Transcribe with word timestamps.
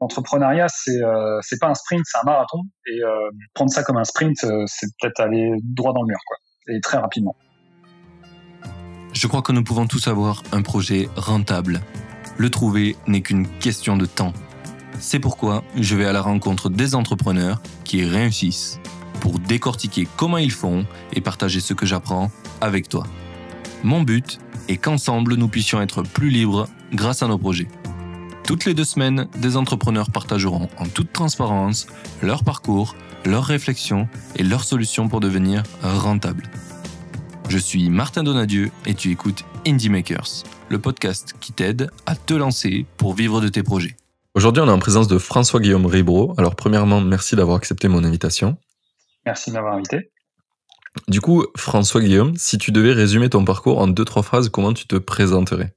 L'entrepreneuriat, 0.00 0.66
c'est 0.68 1.02
euh, 1.02 1.40
pas 1.60 1.68
un 1.68 1.74
sprint, 1.74 2.02
c'est 2.04 2.18
un 2.18 2.24
marathon. 2.24 2.62
Et 2.86 3.02
euh, 3.02 3.30
prendre 3.54 3.70
ça 3.70 3.82
comme 3.82 3.96
un 3.96 4.04
sprint, 4.04 4.36
euh, 4.44 4.64
c'est 4.66 4.88
peut-être 5.00 5.20
aller 5.20 5.52
droit 5.62 5.92
dans 5.92 6.02
le 6.02 6.08
mur, 6.08 6.18
quoi. 6.26 6.36
Et 6.68 6.80
très 6.80 6.98
rapidement. 6.98 7.34
Je 9.12 9.26
crois 9.26 9.40
que 9.40 9.52
nous 9.52 9.64
pouvons 9.64 9.86
tous 9.86 10.08
avoir 10.08 10.42
un 10.52 10.60
projet 10.60 11.08
rentable. 11.16 11.80
Le 12.36 12.50
trouver 12.50 12.96
n'est 13.06 13.22
qu'une 13.22 13.48
question 13.58 13.96
de 13.96 14.04
temps. 14.04 14.34
C'est 14.98 15.20
pourquoi 15.20 15.62
je 15.76 15.96
vais 15.96 16.06
à 16.06 16.12
la 16.12 16.20
rencontre 16.20 16.68
des 16.68 16.94
entrepreneurs 16.94 17.62
qui 17.84 18.04
réussissent 18.04 18.78
pour 19.20 19.38
décortiquer 19.38 20.06
comment 20.16 20.38
ils 20.38 20.52
font 20.52 20.84
et 21.14 21.22
partager 21.22 21.60
ce 21.60 21.72
que 21.72 21.86
j'apprends 21.86 22.30
avec 22.60 22.88
toi. 22.88 23.04
Mon 23.82 24.02
but 24.02 24.38
est 24.68 24.76
qu'ensemble 24.76 25.34
nous 25.36 25.48
puissions 25.48 25.80
être 25.80 26.02
plus 26.02 26.28
libres 26.28 26.68
grâce 26.92 27.22
à 27.22 27.28
nos 27.28 27.38
projets. 27.38 27.68
Toutes 28.46 28.64
les 28.64 28.74
deux 28.74 28.84
semaines, 28.84 29.26
des 29.38 29.56
entrepreneurs 29.56 30.12
partageront 30.12 30.68
en 30.78 30.86
toute 30.86 31.12
transparence 31.12 31.88
leur 32.22 32.44
parcours, 32.44 32.94
leurs 33.24 33.44
réflexions 33.44 34.08
et 34.36 34.44
leurs 34.44 34.62
solutions 34.62 35.08
pour 35.08 35.18
devenir 35.18 35.64
rentables. 35.82 36.44
Je 37.48 37.58
suis 37.58 37.90
Martin 37.90 38.22
Donadieu 38.22 38.70
et 38.86 38.94
tu 38.94 39.10
écoutes 39.10 39.44
Indie 39.66 39.88
Makers, 39.88 40.44
le 40.68 40.78
podcast 40.78 41.34
qui 41.40 41.52
t'aide 41.52 41.90
à 42.06 42.14
te 42.14 42.34
lancer 42.34 42.86
pour 42.98 43.14
vivre 43.14 43.40
de 43.40 43.48
tes 43.48 43.64
projets. 43.64 43.96
Aujourd'hui, 44.34 44.62
on 44.62 44.68
est 44.68 44.72
en 44.72 44.78
présence 44.78 45.08
de 45.08 45.18
François-Guillaume 45.18 45.86
Ribro. 45.86 46.32
Alors, 46.38 46.54
premièrement, 46.54 47.00
merci 47.00 47.34
d'avoir 47.34 47.56
accepté 47.56 47.88
mon 47.88 48.04
invitation. 48.04 48.56
Merci 49.24 49.50
de 49.50 49.56
m'avoir 49.56 49.74
invité. 49.74 50.12
Du 51.08 51.20
coup, 51.20 51.44
François-Guillaume, 51.56 52.36
si 52.36 52.58
tu 52.58 52.70
devais 52.70 52.92
résumer 52.92 53.28
ton 53.28 53.44
parcours 53.44 53.78
en 53.78 53.88
deux, 53.88 54.04
trois 54.04 54.22
phrases, 54.22 54.50
comment 54.50 54.72
tu 54.72 54.86
te 54.86 54.96
présenterais? 54.96 55.75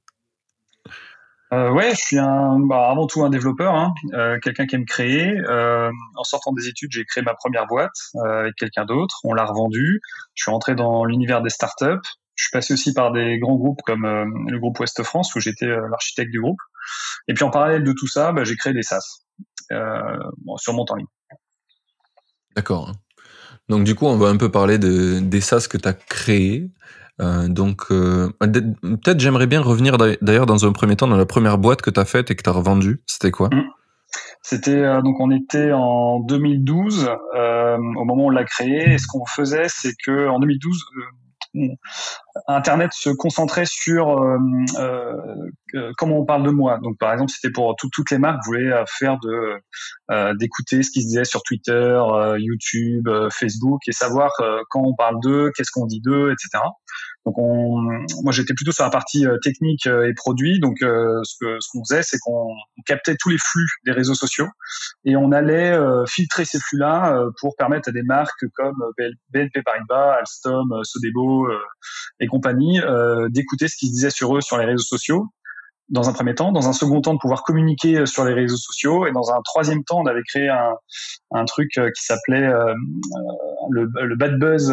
Euh, 1.52 1.72
ouais, 1.72 1.92
je 1.96 2.00
suis 2.00 2.20
un, 2.20 2.60
bah, 2.60 2.90
avant 2.90 3.08
tout 3.08 3.24
un 3.24 3.30
développeur, 3.30 3.74
hein, 3.74 3.94
euh, 4.14 4.38
quelqu'un 4.40 4.68
qui 4.68 4.76
aime 4.76 4.86
créer. 4.86 5.36
Euh, 5.38 5.92
en 6.16 6.24
sortant 6.24 6.52
des 6.52 6.68
études, 6.68 6.92
j'ai 6.92 7.06
créé 7.06 7.24
ma 7.24 7.34
première 7.34 7.66
boîte 7.66 7.96
avec 8.24 8.56
quelqu'un 8.56 8.86
d'autre. 8.86 9.20
On 9.24 9.34
l'a 9.34 9.46
revendue. 9.46 10.02
Je 10.36 10.44
suis 10.44 10.52
rentré 10.52 10.76
dans 10.76 11.06
l'univers 11.06 11.42
des 11.42 11.50
startups. 11.50 12.08
Je 12.36 12.44
suis 12.46 12.52
passé 12.52 12.74
aussi 12.74 12.94
par 12.94 13.12
des 13.12 13.40
grands 13.40 13.56
groupes 13.56 13.82
comme 13.84 14.06
le 14.48 14.60
groupe 14.60 14.80
Ouest 14.80 15.04
France 15.04 15.34
où 15.36 15.40
j'étais 15.40 15.66
l'architecte 15.66 16.32
du 16.32 16.40
groupe. 16.40 16.60
Et 17.28 17.34
puis 17.34 17.44
en 17.44 17.50
parallèle 17.50 17.84
de 17.84 17.92
tout 17.92 18.08
ça, 18.08 18.32
bah, 18.32 18.44
j'ai 18.44 18.56
créé 18.56 18.74
des 18.74 18.84
SaaS 18.84 19.24
sur 20.58 20.74
mon 20.74 20.86
temps 20.86 20.96
libre. 20.96 21.10
D'accord. 22.56 22.94
Donc 23.68 23.84
du 23.84 23.96
coup, 23.96 24.06
on 24.06 24.18
va 24.18 24.30
un 24.30 24.38
peu 24.38 24.50
parler 24.50 24.78
de, 24.78 25.20
des 25.20 25.42
SaaS 25.42 25.68
que 25.70 25.78
tu 25.78 25.88
as 25.88 25.94
créés. 25.94 26.70
Euh, 27.22 27.48
donc, 27.48 27.84
euh, 27.92 28.30
peut-être 28.40 29.20
j'aimerais 29.20 29.48
bien 29.48 29.62
revenir 29.62 29.98
d'ailleurs 29.98 30.46
dans 30.46 30.66
un 30.66 30.72
premier 30.72 30.96
temps 30.96 31.08
dans 31.08 31.18
la 31.18 31.26
première 31.26 31.58
boîte 31.58 31.82
que 31.82 31.90
tu 31.90 32.00
as 32.00 32.06
faite 32.06 32.32
et 32.32 32.36
que 32.36 32.44
tu 32.44 32.50
as 32.50 32.54
revendue. 32.54 33.02
C'était 33.06 33.32
quoi? 33.32 33.50
Mmh. 33.50 33.64
C'était 34.42 34.72
euh, 34.72 35.02
donc 35.02 35.20
on 35.20 35.30
était 35.30 35.72
en 35.72 36.20
2012 36.22 37.10
au 37.10 38.06
moment 38.06 38.24
où 38.24 38.28
on 38.28 38.30
l'a 38.30 38.46
créé. 38.46 38.94
Et 38.94 38.98
ce 38.98 39.06
qu'on 39.08 39.26
faisait, 39.26 39.68
c'est 39.68 39.94
que 40.06 40.28
en 40.30 40.40
2012, 40.40 40.84
Internet 42.48 42.92
se 42.94 43.10
concentrait 43.10 43.66
sur 43.66 44.16
comment 45.98 46.20
on 46.20 46.26
parle 46.26 46.44
de 46.44 46.52
moi. 46.52 46.80
Donc, 46.82 46.98
par 47.00 47.12
exemple, 47.12 47.32
c'était 47.32 47.52
pour 47.52 47.76
toutes 47.76 48.12
les 48.12 48.18
marques 48.18 48.40
voulaient 48.46 48.72
faire 48.88 49.18
de 49.20 50.34
d'écouter 50.38 50.84
ce 50.84 50.92
qui 50.92 51.02
se 51.02 51.08
disait 51.08 51.26
sur 51.26 51.44
Twitter, 51.44 52.00
YouTube, 52.38 53.10
Facebook 53.32 53.82
et 53.88 53.92
savoir 53.92 54.32
quand 54.70 54.82
on 54.84 54.96
parle 54.96 55.20
d'eux, 55.22 55.52
qu'est-ce 55.56 55.72
qu'on 55.72 55.86
dit 55.86 56.02
d'eux, 56.02 56.32
etc. 56.32 56.64
Donc 57.30 57.38
on, 57.38 57.84
moi 58.24 58.32
j'étais 58.32 58.56
plutôt 58.56 58.72
sur 58.72 58.84
la 58.84 58.90
partie 58.90 59.28
euh, 59.28 59.38
technique 59.44 59.86
euh, 59.86 60.10
et 60.10 60.16
produit. 60.16 60.60
Donc 60.60 60.82
euh, 60.82 61.22
ce 61.24 61.36
que 61.40 61.58
ce 61.60 61.68
qu'on 61.72 61.84
faisait, 61.86 62.02
c'est 62.02 62.18
qu'on 62.18 62.48
captait 62.88 63.16
tous 63.20 63.30
les 63.30 63.38
flux 63.38 63.68
des 63.86 63.92
réseaux 63.92 64.16
sociaux 64.16 64.48
et 65.06 65.16
on 65.16 65.32
allait 65.32 65.78
filtrer 66.08 66.46
ces 66.46 66.60
flux-là 66.60 67.24
pour 67.40 67.56
permettre 67.56 67.90
à 67.90 67.92
des 67.92 68.02
marques 68.02 68.46
comme 68.56 68.76
BNP 69.30 69.62
Paribas, 69.62 70.16
Alstom, 70.20 70.84
Sodebo 70.84 71.48
et 72.20 72.28
compagnie 72.28 72.80
d'écouter 73.30 73.68
ce 73.68 73.76
qui 73.78 73.88
se 73.88 73.92
disait 73.92 74.10
sur 74.10 74.36
eux 74.36 74.42
sur 74.42 74.58
les 74.58 74.66
réseaux 74.66 74.84
sociaux 74.84 75.28
dans 75.90 76.08
un 76.08 76.14
premier 76.14 76.36
temps, 76.36 76.52
dans 76.52 76.68
un 76.68 76.74
second 76.74 77.02
temps 77.02 77.14
de 77.14 77.20
pouvoir 77.20 77.44
communiquer 77.44 78.00
euh, 78.00 78.06
sur 78.06 78.24
les 78.24 78.34
réseaux 78.34 78.58
sociaux, 78.58 79.08
et 79.08 79.12
dans 79.12 79.32
un 79.32 79.42
troisième 79.44 79.84
temps, 79.84 80.00
on 80.00 80.06
avait 80.06 80.22
créé 80.28 80.50
un, 80.50 80.76
un 81.32 81.46
truc 81.46 81.78
euh, 81.78 81.90
qui 81.96 82.04
s'appelait 82.04 82.46
euh, 82.46 82.74
le, 83.72 83.90
le, 84.04 84.16
bad 84.16 84.38
buzz, 84.40 84.72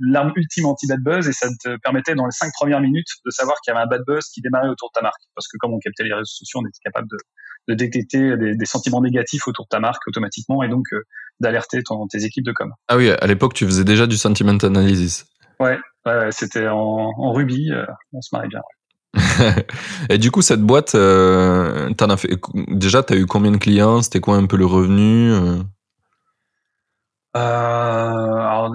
l'arme 0.00 0.32
ultime 0.36 0.66
anti-bad 0.66 1.00
buzz, 1.00 1.28
et 1.28 1.32
ça 1.32 1.48
te 1.62 1.76
permettait 1.82 2.14
dans 2.14 2.26
les 2.26 2.32
cinq 2.32 2.52
premières 2.52 2.80
minutes 2.80 3.08
de 3.24 3.30
savoir 3.30 3.56
qu'il 3.60 3.72
y 3.72 3.76
avait 3.76 3.84
un 3.84 3.88
bad 3.88 4.02
buzz 4.06 4.26
qui 4.26 4.40
démarrait 4.40 4.68
autour 4.68 4.90
de 4.90 5.00
ta 5.00 5.02
marque, 5.02 5.22
parce 5.34 5.48
que 5.48 5.56
comme 5.58 5.72
on 5.72 5.78
captait 5.78 6.04
les 6.04 6.12
réseaux 6.12 6.24
sociaux, 6.24 6.60
on 6.62 6.66
était 6.66 6.80
capable 6.84 7.08
de, 7.08 7.16
de 7.68 7.74
détecter 7.74 8.36
des, 8.36 8.54
des, 8.54 8.66
sentiments 8.66 9.00
négatifs 9.00 9.46
autour 9.48 9.64
de 9.66 9.70
ta 9.70 9.80
marque 9.80 10.06
automatiquement, 10.06 10.62
et 10.62 10.68
donc 10.68 10.84
d'alerter 11.40 11.82
tes 12.10 12.24
équipes 12.24 12.44
de 12.44 12.52
com. 12.52 12.72
Ah 12.88 12.96
oui, 12.96 13.10
à 13.10 13.26
l'époque, 13.26 13.54
tu 13.54 13.64
faisais 13.64 13.84
déjà 13.84 14.06
du 14.06 14.16
sentiment 14.16 14.56
analysis. 14.62 15.26
Ouais, 15.60 15.78
ouais 16.06 16.30
c'était 16.30 16.68
en, 16.68 17.10
en 17.16 17.32
Ruby, 17.32 17.70
on 18.12 18.20
se 18.20 18.30
marie 18.32 18.48
bien. 18.48 18.60
Et 20.08 20.18
du 20.18 20.30
coup, 20.30 20.42
cette 20.42 20.62
boîte, 20.62 20.94
euh, 20.94 21.90
en 22.00 22.10
as 22.10 22.16
fait, 22.16 22.38
déjà, 22.68 23.02
tu 23.02 23.12
as 23.12 23.16
eu 23.16 23.26
combien 23.26 23.50
de 23.50 23.58
clients? 23.58 24.02
C'était 24.02 24.20
quoi 24.20 24.36
un 24.36 24.46
peu 24.46 24.56
le 24.56 24.66
revenu 24.66 25.32
euh? 25.32 25.58
Euh, 27.36 27.40
alors, 27.40 28.72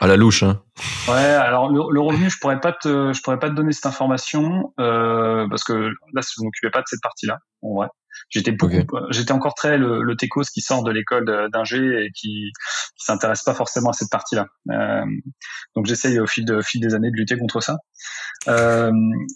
À 0.00 0.06
la 0.06 0.16
louche, 0.16 0.42
hein. 0.42 0.60
Ouais, 1.08 1.14
alors 1.14 1.70
le, 1.70 2.00
revenu, 2.00 2.28
je 2.28 2.38
pourrais 2.38 2.60
pas 2.60 2.72
te, 2.72 3.12
je 3.12 3.22
pourrais 3.22 3.38
pas 3.38 3.48
te 3.48 3.54
donner 3.54 3.72
cette 3.72 3.86
information 3.86 4.72
parce 4.76 5.64
que 5.64 5.72
là, 5.72 6.20
je 6.20 6.40
ne 6.40 6.44
m'occupais 6.44 6.70
pas 6.70 6.80
de 6.80 6.86
cette 6.86 7.02
partie-là, 7.02 7.38
en 7.62 7.74
vrai. 7.74 7.88
J'étais 8.30 8.52
beaucoup, 8.52 8.76
j'étais 9.10 9.32
encore 9.32 9.54
très 9.54 9.78
le, 9.78 10.02
le 10.02 10.16
techos 10.16 10.42
qui 10.52 10.60
sort 10.60 10.82
de 10.82 10.90
l'école 10.90 11.48
d'ingé 11.52 12.04
et 12.04 12.10
qui, 12.10 12.50
qui 12.96 13.04
s'intéresse 13.04 13.42
pas 13.42 13.54
forcément 13.54 13.90
à 13.90 13.92
cette 13.92 14.10
partie-là. 14.10 14.46
Euh, 14.70 15.04
donc 15.74 15.86
j'essaye 15.86 16.18
au 16.18 16.26
fil, 16.26 16.44
de, 16.44 16.60
fil 16.60 16.80
des 16.80 16.94
années 16.94 17.10
de 17.10 17.16
lutter 17.16 17.38
contre 17.38 17.60
ça. 17.60 17.76
Euh, 18.48 18.92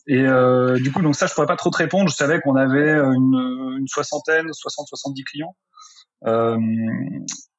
et 0.07 0.27
euh, 0.27 0.77
du 0.79 0.93
coup, 0.93 1.03
donc 1.03 1.15
ça, 1.15 1.27
je 1.27 1.35
pourrais 1.35 1.47
pas 1.47 1.57
trop 1.57 1.71
te 1.71 1.79
répondre. 1.79 2.11
Je 2.11 2.17
savais 2.17 2.41
qu'on 2.41 2.57
avait 2.57 2.93
une, 2.93 3.77
une 3.79 3.87
soixantaine, 3.89 4.47
60-70 4.47 5.25
clients. 5.25 5.57
Euh, 6.27 6.59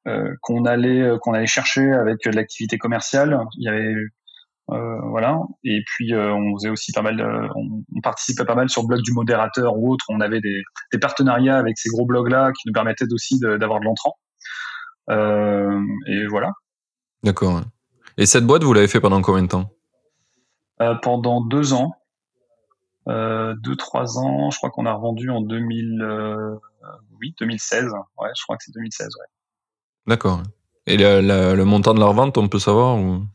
euh, 0.06 0.34
qu'on 0.42 0.64
allait 0.66 1.12
qu'on 1.22 1.32
allait 1.32 1.46
chercher 1.46 1.92
avec 1.92 2.24
l'activité 2.26 2.78
commerciale. 2.78 3.38
Il 3.58 3.64
y 3.64 3.68
avait 3.68 3.94
voilà. 4.70 5.40
Et 5.64 5.82
puis 5.84 6.14
euh, 6.14 6.32
on 6.32 6.56
faisait 6.56 6.70
aussi 6.70 6.92
pas 6.92 7.02
mal, 7.02 7.20
on, 7.56 7.82
on, 7.94 8.00
participait 8.00 8.44
pas 8.44 8.54
mal 8.54 8.68
sur 8.68 8.82
le 8.82 8.88
blog 8.88 9.02
du 9.02 9.12
modérateur 9.12 9.76
ou 9.76 9.92
autre. 9.92 10.04
On 10.08 10.20
avait 10.20 10.40
des, 10.40 10.62
des 10.92 10.98
partenariats 10.98 11.58
avec 11.58 11.76
ces 11.78 11.88
gros 11.90 12.06
blogs 12.06 12.28
là 12.28 12.52
qui 12.52 12.68
nous 12.68 12.72
permettaient 12.72 13.12
aussi 13.12 13.38
d'avoir 13.40 13.80
de, 13.80 13.84
l'entrant. 13.84 14.16
Euh, 15.10 15.80
et 16.06 16.26
voilà. 16.26 16.52
D'accord. 17.22 17.62
Et 18.16 18.26
cette 18.26 18.46
boîte, 18.46 18.62
vous 18.62 18.72
l'avez 18.72 18.88
fait 18.88 19.00
pendant 19.00 19.20
combien 19.22 19.42
de 19.42 19.48
temps? 19.48 19.70
Pendant 21.02 21.44
deux 21.44 21.74
ans. 21.74 21.92
deux, 23.06 23.76
trois 23.76 24.18
ans. 24.18 24.50
Je 24.50 24.56
crois 24.56 24.70
qu'on 24.70 24.86
a 24.86 24.92
revendu 24.92 25.30
en 25.30 25.40
2008, 25.40 27.34
2016. 27.40 27.84
Ouais, 28.18 28.28
je 28.36 28.42
crois 28.44 28.56
que 28.56 28.64
c'est 28.64 28.72
2016. 28.74 29.08
Ouais. 29.08 29.26
D'accord. 30.06 30.42
Et 30.86 30.96
le 30.96 31.64
montant 31.64 31.92
de 31.92 32.00
la 32.00 32.06
revente, 32.06 32.38
on 32.38 32.48
peut 32.48 32.58
savoir 32.58 32.96
ou... 32.96 33.26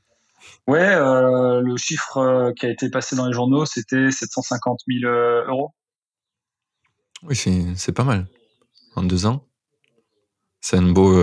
Ouais, 0.67 0.95
euh, 0.95 1.61
le 1.61 1.77
chiffre 1.77 2.17
euh, 2.17 2.51
qui 2.53 2.65
a 2.65 2.69
été 2.69 2.89
passé 2.89 3.15
dans 3.15 3.27
les 3.27 3.33
journaux, 3.33 3.65
c'était 3.65 4.09
750 4.09 4.79
000 4.87 5.11
euh, 5.11 5.45
euros. 5.47 5.71
Oui, 7.23 7.35
c'est 7.75 7.91
pas 7.91 8.03
mal. 8.03 8.25
En 8.95 9.03
deux 9.03 9.25
ans. 9.25 9.43
C'est 10.61 10.77
un 10.77 10.91
beau, 10.91 11.15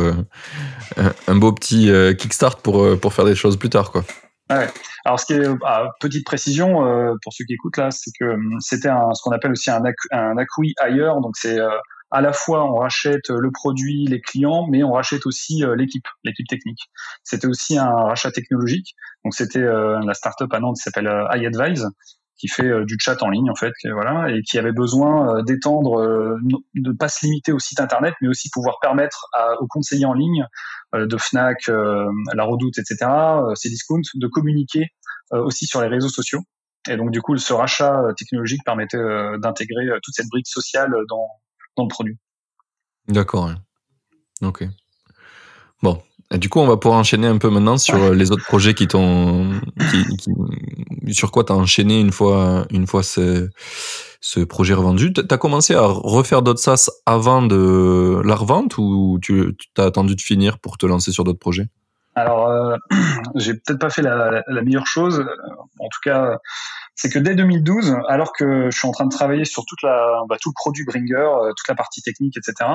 un 1.26 1.34
beau 1.34 1.52
petit 1.52 1.91
kickstart 2.16 2.58
pour, 2.62 3.00
pour 3.00 3.12
faire 3.12 3.25
des 3.25 3.34
choses 3.34 3.56
plus 3.56 3.70
tard, 3.70 3.91
quoi. 3.91 4.04
Ouais. 4.50 4.69
Alors, 5.04 5.19
ce 5.19 5.26
qui 5.26 5.32
est, 5.32 5.48
ah, 5.64 5.88
petite 5.98 6.25
précision 6.25 6.75
pour 7.22 7.32
ceux 7.32 7.44
qui 7.44 7.54
écoutent 7.54 7.76
là, 7.76 7.91
c'est 7.91 8.12
que 8.16 8.25
hum, 8.25 8.60
c'était 8.60 8.88
ce 8.88 9.22
qu'on 9.22 9.32
appelle 9.32 9.50
aussi 9.50 9.69
un, 9.70 9.82
un 10.12 10.36
acquis 10.36 10.75
ailleurs. 10.78 11.20
Donc, 11.20 11.36
c'est 11.36 11.58
à 12.12 12.21
la 12.21 12.33
fois 12.33 12.65
on 12.71 12.77
rachète 12.77 13.31
le 13.31 13.50
produit, 13.50 14.05
les 14.05 14.20
clients, 14.20 14.67
mais 14.69 14.85
on 14.85 14.93
rachète 14.93 15.26
aussi 15.26 15.64
euh, 15.64 15.75
l'équipe, 15.75 16.06
l'équipe 16.25 16.47
technique. 16.47 16.91
C'était 17.25 17.47
aussi 17.47 17.79
un 17.79 17.91
rachat 17.91 18.31
technologique. 18.31 18.94
Donc 19.25 19.35
c'était 19.35 19.62
euh, 19.62 19.99
la 20.05 20.14
startup 20.14 20.53
à 20.53 20.61
Nantes 20.61 20.76
qui 20.76 20.82
s'appelle 20.82 21.09
euh, 21.09 21.26
iAdvise 21.35 21.88
qui 22.37 22.49
fait 22.49 22.85
du 22.87 22.97
chat 22.99 23.23
en 23.23 23.31
ligne 23.31 23.50
en 23.50 23.55
fait, 23.55 23.73
voilà, 23.93 24.29
et 24.29 24.43
qui 24.43 24.59
avait 24.59 24.73
besoin 24.73 25.44
d'étendre, 25.44 26.05
de 26.75 26.93
pas 26.93 27.06
se 27.06 27.25
limiter 27.25 27.53
au 27.53 27.61
site 27.61 27.79
internet, 27.79 28.15
mais 28.20 28.26
aussi 28.26 28.50
pouvoir 28.50 28.79
permettre 28.81 29.26
aux 29.61 29.69
conseillers 29.69 30.06
en 30.06 30.15
ligne 30.15 30.44
de 30.93 31.17
Fnac, 31.19 31.69
La 31.69 32.43
Redoute, 32.43 32.79
etc., 32.79 33.08
Cdiscount, 33.55 34.00
de 34.15 34.26
communiquer 34.26 34.87
aussi 35.31 35.67
sur 35.67 35.82
les 35.82 35.87
réseaux 35.87 36.08
sociaux. 36.08 36.41
Et 36.91 36.97
donc 36.97 37.12
du 37.12 37.23
coup, 37.23 37.37
ce 37.37 37.53
rachat 37.53 38.03
technologique 38.17 38.65
permettait 38.65 38.99
d'intégrer 39.38 39.87
toute 40.03 40.15
cette 40.15 40.29
brique 40.29 40.49
sociale 40.49 40.93
dans, 41.08 41.29
dans 41.76 41.84
le 41.84 41.88
produit. 41.88 42.16
D'accord. 43.08 43.50
Ok. 44.42 44.64
Bon. 45.82 46.00
du 46.30 46.48
coup, 46.48 46.60
on 46.60 46.66
va 46.66 46.76
pouvoir 46.76 47.00
enchaîner 47.00 47.26
un 47.26 47.38
peu 47.38 47.50
maintenant 47.50 47.76
sur 47.76 48.14
les 48.14 48.30
autres 48.30 48.44
projets 48.44 48.74
qui 48.74 48.86
t'ont, 48.86 49.50
sur 51.10 51.32
quoi 51.32 51.44
tu 51.44 51.52
as 51.52 51.56
enchaîné 51.56 52.00
une 52.00 52.12
fois, 52.12 52.66
une 52.70 52.86
fois 52.86 53.02
ce, 53.02 53.50
ce 54.20 54.40
projet 54.40 54.74
revendu. 54.74 55.12
Tu 55.12 55.22
as 55.28 55.38
commencé 55.38 55.74
à 55.74 55.86
refaire 55.86 56.42
d'autres 56.42 56.60
SaaS 56.60 56.88
avant 57.06 57.42
de 57.42 58.22
la 58.24 58.36
revente 58.36 58.78
ou 58.78 59.19
tu 59.20 59.56
as 59.76 59.82
attendu 59.84 60.14
de 60.14 60.20
finir 60.20 60.58
pour 60.58 60.78
te 60.78 60.86
lancer 60.86 61.10
sur 61.10 61.24
d'autres 61.24 61.40
projets? 61.40 61.66
Alors, 62.14 62.48
euh, 62.48 62.76
j'ai 63.34 63.54
peut-être 63.54 63.78
pas 63.78 63.90
fait 63.90 64.02
la, 64.02 64.42
meilleure 64.62 64.86
chose. 64.86 65.24
En 65.80 65.88
tout 65.88 66.00
cas, 66.04 66.38
c'est 66.94 67.11
que 67.11 67.19
dès 67.19 67.35
2012, 67.35 67.97
alors 68.09 68.33
que 68.33 68.71
je 68.71 68.79
suis 68.79 68.87
en 68.87 68.93
train 68.93 69.06
de 69.06 69.11
travailler 69.11 69.44
sur 69.44 69.65
bah, 69.83 70.37
tout 70.41 70.50
le 70.50 70.55
produit 70.55 70.85
Bringer, 70.85 71.15
euh, 71.15 71.53
toute 71.56 71.69
la 71.69 71.75
partie 71.75 72.03
technique, 72.03 72.37
etc., 72.37 72.71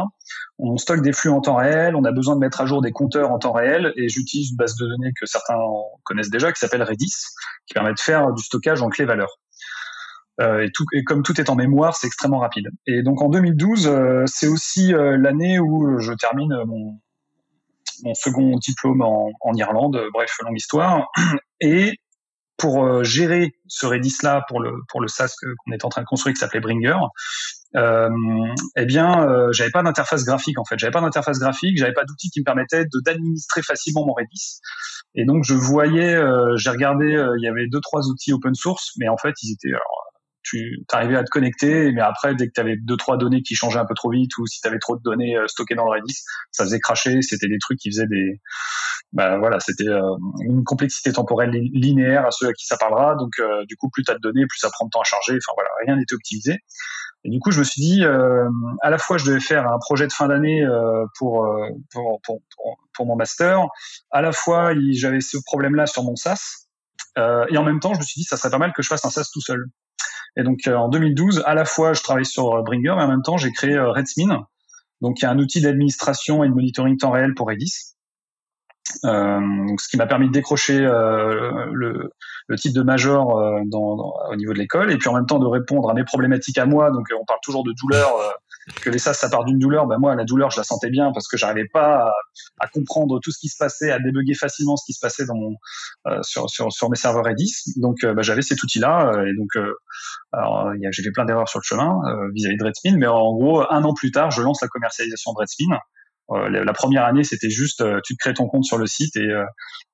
on 0.58 0.78
stocke 0.78 1.02
des 1.02 1.14
flux 1.14 1.30
en 1.30 1.40
temps 1.40 1.56
réel, 1.56 1.96
on 1.96 2.04
a 2.04 2.12
besoin 2.12 2.36
de 2.36 2.40
mettre 2.40 2.62
à 2.62 2.66
jour 2.66 2.82
des 2.82 2.92
compteurs 2.92 3.32
en 3.32 3.38
temps 3.38 3.52
réel, 3.52 3.94
et 3.96 4.10
j'utilise 4.10 4.52
une 4.52 4.58
base 4.58 4.76
de 4.76 4.88
données 4.88 5.14
que 5.20 5.28
certains 5.28 5.60
connaissent 6.04 6.32
déjà, 6.32 6.52
qui 6.52 6.60
s'appelle 6.60 6.84
Redis, 6.84 7.14
qui 7.68 7.74
permet 7.74 7.94
de 7.94 8.00
faire 8.00 8.34
du 8.34 8.44
stockage 8.44 8.82
en 8.82 8.90
clé 8.90 9.06
valeur. 9.06 9.30
Euh, 10.40 10.68
et, 10.94 11.04
comme 11.04 11.24
tout 11.24 11.40
est 11.40 11.50
en 11.50 11.56
mémoire, 11.56 11.96
c'est 11.96 12.08
extrêmement 12.08 12.40
rapide. 12.40 12.68
Et 12.86 13.04
donc 13.04 13.22
en 13.22 13.30
2012, 13.30 13.88
euh, 13.88 14.24
c'est 14.28 14.48
aussi 14.48 14.92
l'année 14.92 15.60
où 15.60 16.00
je 16.00 16.14
termine 16.14 16.54
mon, 16.66 17.00
mon 18.04 18.14
second 18.14 18.58
diplôme 18.58 19.02
en, 19.02 19.30
en, 19.42 19.54
Irlande. 19.54 20.00
Bref, 20.14 20.32
longue 20.44 20.58
histoire. 20.58 21.08
Et 21.60 21.94
pour 22.58 23.04
gérer 23.04 23.54
ce 23.68 23.86
Redis-là 23.86 24.44
pour 24.48 24.60
le 24.60 24.72
pour 24.90 25.02
qu'on 25.02 25.72
est 25.72 25.86
en 25.86 25.90
train 25.90 26.02
de 26.02 26.08
construire 26.08 26.34
qui 26.34 26.40
s'appelait 26.40 26.60
Bringer, 26.60 26.98
euh, 27.76 28.10
eh 28.76 28.86
bien, 28.86 29.28
euh, 29.28 29.52
j'avais 29.52 29.72
pas 29.72 29.84
d'interface 29.84 30.24
graphique 30.24 30.58
en 30.60 30.66
fait. 30.66 30.80
J'avais 30.80 30.92
pas 30.92 31.02
d'interface 31.02 31.40
graphique, 31.40 31.78
j'avais 31.78 31.94
pas 31.94 32.06
d'outil 32.06 32.30
qui 32.30 32.40
me 32.40 32.46
permettait 32.46 32.86
d'administrer 33.06 33.62
facilement 33.62 34.06
mon 34.06 34.14
Redis. 34.14 34.60
Et 35.16 35.26
donc, 35.26 35.44
je 35.44 35.54
voyais, 35.54 36.18
j'ai 36.56 36.70
regardé, 36.70 37.06
il 37.06 37.44
y 37.44 37.48
avait 37.48 37.68
deux 37.68 37.82
trois 37.82 38.08
outils 38.08 38.34
open 38.34 38.54
source, 38.54 38.92
mais 38.98 39.10
en 39.10 39.18
fait, 39.18 39.34
ils 39.42 39.54
étaient 39.54 39.76
tu 40.48 40.86
arrivais 40.92 41.18
à 41.18 41.24
te 41.24 41.30
connecter, 41.30 41.92
mais 41.92 42.02
après, 42.02 42.34
dès 42.36 42.48
que 42.48 42.54
tu 42.54 42.62
avais 42.62 42.78
deux, 42.78 42.96
trois 42.96 43.18
données 43.18 43.42
qui 43.42 43.56
changeaient 43.56 43.80
un 43.80 43.86
peu 43.86 43.96
trop 43.96 44.12
vite, 44.12 44.38
ou 44.38 44.46
si 44.48 44.62
tu 44.62 44.68
avais 44.68 44.80
trop 44.80 44.96
de 44.96 45.02
données 45.02 45.36
euh, 45.36 45.48
stockées 45.48 45.76
dans 45.76 45.86
le 45.86 45.92
Redis, 46.00 46.24
ça 46.52 46.64
faisait 46.64 46.80
cracher, 46.80 47.22
c'était 47.22 47.48
des 47.48 47.58
trucs 47.60 47.80
qui 47.80 47.92
faisaient 47.92 48.08
des, 48.08 48.40
bah 49.12 49.38
voilà, 49.38 49.60
c'était 49.60 49.90
euh, 49.90 50.02
une 50.40 50.64
complexité 50.64 51.12
temporelle 51.12 51.52
linéaire 51.52 52.26
à 52.26 52.32
ceux 52.32 52.48
à 52.48 52.54
qui 52.54 52.66
ça 52.66 52.78
parlera, 52.78 53.16
donc 53.16 53.32
euh, 53.40 53.66
du 53.68 53.76
coup, 53.76 53.90
plus 53.90 54.04
tu 54.04 54.12
as 54.12 54.16
de 54.16 54.20
données, 54.20 54.46
plus 54.48 54.60
ça 54.60 54.70
prend 54.72 54.86
de 54.86 54.90
temps 54.90 55.02
à 55.02 55.06
charger, 55.06 55.34
enfin 55.34 55.54
voilà, 55.56 55.70
rien 55.86 55.98
n'était 55.98 56.16
optimisé. 56.16 56.58
Et 57.24 57.30
du 57.30 57.40
coup, 57.40 57.52
je 57.52 57.60
me 57.60 57.66
suis 57.66 57.82
dit, 57.82 58.06
à 58.06 58.90
la 58.90 58.98
fois, 58.98 59.18
je 59.18 59.26
devais 59.26 59.42
faire 59.42 59.68
un 59.68 59.80
projet 59.80 60.08
de 60.08 60.14
fin 60.14 60.28
d'année 60.28 60.66
pour, 61.18 61.46
pour, 61.92 62.22
pour, 62.24 62.42
pour, 62.94 63.06
mon 63.06 63.16
master, 63.18 63.66
à 64.12 64.22
la 64.22 64.32
fois, 64.32 64.72
j'avais 64.92 65.20
ce 65.20 65.38
problème-là 65.46 65.88
sur 65.88 66.04
mon 66.04 66.16
SaaS, 66.16 66.68
et 67.18 67.58
en 67.58 67.64
même 67.64 67.82
temps, 67.82 67.94
je 67.96 68.00
me 68.00 68.04
suis 68.04 68.22
dit, 68.22 68.24
ça 68.24 68.38
serait 68.38 68.52
pas 68.52 68.60
mal 68.60 68.72
que 68.72 68.82
je 68.82 68.88
fasse 68.88 69.04
un 69.04 69.10
SaaS 69.10 69.30
tout 69.34 69.42
seul. 69.42 69.66
Et 70.38 70.44
donc 70.44 70.68
euh, 70.68 70.76
en 70.76 70.88
2012, 70.88 71.44
à 71.46 71.56
la 71.56 71.66
fois 71.66 71.94
je 71.94 72.02
travaille 72.02 72.26
sur 72.26 72.54
euh, 72.54 72.62
Bringer, 72.62 72.94
mais 72.96 73.04
en 73.04 73.08
même 73.08 73.24
temps 73.24 73.38
j'ai 73.38 73.52
créé 73.52 73.74
euh, 73.74 73.92
Redsmin, 73.92 74.46
donc 75.02 75.20
il 75.20 75.24
y 75.24 75.26
a 75.26 75.32
un 75.32 75.40
outil 75.40 75.62
d'administration 75.62 76.44
et 76.44 76.48
de 76.48 76.54
monitoring 76.54 76.98
temps 76.98 77.12
réel 77.12 77.34
pour 77.34 77.48
Redis. 77.48 77.94
Donc, 79.04 79.82
ce 79.82 79.90
qui 79.90 79.98
m'a 79.98 80.08
permis 80.08 80.28
de 80.28 80.32
décrocher 80.32 80.80
le, 80.80 82.10
titre 82.56 82.74
de 82.74 82.84
major 82.84 83.36
au 83.36 84.36
niveau 84.38 84.54
de 84.54 84.58
l'école 84.58 84.94
et 84.94 84.98
puis 84.98 85.10
en 85.10 85.14
même 85.14 85.26
temps 85.26 85.40
de 85.40 85.46
répondre 85.46 85.90
à 85.90 85.94
mes 85.94 86.06
problématiques 86.06 86.58
à 86.58 86.66
moi. 86.66 86.90
Donc 86.90 87.06
on 87.14 87.26
parle 87.26 87.42
toujours 87.44 87.66
de 87.66 87.74
douleur 87.82 88.08
que 88.82 88.98
SAS, 88.98 89.20
ça 89.20 89.30
part 89.30 89.46
d'une 89.46 89.60
douleur. 89.60 89.88
Ben 89.88 89.98
moi, 89.98 90.16
la 90.16 90.26
douleur, 90.26 90.52
je 90.52 90.58
la 90.58 90.64
sentais 90.64 90.90
bien 90.90 91.12
parce 91.14 91.28
que 91.28 91.38
j'arrivais 91.38 91.68
pas 91.72 92.12
à, 92.60 92.68
comprendre 92.68 93.20
tout 93.22 93.32
ce 93.32 93.40
qui 93.40 93.48
se 93.48 93.58
passait, 93.58 93.92
à 93.92 94.00
débugger 94.00 94.34
facilement 94.34 94.76
ce 94.76 94.84
qui 94.86 94.94
se 94.94 95.00
passait 95.00 95.26
dans 95.26 95.36
mon, 95.36 95.56
euh, 96.08 96.20
sur, 96.24 96.50
sur, 96.50 96.72
sur, 96.72 96.90
mes 96.90 96.96
serveurs 96.96 97.26
Redis. 97.26 97.74
Donc, 97.78 97.98
euh, 98.04 98.14
ben, 98.14 98.22
j'avais 98.22 98.42
cet 98.42 98.62
outil-là. 98.62 99.12
Euh, 99.14 99.26
et 99.26 99.34
donc, 99.36 99.50
alors, 100.34 100.74
j'ai 100.92 101.04
fait 101.04 101.12
plein 101.12 101.26
d'erreurs 101.26 101.50
sur 101.50 101.60
le 101.60 101.64
chemin 101.64 101.94
vis-à-vis 102.34 102.58
de 102.58 102.64
Redspin. 102.64 102.98
Mais 102.98 103.08
en 103.08 103.34
gros, 103.34 103.64
un 103.72 103.84
an 103.84 103.94
plus 103.94 104.12
tard, 104.12 104.32
je 104.32 104.42
lance 104.42 104.62
la 104.62 104.68
commercialisation 104.68 105.32
de 105.34 105.40
Redspin. 105.40 105.80
la 106.50 106.74
première 106.74 107.06
année, 107.06 107.24
c'était 107.24 107.50
juste, 107.50 107.84
tu 108.04 108.16
te 108.16 108.20
crées 108.20 108.34
ton 108.34 108.48
compte 108.48 108.66
sur 108.66 108.78
le 108.78 108.86
site 108.86 109.16
et, 109.16 109.30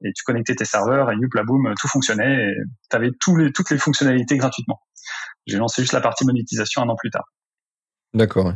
et 0.04 0.12
tu 0.14 0.24
connectais 0.24 0.56
tes 0.56 0.66
serveurs 0.66 1.12
et 1.12 1.16
la 1.36 1.44
boum, 1.44 1.74
tout 1.80 1.88
fonctionnait 1.88 2.50
et 2.50 2.56
tu 2.90 2.96
avais 2.96 3.12
les, 3.38 3.52
toutes 3.52 3.70
les 3.70 3.78
fonctionnalités 3.78 4.38
gratuitement. 4.38 4.82
J'ai 5.46 5.58
lancé 5.58 5.82
juste 5.82 5.94
la 5.94 6.02
partie 6.02 6.26
monétisation 6.26 6.82
un 6.82 6.90
an 6.90 6.96
plus 6.96 7.12
tard. 7.12 7.26
D'accord. 8.14 8.54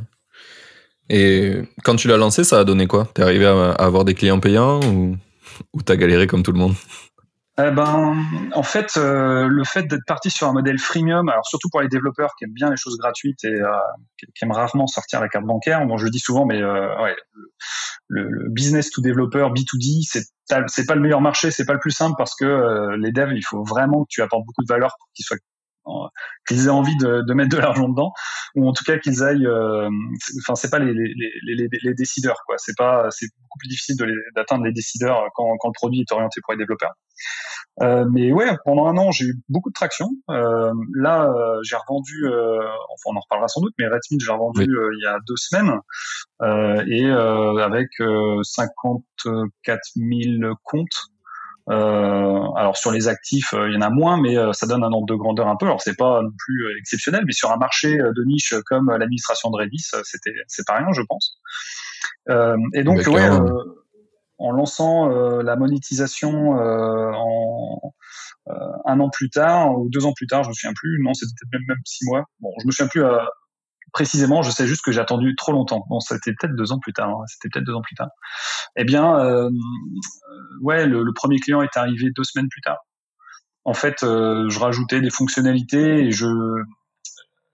Et 1.09 1.61
quand 1.83 1.95
tu 1.95 2.07
l'as 2.07 2.17
lancé, 2.17 2.43
ça 2.43 2.59
a 2.59 2.63
donné 2.63 2.87
quoi? 2.87 3.07
T'es 3.13 3.21
arrivé 3.21 3.45
à, 3.45 3.71
avoir 3.71 4.05
des 4.05 4.13
clients 4.13 4.39
payants 4.39 4.81
ou, 4.81 5.17
ou 5.73 5.81
t'as 5.81 5.95
galéré 5.95 6.27
comme 6.27 6.43
tout 6.43 6.51
le 6.51 6.59
monde? 6.59 6.75
Eh 7.59 7.71
ben, 7.71 8.23
en 8.53 8.61
fait, 8.61 8.97
euh, 8.97 9.47
le 9.47 9.63
fait 9.63 9.81
d'être 9.87 10.05
parti 10.05 10.29
sur 10.29 10.47
un 10.47 10.53
modèle 10.53 10.77
freemium, 10.77 11.27
alors 11.27 11.47
surtout 11.47 11.69
pour 11.71 11.81
les 11.81 11.87
développeurs 11.87 12.35
qui 12.37 12.45
aiment 12.45 12.53
bien 12.53 12.69
les 12.69 12.77
choses 12.77 12.97
gratuites 12.99 13.43
et 13.45 13.47
euh, 13.47 13.67
qui, 14.19 14.45
aiment 14.45 14.51
rarement 14.51 14.85
sortir 14.85 15.21
la 15.21 15.27
carte 15.27 15.45
bancaire, 15.45 15.83
bon, 15.87 15.97
je 15.97 16.07
dis 16.07 16.19
souvent, 16.19 16.45
mais 16.45 16.61
euh, 16.61 16.87
le, 18.09 18.49
business 18.49 18.91
to 18.91 19.01
développeur 19.01 19.53
B2D, 19.53 20.07
c'est 20.07 20.21
c'est 20.67 20.85
pas 20.85 20.93
le 20.93 21.01
meilleur 21.01 21.19
marché, 21.19 21.49
c'est 21.49 21.65
pas 21.65 21.73
le 21.73 21.79
plus 21.79 21.91
simple 21.91 22.13
parce 22.17 22.35
que 22.35 22.95
les 22.95 23.11
devs, 23.11 23.33
il 23.33 23.43
faut 23.43 23.63
vraiment 23.63 24.03
que 24.03 24.09
tu 24.09 24.21
apportes 24.21 24.45
beaucoup 24.45 24.61
de 24.61 24.71
valeur 24.71 24.95
pour 24.97 25.09
qu'ils 25.13 25.25
soient 25.25 25.37
qu'ils 26.47 26.65
aient 26.65 26.69
envie 26.69 26.95
de, 26.97 27.21
de, 27.27 27.33
mettre 27.33 27.49
de 27.49 27.57
l'argent 27.57 27.89
dedans 27.89 28.11
ou 28.55 28.67
en 28.67 28.73
tout 28.73 28.83
cas 28.83 28.97
qu'ils 28.97 29.23
aillent 29.23 29.45
euh, 29.45 29.89
enfin 30.39 30.55
c'est 30.55 30.69
pas 30.69 30.79
les, 30.79 30.93
les, 30.93 31.13
les, 31.45 31.67
les, 31.83 31.93
décideurs 31.93 32.41
quoi. 32.45 32.55
C'est 32.57 32.77
pas 32.77 33.07
c'est 33.11 33.27
beaucoup 33.41 33.59
plus 33.59 33.69
difficile 33.69 33.95
d'atteindre 34.35 34.65
les 34.65 34.73
décideurs 34.73 35.27
quand, 35.35 35.57
quand 35.59 35.69
le 35.69 35.73
produit 35.73 36.01
est 36.01 36.11
orienté 36.11 36.41
pour 36.43 36.53
les 36.53 36.57
développeurs. 36.57 36.93
Euh, 37.81 38.05
mais 38.11 38.31
ouais 38.31 38.57
pendant 38.65 38.87
un 38.87 38.97
an 38.97 39.11
j'ai 39.11 39.25
eu 39.25 39.35
beaucoup 39.49 39.69
de 39.69 39.73
traction. 39.75 40.09
Euh, 40.29 40.71
là 40.95 41.25
euh, 41.25 41.59
j'ai 41.63 41.75
revendu 41.75 42.25
euh, 42.25 42.59
enfin 42.93 43.13
on 43.13 43.17
en 43.17 43.19
reparlera 43.19 43.47
sans 43.47 43.61
doute 43.61 43.73
mais 43.77 43.85
Redmine 43.85 44.19
j'ai 44.19 44.31
revendu 44.31 44.63
il 44.63 45.03
y 45.03 45.07
a 45.07 45.17
deux 45.27 45.37
semaines. 45.37 45.79
Et 46.89 47.09
avec 47.09 47.89
54 48.43 49.79
000 49.95 50.53
comptes 50.63 50.87
euh, 50.87 51.16
alors 51.75 52.77
sur 52.77 52.91
les 52.91 53.07
actifs, 53.07 53.53
euh, 53.53 53.69
il 53.69 53.75
y 53.75 53.77
en 53.77 53.81
a 53.81 53.89
moins, 53.89 54.19
mais 54.19 54.37
euh, 54.37 54.53
ça 54.53 54.67
donne 54.67 54.83
un 54.83 54.91
ordre 54.91 55.05
de 55.05 55.15
grandeur 55.15 55.47
un 55.47 55.55
peu. 55.55 55.65
Alors 55.65 55.81
c'est 55.81 55.97
pas 55.97 56.21
non 56.21 56.31
plus 56.37 56.77
exceptionnel, 56.79 57.23
mais 57.25 57.33
sur 57.33 57.51
un 57.51 57.57
marché 57.57 57.97
de 57.97 58.23
niche 58.25 58.53
comme 58.65 58.89
l'administration 58.97 59.49
de 59.49 59.57
Redis, 59.57 59.89
c'était 60.03 60.33
c'est 60.47 60.65
pas 60.65 60.77
rien, 60.77 60.91
je 60.93 61.01
pense. 61.07 61.39
et 62.73 62.83
donc 62.83 63.05
ouais, 63.07 63.29
en 64.39 64.51
lançant 64.51 65.07
la 65.07 65.55
monétisation 65.55 66.51
en 66.51 67.93
un 68.85 68.99
an 69.01 69.09
plus 69.09 69.29
tard 69.29 69.77
ou 69.77 69.89
deux 69.89 70.05
ans 70.05 70.13
plus 70.13 70.27
tard, 70.27 70.43
je 70.43 70.49
me 70.49 70.53
souviens 70.53 70.73
plus. 70.73 71.01
Non, 71.03 71.13
c'était 71.13 71.31
peut-être 71.41 71.59
même, 71.59 71.75
même 71.75 71.83
six 71.85 72.05
mois. 72.05 72.23
Bon, 72.39 72.49
je 72.61 72.67
me 72.67 72.71
souviens 72.71 72.87
plus 72.87 73.03
précisément, 73.93 74.41
je 74.41 74.51
sais 74.51 74.67
juste 74.67 74.83
que 74.83 74.91
j'ai 74.91 74.99
attendu 74.99 75.35
trop 75.35 75.51
longtemps. 75.51 75.85
Bon, 75.89 75.99
c'était 75.99 76.31
peut-être 76.31 76.55
deux 76.55 76.71
ans 76.71 76.79
plus 76.79 76.93
tard. 76.93 77.09
Hein. 77.09 77.23
C'était 77.27 77.49
peut-être 77.49 77.65
deux 77.65 77.73
ans 77.73 77.81
plus 77.81 77.95
tard. 77.95 78.09
Eh 78.75 78.83
bien, 78.83 79.19
euh, 79.19 79.49
ouais, 80.61 80.85
le, 80.85 81.13
premier 81.13 81.39
client 81.39 81.61
est 81.61 81.77
arrivé 81.77 82.11
deux 82.15 82.23
semaines 82.23 82.49
plus 82.49 82.61
tard. 82.61 82.77
En 83.65 83.73
fait, 83.73 84.03
euh, 84.03 84.49
je 84.49 84.59
rajoutais 84.59 85.01
des 85.01 85.09
fonctionnalités 85.09 86.05
et 86.05 86.11
je 86.11 86.27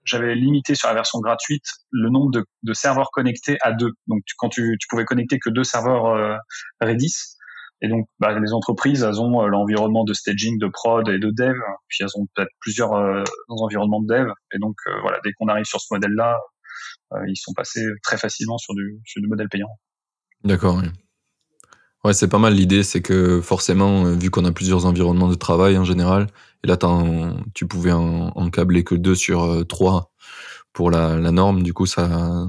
j'avais 0.04 0.34
limité 0.34 0.74
sur 0.74 0.88
la 0.88 0.94
version 0.94 1.18
gratuite 1.18 1.64
le 1.90 2.10
nombre 2.10 2.30
de, 2.30 2.74
serveurs 2.74 3.10
connectés 3.10 3.56
à 3.62 3.72
deux. 3.72 3.92
Donc, 4.06 4.22
quand 4.36 4.50
tu, 4.50 4.76
tu 4.78 4.86
pouvais 4.86 5.06
connecter 5.06 5.38
que 5.38 5.48
deux 5.48 5.64
serveurs 5.64 6.06
euh, 6.06 6.36
Redis, 6.80 7.33
et 7.80 7.88
donc, 7.88 8.06
bah, 8.18 8.38
les 8.38 8.52
entreprises, 8.52 9.02
elles 9.02 9.20
ont 9.20 9.42
euh, 9.42 9.48
l'environnement 9.48 10.04
de 10.04 10.14
staging, 10.14 10.58
de 10.58 10.68
prod 10.68 11.06
et 11.08 11.18
de 11.18 11.30
dev, 11.30 11.56
puis 11.88 11.98
elles 12.00 12.16
ont 12.20 12.26
peut-être 12.34 12.50
plusieurs 12.60 12.92
euh, 12.94 13.22
environnements 13.48 14.00
de 14.00 14.06
dev. 14.06 14.28
Et 14.52 14.58
donc, 14.58 14.76
euh, 14.86 15.00
voilà, 15.02 15.18
dès 15.24 15.32
qu'on 15.32 15.48
arrive 15.48 15.64
sur 15.64 15.80
ce 15.80 15.92
modèle-là, 15.92 16.38
ils 17.28 17.36
sont 17.36 17.52
passés 17.52 17.84
très 18.02 18.16
facilement 18.16 18.58
sur 18.58 18.74
du, 18.74 19.00
modèle 19.28 19.48
payant. 19.48 19.68
D'accord. 20.42 20.80
Oui. 20.82 20.88
Ouais, 22.02 22.12
c'est 22.12 22.28
pas 22.28 22.38
mal 22.38 22.54
l'idée, 22.54 22.82
c'est 22.82 23.02
que 23.02 23.40
forcément, 23.40 24.04
vu 24.04 24.30
qu'on 24.30 24.44
a 24.44 24.50
plusieurs 24.50 24.84
environnements 24.84 25.28
de 25.28 25.36
travail 25.36 25.78
en 25.78 25.84
général, 25.84 26.26
et 26.64 26.66
là 26.66 26.76
tu 27.54 27.68
pouvais 27.68 27.92
en, 27.92 28.50
câbler 28.50 28.82
que 28.82 28.96
deux 28.96 29.14
sur 29.14 29.64
trois 29.68 30.10
pour 30.72 30.90
la, 30.90 31.16
norme, 31.30 31.62
du 31.62 31.72
coup 31.72 31.86
ça 31.86 32.48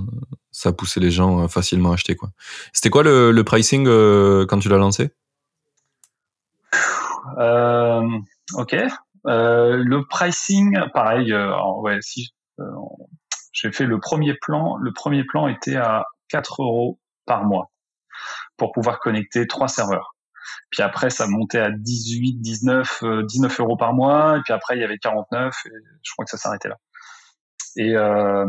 ça 0.55 0.71
poussait 0.71 0.99
les 0.99 1.11
gens 1.11 1.47
facilement 1.47 1.91
à 1.91 1.93
acheter 1.95 2.15
quoi. 2.15 2.29
C'était 2.73 2.89
quoi 2.89 3.03
le, 3.03 3.43
pricing 3.43 3.85
quand 3.85 4.59
tu 4.59 4.69
l'as 4.69 4.77
lancé? 4.77 5.11
Euh, 7.37 8.19
ok. 8.53 8.75
Euh, 9.27 9.77
le 9.83 10.05
pricing, 10.05 10.77
pareil. 10.93 11.33
Euh, 11.33 11.51
ouais, 11.79 11.97
si 12.01 12.33
j'ai 13.51 13.71
fait 13.71 13.85
le 13.85 13.99
premier 13.99 14.35
plan, 14.35 14.77
le 14.77 14.93
premier 14.93 15.23
plan 15.23 15.47
était 15.47 15.75
à 15.75 16.05
4 16.29 16.61
euros 16.61 16.99
par 17.25 17.43
mois 17.45 17.71
pour 18.57 18.71
pouvoir 18.71 18.99
connecter 18.99 19.47
trois 19.47 19.67
serveurs. 19.67 20.15
Puis 20.69 20.81
après, 20.81 21.09
ça 21.09 21.27
montait 21.27 21.59
à 21.59 21.71
18, 21.71 22.39
19, 22.39 23.03
19 23.23 23.59
euros 23.59 23.77
par 23.77 23.93
mois. 23.93 24.37
Et 24.37 24.41
puis 24.41 24.53
après, 24.53 24.77
il 24.77 24.81
y 24.81 24.83
avait 24.83 24.97
49. 24.97 25.55
Et 25.65 25.69
je 26.03 26.11
crois 26.13 26.25
que 26.25 26.31
ça 26.31 26.37
s'arrêtait 26.37 26.69
là. 26.69 26.77
Et, 27.77 27.95
euh, 27.95 28.45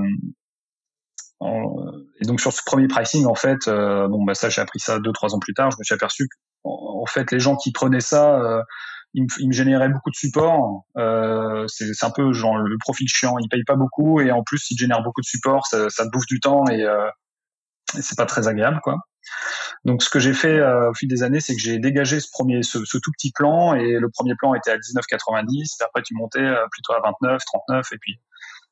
et 1.42 2.24
donc 2.24 2.40
sur 2.40 2.52
ce 2.52 2.62
premier 2.64 2.88
pricing, 2.88 3.26
en 3.26 3.34
fait, 3.34 3.68
bon 3.68 4.24
bah 4.24 4.34
ça 4.34 4.48
j'ai 4.48 4.60
appris 4.60 4.80
ça 4.80 4.98
deux 4.98 5.12
trois 5.12 5.34
ans 5.34 5.38
plus 5.38 5.54
tard. 5.54 5.70
Je 5.70 5.76
me 5.78 5.84
suis 5.84 5.94
aperçu 5.94 6.28
qu'en 6.62 7.02
en 7.02 7.06
fait 7.06 7.30
les 7.30 7.40
gens 7.40 7.56
qui 7.56 7.72
prenaient 7.72 8.00
ça 8.00 8.64
il 9.16 9.48
me, 9.48 9.52
générait 9.52 9.88
beaucoup 9.88 10.10
de 10.10 10.16
support. 10.16 10.84
Euh, 10.98 11.66
c'est 11.68 12.04
un 12.04 12.10
peu 12.10 12.32
genre 12.32 12.58
le 12.58 12.76
profil 12.78 13.08
chiant, 13.08 13.38
il 13.38 13.48
paye 13.48 13.64
pas 13.64 13.76
beaucoup 13.76 14.20
et 14.20 14.30
en 14.30 14.42
plus 14.42 14.70
il 14.70 14.76
génère 14.76 15.02
beaucoup 15.02 15.22
de 15.22 15.26
support, 15.26 15.66
ça, 15.66 15.88
te 15.88 16.10
bouffe 16.10 16.26
du 16.26 16.38
temps 16.38 16.66
et, 16.68 16.82
euh, 16.82 17.08
et 17.96 18.02
c'est 18.02 18.16
pas 18.16 18.26
très 18.26 18.46
agréable 18.46 18.80
quoi. 18.82 18.96
Donc 19.84 20.02
ce 20.02 20.10
que 20.10 20.20
j'ai 20.20 20.34
fait 20.34 20.58
euh, 20.58 20.90
au 20.90 20.94
fil 20.94 21.08
des 21.08 21.22
années, 21.22 21.40
c'est 21.40 21.54
que 21.54 21.60
j'ai 21.60 21.78
dégagé 21.78 22.20
ce 22.20 22.28
premier, 22.30 22.62
ce, 22.62 22.84
ce, 22.84 22.98
tout 22.98 23.10
petit 23.12 23.32
plan 23.32 23.74
et 23.74 23.98
le 23.98 24.10
premier 24.10 24.34
plan 24.36 24.54
était 24.54 24.70
à 24.70 24.76
19,90. 24.76 25.82
Après 25.82 26.02
tu 26.02 26.14
montais 26.14 26.38
euh, 26.40 26.66
plutôt 26.70 26.92
à 26.92 27.00
29, 27.00 27.42
39 27.44 27.92
et 27.92 27.98
puis 27.98 28.20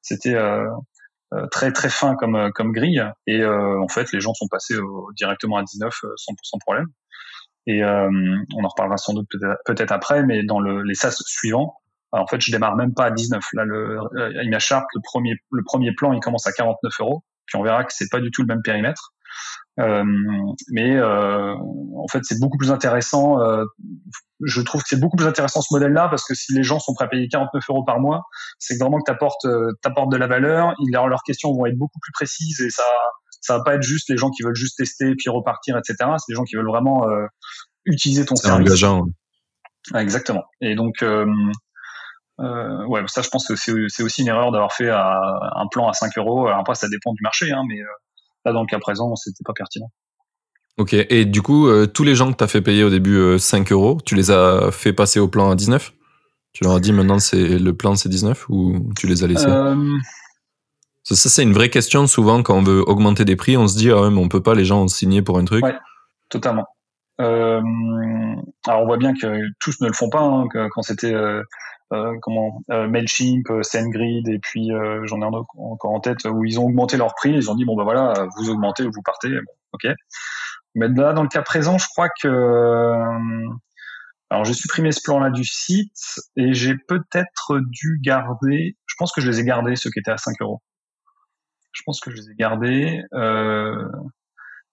c'était 0.03 0.35
euh, 0.35 0.67
euh, 0.67 0.71
très 1.51 1.73
très 1.73 1.89
fin 1.89 2.15
comme 2.17 2.51
comme 2.55 2.73
grille 2.73 3.05
et 3.27 3.45
en 3.45 3.89
fait 3.89 4.13
les 4.13 4.21
gens 4.21 4.35
sont 4.35 4.49
passés 4.49 4.75
directement 5.17 5.57
à 5.57 5.63
19 5.63 5.93
sans, 6.17 6.33
sans 6.43 6.59
problème. 6.59 6.87
Et 7.67 7.83
euh, 7.83 8.11
on 8.55 8.65
en 8.65 8.69
reparlera 8.69 8.97
sans 8.97 9.15
doute 9.15 9.29
peut-être 9.65 9.93
après, 9.93 10.23
mais 10.23 10.43
dans 10.43 10.61
le, 10.61 10.83
les 10.83 10.95
SAS 10.95 11.23
suivants, 11.27 11.77
en 12.13 12.27
fait, 12.27 12.41
je 12.41 12.53
démarre 12.53 12.77
même 12.77 12.95
pas 12.95 13.07
à 13.07 13.11
19. 13.11 13.45
Là, 13.55 13.65
le 13.65 13.99
euh, 14.17 14.59
Chart, 14.59 14.85
le 14.95 15.01
premier, 15.03 15.35
le 15.51 15.63
premier 15.65 15.93
plan, 15.93 16.13
il 16.13 16.21
commence 16.21 16.47
à 16.47 16.53
49 16.53 16.93
euros. 17.01 17.25
Puis 17.47 17.57
on 17.59 17.63
verra 17.63 17.85
que 17.85 17.93
c'est 17.93 18.09
pas 18.11 18.21
du 18.21 18.31
tout 18.31 18.43
le 18.43 18.47
même 18.47 18.63
périmètre. 18.63 19.13
Euh, 19.81 20.05
mais 20.71 20.95
euh, 20.97 21.55
en 21.55 22.07
fait, 22.11 22.21
c'est 22.23 22.39
beaucoup 22.39 22.59
plus 22.59 22.71
intéressant. 22.71 23.41
Euh, 23.41 23.65
je 24.45 24.61
trouve 24.61 24.83
que 24.83 24.89
c'est 24.89 25.01
beaucoup 25.01 25.17
plus 25.17 25.27
intéressant 25.27 25.63
ce 25.63 25.75
modèle-là 25.75 26.09
parce 26.09 26.25
que 26.25 26.35
si 26.35 26.55
les 26.55 26.63
gens 26.63 26.79
sont 26.79 26.95
prêts 26.95 27.07
à 27.07 27.09
payer 27.09 27.27
49 27.29 27.63
euros 27.69 27.85
par 27.85 27.99
mois, 27.99 28.23
c'est 28.59 28.79
vraiment 28.79 28.99
que 28.99 29.05
tu 29.07 29.13
apportes, 29.13 29.45
euh, 29.47 29.73
de 30.11 30.17
la 30.17 30.27
valeur. 30.27 30.75
Ils, 30.79 30.93
leurs 30.93 31.23
questions 31.25 31.53
vont 31.53 31.67
être 31.67 31.77
beaucoup 31.77 31.99
plus 32.01 32.13
précises 32.13 32.61
et 32.61 32.71
ça, 32.71 32.85
ça 33.45 33.59
va 33.59 33.65
pas 33.65 33.75
être 33.75 33.83
juste 33.83 34.09
les 34.09 34.17
gens 34.17 34.31
qui 34.31 34.43
veulent 34.43 34.55
juste 34.55 34.79
tester 34.79 35.15
puis 35.17 35.29
repartir, 35.29 35.77
etc. 35.77 36.11
C'est 36.19 36.33
les 36.33 36.35
gens 36.35 36.45
qui 36.45 36.57
veulent 36.57 36.69
vraiment 36.69 37.09
euh, 37.09 37.27
utiliser 37.85 38.25
ton 38.25 38.37
service. 38.37 38.69
Engageant. 38.69 39.05
exactement. 39.95 40.45
Et 40.63 40.75
donc, 40.75 41.03
euh, 41.03 41.27
euh, 42.41 42.87
ouais, 42.87 43.03
ça, 43.07 43.21
je 43.21 43.29
pense 43.29 43.47
que 43.47 43.55
c'est 43.55 44.03
aussi 44.03 44.23
une 44.23 44.29
erreur 44.29 44.51
d'avoir 44.51 44.73
fait 44.73 44.89
un 44.91 45.67
plan 45.71 45.89
à 45.89 45.93
5 45.93 46.17
euros. 46.17 46.47
Alors 46.47 46.61
après, 46.61 46.75
ça 46.75 46.89
dépend 46.89 47.13
du 47.13 47.23
marché, 47.23 47.53
hein, 47.53 47.63
mais 47.69 47.79
là, 48.45 48.53
dans 48.53 48.61
le 48.61 48.67
cas 48.67 48.79
présent, 48.79 49.15
c'était 49.17 49.45
pas 49.45 49.53
pertinent. 49.55 49.91
Ok, 50.77 50.93
et 50.93 51.25
du 51.25 51.41
coup, 51.41 51.69
tous 51.87 52.03
les 52.03 52.17
gens 52.17 52.33
que 52.33 52.37
tu 52.37 52.45
as 52.45 52.49
fait 52.49 52.61
payer 52.61 52.83
au 52.83 52.91
début 52.91 53.39
5 53.39 53.71
euros, 53.71 53.99
tu 54.05 54.17
les 54.17 54.33
as 54.33 54.73
fait 54.73 54.93
passer 54.93 55.21
au 55.21 55.29
plan 55.29 55.49
à 55.49 55.55
19 55.55 55.93
Tu 56.53 56.65
leur 56.65 56.75
as 56.75 56.81
dit 56.81 56.93
maintenant 56.93 57.21
c'est 57.21 57.59
le 57.59 57.77
plan 57.77 57.95
c'est 57.95 58.09
19 58.09 58.49
ou 58.49 58.91
tu 58.97 59.07
les 59.07 59.23
as 59.23 59.29
laissés? 59.29 59.51
Ça, 61.05 61.29
c'est 61.29 61.43
une 61.43 61.53
vraie 61.53 61.69
question. 61.69 62.07
Souvent, 62.07 62.43
quand 62.43 62.57
on 62.57 62.63
veut 62.63 62.83
augmenter 62.89 63.27
des 63.27 63.37
prix, 63.37 63.59
on 63.59 63.69
se 63.69 63.77
dit, 63.77 63.91
ah 63.91 64.01
ouais, 64.01 64.11
mais 64.11 64.21
on 64.21 64.29
peut 64.29 64.43
pas 64.43 64.55
les 64.55 64.65
gens 64.65 64.89
signer 64.89 65.21
pour 65.21 65.39
un 65.39 65.45
truc. 65.45 65.63
Ouais, 65.63 65.77
totalement. 66.31 66.65
Euh, 67.21 67.61
alors, 68.67 68.83
on 68.83 68.87
voit 68.87 68.97
bien 68.97 69.13
que 69.13 69.27
tous 69.61 69.81
ne 69.83 69.89
le 69.89 69.93
font 69.93 70.09
pas. 70.09 70.21
Hein, 70.21 70.49
quand 70.73 70.83
c'était 70.83 71.13
euh, 71.13 71.41
euh, 71.41 71.43
comment 71.91 72.63
euh, 72.71 72.89
Mailchimp, 72.89 73.45
SendGrid, 73.63 74.29
et 74.29 74.39
puis 74.39 74.71
j'en 75.05 75.21
ai 75.21 75.25
encore 75.25 75.93
en 75.93 76.01
tête 76.01 76.25
où 76.25 76.45
ils 76.45 76.59
ont 76.59 76.65
augmenté 76.65 76.97
leur 76.97 77.15
prix. 77.15 77.33
Ils 77.33 77.51
ont 77.51 77.55
dit, 77.55 77.65
bon 77.65 77.77
ben 77.77 77.85
voilà, 77.85 78.27
vous 78.37 78.51
augmentez 78.51 78.85
ou 78.85 78.91
vous 78.93 79.03
partez. 79.03 79.31
Bon, 79.31 79.53
ok. 79.73 79.87
Mais 80.75 80.89
là, 80.89 81.13
dans 81.13 81.23
le 81.23 81.29
cas 81.29 81.43
présent, 81.43 81.79
je 81.79 81.87
crois 81.89 82.09
que 82.21 82.29
alors 84.31 84.45
j'ai 84.45 84.55
supprimé 84.55 84.91
ce 84.91 85.01
plan-là 85.05 85.31
du 85.31 85.45
site 85.45 86.19
et 86.37 86.55
j'ai 86.55 86.75
peut-être 86.89 87.61
dû 87.71 88.01
garder. 88.03 88.77
Je 88.87 88.95
pense 88.99 89.13
que 89.13 89.21
je 89.21 89.31
les 89.31 89.41
ai 89.41 89.45
gardés 89.45 89.77
ceux 89.77 89.91
qui 89.91 90.01
étaient 90.01 90.11
à 90.11 90.17
5 90.17 90.35
euros. 90.41 90.61
Je 91.71 91.83
pense 91.85 92.01
que 92.01 92.11
je 92.11 92.17
les 92.17 92.31
ai 92.31 92.35
gardés. 92.35 93.03
Euh, 93.13 93.89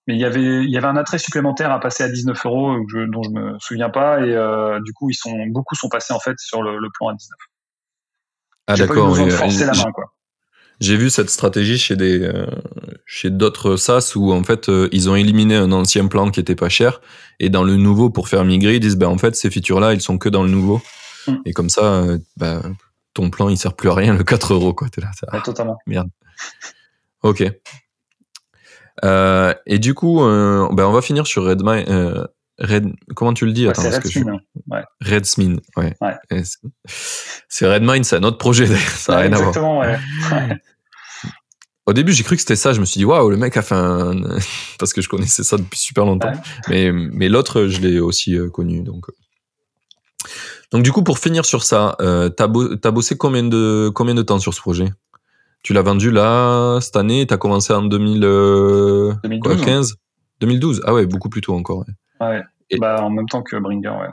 mais 0.06 0.14
il 0.14 0.20
y 0.20 0.24
avait 0.24 0.64
il 0.64 0.70
y 0.70 0.76
avait 0.76 0.86
un 0.86 0.96
attrait 0.96 1.18
supplémentaire 1.18 1.70
à 1.70 1.80
passer 1.80 2.02
à 2.02 2.08
19 2.08 2.46
euros 2.46 2.76
dont 3.08 3.22
je 3.22 3.30
me 3.30 3.58
souviens 3.58 3.90
pas 3.90 4.20
et 4.20 4.34
euh, 4.34 4.80
du 4.80 4.92
coup 4.92 5.10
ils 5.10 5.14
sont 5.14 5.46
beaucoup 5.46 5.74
sont 5.74 5.88
passés 5.88 6.12
en 6.12 6.20
fait 6.20 6.34
sur 6.38 6.62
le, 6.62 6.78
plan 6.94 7.08
à 7.08 7.14
19. 7.14 7.38
Ah 8.66 8.76
d'accord. 8.76 9.16
J'ai 10.80 10.96
vu 10.96 11.10
cette 11.10 11.30
stratégie 11.30 11.78
chez 11.78 11.94
des 11.94 12.20
euh, 12.22 12.46
chez 13.06 13.30
d'autres 13.30 13.76
SaaS 13.76 14.12
où 14.16 14.32
en 14.32 14.42
fait 14.42 14.70
ils 14.90 15.08
ont 15.08 15.14
éliminé 15.14 15.54
un 15.54 15.70
ancien 15.70 16.08
plan 16.08 16.30
qui 16.30 16.40
était 16.40 16.56
pas 16.56 16.68
cher 16.68 17.00
et 17.38 17.50
dans 17.50 17.62
le 17.62 17.76
nouveau 17.76 18.10
pour 18.10 18.28
faire 18.28 18.44
migrer 18.44 18.76
ils 18.76 18.80
disent 18.80 18.96
ben 18.96 19.08
en 19.08 19.18
fait 19.18 19.36
ces 19.36 19.50
features 19.50 19.78
là 19.78 19.94
ils 19.94 20.00
sont 20.00 20.18
que 20.18 20.28
dans 20.28 20.42
le 20.42 20.50
nouveau 20.50 20.80
mm. 21.28 21.34
et 21.44 21.52
comme 21.52 21.68
ça 21.68 22.04
ben, 22.36 22.74
ton 23.14 23.30
plan 23.30 23.48
il 23.48 23.56
sert 23.56 23.74
plus 23.74 23.90
à 23.90 23.94
rien 23.94 24.14
le 24.14 24.24
4 24.24 24.54
euros 24.54 24.74
quoi. 24.74 24.88
là, 24.96 25.10
ça... 25.14 25.40
totalement. 25.40 25.78
Merde. 25.86 26.08
Ok. 27.22 27.44
Euh, 29.04 29.54
et 29.66 29.78
du 29.78 29.94
coup, 29.94 30.22
euh, 30.22 30.68
ben 30.72 30.86
on 30.86 30.92
va 30.92 31.02
finir 31.02 31.26
sur 31.26 31.44
Redmine. 31.44 31.84
Euh, 31.88 32.26
Red, 32.58 32.92
comment 33.16 33.34
tu 33.34 33.46
le 33.46 33.52
dis? 33.52 33.66
Ouais, 33.66 33.72
Redsmin. 33.74 34.38
Je... 34.54 34.60
Ouais. 34.70 34.84
Redsmin, 35.00 35.56
ouais. 35.76 35.96
ouais. 36.00 36.42
C'est 37.48 37.66
Redmine, 37.66 38.04
c'est 38.04 38.16
un 38.16 38.22
autre 38.22 38.38
projet 38.38 38.66
Ça 38.66 39.14
n'a 39.14 39.18
rien 39.20 39.32
à 39.32 39.36
voir. 39.36 39.48
Exactement, 39.48 39.80
ouais. 39.80 39.98
Au 41.86 41.92
début, 41.92 42.12
j'ai 42.12 42.22
cru 42.22 42.36
que 42.36 42.40
c'était 42.40 42.54
ça. 42.54 42.72
Je 42.72 42.80
me 42.80 42.84
suis 42.84 42.98
dit, 42.98 43.04
waouh, 43.04 43.28
le 43.28 43.36
mec 43.36 43.56
a 43.56 43.62
fait 43.62 43.74
un. 43.74 44.12
Parce 44.78 44.92
que 44.92 45.00
je 45.00 45.08
connaissais 45.08 45.42
ça 45.42 45.56
depuis 45.56 45.78
super 45.78 46.04
longtemps. 46.04 46.32
Mais, 46.68 46.92
mais 46.92 47.28
l'autre, 47.28 47.66
je 47.66 47.80
l'ai 47.80 47.98
aussi 47.98 48.38
connu. 48.52 48.82
Donc. 48.82 49.06
donc, 50.70 50.84
du 50.84 50.92
coup, 50.92 51.02
pour 51.02 51.18
finir 51.18 51.44
sur 51.44 51.64
ça, 51.64 51.96
euh, 52.00 52.28
t'as, 52.28 52.44
as 52.44 52.90
bossé 52.92 53.16
combien 53.16 53.42
de, 53.42 53.90
combien 53.92 54.14
de 54.14 54.22
temps 54.22 54.38
sur 54.38 54.54
ce 54.54 54.60
projet? 54.60 54.92
Tu 55.62 55.72
l'as 55.72 55.82
vendu 55.82 56.10
là, 56.10 56.78
cette 56.80 56.96
année, 56.96 57.26
tu 57.26 57.34
as 57.34 57.36
commencé 57.36 57.72
en 57.72 57.82
2015 57.82 59.96
2012 60.40 60.78
euh, 60.78 60.82
Ah 60.86 60.94
ouais, 60.94 61.06
beaucoup 61.06 61.28
plus 61.28 61.40
tôt 61.40 61.54
encore. 61.54 61.84
Ouais, 62.20 62.42
bah, 62.78 63.02
en 63.02 63.10
même 63.10 63.28
temps 63.28 63.42
que 63.42 63.56
Bringer, 63.56 63.90
ouais. 63.90 64.08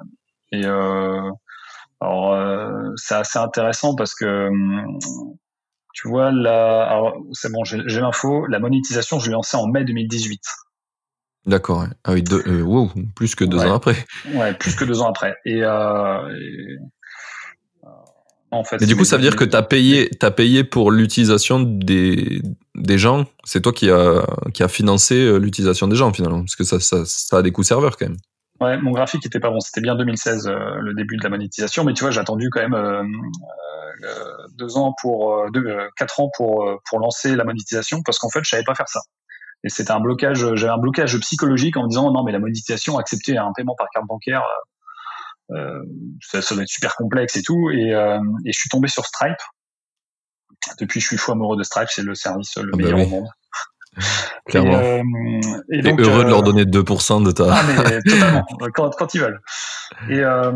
Et 0.51 0.65
euh, 0.65 1.29
alors, 2.01 2.33
euh, 2.33 2.91
c'est 2.95 3.15
assez 3.15 3.39
intéressant 3.39 3.95
parce 3.95 4.13
que, 4.13 4.47
hum, 4.47 4.99
tu 5.93 6.07
vois, 6.07 6.31
là, 6.31 7.13
c'est 7.33 7.51
bon, 7.51 7.63
j'ai 7.63 7.99
l'info, 7.99 8.45
la 8.47 8.59
monétisation, 8.59 9.19
je 9.19 9.27
l'ai 9.27 9.33
lancée 9.33 9.57
en 9.57 9.67
mai 9.67 9.83
2018. 9.85 10.41
D'accord, 11.45 11.81
ouais. 11.81 11.87
ah 12.03 12.13
oui, 12.13 12.21
deux, 12.21 12.61
wow, 12.61 12.91
plus 13.15 13.33
que 13.33 13.43
deux 13.43 13.59
ans 13.59 13.73
après. 13.73 13.95
Ouais, 14.33 14.53
plus 14.53 14.75
que 14.75 14.85
deux 14.85 15.01
ans 15.01 15.09
après. 15.09 15.35
Et, 15.45 15.59
et 15.59 15.65
en 18.51 18.63
fait. 18.63 18.81
Et 18.81 18.85
du 18.85 18.95
coup, 18.95 19.05
ça 19.05 19.17
veut 19.17 19.21
dire 19.21 19.35
que 19.35 19.43
tu 19.43 19.55
as 19.55 19.61
payé, 19.61 20.09
as 20.21 20.31
payé 20.31 20.63
pour 20.63 20.91
l'utilisation 20.91 21.59
des, 21.59 22.41
des 22.75 22.97
gens. 22.97 23.25
C'est 23.43 23.61
toi 23.61 23.73
qui 23.73 23.89
a, 23.89 24.25
qui 24.53 24.63
a 24.63 24.67
financé 24.67 25.15
euh, 25.15 25.37
l'utilisation 25.37 25.87
des 25.87 25.95
gens 25.95 26.11
finalement, 26.13 26.39
parce 26.39 26.55
que 26.55 26.63
ça, 26.63 26.79
ça, 26.79 27.03
ça, 27.05 27.37
a 27.37 27.41
des 27.41 27.51
coûts 27.51 27.63
serveurs 27.63 27.97
quand 27.97 28.07
même. 28.07 28.17
Ouais, 28.61 28.77
mon 28.77 28.91
graphique 28.91 29.25
était 29.25 29.39
pas 29.39 29.49
bon. 29.49 29.59
C'était 29.59 29.81
bien 29.81 29.95
2016 29.95 30.47
euh, 30.47 30.75
le 30.81 30.93
début 30.93 31.17
de 31.17 31.23
la 31.23 31.29
monétisation, 31.29 31.83
mais 31.83 31.93
tu 31.93 32.03
vois, 32.03 32.11
j'ai 32.11 32.19
attendu 32.19 32.49
quand 32.49 32.61
même 32.61 32.73
euh, 32.73 33.03
deux 34.57 34.77
ans 34.77 34.93
pour 35.01 35.49
deux, 35.51 35.77
quatre 35.97 36.19
ans 36.19 36.29
pour 36.35 36.79
pour 36.89 36.99
lancer 36.99 37.35
la 37.35 37.43
monétisation, 37.43 38.01
parce 38.03 38.17
qu'en 38.17 38.29
fait, 38.29 38.41
je 38.43 38.49
savais 38.49 38.63
pas 38.63 38.75
faire 38.75 38.89
ça. 38.89 39.01
Et 39.63 39.69
c'était 39.69 39.91
un 39.91 39.99
blocage. 39.99 40.55
J'avais 40.55 40.71
un 40.71 40.77
blocage 40.77 41.17
psychologique 41.19 41.75
en 41.77 41.83
me 41.83 41.89
disant 41.89 42.11
non, 42.11 42.23
mais 42.23 42.31
la 42.31 42.39
monétisation, 42.39 42.97
accepter 42.97 43.37
un 43.37 43.51
paiement 43.55 43.75
par 43.77 43.87
carte 43.93 44.07
bancaire 44.07 44.41
euh, 44.41 44.65
ça, 46.21 46.41
ça, 46.41 46.55
doit 46.55 46.63
être 46.63 46.69
super 46.69 46.95
complexe 46.95 47.35
et 47.37 47.43
tout. 47.43 47.69
Et, 47.71 47.93
euh, 47.93 48.19
et, 48.45 48.51
je 48.51 48.59
suis 48.59 48.69
tombé 48.69 48.87
sur 48.87 49.05
Stripe. 49.05 49.41
Depuis, 50.79 50.99
je 50.99 51.07
suis 51.07 51.17
fou 51.17 51.31
amoureux 51.31 51.57
de 51.57 51.63
Stripe. 51.63 51.89
C'est 51.89 52.03
le 52.03 52.15
service 52.15 52.55
le 52.57 52.71
ah 52.73 52.77
bah 52.77 52.83
meilleur 52.83 52.99
au 52.99 53.07
monde. 53.07 53.27
Clairement. 54.49 54.79
Euh, 54.79 55.01
et, 55.71 55.81
donc, 55.81 55.99
heureux 55.99 56.23
de 56.23 56.29
leur 56.29 56.43
donner 56.43 56.65
2% 56.65 57.23
de 57.23 57.31
ta. 57.31 57.53
Ah, 57.53 57.63
mais 57.67 58.01
totalement, 58.11 58.45
quand, 58.73 58.89
quand 58.95 59.13
ils 59.13 59.21
veulent. 59.21 59.41
Et, 60.09 60.19
euh, 60.19 60.51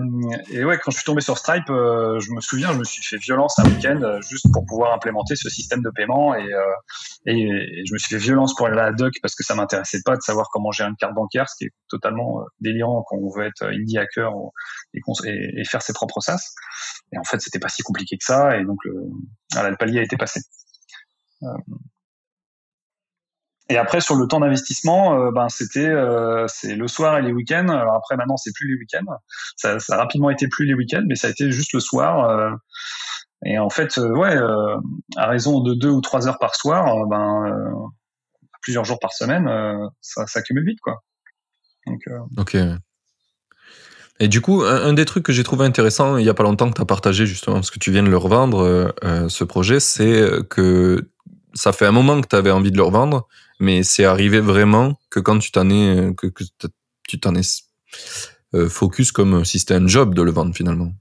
et 0.49 0.63
ouais, 0.63 0.77
quand 0.77 0.91
je 0.91 0.97
suis 0.97 1.05
tombé 1.05 1.21
sur 1.21 1.37
Stripe, 1.37 1.69
euh, 1.69 2.19
je 2.19 2.31
me 2.31 2.39
souviens, 2.39 2.71
je 2.71 2.77
me 2.77 2.83
suis 2.83 3.03
fait 3.03 3.17
violence 3.17 3.57
un 3.59 3.65
week-end 3.65 3.99
euh, 4.01 4.21
juste 4.21 4.47
pour 4.53 4.65
pouvoir 4.65 4.93
implémenter 4.93 5.35
ce 5.35 5.49
système 5.49 5.81
de 5.81 5.89
paiement 5.89 6.35
et, 6.35 6.53
euh, 6.53 6.61
je 7.25 7.93
me 7.93 7.97
suis 7.97 8.15
fait 8.15 8.21
violence 8.21 8.53
pour 8.55 8.67
aller 8.67 8.79
à 8.79 8.83
la 8.83 8.91
doc 8.91 9.13
parce 9.21 9.35
que 9.35 9.43
ça 9.43 9.55
m'intéressait 9.55 10.01
pas 10.05 10.15
de 10.15 10.21
savoir 10.21 10.47
comment 10.51 10.71
gérer 10.71 10.89
une 10.89 10.95
carte 10.95 11.13
bancaire, 11.13 11.49
ce 11.49 11.55
qui 11.57 11.65
est 11.65 11.71
totalement 11.89 12.41
délirant 12.59 13.03
quand 13.07 13.17
on 13.17 13.29
veut 13.29 13.45
être 13.45 13.65
indie 13.65 13.97
hacker 13.97 14.31
et, 14.93 15.01
et, 15.25 15.65
faire 15.65 15.81
ses 15.81 15.93
propres 15.93 16.21
SaaS. 16.21 16.53
Et 17.11 17.17
en 17.17 17.23
fait, 17.23 17.39
c'était 17.41 17.59
pas 17.59 17.69
si 17.69 17.81
compliqué 17.81 18.17
que 18.17 18.25
ça 18.25 18.57
et 18.57 18.63
donc 18.63 18.77
le, 18.85 18.93
voilà, 19.53 19.69
le 19.69 19.77
palier 19.77 19.99
a 19.99 20.03
été 20.03 20.17
passé. 20.17 20.41
Et 23.69 23.77
après 23.77 24.01
sur 24.01 24.15
le 24.15 24.27
temps 24.27 24.41
d'investissement, 24.41 25.17
euh, 25.17 25.31
ben 25.31 25.47
c'était 25.47 25.87
euh, 25.87 26.45
c'est 26.47 26.75
le 26.75 26.87
soir 26.87 27.17
et 27.17 27.21
les 27.21 27.31
week-ends. 27.31 27.69
Alors 27.69 27.95
après 27.95 28.17
maintenant 28.17 28.35
c'est 28.35 28.51
plus 28.53 28.67
les 28.67 28.75
week-ends. 28.75 29.15
Ça, 29.55 29.77
a 29.89 29.97
rapidement 29.97 30.29
été 30.29 30.47
plus 30.47 30.65
les 30.65 30.73
week-ends, 30.73 31.03
mais 31.07 31.15
ça 31.15 31.27
a 31.27 31.29
été 31.29 31.49
juste 31.51 31.73
le 31.73 31.79
soir. 31.79 32.29
Euh, 32.29 32.51
et 33.45 33.59
en 33.59 33.69
fait, 33.69 33.97
ouais, 33.97 34.37
à 35.17 35.27
raison 35.27 35.61
de 35.61 35.73
deux 35.73 35.89
ou 35.89 35.99
trois 35.99 36.27
heures 36.27 36.39
par 36.39 36.55
soir, 36.55 37.05
ben 37.07 37.91
plusieurs 38.61 38.85
jours 38.85 38.99
par 39.01 39.11
semaine, 39.11 39.49
ça 39.99 40.25
s'accumule 40.27 40.65
vite 40.65 40.79
quoi. 40.81 41.03
Ok. 42.37 42.55
Et 44.21 44.29
du 44.29 44.39
coup, 44.39 44.61
un, 44.63 44.93
des 44.93 45.03
trucs 45.03 45.25
que 45.25 45.33
j'ai 45.33 45.43
trouvé 45.43 45.65
intéressant 45.65 46.15
il 46.15 46.25
y 46.25 46.29
a 46.29 46.33
pas 46.33 46.43
longtemps 46.43 46.69
que 46.69 46.75
tu 46.75 46.81
as 46.81 46.85
partagé 46.85 47.25
justement 47.25 47.55
parce 47.57 47.71
que 47.71 47.79
tu 47.79 47.91
viens 47.91 48.03
de 48.03 48.09
le 48.09 48.15
revendre 48.15 48.93
ce 49.27 49.43
projet, 49.43 49.81
c'est 49.81 50.25
que 50.49 51.09
ça 51.53 51.71
fait 51.71 51.85
un 51.85 51.91
moment 51.91 52.21
que 52.21 52.27
tu 52.27 52.35
avais 52.35 52.51
envie 52.51 52.71
de 52.71 52.77
le 52.77 52.83
revendre, 52.83 53.27
mais 53.63 53.81
c'est 53.83 54.03
arrivé 54.03 54.41
vraiment 54.41 54.99
que 55.09 55.21
quand 55.21 55.39
tu 55.39 55.51
t'en 55.51 55.69
es, 55.69 56.13
que, 56.15 56.27
tu 57.07 57.19
t'en 57.19 57.33
es 57.33 57.41
euh, 58.53 58.67
focus 58.67 59.13
comme 59.13 59.45
si 59.45 59.57
c'était 59.57 59.75
un 59.75 59.87
job 59.87 60.13
de 60.13 60.21
le 60.21 60.31
vendre 60.31 60.53
finalement. 60.53 60.91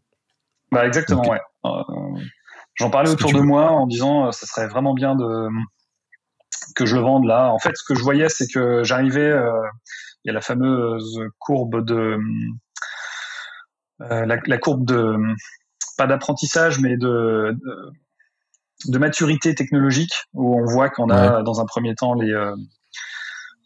Bah 0.71 0.87
exactement, 0.87 1.28
ouais. 1.28 1.40
Euh, 1.64 2.21
j'en 2.75 2.88
parlais 2.88 3.11
autour 3.11 3.33
de 3.33 3.40
moi 3.40 3.73
en 3.73 3.87
disant 3.88 4.31
ça 4.31 4.47
serait 4.47 4.69
vraiment 4.69 4.95
bien 4.95 5.16
de 5.16 5.49
que 6.76 6.87
je 6.87 6.95
le 6.95 7.02
vende 7.02 7.25
là. 7.25 7.52
En 7.52 7.59
fait, 7.59 7.73
ce 7.75 7.83
que 7.85 7.97
je 7.97 8.02
voyais, 8.02 8.28
c'est 8.28 8.47
que 8.47 8.85
j'arrivais, 8.85 9.35
il 10.25 10.28
y 10.28 10.31
a 10.31 10.33
la 10.33 10.40
fameuse 10.40 11.21
courbe 11.40 11.85
de 11.85 12.16
la, 13.99 14.25
la, 14.25 14.59
courbe 14.59 14.85
de 14.85 15.16
pas 15.99 16.07
d'apprentissage, 16.07 16.78
mais 16.78 16.97
de, 16.97 17.57
de, 17.61 17.92
maturité 18.98 19.54
technologique, 19.54 20.12
où 20.34 20.60
on 20.60 20.64
voit 20.64 20.90
qu'on 20.90 21.10
a 21.10 21.42
dans 21.42 21.60
un 21.60 21.66
premier 21.66 21.94
temps 21.94 22.14
les 22.14 22.32
euh, 22.32 22.54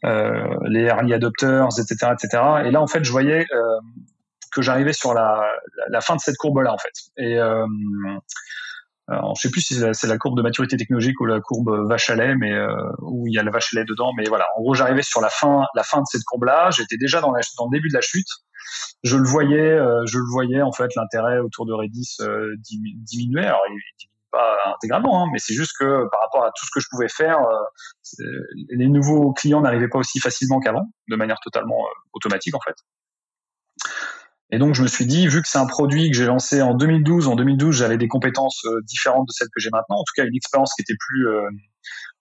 euh, 0.05 0.57
les 0.69 0.83
early 0.83 1.15
adopters, 1.15 1.69
etc., 1.79 2.13
etc. 2.13 2.43
Et 2.65 2.71
là, 2.71 2.81
en 2.81 2.87
fait, 2.87 3.03
je 3.03 3.11
voyais 3.11 3.47
euh, 3.53 3.81
que 4.53 4.63
j'arrivais 4.63 4.93
sur 4.93 5.15
la, 5.15 5.43
la, 5.89 6.01
fin 6.01 6.15
de 6.15 6.21
cette 6.21 6.37
courbe-là, 6.37 6.73
en 6.73 6.79
fait. 6.79 6.93
Et 7.17 7.39
alors, 9.09 9.37
je 9.37 9.43
sais 9.43 9.51
plus 9.51 9.61
si 9.61 9.75
c'est 9.75 10.07
la, 10.07 10.19
courbe 10.19 10.37
de 10.37 10.43
maturité 10.43 10.77
technologique 10.77 11.21
ou 11.21 11.27
la 11.27 11.41
courbe 11.41 11.89
vache 11.89 12.11
à 12.11 12.17
lait, 12.17 12.35
mais 12.35 12.53
euh, 12.53 12.77
où 13.03 13.27
il 13.27 13.35
y 13.35 13.39
a 13.39 13.43
la 13.43 13.51
vache 13.51 13.75
à 13.75 13.79
lait 13.79 13.85
dedans. 13.85 14.13
Mais 14.17 14.25
voilà, 14.25 14.47
en 14.57 14.63
gros, 14.63 14.75
j'arrivais 14.75 15.03
sur 15.03 15.21
la 15.21 15.31
fin, 15.31 15.63
la 15.75 15.83
fin 15.83 15.99
de 15.99 16.07
cette 16.07 16.25
courbe-là. 16.25 16.71
J'étais 16.71 16.97
déjà 16.97 17.21
dans, 17.21 17.33
la, 17.33 17.41
dans 17.57 17.67
le 17.71 17.77
début 17.77 17.89
de 17.89 17.95
la 17.95 18.01
chute 18.01 18.29
je 19.03 19.17
le 19.17 19.25
voyais, 19.25 19.59
euh, 19.59 20.05
je 20.07 20.19
le 20.19 20.25
voyais 20.31 20.63
en 20.63 20.73
fait 20.73 20.95
l'intérêt 20.97 21.39
autour 21.39 21.67
de 21.67 21.73
Redis 21.73 22.17
euh, 22.21 22.55
diminuer. 22.61 23.45
Alors 23.45 23.63
il, 23.71 24.09
pas 24.37 24.57
intégralement, 24.75 25.23
hein, 25.23 25.29
mais 25.33 25.39
c'est 25.39 25.55
juste 25.55 25.73
que 25.79 26.09
par 26.11 26.21
rapport 26.21 26.45
à 26.45 26.51
tout 26.57 26.67
ce 26.67 26.71
que 26.73 26.81
je 26.81 26.87
pouvais 26.91 27.09
faire, 27.09 27.39
euh, 27.41 28.25
les 28.71 28.89
nouveaux 28.89 29.33
clients 29.33 29.61
n'arrivaient 29.61 29.89
pas 29.89 29.99
aussi 29.99 30.21
facilement 30.21 30.61
qu'avant, 30.61 30.87
de 31.09 31.17
manière 31.17 31.39
totalement 31.43 31.79
automatique 32.13 32.55
en 32.55 32.61
fait. 32.61 32.75
Et 34.51 34.59
donc 34.59 34.75
je 34.75 34.83
me 34.83 34.89
suis 34.89 35.07
dit, 35.07 35.27
vu 35.27 35.43
que 35.43 35.49
c'est 35.49 35.59
un 35.59 35.67
produit 35.67 36.11
que 36.11 36.17
j'ai 36.17 36.27
lancé 36.27 36.63
en 36.63 36.75
2012, 36.75 37.29
en 37.29 37.37
2012 37.37 37.75
j'avais 37.77 37.99
des 37.99 38.09
compétences 38.09 38.63
différentes 38.85 39.27
de 39.27 39.33
celles 39.33 39.49
que 39.49 39.61
j'ai 39.61 39.71
maintenant, 39.73 39.97
en 39.97 40.05
tout 40.05 40.13
cas 40.15 40.25
une 40.25 40.37
expérience 40.37 40.73
qui 40.75 40.83
était 40.83 40.97
plus 40.99 41.27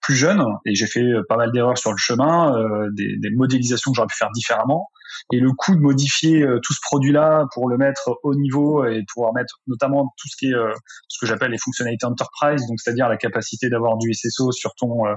plus 0.01 0.15
jeune, 0.15 0.43
et 0.65 0.75
j'ai 0.75 0.87
fait 0.87 1.05
pas 1.29 1.37
mal 1.37 1.51
d'erreurs 1.51 1.77
sur 1.77 1.91
le 1.91 1.97
chemin, 1.97 2.55
des 2.93 3.29
modélisations 3.31 3.91
que 3.91 3.95
j'aurais 3.95 4.07
pu 4.07 4.17
faire 4.17 4.31
différemment. 4.31 4.87
Et 5.31 5.39
le 5.39 5.51
coût 5.51 5.75
de 5.75 5.79
modifier 5.81 6.43
euh, 6.43 6.59
tout 6.61 6.73
ce 6.73 6.79
produit-là 6.81 7.45
pour 7.53 7.67
le 7.69 7.77
mettre 7.77 8.17
au 8.23 8.35
niveau 8.35 8.85
et 8.85 9.03
pouvoir 9.11 9.33
mettre 9.33 9.59
notamment 9.67 10.13
tout 10.17 10.27
ce 10.27 10.35
qui 10.37 10.47
est 10.47 10.53
euh, 10.53 10.73
ce 11.07 11.19
que 11.19 11.25
j'appelle 11.25 11.51
les 11.51 11.57
fonctionnalités 11.57 12.05
enterprise, 12.05 12.67
donc 12.67 12.79
c'est-à-dire 12.79 13.09
la 13.09 13.17
capacité 13.17 13.69
d'avoir 13.69 13.97
du 13.97 14.13
SSO 14.13 14.51
sur 14.51 14.75
ton 14.75 15.07
euh, 15.07 15.13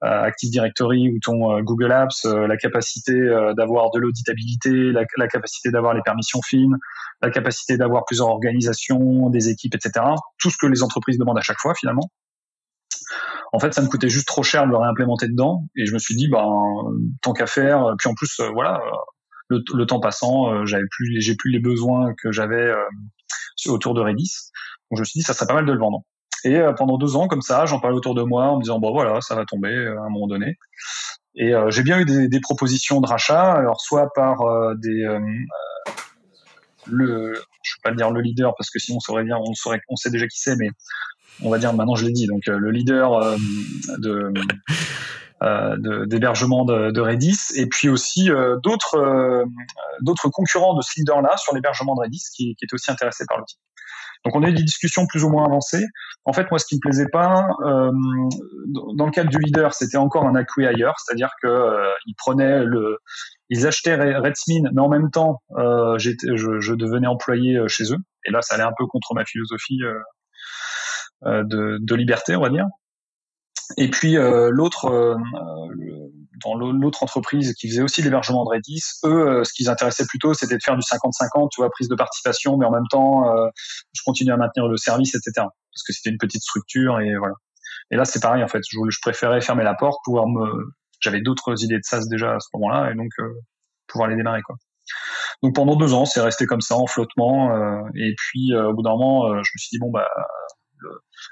Active 0.00 0.50
Directory 0.50 1.10
ou 1.10 1.18
ton 1.20 1.60
Google 1.62 1.90
Apps, 1.90 2.24
la 2.24 2.56
capacité 2.56 3.12
d'avoir 3.56 3.90
de 3.90 3.98
l'auditabilité, 3.98 4.92
la, 4.92 5.26
capacité 5.26 5.72
d'avoir 5.72 5.92
les 5.92 6.02
permissions 6.02 6.40
fines, 6.40 6.76
la 7.20 7.30
capacité 7.30 7.76
d'avoir 7.76 8.04
plusieurs 8.04 8.28
organisations, 8.28 9.28
des 9.28 9.48
équipes, 9.48 9.74
etc. 9.74 10.06
Tout 10.38 10.50
ce 10.50 10.56
que 10.56 10.68
les 10.68 10.84
entreprises 10.84 11.18
demandent 11.18 11.38
à 11.38 11.42
chaque 11.42 11.58
fois 11.58 11.74
finalement. 11.74 12.08
En 13.52 13.58
fait, 13.58 13.74
ça 13.74 13.82
me 13.82 13.88
coûtait 13.88 14.08
juste 14.08 14.28
trop 14.28 14.44
cher 14.44 14.66
de 14.66 14.70
le 14.70 14.76
réimplémenter 14.76 15.26
dedans, 15.26 15.64
et 15.74 15.84
je 15.84 15.92
me 15.92 15.98
suis 15.98 16.14
dit, 16.14 16.28
ben, 16.28 16.46
tant 17.20 17.32
qu'à 17.32 17.46
faire. 17.46 17.94
Puis 17.98 18.08
en 18.08 18.14
plus, 18.14 18.40
voilà, 18.54 18.80
le, 19.48 19.86
temps 19.86 20.00
passant, 20.00 20.52
euh, 20.52 20.66
j'avais 20.66 20.86
plus, 20.90 21.20
j'ai 21.20 21.34
plus 21.34 21.50
les 21.50 21.58
besoins 21.58 22.14
que 22.14 22.32
j'avais 22.32 22.56
euh, 22.56 22.84
autour 23.66 23.94
de 23.94 24.00
Redis. 24.00 24.50
Donc 24.90 24.98
je 24.98 25.00
me 25.00 25.04
suis 25.04 25.20
dit, 25.20 25.24
ça 25.24 25.32
serait 25.34 25.46
pas 25.46 25.54
mal 25.54 25.66
de 25.66 25.72
le 25.72 25.78
vendre. 25.78 26.02
Et 26.44 26.56
euh, 26.56 26.72
pendant 26.72 26.98
deux 26.98 27.16
ans, 27.16 27.28
comme 27.28 27.42
ça, 27.42 27.66
j'en 27.66 27.80
parlais 27.80 27.96
autour 27.96 28.14
de 28.14 28.22
moi 28.22 28.46
en 28.46 28.56
me 28.58 28.62
disant, 28.62 28.78
bon 28.78 28.92
voilà, 28.92 29.20
ça 29.20 29.34
va 29.34 29.44
tomber 29.44 29.74
à 29.74 30.02
un 30.02 30.08
moment 30.10 30.26
donné. 30.26 30.56
Et 31.34 31.52
j'ai 31.68 31.84
bien 31.84 32.00
eu 32.00 32.04
des, 32.04 32.40
propositions 32.40 33.00
de 33.00 33.06
rachat, 33.06 33.52
alors 33.52 33.80
soit 33.80 34.12
par 34.12 34.38
des 34.74 35.06
je 36.90 36.96
vais 36.96 37.82
pas 37.84 37.92
dire 37.92 38.10
le 38.10 38.20
leader 38.20 38.54
parce 38.56 38.70
que 38.70 38.80
sinon 38.80 38.96
on 38.96 39.00
saurait 39.00 39.22
bien, 39.22 39.36
on 39.36 39.54
saurait, 39.54 39.80
on 39.88 39.94
sait 39.94 40.10
déjà 40.10 40.26
qui 40.26 40.40
c'est, 40.40 40.56
mais 40.56 40.70
on 41.42 41.48
va 41.48 41.58
dire 41.58 41.72
maintenant 41.74 41.94
je 41.94 42.06
l'ai 42.06 42.12
dit. 42.12 42.26
Donc 42.26 42.46
le 42.46 42.70
leader 42.72 43.36
de 43.98 44.32
d'hébergement 45.40 46.64
de, 46.64 46.90
de, 46.90 47.00
Redis, 47.00 47.38
et 47.54 47.66
puis 47.66 47.88
aussi 47.88 48.30
euh, 48.30 48.56
d'autres 48.62 48.96
euh, 48.96 49.44
d'autres 50.00 50.28
concurrents 50.28 50.74
de 50.74 50.82
ce 50.82 50.98
leader-là 50.98 51.36
sur 51.36 51.54
l'hébergement 51.54 51.94
de 51.94 52.00
Redis 52.00 52.24
qui, 52.34 52.54
qui 52.56 52.64
étaient 52.64 52.74
aussi 52.74 52.90
intéressés 52.90 53.24
par 53.28 53.38
l'outil. 53.38 53.58
Donc 54.24 54.34
on 54.34 54.42
a 54.42 54.48
eu 54.48 54.52
des 54.52 54.62
discussions 54.62 55.06
plus 55.06 55.24
ou 55.24 55.30
moins 55.30 55.44
avancées. 55.44 55.84
En 56.24 56.32
fait, 56.32 56.50
moi, 56.50 56.58
ce 56.58 56.66
qui 56.66 56.74
me 56.76 56.80
plaisait 56.80 57.08
pas, 57.10 57.48
euh, 57.64 57.90
dans 58.94 59.06
le 59.06 59.10
cadre 59.10 59.30
du 59.30 59.38
leader, 59.38 59.72
c'était 59.74 59.96
encore 59.96 60.26
un 60.26 60.34
acquis-ailleurs, 60.34 60.94
c'est-à-dire 60.98 61.30
que 61.42 61.48
euh, 61.48 61.90
ils 62.06 62.14
prenaient 62.14 62.64
le, 62.64 62.98
ils 63.48 63.66
achetaient 63.66 63.94
Redsmin, 63.94 64.68
mais 64.72 64.82
en 64.82 64.88
même 64.88 65.10
temps, 65.10 65.40
euh, 65.56 65.96
je, 65.98 66.10
je, 66.36 66.74
devenais 66.74 67.06
employé 67.06 67.60
chez 67.68 67.84
eux. 67.92 67.98
Et 68.26 68.30
là, 68.30 68.42
ça 68.42 68.56
allait 68.56 68.64
un 68.64 68.74
peu 68.76 68.86
contre 68.86 69.14
ma 69.14 69.24
philosophie 69.24 69.78
de, 71.22 71.78
de, 71.78 71.94
liberté, 71.94 72.36
on 72.36 72.42
va 72.42 72.50
dire. 72.50 72.66
Et 73.76 73.90
puis 73.90 74.16
euh, 74.16 74.48
l'autre, 74.50 74.86
euh, 74.86 75.14
dans 76.42 76.54
l'autre 76.54 77.02
entreprise 77.02 77.54
qui 77.54 77.68
faisait 77.68 77.82
aussi 77.82 78.02
l'hébergement 78.02 78.44
de 78.44 78.50
Redis, 78.50 78.82
eux, 79.04 79.28
euh, 79.28 79.44
ce 79.44 79.52
qui 79.52 79.64
les 79.64 79.68
intéressait 79.68 80.06
plutôt, 80.06 80.32
c'était 80.34 80.56
de 80.56 80.62
faire 80.62 80.76
du 80.76 80.82
50-50, 80.82 81.50
tu 81.52 81.60
vois, 81.60 81.70
prise 81.70 81.88
de 81.88 81.94
participation, 81.94 82.56
mais 82.56 82.64
en 82.64 82.70
même 82.70 82.86
temps, 82.90 83.24
je 83.92 84.02
continue 84.04 84.32
à 84.32 84.36
maintenir 84.36 84.68
le 84.68 84.76
service, 84.76 85.14
etc. 85.14 85.32
Parce 85.36 85.82
que 85.86 85.92
c'était 85.92 86.10
une 86.10 86.18
petite 86.18 86.42
structure 86.42 87.00
et 87.00 87.14
voilà. 87.16 87.34
Et 87.90 87.96
là, 87.96 88.04
c'est 88.04 88.20
pareil 88.20 88.42
en 88.42 88.48
fait. 88.48 88.62
Je, 88.68 88.78
je, 88.88 88.98
préférais 89.00 89.40
fermer 89.40 89.64
la 89.64 89.74
porte, 89.74 89.98
pouvoir 90.04 90.26
me. 90.26 90.72
J'avais 91.00 91.20
d'autres 91.20 91.62
idées 91.62 91.76
de 91.76 91.84
SaaS 91.84 92.06
déjà 92.10 92.34
à 92.34 92.40
ce 92.40 92.48
moment-là, 92.54 92.90
et 92.90 92.94
donc 92.94 93.10
pouvoir 93.86 94.08
les 94.08 94.16
démarrer 94.16 94.42
quoi. 94.42 94.56
Donc 95.42 95.54
pendant 95.54 95.76
deux 95.76 95.92
ans, 95.92 96.06
c'est 96.06 96.20
resté 96.20 96.46
comme 96.46 96.60
ça 96.62 96.74
en 96.76 96.86
flottement. 96.86 97.54
et 97.94 98.14
puis 98.16 98.54
au 98.54 98.72
bout 98.74 98.82
d'un 98.82 98.90
moment, 98.90 99.28
je 99.34 99.38
me 99.38 99.58
suis 99.58 99.68
dit 99.72 99.78
bon 99.78 99.90
bah 99.90 100.08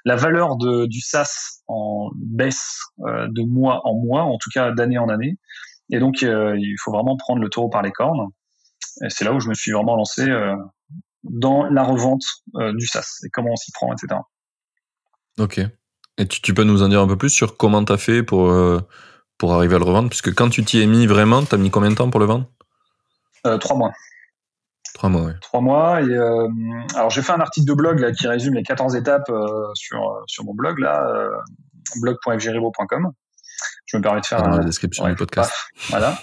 la 0.05 0.17
valeur 0.17 0.57
de, 0.57 0.87
du 0.87 1.01
SaaS 1.01 1.63
en 1.69 2.11
baisse 2.15 2.81
euh, 3.01 3.29
de 3.31 3.43
mois 3.43 3.81
en 3.85 3.95
mois, 3.95 4.23
en 4.23 4.39
tout 4.39 4.51
cas 4.53 4.73
d'année 4.73 4.99
en 4.99 5.09
année. 5.09 5.39
Et 5.91 5.99
donc, 5.99 6.23
euh, 6.23 6.57
il 6.59 6.77
faut 6.83 6.93
vraiment 6.93 7.17
prendre 7.17 7.41
le 7.41 7.49
taureau 7.49 7.69
par 7.69 7.83
les 7.83 7.93
cornes. 7.93 8.29
Et 9.05 9.11
c'est 9.11 9.25
là 9.25 9.33
où 9.33 9.41
je 9.41 9.49
me 9.49 9.55
suis 9.55 9.73
vraiment 9.73 9.97
lancé 9.97 10.29
euh, 10.29 10.57
dans 11.23 11.65
la 11.65 11.83
revente 11.83 12.25
du 12.55 12.87
SaaS 12.87 13.21
et 13.25 13.31
comment 13.31 13.51
on 13.53 13.57
s'y 13.57 13.73
prend, 13.73 13.93
etc. 13.93 14.21
Ok. 15.39 15.61
Et 16.19 16.27
tu, 16.27 16.41
tu, 16.41 16.55
peux 16.55 16.65
nous 16.65 16.83
en 16.83 16.89
dire 16.89 17.01
un 17.01 17.07
peu 17.07 17.19
plus 17.19 17.31
sur 17.31 17.57
comment 17.57 17.85
tu 17.85 17.93
as 17.93 17.99
fait 17.99 18.23
pour, 18.23 18.53
pour 19.37 19.55
arriver 19.55 19.75
à 19.75 19.79
le 19.79 19.85
revendre? 19.85 20.09
Puisque 20.09 20.33
quand 20.35 20.49
tu 20.49 20.65
t'y 20.65 20.81
es 20.81 20.87
mis 20.87 21.07
vraiment, 21.07 21.45
tu 21.45 21.55
as 21.55 21.59
mis 21.59 21.71
combien 21.71 21.91
de 21.91 21.97
temps 21.97 22.11
pour 22.11 22.21
le 22.21 22.27
vendre? 22.27 22.47
Trois 23.61 23.77
mois. 23.77 23.93
Trois 24.97 25.11
mois, 25.11 25.23
oui. 25.25 25.33
Trois 25.43 25.61
mois. 25.61 26.01
Et, 26.01 26.09
euh, 26.09 26.49
alors, 26.95 27.11
j'ai 27.11 27.21
fait 27.21 27.33
un 27.33 27.41
article 27.41 27.67
de 27.69 27.75
blog 27.75 28.01
là, 28.01 28.13
qui 28.13 28.27
résume 28.27 28.55
les 28.55 28.63
14 28.63 28.97
étapes 28.97 29.29
euh, 29.29 29.69
sur, 29.75 30.23
sur 30.27 30.45
mon 30.45 30.55
blog, 30.55 30.79
là, 30.79 31.07
euh, 31.07 31.31
blog.fgribo.com. 32.01 33.11
Je 33.85 33.99
me 33.99 34.03
permets 34.03 34.23
de 34.23 34.27
faire 34.27 34.43
Dans 34.43 34.57
la 34.57 34.65
description 34.65 35.07
du 35.07 35.15
podcast. 35.15 35.53
voilà. 35.91 36.19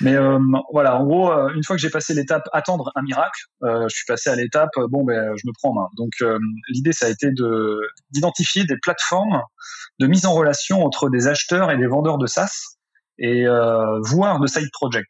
Mais 0.00 0.16
euh, 0.16 0.40
voilà, 0.72 0.96
en 0.96 1.04
gros, 1.04 1.30
euh, 1.30 1.52
une 1.54 1.62
fois 1.62 1.76
que 1.76 1.80
j'ai 1.80 1.90
passé 1.90 2.12
l'étape 2.12 2.42
attendre 2.52 2.90
un 2.96 3.02
miracle, 3.02 3.40
je 3.62 3.88
suis 3.88 4.04
passé 4.06 4.30
à 4.30 4.34
l'étape 4.34 4.70
bon 4.90 5.04
ben 5.04 5.32
je 5.36 5.46
me 5.46 5.52
prends 5.56 5.70
en 5.70 5.74
main. 5.74 5.88
Donc 5.96 6.10
l'idée 6.68 6.92
ça 6.92 7.06
a 7.06 7.08
été 7.08 7.30
de 7.32 7.80
d'identifier 8.10 8.64
des 8.64 8.76
plateformes 8.80 9.42
de 9.98 10.06
mise 10.06 10.26
en 10.26 10.34
relation 10.34 10.84
entre 10.84 11.08
des 11.08 11.26
acheteurs 11.26 11.70
et 11.72 11.76
des 11.76 11.86
vendeurs 11.86 12.18
de 12.18 12.26
SaaS 12.26 12.76
et 13.18 13.46
voire 14.02 14.38
de 14.38 14.46
side 14.46 14.70
project. 14.72 15.08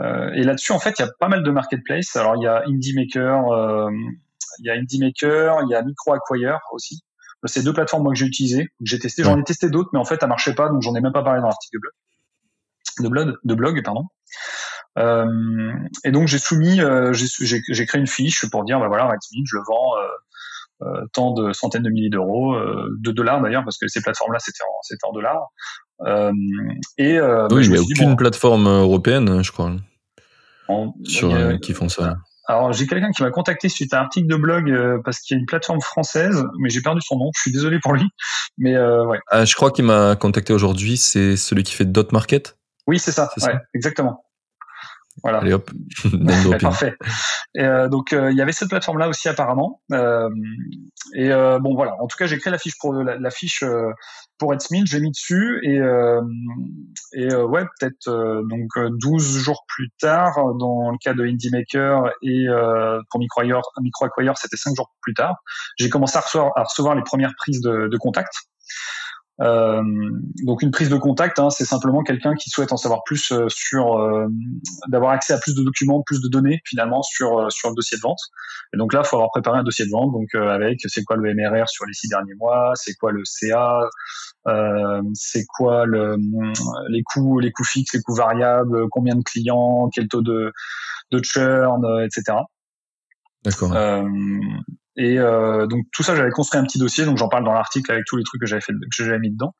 Euh, 0.00 0.30
et 0.34 0.42
là-dessus, 0.42 0.72
en 0.72 0.78
fait, 0.78 0.98
il 0.98 1.02
y 1.02 1.04
a 1.04 1.10
pas 1.20 1.28
mal 1.28 1.42
de 1.42 1.50
marketplaces. 1.50 2.16
Alors, 2.16 2.36
il 2.36 2.42
y 2.42 2.46
a 2.46 2.62
Indie 2.66 2.94
Maker, 2.94 3.48
euh, 3.52 3.90
il 4.58 4.66
y 4.66 4.70
a 4.70 4.74
Indie 4.74 4.98
Maker, 4.98 5.60
il 5.62 5.70
y 5.70 5.74
a 5.74 5.82
Micro 5.82 6.14
Acquire 6.14 6.60
aussi. 6.72 7.04
C'est 7.46 7.62
deux 7.62 7.74
plateformes 7.74 8.08
que 8.08 8.14
j'ai 8.14 8.24
utilisées, 8.24 8.68
j'ai 8.80 8.98
testé. 8.98 9.22
J'en 9.22 9.38
ai 9.38 9.44
testé 9.44 9.68
d'autres, 9.68 9.90
mais 9.92 9.98
en 9.98 10.04
fait, 10.06 10.20
ça 10.20 10.26
marchait 10.26 10.54
pas, 10.54 10.70
donc 10.70 10.80
j'en 10.80 10.94
ai 10.94 11.02
même 11.02 11.12
pas 11.12 11.22
parlé 11.22 11.42
dans 11.42 11.48
l'article 11.48 11.76
de 13.00 13.08
blog, 13.08 13.34
de 13.44 13.54
blog, 13.54 13.82
pardon. 13.84 14.04
Euh, 14.96 15.72
et 16.04 16.10
donc 16.10 16.26
j'ai 16.26 16.38
soumis, 16.38 16.80
j'ai 17.12 17.86
créé 17.86 18.00
une 18.00 18.06
fiche 18.06 18.48
pour 18.50 18.64
dire, 18.64 18.80
bah 18.80 18.88
voilà, 18.88 19.04
Redmine, 19.04 19.44
je 19.46 19.56
le 19.56 19.62
vends 19.66 19.92
tant 21.12 21.32
de 21.32 21.52
centaines 21.52 21.82
de 21.82 21.90
milliers 21.90 22.08
d'euros, 22.08 22.58
de 22.58 23.12
dollars 23.12 23.42
d'ailleurs, 23.42 23.64
parce 23.64 23.76
que 23.76 23.88
ces 23.88 24.00
plateformes-là 24.00 24.38
c'était 24.38 25.04
en 25.04 25.12
dollars. 25.12 25.50
Euh, 26.02 26.32
et 26.98 27.18
euh, 27.18 27.48
oui, 27.50 27.56
bah, 27.56 27.62
il 27.62 27.70
n'y 27.70 27.76
a 27.76 27.82
aucune 27.82 28.16
plateforme 28.16 28.66
européenne, 28.66 29.42
je 29.42 29.52
crois, 29.52 29.72
sur, 31.04 31.34
euh, 31.34 31.56
qui 31.58 31.72
font 31.72 31.88
ça. 31.88 32.16
Alors 32.46 32.74
j'ai 32.74 32.86
quelqu'un 32.86 33.10
qui 33.10 33.22
m'a 33.22 33.30
contacté 33.30 33.70
suite 33.70 33.94
à 33.94 34.00
un 34.00 34.02
article 34.02 34.26
de 34.26 34.36
blog 34.36 35.02
parce 35.02 35.20
qu'il 35.20 35.34
y 35.34 35.38
a 35.38 35.40
une 35.40 35.46
plateforme 35.46 35.80
française, 35.80 36.44
mais 36.58 36.68
j'ai 36.68 36.82
perdu 36.82 37.00
son 37.00 37.16
nom. 37.16 37.30
Je 37.34 37.40
suis 37.40 37.52
désolé 37.52 37.78
pour 37.80 37.94
lui, 37.94 38.04
mais 38.58 38.76
ouais. 38.76 39.18
Ah, 39.30 39.44
je 39.46 39.54
crois 39.54 39.70
qu'il 39.70 39.86
m'a 39.86 40.14
contacté 40.16 40.52
aujourd'hui. 40.52 40.98
C'est 40.98 41.36
celui 41.36 41.62
qui 41.62 41.74
fait 41.74 41.86
Dot 41.86 42.12
Market? 42.12 42.58
Oui, 42.86 42.98
c'est 42.98 43.12
ça? 43.12 43.30
Ouais, 43.40 43.56
exactement. 43.72 44.23
Voilà. 45.22 45.38
Allez 45.38 45.52
hop, 45.52 45.70
parfait. 46.60 46.96
Et, 47.54 47.62
euh, 47.62 47.88
donc 47.88 48.12
euh, 48.12 48.32
il 48.32 48.36
y 48.36 48.42
avait 48.42 48.52
cette 48.52 48.68
plateforme 48.68 48.98
là 48.98 49.08
aussi 49.08 49.28
apparemment. 49.28 49.80
Euh, 49.92 50.28
et 51.14 51.28
bon 51.28 51.74
voilà. 51.74 51.94
En 52.00 52.06
tout 52.06 52.16
cas, 52.16 52.26
j'ai 52.26 52.38
créé 52.38 52.50
la 52.50 52.58
fiche 52.58 52.74
pour 52.80 52.92
la, 52.92 53.16
la 53.18 53.30
fiche 53.30 53.62
pour 54.38 54.52
Edsmith, 54.52 54.86
j'ai 54.86 55.00
mis 55.00 55.12
dessus 55.12 55.60
et 55.62 55.78
et 57.12 57.34
ouais 57.34 57.64
peut-être 57.78 58.42
donc 58.48 58.98
12 58.98 59.38
jours 59.38 59.64
plus 59.68 59.90
tard 60.00 60.54
dans 60.58 60.90
le 60.90 60.98
cas 60.98 61.14
de 61.14 61.24
Indie 61.24 61.50
Maker 61.50 62.10
et 62.22 62.46
pour 63.10 63.20
Microacquire, 63.20 63.60
Microacquire 63.80 64.36
c'était 64.36 64.56
5 64.56 64.74
jours 64.76 64.92
plus 65.02 65.14
tard, 65.14 65.36
j'ai 65.78 65.88
commencé 65.88 66.16
à 66.16 66.20
recevoir, 66.20 66.52
à 66.56 66.64
recevoir 66.64 66.94
les 66.94 67.02
premières 67.02 67.34
prises 67.36 67.60
de, 67.60 67.88
de 67.88 67.96
contact. 67.96 68.32
Euh, 69.40 69.82
donc 70.44 70.62
une 70.62 70.70
prise 70.70 70.88
de 70.88 70.96
contact, 70.96 71.40
hein, 71.40 71.50
c'est 71.50 71.64
simplement 71.64 72.02
quelqu'un 72.02 72.34
qui 72.34 72.50
souhaite 72.50 72.72
en 72.72 72.76
savoir 72.76 73.02
plus 73.04 73.32
euh, 73.32 73.48
sur, 73.48 73.96
euh, 73.96 74.28
d'avoir 74.88 75.10
accès 75.10 75.32
à 75.32 75.38
plus 75.38 75.56
de 75.56 75.62
documents, 75.64 76.02
plus 76.02 76.20
de 76.20 76.28
données 76.28 76.60
finalement 76.64 77.02
sur 77.02 77.50
sur 77.50 77.68
le 77.68 77.74
dossier 77.74 77.96
de 77.98 78.02
vente. 78.02 78.20
Et 78.72 78.76
donc 78.76 78.92
là, 78.92 79.02
il 79.04 79.08
faut 79.08 79.16
avoir 79.16 79.30
préparé 79.30 79.58
un 79.58 79.64
dossier 79.64 79.86
de 79.86 79.90
vente, 79.90 80.12
donc 80.12 80.34
avec 80.34 80.80
c'est 80.86 81.02
quoi 81.02 81.16
le 81.16 81.34
MRR 81.34 81.68
sur 81.68 81.84
les 81.86 81.94
six 81.94 82.08
derniers 82.08 82.34
mois, 82.38 82.72
c'est 82.74 82.94
quoi 82.94 83.10
le 83.10 83.22
CA, 83.24 83.80
c'est 85.14 85.44
quoi 85.46 85.84
le, 85.84 86.16
les 86.88 87.02
coûts, 87.02 87.40
les 87.40 87.50
coûts 87.50 87.64
fixes, 87.64 87.94
les 87.94 88.00
coûts 88.02 88.14
variables, 88.14 88.88
combien 88.90 89.16
de 89.16 89.22
clients, 89.22 89.88
quel 89.92 90.08
taux 90.08 90.22
de 90.22 90.52
de 91.10 91.22
churn, 91.22 91.84
etc. 92.04 92.38
D'accord. 93.44 93.72
Et 94.96 95.18
euh, 95.18 95.66
donc 95.66 95.86
tout 95.92 96.02
ça, 96.02 96.14
j'avais 96.14 96.30
construit 96.30 96.60
un 96.60 96.64
petit 96.64 96.78
dossier, 96.78 97.04
donc 97.04 97.18
j'en 97.18 97.28
parle 97.28 97.44
dans 97.44 97.52
l'article 97.52 97.90
avec 97.90 98.04
tous 98.06 98.16
les 98.16 98.22
trucs 98.22 98.40
que 98.40 98.46
j'avais 98.46 98.60
fait, 98.60 98.72
que 98.72 99.04
j'avais 99.04 99.18
mis 99.18 99.30
dedans. 99.30 99.54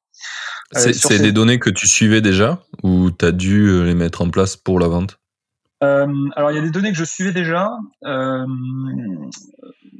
Euh, 0.76 0.92
c'est 0.92 1.18
des 1.18 1.32
données 1.32 1.58
que 1.58 1.70
tu 1.70 1.86
suivais 1.88 2.20
déjà 2.20 2.62
ou 2.82 3.10
tu 3.10 3.24
as 3.24 3.32
dû 3.32 3.66
euh, 3.66 3.82
les 3.82 3.94
mettre 3.94 4.22
en 4.22 4.30
place 4.30 4.56
pour 4.56 4.78
la 4.78 4.88
vente? 4.88 5.18
Euh, 5.82 6.06
alors 6.36 6.52
il 6.52 6.54
y 6.54 6.58
a 6.58 6.62
des 6.62 6.70
données 6.70 6.92
que 6.92 6.98
je 6.98 7.04
suivais 7.04 7.32
déjà. 7.32 7.70
Euh, 8.04 8.46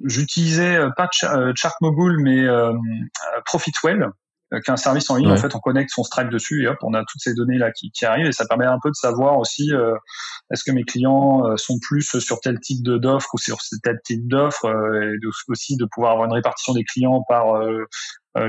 J'utilisais 0.05 0.79
pas 0.97 1.09
Chartmogul 1.55 2.19
mais 2.23 2.47
Profitwell, 3.47 4.11
qui 4.61 4.71
est 4.71 4.73
un 4.73 4.77
service 4.77 5.09
en 5.11 5.17
ligne. 5.17 5.31
En 5.31 5.37
fait, 5.37 5.55
on 5.55 5.61
connecte 5.61 5.91
son 5.91 6.05
Stripe 6.05 6.29
dessus 6.29 6.65
et 6.65 6.69
hop, 6.69 6.79
on 6.83 6.95
a 6.95 7.01
toutes 7.01 7.21
ces 7.21 7.35
données 7.35 7.59
là 7.59 7.71
qui, 7.73 7.91
qui 7.91 8.05
arrivent 8.05 8.27
et 8.27 8.33
ça 8.33 8.47
permet 8.47 8.67
un 8.67 8.79
peu 8.83 8.91
de 8.91 8.95
savoir 8.95 9.39
aussi 9.39 9.73
euh, 9.73 9.95
est-ce 10.53 10.65
que 10.65 10.73
mes 10.73 10.85
clients 10.85 11.47
euh, 11.47 11.57
sont 11.57 11.79
plus 11.81 12.19
sur 12.19 12.41
tel 12.41 12.59
type 12.61 12.83
d'offre 12.83 13.31
ou 13.35 13.39
sur 13.39 13.59
tel 13.83 13.99
type 14.05 14.27
d'offre 14.29 14.67
euh, 14.67 15.15
et 15.15 15.27
aussi 15.49 15.77
de 15.77 15.87
pouvoir 15.93 16.13
avoir 16.13 16.27
une 16.27 16.35
répartition 16.35 16.73
des 16.75 16.85
clients 16.85 17.23
par 17.29 17.45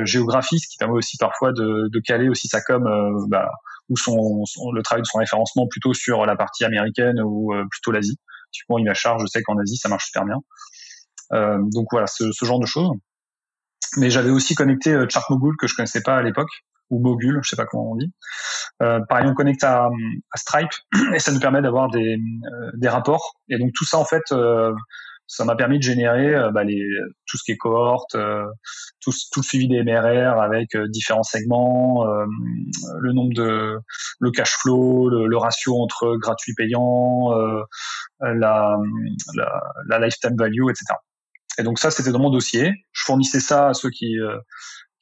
géographie, 0.03 0.59
ce 0.59 0.67
qui 0.67 0.77
permet 0.77 0.95
aussi 0.95 1.17
parfois 1.17 1.51
de, 1.51 1.89
de 1.91 1.99
caler 1.99 2.27
aussi 2.27 2.47
sa 2.47 2.59
com 2.61 2.83
bah, 3.29 3.47
ou 3.89 3.97
son, 3.97 4.43
le 4.73 4.81
travail 4.81 5.03
de 5.03 5.07
son 5.07 5.19
référencement 5.19 5.67
plutôt 5.67 5.93
sur 5.93 6.25
la 6.25 6.35
partie 6.35 6.65
américaine 6.65 7.21
ou 7.21 7.53
plutôt 7.69 7.91
l'Asie. 7.91 8.17
Typiquement, 8.51 8.79
il 8.79 8.91
charge, 8.95 9.21
je 9.21 9.27
sais 9.27 9.43
qu'en 9.43 9.57
Asie 9.59 9.77
ça 9.77 9.89
marche 9.89 10.05
super 10.05 10.25
bien. 10.25 10.37
donc 11.31 11.85
voilà, 11.91 12.07
ce, 12.07 12.31
ce 12.31 12.45
genre 12.45 12.59
de 12.59 12.65
choses. 12.65 12.89
Mais 13.97 14.09
j'avais 14.09 14.29
aussi 14.29 14.55
connecté 14.55 14.93
euh, 14.93 15.07
Chartmogul 15.09 15.55
que 15.57 15.67
je 15.67 15.75
connaissais 15.75 16.01
pas 16.01 16.17
à 16.17 16.21
l'époque 16.21 16.49
ou 16.89 16.99
Mogul, 16.99 17.39
je 17.43 17.49
sais 17.49 17.55
pas 17.55 17.65
comment 17.65 17.91
on 17.91 17.95
dit. 17.95 18.11
Euh, 18.81 18.99
pareil, 19.09 19.25
on 19.27 19.33
connecte 19.33 19.63
à, 19.63 19.89
Stripe 20.35 20.69
et 21.13 21.19
ça 21.19 21.31
nous 21.31 21.39
permet 21.39 21.61
d'avoir 21.61 21.89
des, 21.89 22.15
euh, 22.15 22.71
des 22.75 22.89
rapports. 22.89 23.35
Et 23.49 23.57
donc 23.57 23.71
tout 23.75 23.85
ça, 23.85 23.97
en 23.97 24.05
fait, 24.05 24.23
euh, 24.31 24.73
ça 25.27 25.43
m'a 25.43 25.55
permis 25.55 25.79
de 25.79 25.83
générer 25.83 26.35
bah, 26.53 26.63
les, 26.63 26.87
tout 27.25 27.37
ce 27.37 27.43
qui 27.43 27.51
est 27.53 27.57
cohorte, 27.57 28.15
tout, 29.01 29.11
tout, 29.31 29.39
le 29.39 29.43
suivi 29.43 29.67
des 29.67 29.83
MRR 29.83 30.39
avec 30.39 30.77
différents 30.89 31.23
segments, 31.23 32.05
le 32.05 33.11
nombre 33.11 33.33
de, 33.33 33.79
le 34.19 34.31
cash 34.31 34.51
flow, 34.61 35.09
le, 35.09 35.37
ratio 35.37 35.81
entre 35.81 36.15
gratuit 36.17 36.53
payant, 36.53 37.31
la, 38.21 38.77
la, 39.33 39.63
la 39.87 39.99
lifetime 39.99 40.35
value, 40.37 40.69
etc. 40.69 40.93
Et 41.57 41.63
donc 41.63 41.79
ça, 41.79 41.91
c'était 41.91 42.11
dans 42.11 42.19
mon 42.19 42.29
dossier. 42.29 42.71
Je 42.91 43.03
fournissais 43.05 43.39
ça 43.39 43.69
à 43.69 43.73
ceux 43.73 43.89
qui 43.89 44.19
euh, 44.19 44.37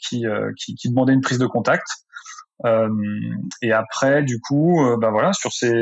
qui, 0.03 0.27
euh, 0.27 0.51
qui, 0.57 0.75
qui, 0.75 0.89
demandaient 0.89 1.13
une 1.13 1.21
prise 1.21 1.39
de 1.39 1.47
contact. 1.47 1.87
Euh, 2.65 2.89
et 3.61 3.71
après, 3.71 4.23
du 4.23 4.39
coup, 4.39 4.85
euh, 4.85 4.97
bah 4.97 5.09
voilà, 5.11 5.33
sur 5.33 5.51
ces, 5.51 5.73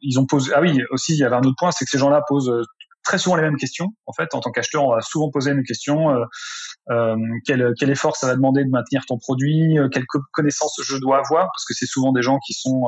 ils 0.00 0.18
ont 0.18 0.26
posé. 0.26 0.52
Ah 0.54 0.60
oui, 0.60 0.82
aussi, 0.90 1.14
il 1.14 1.18
y 1.18 1.24
avait 1.24 1.36
un 1.36 1.42
autre 1.42 1.56
point, 1.58 1.70
c'est 1.70 1.84
que 1.84 1.90
ces 1.90 1.98
gens-là 1.98 2.22
posent 2.28 2.52
très 3.02 3.18
souvent 3.18 3.36
les 3.36 3.42
mêmes 3.42 3.56
questions. 3.56 3.88
En 4.06 4.12
fait, 4.12 4.34
en 4.34 4.40
tant 4.40 4.50
qu'acheteur, 4.50 4.84
on 4.84 4.94
va 4.94 5.00
souvent 5.00 5.30
poser 5.30 5.50
une 5.50 5.64
question 5.64 6.10
euh, 6.90 7.16
quel, 7.46 7.72
quel, 7.78 7.90
effort 7.90 8.16
ça 8.16 8.26
va 8.26 8.36
demander 8.36 8.64
de 8.64 8.70
maintenir 8.70 9.04
ton 9.06 9.18
produit, 9.18 9.76
quelles 9.92 10.06
connaissances 10.32 10.80
je 10.82 10.96
dois 10.96 11.18
avoir, 11.18 11.46
parce 11.46 11.64
que 11.66 11.74
c'est 11.74 11.86
souvent 11.86 12.12
des 12.12 12.22
gens 12.22 12.38
qui 12.46 12.54
sont 12.54 12.84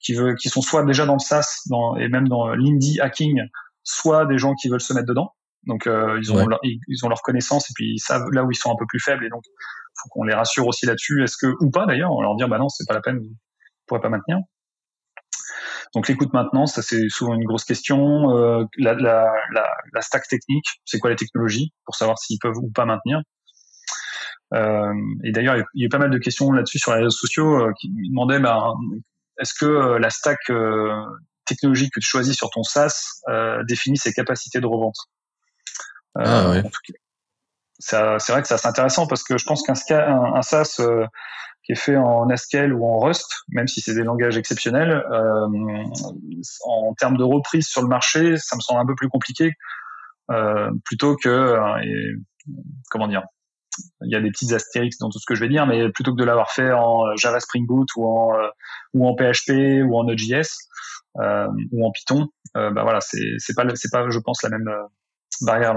qui 0.00 0.14
veulent, 0.14 0.36
qui 0.36 0.48
sont 0.48 0.60
soit 0.60 0.84
déjà 0.84 1.06
dans 1.06 1.14
le 1.14 1.20
SaaS, 1.20 1.62
dans, 1.70 1.96
et 1.96 2.08
même 2.08 2.28
dans 2.28 2.48
l'indie 2.48 3.00
hacking, 3.00 3.40
soit 3.84 4.26
des 4.26 4.38
gens 4.38 4.54
qui 4.54 4.68
veulent 4.68 4.80
se 4.80 4.92
mettre 4.92 5.06
dedans. 5.06 5.32
Donc 5.66 5.86
euh, 5.86 6.18
ils 6.20 6.32
ont 6.32 6.46
leur, 6.46 6.58
ils, 6.62 7.04
ont 7.04 7.08
leur 7.08 7.22
connaissance 7.22 7.70
et 7.70 7.72
puis 7.74 7.94
ils 7.94 7.98
savent 7.98 8.30
là 8.32 8.44
où 8.44 8.50
ils 8.50 8.56
sont 8.56 8.70
un 8.70 8.76
peu 8.78 8.86
plus 8.86 9.00
faibles 9.00 9.24
et 9.24 9.28
donc 9.28 9.42
faut 10.02 10.08
qu'on 10.10 10.24
les 10.24 10.34
rassure 10.34 10.66
aussi 10.66 10.86
là-dessus. 10.86 11.22
Est-ce 11.22 11.36
que 11.36 11.54
ou 11.60 11.70
pas 11.70 11.86
d'ailleurs, 11.86 12.12
on 12.12 12.20
leur 12.20 12.34
dire 12.36 12.48
bah 12.48 12.58
non 12.58 12.68
c'est 12.68 12.86
pas 12.86 12.94
la 12.94 13.00
peine, 13.00 13.18
vous 13.18 13.34
pourrez 13.86 14.00
pas 14.00 14.10
maintenir. 14.10 14.38
Donc 15.94 16.08
l'écoute 16.08 16.32
maintenance, 16.32 16.74
ça 16.74 16.82
c'est 16.82 17.08
souvent 17.08 17.34
une 17.34 17.44
grosse 17.44 17.64
question. 17.64 18.36
Euh, 18.36 18.64
la, 18.78 18.94
la, 18.94 19.32
la, 19.52 19.66
la, 19.92 20.00
stack 20.02 20.26
technique, 20.28 20.66
c'est 20.84 20.98
quoi 20.98 21.10
les 21.10 21.16
technologies 21.16 21.72
pour 21.84 21.94
savoir 21.94 22.18
s'ils 22.18 22.38
peuvent 22.40 22.58
ou 22.58 22.70
pas 22.70 22.84
maintenir? 22.84 23.20
Euh, 24.52 24.92
et 25.22 25.32
d'ailleurs, 25.32 25.56
il 25.74 25.80
y 25.80 25.84
a 25.84 25.86
eu 25.86 25.88
pas 25.88 25.98
mal 25.98 26.10
de 26.10 26.18
questions 26.18 26.50
là-dessus 26.52 26.78
sur 26.78 26.92
les 26.92 26.98
réseaux 26.98 27.10
sociaux 27.10 27.68
qui 27.80 27.90
me 27.90 28.08
demandaient 28.08 28.40
bah, 28.40 28.72
est-ce 29.40 29.54
que 29.54 29.98
la 29.98 30.10
stack 30.10 30.38
technologique 31.46 31.92
que 31.94 32.00
tu 32.00 32.08
choisis 32.08 32.34
sur 32.34 32.50
ton 32.50 32.64
SaaS 32.64 33.22
définit 33.68 33.96
ses 33.96 34.12
capacités 34.12 34.60
de 34.60 34.66
revente? 34.66 34.96
Ah, 36.16 36.52
euh, 37.92 38.18
c'est 38.18 38.32
vrai 38.32 38.42
que 38.42 38.48
c'est 38.48 38.66
intéressant 38.66 39.06
parce 39.06 39.22
que 39.22 39.36
je 39.36 39.44
pense 39.44 39.62
qu'un 39.62 39.74
un, 39.96 40.34
un 40.34 40.42
SaaS 40.42 40.76
euh, 40.80 41.06
qui 41.64 41.72
est 41.72 41.76
fait 41.76 41.96
en 41.96 42.28
Haskell 42.28 42.72
ou 42.72 42.84
en 42.86 42.98
Rust, 42.98 43.26
même 43.48 43.66
si 43.66 43.80
c'est 43.80 43.94
des 43.94 44.04
langages 44.04 44.36
exceptionnels, 44.36 45.02
euh, 45.10 45.48
en 46.66 46.94
termes 46.94 47.16
de 47.16 47.24
reprise 47.24 47.66
sur 47.66 47.82
le 47.82 47.88
marché, 47.88 48.36
ça 48.36 48.56
me 48.56 48.60
semble 48.60 48.80
un 48.80 48.86
peu 48.86 48.94
plus 48.94 49.08
compliqué 49.08 49.52
euh, 50.30 50.70
plutôt 50.84 51.16
que 51.16 51.56
et, 51.84 52.14
comment 52.90 53.08
dire. 53.08 53.22
Il 54.02 54.12
y 54.12 54.14
a 54.14 54.20
des 54.20 54.30
petites 54.30 54.52
astérix 54.52 54.98
dans 54.98 55.10
tout 55.10 55.18
ce 55.18 55.26
que 55.26 55.34
je 55.34 55.40
vais 55.40 55.48
dire, 55.48 55.66
mais 55.66 55.90
plutôt 55.90 56.12
que 56.14 56.20
de 56.20 56.24
l'avoir 56.24 56.52
fait 56.52 56.70
en 56.70 57.16
Java 57.16 57.40
Spring 57.40 57.66
Boot 57.66 57.88
ou 57.96 58.06
en 58.06 58.36
ou 58.92 59.08
en 59.08 59.16
PHP 59.16 59.82
ou 59.84 59.98
en 59.98 60.04
Node.js 60.04 60.68
ou 61.16 61.84
en 61.84 61.90
Python, 61.90 62.28
bah 62.54 62.70
voilà, 62.70 63.00
c'est 63.00 63.54
pas 63.56 63.64
c'est 63.74 63.90
pas 63.90 64.08
je 64.10 64.18
pense 64.20 64.44
la 64.44 64.50
même 64.50 64.70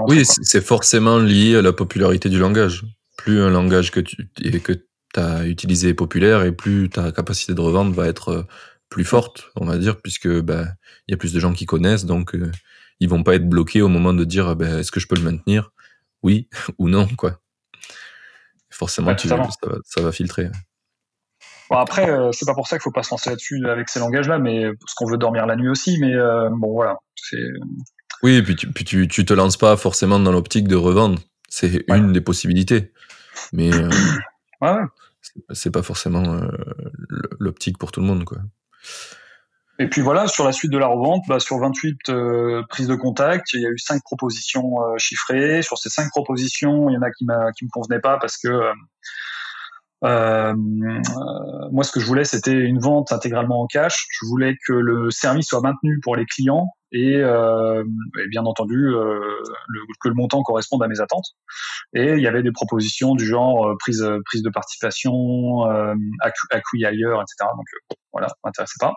oui, 0.06 0.24
c'est 0.24 0.60
forcément 0.60 1.18
lié 1.18 1.56
à 1.56 1.62
la 1.62 1.72
popularité 1.72 2.28
du 2.28 2.38
langage. 2.38 2.84
Plus 3.16 3.40
un 3.40 3.50
langage 3.50 3.90
que 3.90 4.00
tu 4.00 4.28
que 4.60 4.72
as 5.16 5.46
utilisé 5.46 5.88
est 5.88 5.94
populaire 5.94 6.42
et 6.42 6.52
plus 6.52 6.88
ta 6.90 7.10
capacité 7.12 7.54
de 7.54 7.60
revente 7.60 7.92
va 7.92 8.06
être 8.06 8.28
euh, 8.28 8.42
plus 8.88 9.04
forte, 9.04 9.50
on 9.56 9.64
va 9.64 9.78
dire, 9.78 10.00
puisque 10.00 10.28
ben, 10.28 10.68
il 11.06 11.12
y 11.12 11.14
a 11.14 11.16
plus 11.16 11.32
de 11.32 11.40
gens 11.40 11.52
qui 11.52 11.66
connaissent, 11.66 12.04
donc 12.04 12.34
euh, 12.34 12.50
ils 13.00 13.08
vont 13.08 13.22
pas 13.22 13.34
être 13.34 13.48
bloqués 13.48 13.82
au 13.82 13.88
moment 13.88 14.12
de 14.12 14.24
dire 14.24 14.54
ben, 14.54 14.78
est-ce 14.78 14.92
que 14.92 15.00
je 15.00 15.08
peux 15.08 15.16
le 15.16 15.22
maintenir? 15.22 15.72
Oui 16.22 16.48
ou 16.78 16.88
non, 16.88 17.08
quoi. 17.16 17.40
Forcément, 18.70 19.14
tu, 19.14 19.28
ça, 19.28 19.36
va, 19.36 19.48
ça, 19.84 20.02
va, 20.02 20.12
filtrer. 20.12 20.50
Bon, 21.70 21.78
après, 21.78 22.08
euh, 22.08 22.30
c'est 22.32 22.46
pas 22.46 22.54
pour 22.54 22.68
ça 22.68 22.76
qu'il 22.76 22.82
faut 22.82 22.92
pas 22.92 23.02
se 23.02 23.10
lancer 23.10 23.30
là-dessus 23.30 23.66
avec 23.66 23.88
ces 23.88 23.98
langages-là, 23.98 24.38
mais 24.38 24.66
parce 24.78 24.94
qu'on 24.94 25.06
veut 25.06 25.16
dormir 25.16 25.46
la 25.46 25.56
nuit 25.56 25.68
aussi. 25.68 25.98
Mais 26.00 26.14
bon, 26.52 26.72
voilà, 26.72 26.96
c'est 27.16 27.42
oui, 28.22 28.36
et 28.36 28.42
puis, 28.42 28.56
tu, 28.56 28.70
puis 28.72 28.84
tu, 28.84 29.08
tu 29.08 29.24
te 29.24 29.32
lances 29.32 29.56
pas 29.56 29.76
forcément 29.76 30.18
dans 30.18 30.32
l'optique 30.32 30.68
de 30.68 30.76
revendre. 30.76 31.20
C'est 31.48 31.84
une 31.88 32.12
des 32.12 32.20
possibilités. 32.20 32.92
Mais 33.52 33.72
euh, 33.72 33.88
ouais. 34.60 34.80
c'est 35.50 35.70
pas 35.70 35.82
forcément 35.82 36.34
euh, 36.34 36.48
l'optique 37.38 37.78
pour 37.78 37.92
tout 37.92 38.00
le 38.00 38.06
monde. 38.06 38.24
Quoi. 38.24 38.38
Et 39.78 39.88
puis 39.88 40.00
voilà, 40.00 40.26
sur 40.26 40.44
la 40.44 40.52
suite 40.52 40.72
de 40.72 40.78
la 40.78 40.88
revente, 40.88 41.22
bah, 41.28 41.38
sur 41.38 41.58
28 41.58 42.08
euh, 42.08 42.62
prises 42.68 42.88
de 42.88 42.96
contact, 42.96 43.52
il 43.54 43.62
y 43.62 43.66
a 43.66 43.70
eu 43.70 43.78
5 43.78 44.02
propositions 44.02 44.74
chiffrées. 44.98 45.62
Sur 45.62 45.78
ces 45.78 45.88
5 45.88 46.10
propositions, 46.10 46.90
il 46.90 46.94
y 46.94 46.96
en 46.96 47.02
a 47.02 47.10
qui, 47.10 47.24
qui 47.56 47.64
me 47.64 47.70
convenaient 47.70 48.00
pas 48.00 48.18
parce 48.18 48.36
que 48.36 48.48
euh, 50.04 50.54
moi, 51.72 51.84
ce 51.84 51.92
que 51.92 52.00
je 52.00 52.06
voulais, 52.06 52.24
c'était 52.24 52.52
une 52.52 52.78
vente 52.78 53.12
intégralement 53.12 53.62
en 53.62 53.66
cash. 53.66 54.06
Je 54.10 54.26
voulais 54.26 54.56
que 54.66 54.72
le 54.72 55.10
service 55.10 55.48
soit 55.48 55.60
maintenu 55.60 56.00
pour 56.02 56.16
les 56.16 56.24
clients 56.24 56.68
et, 56.92 57.16
euh, 57.16 57.84
et 58.18 58.28
bien 58.28 58.44
entendu 58.44 58.76
euh, 58.76 59.18
le, 59.68 59.80
que 60.00 60.08
le 60.08 60.14
montant 60.14 60.42
corresponde 60.42 60.82
à 60.82 60.88
mes 60.88 61.00
attentes. 61.00 61.26
Et 61.94 62.12
il 62.12 62.20
y 62.20 62.26
avait 62.26 62.42
des 62.42 62.52
propositions 62.52 63.14
du 63.14 63.26
genre 63.26 63.66
euh, 63.66 63.76
prise 63.78 64.08
prise 64.26 64.42
de 64.42 64.50
participation, 64.50 65.68
euh, 65.70 65.94
accueil 66.50 66.86
ailleurs, 66.86 67.20
etc. 67.20 67.50
Donc 67.56 67.66
euh, 67.74 67.94
voilà, 68.12 68.28
m'intéressait 68.44 68.78
pas. 68.80 68.94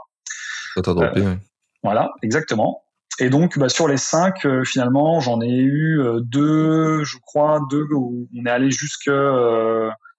Ça 0.76 0.82
t'a 0.82 0.94
droppé. 0.94 1.22
Ouais. 1.22 1.38
Voilà, 1.84 2.12
exactement. 2.22 2.84
Et 3.20 3.30
donc, 3.30 3.60
bah, 3.60 3.70
sur 3.70 3.88
les 3.88 3.98
cinq, 3.98 4.48
finalement, 4.66 5.20
j'en 5.20 5.42
ai 5.42 5.60
eu 5.60 6.02
deux, 6.22 7.04
je 7.04 7.18
crois, 7.22 7.60
deux 7.70 7.86
où 7.92 8.28
on 8.36 8.46
est 8.46 8.50
allé 8.50 8.72
jusque 8.72 9.12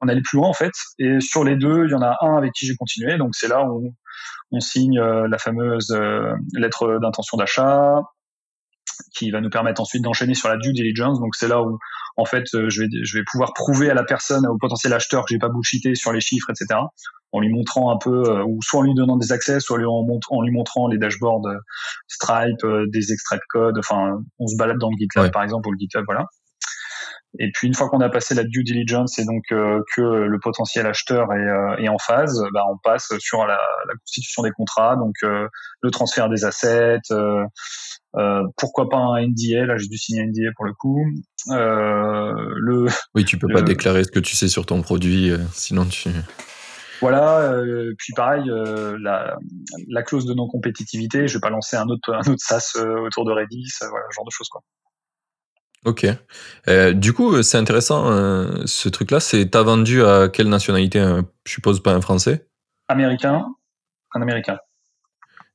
on 0.02 0.08
allait 0.08 0.22
plus 0.22 0.36
loin 0.36 0.48
en 0.48 0.52
fait. 0.52 0.72
Et 0.98 1.20
sur 1.20 1.44
les 1.44 1.56
deux, 1.56 1.86
il 1.86 1.90
y 1.90 1.94
en 1.94 2.02
a 2.02 2.16
un 2.20 2.36
avec 2.36 2.52
qui 2.52 2.66
j'ai 2.66 2.76
continué. 2.76 3.16
Donc 3.18 3.34
c'est 3.34 3.48
là 3.48 3.64
où 3.64 3.94
on, 4.50 4.60
signe 4.60 5.00
la 5.00 5.38
fameuse 5.38 5.96
lettre 6.54 6.98
d'intention 7.00 7.38
d'achat 7.38 8.02
qui 9.14 9.30
va 9.30 9.40
nous 9.40 9.48
permettre 9.48 9.80
ensuite 9.80 10.02
d'enchaîner 10.02 10.34
sur 10.34 10.48
la 10.48 10.58
due 10.58 10.72
diligence. 10.72 11.20
Donc 11.20 11.34
c'est 11.34 11.48
là 11.48 11.62
où 11.62 11.78
en 12.16 12.24
fait 12.24 12.44
je 12.52 12.82
vais 12.82 12.88
je 13.02 13.18
vais 13.18 13.24
pouvoir 13.30 13.54
prouver 13.54 13.90
à 13.90 13.94
la 13.94 14.04
personne 14.04 14.46
au 14.46 14.58
potentiel 14.58 14.92
acheteur 14.92 15.22
que 15.24 15.28
j'ai 15.30 15.38
pas 15.38 15.48
bullshité 15.48 15.94
sur 15.94 16.12
les 16.12 16.20
chiffres, 16.20 16.50
etc 16.50 16.80
en 17.32 17.40
lui 17.40 17.48
montrant 17.48 17.90
un 17.90 17.96
peu, 17.96 18.22
euh, 18.28 18.44
ou 18.44 18.60
soit 18.62 18.80
en 18.80 18.82
lui 18.82 18.94
donnant 18.94 19.16
des 19.16 19.32
accès, 19.32 19.58
soit 19.58 19.78
en, 19.78 20.42
lui 20.42 20.52
montrant 20.52 20.86
les 20.88 20.98
dashboards 20.98 21.46
euh, 21.46 21.56
Stripe, 22.06 22.62
euh, 22.64 22.86
des 22.88 23.12
extraits 23.12 23.40
de 23.40 23.44
code. 23.48 23.78
Enfin, 23.78 24.18
on 24.38 24.46
se 24.46 24.56
balade 24.56 24.78
dans 24.78 24.90
le 24.90 24.96
GitLab 24.98 25.32
par 25.32 25.42
exemple 25.42 25.68
ou 25.68 25.72
le 25.72 25.78
GitHub, 25.78 26.04
voilà. 26.06 26.26
Et 27.38 27.50
puis 27.52 27.66
une 27.66 27.74
fois 27.74 27.88
qu'on 27.88 28.00
a 28.00 28.10
passé 28.10 28.34
la 28.34 28.44
due 28.44 28.62
diligence 28.62 29.18
et 29.18 29.24
donc 29.24 29.42
que 29.48 30.02
le 30.02 30.38
potentiel 30.38 30.86
acheteur 30.86 31.32
est, 31.32 31.82
est 31.82 31.88
en 31.88 31.98
phase, 31.98 32.42
bah, 32.52 32.62
on 32.70 32.76
passe 32.82 33.12
sur 33.18 33.46
la, 33.46 33.58
la, 33.88 33.94
constitution 33.94 34.42
des 34.42 34.50
contrats, 34.50 34.96
donc 34.96 35.14
le 35.22 35.90
transfert 35.90 36.28
des 36.28 36.44
assets. 36.44 37.00
Euh, 37.10 38.42
pourquoi 38.58 38.90
pas 38.90 38.98
un 38.98 39.26
NDA 39.26 39.64
Là, 39.64 39.78
j'ai 39.78 39.88
dû 39.88 39.96
signer 39.96 40.22
un 40.22 40.26
NDA 40.26 40.50
pour 40.56 40.66
le 40.66 40.74
coup. 40.74 41.02
le, 41.48 42.86
oui, 43.14 43.24
tu 43.24 43.38
peux 43.38 43.48
pas 43.48 43.62
déclarer 43.62 44.04
ce 44.04 44.10
que 44.10 44.20
tu 44.20 44.36
sais 44.36 44.48
sur 44.48 44.66
ton 44.66 44.82
produit, 44.82 45.32
sinon 45.52 45.86
tu. 45.86 46.10
Voilà. 47.02 47.40
Euh, 47.40 47.94
puis 47.98 48.12
pareil, 48.14 48.48
euh, 48.48 48.96
la, 49.00 49.36
la, 49.88 50.02
clause 50.04 50.24
de 50.24 50.34
non-compétitivité. 50.34 51.26
Je 51.26 51.34
vais 51.34 51.40
pas 51.40 51.50
lancer 51.50 51.76
un 51.76 51.88
autre 51.88 52.14
un 52.14 52.20
autre 52.20 52.38
SaaS 52.38 52.74
euh, 52.76 53.00
autour 53.00 53.24
de 53.24 53.32
Redis. 53.32 53.72
voilà, 53.80 54.06
ce 54.08 54.14
genre 54.14 54.24
de 54.24 54.30
choses 54.30 54.48
quoi. 54.48 54.62
Ok. 55.84 56.06
du 56.94 57.12
coup, 57.12 57.42
c'est 57.42 57.58
intéressant 57.58 58.66
ce 58.66 58.88
truc-là. 58.88 59.20
C'est 59.20 59.50
t'as 59.50 59.62
vendu 59.62 60.04
à 60.04 60.28
quelle 60.28 60.48
nationalité 60.48 61.00
Je 61.44 61.52
suppose 61.52 61.82
pas 61.82 61.92
un 61.92 62.00
Français? 62.00 62.46
Américain. 62.88 63.44
Un 64.14 64.22
Américain. 64.22 64.58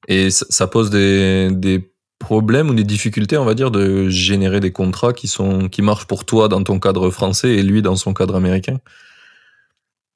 Et 0.08 0.30
ça 0.30 0.68
pose 0.68 0.90
des, 0.90 1.50
des 1.52 1.92
problèmes 2.20 2.70
ou 2.70 2.74
des 2.74 2.84
difficultés, 2.84 3.38
on 3.38 3.46
va 3.46 3.54
dire, 3.54 3.72
de 3.72 4.10
générer 4.10 4.60
des 4.60 4.72
contrats 4.72 5.14
qui 5.14 5.28
sont 5.28 5.70
qui 5.70 5.82
marchent 5.82 6.08
pour 6.08 6.26
toi 6.26 6.48
dans 6.48 6.64
ton 6.64 6.80
cadre 6.80 7.10
français 7.10 7.56
et 7.56 7.64
lui 7.64 7.82
dans 7.82 7.96
son 7.96 8.14
cadre 8.14 8.36
américain? 8.36 8.80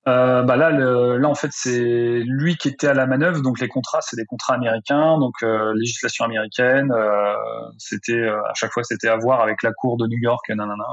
Euh, 0.07 0.41
bah 0.41 0.55
là, 0.55 0.71
le, 0.71 1.17
là 1.17 1.29
en 1.29 1.35
fait, 1.35 1.51
c'est 1.51 2.23
lui 2.25 2.57
qui 2.57 2.69
était 2.69 2.87
à 2.87 2.93
la 2.93 3.05
manœuvre. 3.05 3.41
Donc 3.41 3.59
les 3.59 3.67
contrats, 3.67 4.01
c'est 4.01 4.15
des 4.15 4.25
contrats 4.25 4.55
américains, 4.55 5.19
donc 5.19 5.35
euh, 5.43 5.73
législation 5.75 6.25
américaine. 6.25 6.91
Euh, 6.91 7.35
c'était 7.77 8.13
euh, 8.13 8.41
à 8.49 8.53
chaque 8.55 8.71
fois, 8.71 8.83
c'était 8.83 9.09
à 9.09 9.17
voir 9.17 9.41
avec 9.41 9.61
la 9.61 9.71
cour 9.71 9.97
de 9.97 10.07
New 10.07 10.17
York, 10.19 10.49
nanana. 10.49 10.83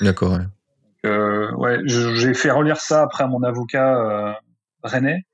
D'accord. 0.00 0.38
Ouais. 1.04 1.52
ouais 1.56 1.78
j'ai 1.84 2.34
fait 2.34 2.50
relire 2.50 2.78
ça 2.78 3.02
après 3.02 3.24
à 3.24 3.26
mon 3.26 3.42
avocat 3.42 4.38
René. 4.82 5.26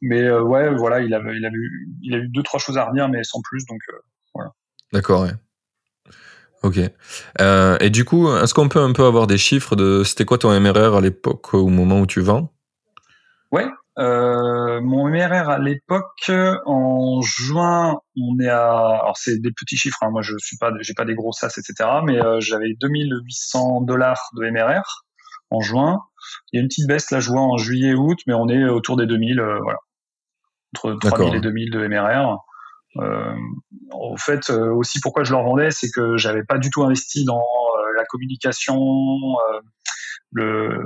mais 0.00 0.30
ouais, 0.30 0.74
voilà, 0.74 1.00
il 1.00 1.12
avait, 1.12 1.36
il 1.36 1.44
a 1.44 1.50
eu, 1.52 1.88
il 2.02 2.14
a 2.14 2.18
eu 2.18 2.28
deux 2.28 2.42
trois 2.42 2.60
choses 2.60 2.78
à 2.78 2.86
redire, 2.86 3.10
mais 3.10 3.24
sans 3.24 3.42
plus. 3.42 3.66
Donc 3.66 3.80
voilà. 4.34 4.52
D'accord. 4.92 5.22
Ouais. 5.22 5.32
Ok. 6.62 6.78
Euh, 7.40 7.76
et 7.80 7.90
du 7.90 8.04
coup, 8.04 8.34
est-ce 8.36 8.52
qu'on 8.54 8.68
peut 8.68 8.80
un 8.80 8.92
peu 8.92 9.04
avoir 9.04 9.26
des 9.26 9.38
chiffres 9.38 9.76
de 9.76 10.02
c'était 10.04 10.24
quoi 10.24 10.38
ton 10.38 10.58
MRR 10.58 10.96
à 10.96 11.00
l'époque 11.00 11.54
au 11.54 11.68
moment 11.68 12.00
où 12.00 12.06
tu 12.06 12.20
vends? 12.20 12.52
Ouais. 13.52 13.66
Euh, 13.98 14.80
mon 14.80 15.08
MRR 15.08 15.48
à 15.48 15.58
l'époque, 15.58 16.30
en 16.66 17.20
juin, 17.20 17.98
on 18.16 18.38
est 18.40 18.48
à, 18.48 19.00
alors 19.02 19.16
c'est 19.16 19.38
des 19.38 19.50
petits 19.52 19.76
chiffres. 19.76 19.98
Hein, 20.02 20.10
moi, 20.10 20.22
je 20.22 20.34
suis 20.38 20.56
pas, 20.56 20.72
j'ai 20.80 20.94
pas 20.94 21.04
des 21.04 21.14
gros 21.14 21.32
sas, 21.32 21.58
etc. 21.58 21.88
Mais 22.04 22.22
euh, 22.22 22.40
j'avais 22.40 22.74
2800 22.80 23.82
dollars 23.82 24.30
de 24.36 24.48
MRR 24.50 25.04
en 25.50 25.60
juin. 25.60 26.00
Il 26.52 26.56
y 26.56 26.60
a 26.60 26.62
une 26.62 26.68
petite 26.68 26.88
baisse 26.88 27.10
là, 27.10 27.20
je 27.20 27.30
vois 27.30 27.40
en 27.40 27.56
juillet, 27.56 27.94
août, 27.94 28.18
mais 28.26 28.34
on 28.34 28.48
est 28.48 28.64
autour 28.64 28.96
des 28.96 29.06
2000, 29.06 29.40
voilà, 29.62 29.78
entre 30.76 30.98
3000 31.00 31.36
et 31.36 31.40
2000 31.40 31.70
de 31.70 31.86
MRR. 31.86 32.38
Euh, 33.00 33.34
en 33.92 34.16
fait, 34.16 34.50
euh, 34.50 34.72
aussi 34.72 35.00
pourquoi 35.00 35.24
je 35.24 35.32
leur 35.32 35.42
vendais, 35.42 35.70
c'est 35.70 35.90
que 35.90 36.16
j'avais 36.16 36.42
pas 36.42 36.58
du 36.58 36.70
tout 36.70 36.82
investi 36.82 37.24
dans 37.24 37.38
euh, 37.40 37.92
la 37.96 38.04
communication, 38.04 38.76
le, 40.32 40.84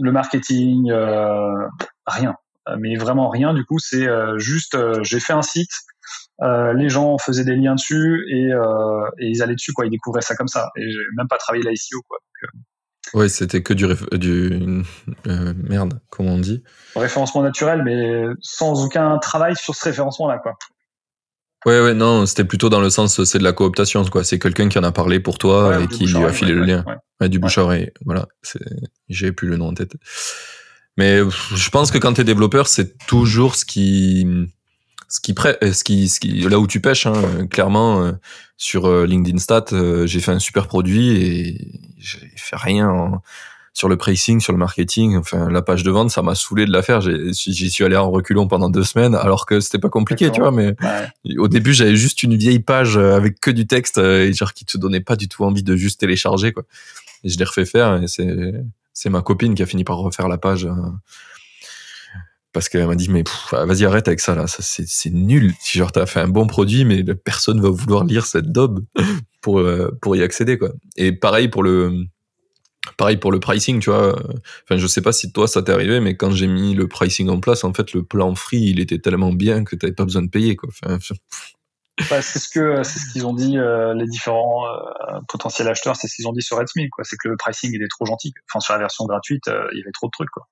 le 0.00 0.12
marketing, 0.12 0.92
rien. 2.06 2.34
Mais 2.78 2.96
vraiment 2.96 3.28
rien. 3.28 3.54
Du 3.54 3.64
coup, 3.64 3.78
c'est 3.78 4.06
juste, 4.36 4.76
j'ai 5.02 5.20
fait 5.20 5.32
un 5.32 5.42
site. 5.42 5.72
les 6.40 6.88
gens 6.88 7.18
faisaient 7.18 7.44
des 7.44 7.56
liens 7.56 7.74
dessus 7.74 8.24
et, 8.30 8.48
et, 9.18 9.28
ils 9.28 9.42
allaient 9.42 9.54
dessus 9.54 9.72
quoi 9.72 9.86
ils 9.86 9.90
découvraient 9.90 10.22
ça 10.22 10.34
comme 10.34 10.48
ça 10.48 10.70
et 10.76 10.90
j'ai 10.90 10.98
même 11.16 11.28
pas 11.28 11.38
travaillé 11.38 11.64
l'ICO 11.64 12.02
quoi 12.08 12.18
ouais 13.14 13.28
c'était 13.28 13.62
que 13.62 13.74
du, 13.74 13.86
du 14.12 14.84
merde 15.24 16.00
comment 16.10 16.32
on 16.32 16.38
dit 16.38 16.62
référencement 16.96 17.42
naturel 17.42 17.82
mais 17.84 18.24
sans 18.40 18.84
aucun 18.84 19.18
travail 19.18 19.56
sur 19.56 19.74
ce 19.74 19.84
référencement 19.84 20.28
là 20.28 20.38
quoi 20.38 20.56
Ouais, 21.66 21.80
ouais, 21.80 21.94
non, 21.94 22.24
c'était 22.24 22.44
plutôt 22.44 22.70
dans 22.70 22.80
le 22.80 22.88
sens, 22.88 23.22
c'est 23.24 23.38
de 23.38 23.44
la 23.44 23.52
cooptation, 23.52 24.04
quoi. 24.06 24.24
C'est 24.24 24.38
quelqu'un 24.38 24.68
qui 24.68 24.78
en 24.78 24.82
a 24.82 24.92
parlé 24.92 25.20
pour 25.20 25.36
toi 25.36 25.82
et 25.82 25.88
qui 25.88 26.06
lui 26.06 26.24
a 26.24 26.32
filé 26.32 26.52
le 26.52 26.64
lien. 26.64 26.84
Ouais, 27.20 27.28
du 27.28 27.38
bouche 27.38 27.58
oreille. 27.58 27.90
Voilà. 28.04 28.26
J'ai 29.08 29.32
plus 29.32 29.48
le 29.48 29.56
nom 29.56 29.68
en 29.68 29.74
tête. 29.74 29.92
Mais 30.96 31.20
je 31.54 31.70
pense 31.70 31.90
que 31.90 31.98
quand 31.98 32.14
tu 32.14 32.22
es 32.22 32.24
développeur, 32.24 32.66
c'est 32.66 32.96
toujours 33.06 33.56
ce 33.56 33.64
qui, 33.64 34.26
ce 35.08 35.20
qui, 35.20 35.34
prêt, 35.34 35.58
ce 35.72 35.84
qui, 35.84 36.08
ce 36.08 36.20
qui, 36.20 36.40
là 36.48 36.58
où 36.58 36.66
tu 36.66 36.80
pêches, 36.80 37.06
hein, 37.06 37.46
clairement, 37.50 38.02
euh, 38.02 38.12
sur 38.56 38.86
euh, 38.86 39.06
LinkedIn 39.06 39.38
Stat, 39.38 39.66
euh, 39.72 40.06
j'ai 40.06 40.20
fait 40.20 40.32
un 40.32 40.38
super 40.38 40.66
produit 40.66 41.10
et 41.10 41.82
j'ai 41.98 42.32
fait 42.36 42.56
rien 42.56 42.88
en, 42.88 43.22
sur 43.72 43.88
le 43.88 43.96
pricing, 43.96 44.40
sur 44.40 44.52
le 44.52 44.58
marketing, 44.58 45.16
enfin 45.16 45.48
la 45.48 45.62
page 45.62 45.82
de 45.84 45.90
vente, 45.90 46.10
ça 46.10 46.22
m'a 46.22 46.34
saoulé 46.34 46.66
de 46.66 46.72
la 46.72 46.82
faire. 46.82 47.00
J'y 47.00 47.70
suis 47.70 47.84
allé 47.84 47.96
en 47.96 48.10
reculons 48.10 48.48
pendant 48.48 48.68
deux 48.68 48.82
semaines, 48.82 49.14
alors 49.14 49.46
que 49.46 49.60
c'était 49.60 49.78
pas 49.78 49.88
compliqué, 49.88 50.30
tu 50.32 50.40
vois. 50.40 50.50
Mais 50.50 50.74
au 51.38 51.48
début, 51.48 51.72
j'avais 51.72 51.96
juste 51.96 52.22
une 52.22 52.36
vieille 52.36 52.60
page 52.60 52.96
euh, 52.96 53.14
avec 53.14 53.38
que 53.40 53.50
du 53.50 53.66
texte 53.66 53.98
euh, 53.98 54.26
et 54.26 54.32
genre 54.32 54.52
qui 54.52 54.64
te 54.64 54.76
donnait 54.76 55.00
pas 55.00 55.16
du 55.16 55.28
tout 55.28 55.44
envie 55.44 55.62
de 55.62 55.76
juste 55.76 56.00
télécharger, 56.00 56.52
quoi. 56.52 56.64
Et 57.22 57.28
je 57.28 57.38
l'ai 57.38 57.44
refait 57.44 57.64
faire 57.64 58.02
et 58.02 58.08
c'est 58.08 58.28
c'est 58.92 59.10
ma 59.10 59.22
copine 59.22 59.54
qui 59.54 59.62
a 59.62 59.66
fini 59.66 59.84
par 59.84 59.98
refaire 59.98 60.28
la 60.28 60.38
page. 60.38 60.64
Euh, 60.64 60.72
parce 62.52 62.68
qu'elle 62.68 62.86
m'a 62.88 62.96
dit 62.96 63.08
mais 63.08 63.22
vas-y 63.52 63.84
arrête 63.84 64.08
avec 64.08 64.18
ça 64.18 64.34
là 64.34 64.48
ça 64.48 64.60
c'est 64.60 65.10
nul 65.10 65.54
si 65.60 65.78
genre 65.78 65.92
t'as 65.92 66.04
fait 66.06 66.18
un 66.18 66.26
bon 66.26 66.48
produit 66.48 66.84
mais 66.84 67.04
personne 67.04 67.60
va 67.60 67.68
vouloir 67.68 68.02
lire 68.02 68.26
cette 68.26 68.50
daube 68.50 68.84
pour 69.40 69.62
pour 70.02 70.16
y 70.16 70.22
accéder 70.24 70.58
quoi 70.58 70.70
et 70.96 71.12
pareil 71.12 71.46
pour 71.46 71.62
le 71.62 72.06
Pareil 72.96 73.18
pour 73.18 73.30
le 73.30 73.40
pricing, 73.40 73.78
tu 73.80 73.90
vois. 73.90 74.18
Enfin, 74.64 74.78
je 74.78 74.86
sais 74.86 75.02
pas 75.02 75.12
si 75.12 75.32
toi 75.32 75.46
ça 75.46 75.62
t'est 75.62 75.72
arrivé, 75.72 76.00
mais 76.00 76.16
quand 76.16 76.30
j'ai 76.30 76.46
mis 76.46 76.74
le 76.74 76.88
pricing 76.88 77.28
en 77.28 77.38
place, 77.38 77.62
en 77.64 77.74
fait, 77.74 77.92
le 77.92 78.02
plan 78.02 78.34
free, 78.34 78.62
il 78.62 78.80
était 78.80 78.98
tellement 78.98 79.32
bien 79.32 79.64
que 79.64 79.76
t'avais 79.76 79.92
pas 79.92 80.04
besoin 80.04 80.22
de 80.22 80.30
payer, 80.30 80.56
quoi. 80.56 80.70
Enfin, 80.82 80.96
bah, 82.10 82.22
c'est 82.22 82.38
ce 82.38 82.48
que 82.48 82.82
c'est 82.82 82.98
ce 82.98 83.12
qu'ils 83.12 83.26
ont 83.26 83.34
dit 83.34 83.58
euh, 83.58 83.92
les 83.92 84.06
différents 84.06 84.64
euh, 84.66 85.20
potentiels 85.28 85.68
acheteurs, 85.68 85.96
c'est 85.96 86.08
ce 86.08 86.16
qu'ils 86.16 86.26
ont 86.26 86.32
dit 86.32 86.40
sur 86.40 86.56
Redmi, 86.56 86.88
quoi. 86.88 87.04
C'est 87.04 87.16
que 87.16 87.28
le 87.28 87.36
pricing 87.36 87.70
il 87.74 87.82
est 87.82 87.90
trop 87.90 88.06
gentil. 88.06 88.32
Enfin, 88.48 88.60
sur 88.60 88.72
la 88.72 88.80
version 88.80 89.04
gratuite, 89.04 89.48
euh, 89.48 89.68
il 89.72 89.78
y 89.78 89.82
avait 89.82 89.92
trop 89.92 90.06
de 90.06 90.12
trucs, 90.12 90.30
quoi. 90.30 90.48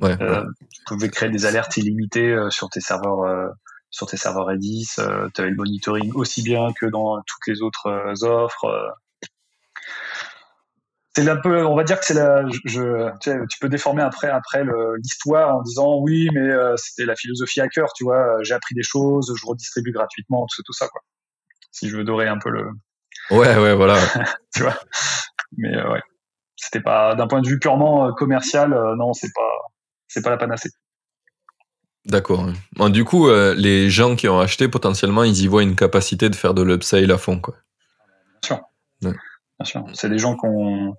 Ouais, 0.00 0.16
Tu 0.16 0.84
pouvais 0.86 1.10
créer 1.10 1.28
des 1.28 1.44
alertes 1.44 1.76
illimitées 1.76 2.34
sur 2.48 2.70
tes 2.70 2.80
serveurs 2.80 3.52
sur 3.90 4.06
tes 4.06 4.16
serveurs 4.16 4.46
Redis. 4.46 4.88
tu 4.96 5.02
avais 5.02 5.50
le 5.50 5.56
monitoring 5.56 6.12
aussi 6.14 6.42
bien 6.42 6.68
que 6.72 6.86
dans 6.86 7.20
toutes 7.26 7.46
les 7.46 7.60
autres 7.60 8.24
offres 8.24 8.94
c'est 11.20 11.28
un 11.28 11.36
peu, 11.36 11.64
on 11.64 11.76
va 11.76 11.84
dire 11.84 11.98
que 11.98 12.06
c'est 12.06 12.14
la, 12.14 12.44
je, 12.64 13.10
tu, 13.20 13.58
peux 13.60 13.68
déformer 13.68 14.02
après 14.02 14.28
après 14.28 14.64
l'histoire 15.02 15.56
en 15.56 15.62
disant 15.62 15.98
oui, 16.00 16.28
mais 16.32 16.40
euh, 16.40 16.74
c'était 16.76 17.04
la 17.04 17.14
philosophie 17.14 17.60
hacker, 17.60 17.92
tu 17.94 18.04
vois. 18.04 18.42
J'ai 18.42 18.54
appris 18.54 18.74
des 18.74 18.82
choses, 18.82 19.32
je 19.36 19.46
redistribue 19.46 19.92
gratuitement, 19.92 20.46
tout, 20.54 20.62
tout 20.62 20.72
ça, 20.72 20.88
quoi. 20.88 21.02
Si 21.72 21.88
je 21.88 21.96
veux 21.96 22.04
dorer 22.04 22.26
un 22.26 22.38
peu 22.38 22.50
le. 22.50 22.70
Ouais, 23.30 23.56
ouais, 23.58 23.74
voilà. 23.74 23.98
tu 24.54 24.62
vois. 24.62 24.78
Mais 25.58 25.74
euh, 25.76 25.92
ouais, 25.92 26.02
c'était 26.56 26.80
pas 26.80 27.14
d'un 27.14 27.26
point 27.26 27.42
de 27.42 27.48
vue 27.48 27.58
purement 27.58 28.06
euh, 28.06 28.12
commercial, 28.12 28.70
non, 28.96 29.12
c'est 29.12 29.32
pas, 29.34 29.50
c'est 30.08 30.22
pas 30.22 30.30
la 30.30 30.38
panacée. 30.38 30.70
D'accord. 32.06 32.46
Bon, 32.76 32.88
du 32.88 33.04
coup, 33.04 33.28
les 33.28 33.90
gens 33.90 34.16
qui 34.16 34.26
ont 34.26 34.40
acheté 34.40 34.68
potentiellement, 34.68 35.22
ils 35.22 35.42
y 35.42 35.46
voient 35.46 35.62
une 35.62 35.76
capacité 35.76 36.30
de 36.30 36.34
faire 36.34 36.54
de 36.54 36.62
l'upsale 36.62 37.10
à 37.10 37.18
fond, 37.18 37.38
quoi. 37.40 37.56
Bien 38.42 38.56
sûr. 38.56 38.60
Ouais. 39.02 39.14
C'est 39.92 40.08
des 40.08 40.18
gens 40.18 40.36
qu'on. 40.36 40.94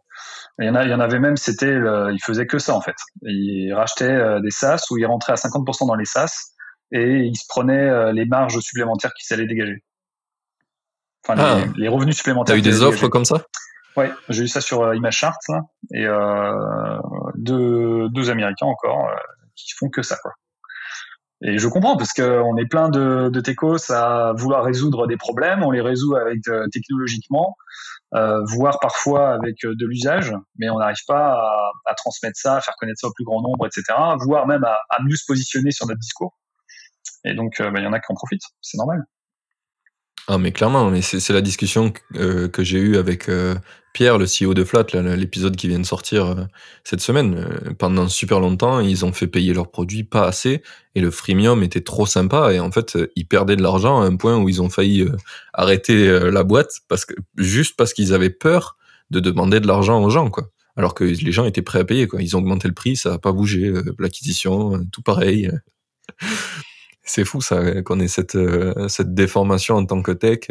Il 0.59 0.65
y 0.65 0.69
en 0.69 0.75
a, 0.75 0.83
il 0.83 0.89
y 0.89 0.93
en 0.93 0.99
avait 0.99 1.19
même, 1.19 1.37
c'était, 1.37 1.73
ils 1.75 2.21
faisaient 2.23 2.45
que 2.45 2.59
ça 2.59 2.75
en 2.75 2.81
fait. 2.81 2.95
Ils 3.23 3.73
rachetaient 3.73 4.05
euh, 4.05 4.39
des 4.41 4.51
SaaS 4.51 4.85
ou 4.91 4.97
ils 4.97 5.05
rentraient 5.05 5.33
à 5.33 5.35
50% 5.35 5.87
dans 5.87 5.95
les 5.95 6.05
SaaS 6.05 6.53
et 6.91 7.19
ils 7.19 7.35
se 7.35 7.45
prenaient 7.47 7.89
euh, 7.89 8.11
les 8.11 8.25
marges 8.25 8.59
supplémentaires 8.59 9.13
qui 9.17 9.25
s'allaient 9.25 9.47
dégager. 9.47 9.83
Enfin, 11.25 11.69
les, 11.77 11.87
ah. 11.87 11.91
revenus 11.91 12.17
supplémentaires. 12.17 12.55
T'as 12.55 12.59
eu 12.59 12.63
des 12.63 12.81
offres 12.81 13.07
comme 13.07 13.25
ça? 13.25 13.43
Ouais, 13.95 14.11
j'ai 14.29 14.43
eu 14.43 14.47
ça 14.47 14.61
sur 14.61 14.81
euh, 14.83 14.95
Image 14.95 15.17
Chart 15.17 15.37
et 15.93 16.05
deux, 17.35 18.09
deux 18.09 18.29
Américains 18.29 18.67
encore 18.67 19.09
qui 19.55 19.73
font 19.77 19.89
que 19.89 20.01
ça 20.01 20.17
quoi. 20.21 20.31
Et 21.43 21.57
je 21.57 21.67
comprends 21.67 21.97
parce 21.97 22.13
qu'on 22.13 22.55
est 22.57 22.67
plein 22.67 22.89
de, 22.89 23.29
de 23.29 23.41
techos 23.41 23.91
à 23.91 24.33
vouloir 24.33 24.63
résoudre 24.63 25.07
des 25.07 25.17
problèmes, 25.17 25.63
on 25.63 25.71
les 25.71 25.81
résout 25.81 26.15
avec 26.15 26.41
technologiquement, 26.71 27.55
voire 28.13 28.79
parfois 28.79 29.33
avec 29.33 29.57
de 29.63 29.85
l'usage, 29.85 30.33
mais 30.57 30.69
on 30.69 30.79
n'arrive 30.79 31.03
pas 31.07 31.33
à, 31.85 31.93
transmettre 31.95 32.37
ça, 32.37 32.57
à 32.57 32.61
faire 32.61 32.75
connaître 32.77 32.99
ça 32.99 33.07
au 33.07 33.13
plus 33.13 33.25
grand 33.25 33.41
nombre, 33.41 33.65
etc., 33.65 33.83
voire 34.19 34.47
même 34.47 34.63
à, 34.63 35.03
mieux 35.03 35.15
se 35.15 35.25
positionner 35.27 35.71
sur 35.71 35.87
notre 35.87 35.99
discours. 35.99 36.37
Et 37.23 37.33
donc, 37.33 37.61
bah, 37.61 37.71
il 37.75 37.83
y 37.83 37.87
en 37.87 37.93
a 37.93 37.99
qui 37.99 38.11
en 38.11 38.15
profitent, 38.15 38.43
c'est 38.61 38.77
normal. 38.77 39.03
Ah, 40.27 40.37
mais 40.37 40.51
clairement, 40.51 40.89
mais 40.89 41.01
c'est 41.01 41.33
la 41.33 41.41
discussion 41.41 41.91
que, 41.91 42.47
que 42.47 42.63
j'ai 42.63 42.77
eue 42.77 42.97
avec 42.97 43.27
Pierre, 43.93 44.17
le 44.17 44.25
CEO 44.25 44.53
de 44.53 44.63
Flat, 44.63 44.85
l'épisode 44.93 45.55
qui 45.55 45.67
vient 45.67 45.79
de 45.79 45.85
sortir 45.85 46.25
euh, 46.25 46.35
cette 46.83 47.01
semaine, 47.01 47.35
euh, 47.35 47.73
pendant 47.77 48.07
super 48.07 48.39
longtemps, 48.39 48.79
ils 48.79 49.05
ont 49.05 49.11
fait 49.11 49.27
payer 49.27 49.53
leurs 49.53 49.69
produits 49.69 50.03
pas 50.03 50.25
assez 50.25 50.63
et 50.95 51.01
le 51.01 51.11
freemium 51.11 51.61
était 51.63 51.81
trop 51.81 52.05
sympa 52.05 52.53
et 52.53 52.59
en 52.59 52.71
fait, 52.71 52.95
euh, 52.95 53.11
ils 53.15 53.27
perdaient 53.27 53.57
de 53.57 53.63
l'argent 53.63 54.01
à 54.01 54.05
un 54.05 54.15
point 54.15 54.37
où 54.37 54.47
ils 54.47 54.61
ont 54.61 54.69
failli 54.69 55.05
arrêter 55.53 56.31
la 56.31 56.43
boîte 56.43 56.79
parce 56.87 57.05
que 57.05 57.13
juste 57.37 57.75
parce 57.75 57.93
qu'ils 57.93 58.13
avaient 58.13 58.29
peur 58.29 58.77
de 59.09 59.19
demander 59.19 59.59
de 59.59 59.67
l'argent 59.67 60.01
aux 60.01 60.09
gens, 60.09 60.29
quoi. 60.29 60.49
Alors 60.77 60.95
que 60.95 61.03
les 61.03 61.31
gens 61.33 61.43
étaient 61.43 61.61
prêts 61.61 61.79
à 61.79 61.83
payer, 61.83 62.07
quoi. 62.07 62.21
Ils 62.21 62.35
ont 62.37 62.39
augmenté 62.39 62.69
le 62.69 62.73
prix, 62.73 62.95
ça 62.95 63.11
n'a 63.11 63.17
pas 63.17 63.33
bougé, 63.33 63.73
l'acquisition, 63.99 64.85
tout 64.91 65.01
pareil. 65.01 65.51
C'est 67.03 67.25
fou 67.25 67.41
ça 67.41 67.81
qu'on 67.81 67.99
ait 67.99 68.07
cette 68.07 68.37
cette 68.87 69.13
déformation 69.13 69.75
en 69.75 69.85
tant 69.85 70.01
que 70.01 70.11
tech 70.11 70.49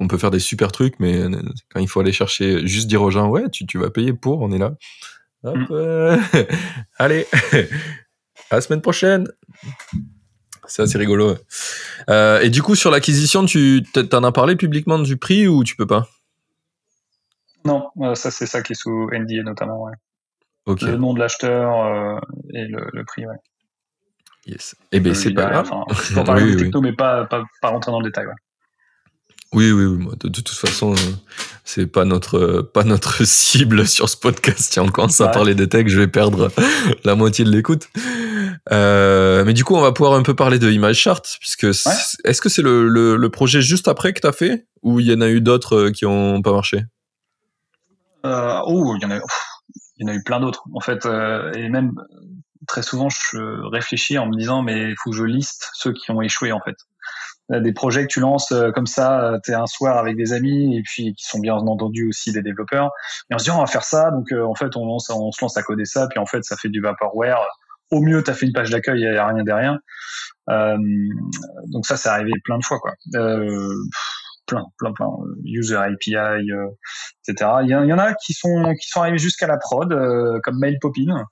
on 0.00 0.08
peut 0.08 0.18
faire 0.18 0.30
des 0.30 0.40
super 0.40 0.72
trucs, 0.72 0.98
mais 0.98 1.22
euh, 1.22 1.42
quand 1.72 1.80
il 1.80 1.88
faut 1.88 2.00
aller 2.00 2.12
chercher, 2.12 2.66
juste 2.66 2.88
dire 2.88 3.02
aux 3.02 3.10
gens, 3.10 3.28
ouais, 3.28 3.48
tu, 3.50 3.66
tu 3.66 3.78
vas 3.78 3.90
payer 3.90 4.12
pour, 4.12 4.40
on 4.42 4.50
est 4.52 4.58
là. 4.58 4.74
Hop, 5.44 5.56
mm. 5.56 5.66
euh, 5.70 6.18
allez, 6.98 7.26
à 8.50 8.56
la 8.56 8.60
semaine 8.60 8.80
prochaine. 8.80 9.28
C'est 10.66 10.82
assez 10.82 10.96
rigolo. 10.96 11.36
Euh, 12.08 12.40
et 12.40 12.48
du 12.48 12.62
coup, 12.62 12.74
sur 12.74 12.90
l'acquisition, 12.90 13.44
tu 13.44 13.82
t'en 13.92 14.24
as 14.24 14.32
parlé 14.32 14.56
publiquement 14.56 14.98
du 14.98 15.18
prix 15.18 15.46
ou 15.46 15.62
tu 15.62 15.76
peux 15.76 15.86
pas? 15.86 16.08
Non, 17.66 17.90
ça 18.14 18.30
c'est 18.30 18.46
ça 18.46 18.62
qui 18.62 18.72
est 18.72 18.76
sous 18.76 19.08
NDA 19.10 19.42
notamment. 19.42 19.84
Ouais. 19.84 19.92
Le 20.66 20.96
nom 20.96 21.12
de 21.12 21.18
l'acheteur 21.18 22.20
et 22.54 22.64
le, 22.64 23.04
prix, 23.04 23.26
ouais. 23.26 23.36
Yes. 24.46 24.74
Eh 24.92 25.00
bien, 25.00 25.14
c'est 25.14 25.32
pas 25.32 25.46
grave. 25.46 25.70
je 25.90 26.14
peux 26.14 26.24
parler 26.24 26.56
techno, 26.56 26.80
mais 26.80 26.92
pas, 26.92 27.24
pas, 27.24 27.44
pas, 27.62 27.68
rentrer 27.68 27.90
dans 27.90 28.00
le 28.00 28.06
détail. 28.06 28.26
Ouais. 28.26 28.34
Oui, 29.54 29.70
oui, 29.70 29.84
oui. 29.84 30.06
De, 30.20 30.28
toute 30.28 30.48
façon, 30.48 30.94
euh, 30.94 30.96
c'est 31.64 31.86
pas 31.86 32.04
notre 32.04 32.38
euh, 32.38 32.62
pas 32.74 32.82
notre 32.82 33.24
cible 33.24 33.86
sur 33.86 34.08
ce 34.08 34.16
podcast. 34.16 34.72
Si 34.72 34.80
on 34.80 34.88
commence 34.88 35.20
à 35.20 35.28
parler 35.28 35.54
des 35.54 35.68
techs, 35.68 35.88
je 35.88 35.98
vais 35.98 36.08
perdre 36.08 36.50
la 37.04 37.14
moitié 37.14 37.44
de 37.44 37.50
l'écoute. 37.50 37.88
Euh, 38.72 39.44
mais 39.44 39.52
du 39.52 39.62
coup, 39.62 39.76
on 39.76 39.80
va 39.80 39.92
pouvoir 39.92 40.14
un 40.14 40.22
peu 40.22 40.34
parler 40.34 40.58
de 40.58 40.70
Image 40.70 40.96
Chart, 40.96 41.22
puisque 41.38 41.64
est-ce 41.64 42.40
que 42.40 42.48
c'est 42.48 42.62
le, 42.62 42.88
le, 42.88 43.28
projet 43.30 43.62
juste 43.62 43.86
après 43.86 44.12
que 44.12 44.20
tu 44.20 44.26
as 44.26 44.32
fait, 44.32 44.66
ou 44.82 44.98
il 44.98 45.06
y 45.06 45.14
en 45.14 45.20
a 45.20 45.28
eu 45.28 45.40
d'autres 45.40 45.90
qui 45.90 46.04
ont 46.04 46.42
pas 46.42 46.52
marché? 46.52 46.82
Oh, 48.24 48.96
il 48.96 49.02
y 49.02 49.06
en 49.06 49.10
a, 49.12 49.20
il 49.98 50.00
y 50.00 50.04
en 50.04 50.12
a 50.12 50.14
eu 50.14 50.22
plein 50.24 50.40
d'autres. 50.40 50.64
En 50.74 50.80
fait, 50.80 51.06
et 51.54 51.68
même 51.68 51.92
très 52.66 52.82
souvent, 52.82 53.08
je 53.08 53.38
réfléchis 53.70 54.18
en 54.18 54.26
me 54.26 54.36
disant, 54.36 54.62
mais 54.62 54.90
il 54.90 54.96
faut 55.02 55.10
que 55.10 55.16
je 55.16 55.24
liste 55.24 55.70
ceux 55.74 55.92
qui 55.92 56.10
ont 56.10 56.22
échoué 56.22 56.52
en 56.52 56.60
fait 56.60 56.76
des 57.50 57.72
projets 57.72 58.02
que 58.06 58.12
tu 58.12 58.20
lances 58.20 58.52
euh, 58.52 58.70
comme 58.72 58.86
ça, 58.86 59.22
euh, 59.22 59.38
tu 59.44 59.50
es 59.50 59.54
un 59.54 59.66
soir 59.66 59.98
avec 59.98 60.16
des 60.16 60.32
amis 60.32 60.76
et 60.76 60.82
puis 60.82 61.14
qui 61.14 61.24
sont 61.24 61.38
bien 61.38 61.54
entendu 61.54 62.08
aussi 62.08 62.32
des 62.32 62.42
développeurs. 62.42 62.90
Et 63.30 63.34
on 63.34 63.38
se 63.38 63.44
dit 63.44 63.50
on 63.50 63.58
va 63.58 63.66
faire 63.66 63.84
ça, 63.84 64.10
donc 64.10 64.32
euh, 64.32 64.44
en 64.44 64.54
fait 64.54 64.76
on, 64.76 64.86
lance, 64.86 65.10
on 65.10 65.30
se 65.30 65.44
lance 65.44 65.56
à 65.56 65.62
coder 65.62 65.84
ça, 65.84 66.08
puis 66.08 66.18
en 66.18 66.26
fait 66.26 66.42
ça 66.44 66.56
fait 66.56 66.68
du 66.68 66.80
vaporware. 66.80 67.44
Au 67.90 68.00
mieux, 68.00 68.22
tu 68.22 68.30
as 68.30 68.34
fait 68.34 68.46
une 68.46 68.52
page 68.52 68.70
d'accueil, 68.70 69.00
il 69.00 69.10
n'y 69.10 69.16
a 69.16 69.26
rien 69.26 69.44
derrière. 69.44 69.78
Donc 70.48 71.86
ça, 71.86 71.96
c'est 71.96 72.08
arrivé 72.08 72.32
plein 72.42 72.58
de 72.58 72.64
fois, 72.64 72.78
quoi. 72.80 72.92
Plein, 74.46 74.64
plein, 74.78 74.92
plein. 74.92 75.10
User 75.44 75.76
API, 75.76 76.16
etc. 77.28 77.50
Il 77.62 77.68
y, 77.68 77.74
en 77.74 77.98
a 77.98 78.14
qui 78.14 78.32
sont 78.32 78.74
qui 78.80 78.88
sont 78.88 79.00
arrivés 79.00 79.18
jusqu'à 79.18 79.46
la 79.46 79.58
prod, 79.58 79.90
comme 80.42 80.58
Mail 80.58 80.78
Popin. 80.80 81.24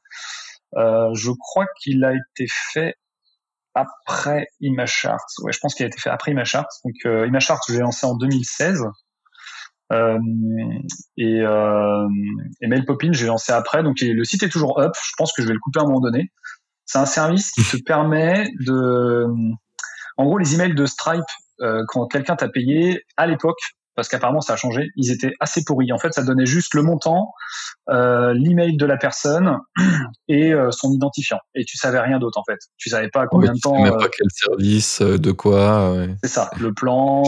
Je 0.75 1.31
crois 1.39 1.67
qu'il 1.81 2.05
a 2.05 2.13
été 2.13 2.47
fait 2.73 2.97
après 3.75 4.47
ImageChart. 4.61 5.25
Ouais, 5.43 5.53
je 5.53 5.59
pense 5.59 5.75
qu'il 5.75 5.85
a 5.85 5.89
été 5.89 5.99
fait 5.99 6.11
après. 6.11 6.33
Donc 6.35 6.95
euh, 7.07 7.29
je 7.29 7.73
l'ai 7.73 7.81
lancé 7.81 8.07
en 8.07 8.17
2016. 8.17 8.85
Euh, 9.93 10.19
et, 11.19 11.41
euh, 11.41 12.09
et 12.61 12.67
MailPopin, 12.67 13.13
j'ai 13.13 13.27
lancé 13.27 13.53
après. 13.53 13.83
Donc 13.83 13.97
le 14.01 14.25
site 14.25 14.43
est 14.43 14.49
toujours 14.49 14.81
up. 14.81 14.93
Je 15.03 15.13
pense 15.17 15.33
que 15.33 15.43
je 15.43 15.49
vais 15.49 15.55
le 15.55 15.61
couper 15.61 15.81
à 15.81 15.83
un 15.83 15.87
moment 15.87 16.01
donné. 16.01 16.31
C'est 16.85 16.99
un 16.99 17.07
service 17.07 17.53
qui 17.53 17.63
te 17.63 17.83
permet 17.85 18.49
de, 18.67 19.27
en 20.17 20.25
gros, 20.25 20.39
les 20.39 20.55
emails 20.55 20.75
de 20.75 20.87
Stripe 20.87 21.23
euh, 21.61 21.83
quand 21.89 22.07
quelqu'un 22.07 22.37
t'a 22.37 22.49
payé 22.49 23.03
à 23.17 23.27
l'époque, 23.27 23.61
parce 23.95 24.09
qu'apparemment 24.09 24.41
ça 24.41 24.55
a 24.55 24.57
changé. 24.57 24.89
Ils 24.97 25.11
étaient 25.11 25.33
assez 25.41 25.65
pourris. 25.65 25.93
En 25.93 25.99
fait, 25.99 26.13
ça 26.13 26.23
donnait 26.23 26.47
juste 26.47 26.75
le 26.75 26.83
montant, 26.83 27.33
euh, 27.91 28.33
l'email 28.35 28.77
de 28.77 28.87
la 28.87 28.97
personne 28.97 29.59
et 30.29 30.53
euh, 30.53 30.71
son 30.71 30.93
identifiant. 30.93 31.39
Et 31.55 31.65
tu 31.65 31.77
savais 31.77 32.01
rien 32.01 32.19
d'autre 32.19 32.39
en 32.39 32.45
fait. 32.45 32.59
Tu 32.77 32.91
savais 32.91 33.09
pas 33.09 33.27
combien 33.27 33.53
de 33.53 33.59
temps. 33.59 33.83
Même 33.83 33.93
pas 33.93 34.05
euh, 34.05 34.09
quel 34.17 34.27
service, 34.31 35.03
de 35.03 35.33
quoi. 35.33 35.93
Ouais. 35.93 36.15
C'est 36.23 36.31
ça. 36.31 36.51
Le 36.59 36.73
plan, 36.73 37.23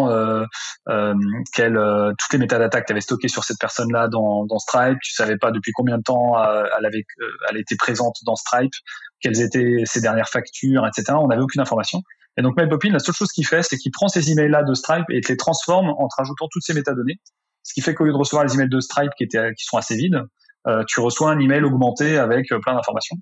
quel, 1.55 1.75
toutes 1.75 2.33
les 2.33 2.39
métadatas 2.39 2.81
que 2.81 2.87
tu 2.87 2.93
avais 2.93 3.01
stockées 3.01 3.29
sur 3.29 3.45
cette 3.45 3.59
personne-là 3.59 4.09
dans, 4.09 4.47
dans 4.47 4.59
Stripe. 4.59 4.99
Tu 5.03 5.13
savais 5.13 5.37
pas 5.37 5.51
depuis 5.51 5.73
combien 5.73 5.99
de 5.99 6.03
temps 6.03 6.35
elle 6.43 6.87
avait, 6.87 7.05
elle 7.51 7.59
était 7.59 7.77
présente 7.77 8.17
dans 8.25 8.37
Stripe, 8.37 8.73
quelles 9.21 9.41
étaient 9.41 9.83
ses 9.85 10.01
dernières 10.01 10.29
factures, 10.29 10.87
etc. 10.87 11.17
On 11.21 11.29
n'avait 11.29 11.43
aucune 11.43 11.61
information. 11.61 12.01
Et 12.37 12.43
donc 12.43 12.57
MailPopin, 12.57 12.91
la 12.91 12.99
seule 12.99 13.15
chose 13.15 13.29
qu'il 13.29 13.47
fait, 13.47 13.63
c'est 13.63 13.77
qu'il 13.77 13.93
prend 13.93 14.09
ces 14.09 14.31
emails-là 14.31 14.65
de 14.65 14.75
Stripe 14.75 15.05
et 15.11 15.21
te 15.21 15.29
les 15.29 15.37
transforme 15.37 15.89
en 15.89 16.09
te 16.09 16.15
rajoutant 16.19 16.47
toutes 16.51 16.65
ces 16.65 16.75
métadonnées. 16.75 17.21
Ce 17.63 17.73
qui 17.73 17.81
fait 17.81 17.95
qu'au 17.95 18.05
lieu 18.05 18.13
de 18.13 18.17
recevoir 18.17 18.45
les 18.45 18.55
emails 18.55 18.69
de 18.69 18.81
Stripe 18.81 19.13
qui, 19.17 19.25
étaient, 19.25 19.53
qui 19.55 19.65
sont 19.65 19.79
assez 19.79 19.95
vides, 19.95 20.21
euh, 20.67 20.83
tu 20.87 21.01
reçois 21.01 21.31
un 21.31 21.39
email 21.39 21.63
augmenté 21.63 22.19
avec 22.19 22.51
euh, 22.53 22.59
plein 22.59 22.75
d'informations. 22.75 23.17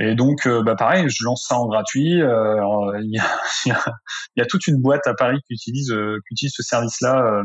Et 0.00 0.14
donc, 0.14 0.46
euh, 0.46 0.62
bah 0.62 0.76
pareil, 0.76 1.08
je 1.08 1.24
lance 1.24 1.46
ça 1.48 1.58
en 1.58 1.66
gratuit. 1.66 2.12
Il 2.12 3.10
y, 3.10 3.18
a, 3.18 3.84
y, 4.36 4.40
a, 4.40 4.46
toute 4.46 4.66
une 4.68 4.80
boîte 4.80 5.06
à 5.06 5.14
Paris 5.14 5.38
qui 5.46 5.54
utilise, 5.54 5.88
qui 5.88 6.34
utilise 6.34 6.54
ce 6.54 6.62
service-là 6.62 7.42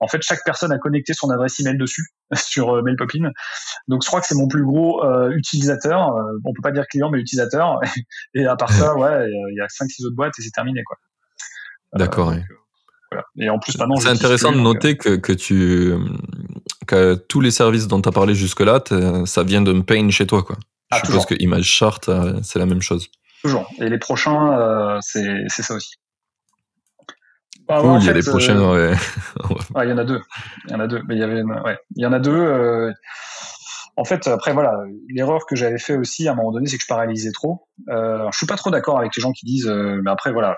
en 0.00 0.08
fait, 0.08 0.22
chaque 0.22 0.44
personne 0.44 0.72
a 0.72 0.78
connecté 0.78 1.12
son 1.12 1.30
adresse 1.30 1.58
email 1.60 1.76
dessus 1.76 2.06
sur 2.34 2.70
euh, 2.70 2.82
MailPopin. 2.82 3.30
Donc, 3.88 4.02
je 4.02 4.08
crois 4.08 4.20
que 4.20 4.26
c'est 4.26 4.34
mon 4.34 4.48
plus 4.48 4.64
gros 4.64 5.04
euh, 5.04 5.30
utilisateur. 5.30 6.14
Euh, 6.14 6.22
on 6.44 6.52
peut 6.52 6.62
pas 6.62 6.70
dire 6.70 6.86
client, 6.86 7.10
mais 7.10 7.18
utilisateur. 7.18 7.80
et 8.34 8.46
à 8.46 8.56
part 8.56 8.72
ça, 8.72 8.94
ouais, 8.96 9.28
il 9.28 9.56
y 9.56 9.60
a 9.60 9.66
5-6 9.66 10.06
autres 10.06 10.16
boîtes 10.16 10.34
et 10.38 10.42
c'est 10.42 10.50
terminé, 10.50 10.82
quoi. 10.84 10.96
D'accord. 11.94 12.34
voilà. 13.10 13.24
Et 13.38 13.48
en 13.48 13.58
plus, 13.58 13.76
maintenant, 13.78 13.96
c'est 13.96 14.08
intéressant 14.08 14.52
de 14.52 14.58
noter 14.58 14.96
que, 14.96 15.16
que 15.16 15.32
tu 15.32 15.94
que 16.86 17.14
tous 17.14 17.40
les 17.40 17.50
services 17.50 17.86
dont 17.86 18.00
tu 18.00 18.08
as 18.08 18.12
parlé 18.12 18.34
jusque-là, 18.34 18.82
ça 19.24 19.42
vient 19.42 19.62
de 19.62 19.80
Pain 19.80 20.10
chez 20.10 20.26
toi, 20.26 20.42
quoi. 20.42 20.56
Ah, 20.90 21.00
je 21.04 21.10
pense 21.10 21.26
que 21.26 21.34
Image 21.38 21.64
Chart, 21.64 22.10
c'est 22.42 22.58
la 22.58 22.66
même 22.66 22.82
chose. 22.82 23.08
Toujours. 23.42 23.70
Et 23.78 23.88
les 23.88 23.98
prochains, 23.98 24.98
c'est 25.00 25.48
ça 25.48 25.74
aussi. 25.74 25.96
Bah, 27.68 27.82
il 28.00 28.04
y 28.06 28.08
a 28.08 28.12
les 28.14 28.22
prochaines. 28.22 28.58
Euh, 28.58 28.94
il 29.82 29.88
y 29.88 29.92
en 29.92 29.98
a 29.98 30.04
deux. 30.04 30.22
Il 30.64 30.70
y 30.70 30.74
en 30.74 30.80
a 30.80 30.86
deux. 30.86 31.02
Mais 31.06 31.16
il 31.16 31.20
y 31.20 31.22
avait, 31.22 31.42
ouais, 31.42 31.78
il 31.96 32.02
y 32.02 32.06
en 32.06 32.12
a 32.12 32.18
deux. 32.18 32.32
Euh, 32.32 32.92
en 33.98 34.04
fait, 34.04 34.28
après 34.28 34.52
voilà, 34.52 34.72
l'erreur 35.08 35.44
que 35.44 35.56
j'avais 35.56 35.78
fait 35.78 35.96
aussi 35.96 36.28
à 36.28 36.32
un 36.32 36.34
moment 36.36 36.52
donné, 36.52 36.68
c'est 36.68 36.76
que 36.76 36.82
je 36.82 36.88
paralysais 36.88 37.32
trop. 37.32 37.66
Euh, 37.88 38.28
je 38.32 38.38
suis 38.38 38.46
pas 38.46 38.56
trop 38.56 38.70
d'accord 38.70 38.96
avec 38.96 39.14
les 39.16 39.20
gens 39.20 39.32
qui 39.32 39.44
disent, 39.44 39.66
euh, 39.66 40.00
mais 40.04 40.10
après 40.12 40.32
voilà, 40.32 40.56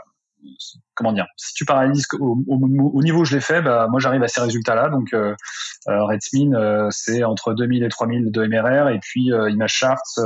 comment 0.94 1.14
dire, 1.14 1.26
si 1.38 1.54
tu 1.54 1.64
paralyses 1.64 2.06
au, 2.18 2.36
au, 2.46 3.02
niveau 3.02 3.20
où 3.20 3.24
je 3.24 3.34
l'ai 3.34 3.40
fait, 3.40 3.62
bah, 3.62 3.88
moi 3.90 3.98
j'arrive 3.98 4.22
à 4.22 4.28
ces 4.28 4.42
résultats-là. 4.42 4.90
Donc 4.90 5.14
euh, 5.14 5.34
Redsmin, 5.86 6.90
c'est 6.90 7.24
entre 7.24 7.54
2000 7.54 7.82
et 7.82 7.88
3000 7.88 8.30
de 8.30 8.46
MRR, 8.46 8.90
et 8.90 8.98
puis 9.00 9.30
Image 9.48 9.72
Charts 9.72 10.20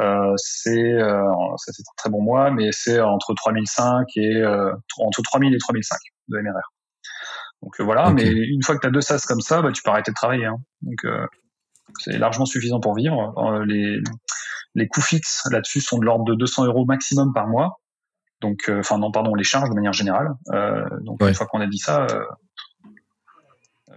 euh, 0.00 0.32
c'est 0.36 0.92
euh, 0.92 1.24
un 1.24 1.56
très 1.96 2.10
bon 2.10 2.22
mois, 2.22 2.50
mais 2.50 2.70
c'est 2.72 3.00
entre 3.00 3.34
3005 3.34 4.06
et 4.16 4.36
euh, 4.36 4.72
entre 4.98 5.22
3000 5.22 5.54
et 5.54 5.58
3005 5.58 5.98
de 6.28 6.38
MRR. 6.38 6.72
Donc 7.62 7.80
voilà, 7.80 8.10
mais 8.10 8.28
une 8.30 8.62
fois 8.62 8.76
que 8.76 8.80
tu 8.80 8.86
as 8.86 8.90
deux 8.90 9.00
SAS 9.00 9.26
comme 9.26 9.40
ça, 9.40 9.60
bah, 9.62 9.72
tu 9.72 9.82
peux 9.82 9.90
arrêter 9.90 10.12
de 10.12 10.14
travailler. 10.14 10.46
Hein. 10.46 10.58
Donc 10.82 11.04
c'est 11.98 12.16
largement 12.16 12.46
suffisant 12.46 12.78
pour 12.78 12.94
vivre. 12.94 13.34
les, 13.66 13.98
les 14.76 14.86
coûts 14.86 15.00
fixes 15.00 15.42
là-dessus 15.50 15.80
sont 15.80 15.98
de 15.98 16.04
l'ordre 16.04 16.24
de 16.24 16.34
200 16.36 16.66
euros 16.66 16.84
maximum 16.84 17.32
par 17.34 17.48
mois. 17.48 17.80
Donc, 18.40 18.70
enfin 18.70 18.98
non, 18.98 19.10
pardon, 19.10 19.34
les 19.34 19.42
charges 19.42 19.68
de 19.68 19.74
manière 19.74 19.92
générale. 19.92 20.28
donc 21.00 21.20
une 21.20 21.34
fois 21.34 21.46
qu'on 21.46 21.60
a 21.60 21.66
dit 21.66 21.78
ça, 21.78 22.06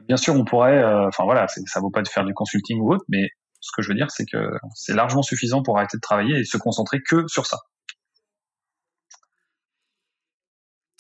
bien 0.07 0.17
sûr, 0.17 0.33
on 0.33 0.43
pourrait, 0.43 0.83
enfin 0.83 1.25
voilà, 1.25 1.45
ça 1.47 1.79
vaut 1.81 1.91
pas 1.91 2.01
de 2.01 2.07
faire 2.07 2.25
du 2.25 2.33
consulting 2.33 2.79
ou 2.79 2.91
autre, 2.91 3.05
mais 3.09 3.29
ce 3.71 3.75
que 3.77 3.81
je 3.81 3.89
veux 3.89 3.95
dire, 3.95 4.11
c'est 4.11 4.25
que 4.25 4.51
c'est 4.75 4.93
largement 4.93 5.23
suffisant 5.23 5.63
pour 5.63 5.77
arrêter 5.77 5.97
de 5.97 6.01
travailler 6.01 6.39
et 6.39 6.43
se 6.43 6.57
concentrer 6.57 7.01
que 7.01 7.27
sur 7.27 7.45
ça. 7.45 7.59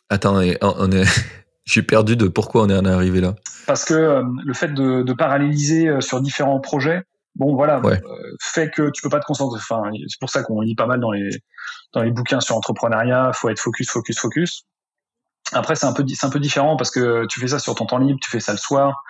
Attends, 0.09 0.35
on 0.61 0.91
est... 0.91 1.03
j'ai 1.65 1.83
perdu 1.83 2.15
de 2.15 2.27
pourquoi 2.27 2.63
on 2.63 2.69
est 2.69 2.87
arrivé 2.87 3.21
là. 3.21 3.35
Parce 3.67 3.85
que 3.85 3.93
euh, 3.93 4.23
le 4.45 4.53
fait 4.53 4.73
de, 4.73 5.03
de, 5.03 5.13
paralyser 5.13 5.87
euh, 5.87 6.01
sur 6.01 6.21
différents 6.21 6.59
projets, 6.59 7.03
bon 7.35 7.55
voilà, 7.55 7.81
euh, 7.83 7.97
fait 8.41 8.69
que 8.69 8.89
tu 8.91 9.01
peux 9.01 9.09
pas 9.09 9.19
te 9.19 9.25
concentrer. 9.25 9.59
Enfin, 9.59 9.83
c'est 10.07 10.19
pour 10.19 10.29
ça 10.29 10.43
qu'on 10.43 10.61
lit 10.61 10.75
pas 10.75 10.87
mal 10.87 10.99
dans 10.99 11.11
les 11.11 11.29
dans 11.93 12.01
les 12.01 12.11
bouquins 12.11 12.39
sur 12.39 12.55
entrepreneuriat. 12.55 13.31
Faut 13.33 13.49
être 13.49 13.59
focus, 13.59 13.89
focus, 13.89 14.19
focus. 14.19 14.65
Après, 15.53 15.75
c'est 15.75 15.85
un 15.85 15.93
peu, 15.93 16.05
c'est 16.07 16.25
un 16.25 16.29
peu 16.29 16.39
différent 16.39 16.77
parce 16.77 16.91
que 16.91 17.25
tu 17.27 17.39
fais 17.39 17.47
ça 17.47 17.59
sur 17.59 17.75
ton 17.75 17.85
temps 17.85 17.97
libre, 17.97 18.19
tu 18.21 18.29
fais 18.29 18.39
ça 18.39 18.51
le 18.51 18.57
soir, 18.57 19.03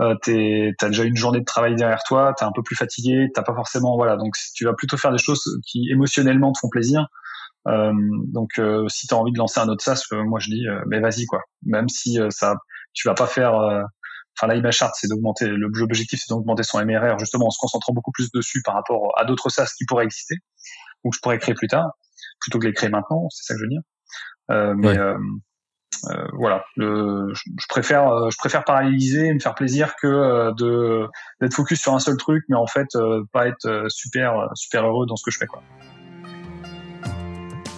euh, 0.00 0.14
t'as 0.22 0.88
déjà 0.88 1.04
une 1.04 1.16
journée 1.16 1.40
de 1.40 1.44
travail 1.44 1.74
derrière 1.74 2.02
toi, 2.06 2.34
t'es 2.38 2.44
un 2.44 2.52
peu 2.52 2.62
plus 2.62 2.76
fatigué, 2.76 3.28
t'as 3.34 3.42
pas 3.42 3.54
forcément, 3.54 3.96
voilà, 3.96 4.16
donc 4.16 4.34
tu 4.54 4.64
vas 4.64 4.72
plutôt 4.74 4.96
faire 4.96 5.12
des 5.12 5.18
choses 5.18 5.42
qui 5.66 5.88
émotionnellement 5.90 6.52
te 6.52 6.58
font 6.60 6.68
plaisir. 6.68 7.06
Euh, 7.68 7.92
donc, 8.32 8.52
euh, 8.58 8.88
si 8.88 9.06
tu 9.06 9.14
as 9.14 9.18
envie 9.18 9.32
de 9.32 9.38
lancer 9.38 9.60
un 9.60 9.68
autre 9.68 9.84
SaaS, 9.84 10.02
euh, 10.12 10.24
moi 10.24 10.38
je 10.38 10.50
dis, 10.50 10.64
mais 10.86 11.00
vas-y 11.00 11.26
quoi. 11.26 11.42
Même 11.62 11.88
si 11.88 12.18
ça, 12.30 12.56
tu 12.92 13.08
vas 13.08 13.14
pas 13.14 13.26
faire. 13.26 13.54
Enfin, 14.36 14.46
là, 14.46 14.54
Image 14.54 14.76
Chart, 14.76 14.92
c'est 14.94 15.08
d'augmenter. 15.08 15.46
L'objectif, 15.48 16.20
c'est 16.20 16.32
d'augmenter 16.32 16.62
son 16.62 16.84
MRR 16.84 17.18
justement 17.18 17.46
en 17.46 17.50
se 17.50 17.58
concentrant 17.58 17.92
beaucoup 17.92 18.12
plus 18.12 18.30
dessus 18.32 18.62
par 18.64 18.74
rapport 18.74 19.12
à 19.16 19.24
d'autres 19.24 19.50
SaaS 19.50 19.72
qui 19.76 19.84
pourraient 19.84 20.04
exister 20.04 20.36
ou 21.04 21.10
que 21.10 21.16
je 21.16 21.20
pourrais 21.20 21.38
créer 21.38 21.54
plus 21.54 21.68
tard, 21.68 21.90
plutôt 22.40 22.58
que 22.58 22.66
les 22.66 22.72
créer 22.72 22.90
maintenant. 22.90 23.28
C'est 23.30 23.44
ça 23.44 23.54
que 23.54 23.60
je 23.60 23.64
veux 23.64 23.70
dire. 23.70 23.82
mais 24.76 24.96
voilà, 26.32 26.64
le, 26.76 27.32
je, 27.34 27.66
préfère 27.68 28.30
je 28.30 28.36
préfère 28.38 28.64
paralléliser 28.64 29.26
et 29.26 29.34
me 29.34 29.38
faire 29.38 29.54
plaisir 29.54 29.94
que 30.00 30.52
de 30.56 31.06
d'être 31.40 31.54
focus 31.54 31.80
sur 31.80 31.94
un 31.94 31.98
seul 31.98 32.16
truc, 32.16 32.44
mais 32.48 32.56
en 32.56 32.66
fait 32.66 32.96
pas 33.32 33.48
être 33.48 33.86
super 33.88 34.48
super 34.54 34.86
heureux 34.86 35.06
dans 35.06 35.16
ce 35.16 35.24
que 35.24 35.30
je 35.30 35.38
fais. 35.38 35.46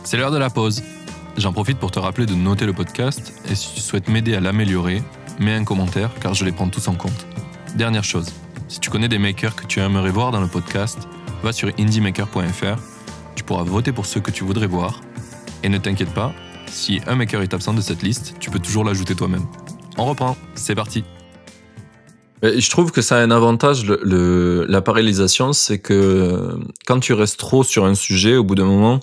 C'est 0.04 0.16
l'heure 0.16 0.30
de 0.30 0.38
la 0.38 0.50
pause. 0.50 0.82
J'en 1.38 1.52
profite 1.52 1.78
pour 1.78 1.90
te 1.90 1.98
rappeler 1.98 2.26
de 2.26 2.34
noter 2.34 2.66
le 2.66 2.74
podcast 2.74 3.32
et 3.50 3.54
si 3.54 3.74
tu 3.74 3.80
souhaites 3.80 4.08
m'aider 4.08 4.34
à 4.34 4.40
l'améliorer, 4.40 5.02
mets 5.38 5.54
un 5.54 5.64
commentaire 5.64 6.10
car 6.20 6.34
je 6.34 6.44
les 6.44 6.52
prends 6.52 6.68
tous 6.68 6.88
en 6.88 6.94
compte. 6.94 7.26
Dernière 7.74 8.04
chose, 8.04 8.30
si 8.68 8.80
tu 8.80 8.90
connais 8.90 9.08
des 9.08 9.18
makers 9.18 9.56
que 9.56 9.66
tu 9.66 9.80
aimerais 9.80 10.10
voir 10.10 10.30
dans 10.30 10.40
le 10.40 10.46
podcast, 10.46 11.08
va 11.42 11.52
sur 11.52 11.70
indiemaker.fr, 11.78 12.76
tu 13.34 13.44
pourras 13.44 13.62
voter 13.62 13.92
pour 13.92 14.04
ceux 14.04 14.20
que 14.20 14.30
tu 14.30 14.44
voudrais 14.44 14.66
voir 14.66 15.00
et 15.62 15.68
ne 15.68 15.78
t'inquiète 15.78 16.12
pas, 16.12 16.32
si 16.72 17.00
un 17.06 17.14
maker 17.14 17.42
est 17.42 17.54
absent 17.54 17.74
de 17.74 17.80
cette 17.80 18.02
liste, 18.02 18.34
tu 18.40 18.50
peux 18.50 18.58
toujours 18.58 18.84
l'ajouter 18.84 19.14
toi-même. 19.14 19.44
On 19.98 20.06
reprend, 20.06 20.36
c'est 20.54 20.74
parti. 20.74 21.04
Je 22.42 22.70
trouve 22.70 22.90
que 22.90 23.02
ça 23.02 23.18
a 23.18 23.20
un 23.20 23.30
avantage, 23.30 23.84
la 23.86 24.80
parallélisation, 24.80 25.52
c'est 25.52 25.78
que 25.78 26.58
quand 26.86 26.98
tu 26.98 27.12
restes 27.12 27.38
trop 27.38 27.62
sur 27.62 27.84
un 27.84 27.94
sujet, 27.94 28.36
au 28.36 28.42
bout 28.42 28.56
d'un 28.56 28.64
moment, 28.64 28.98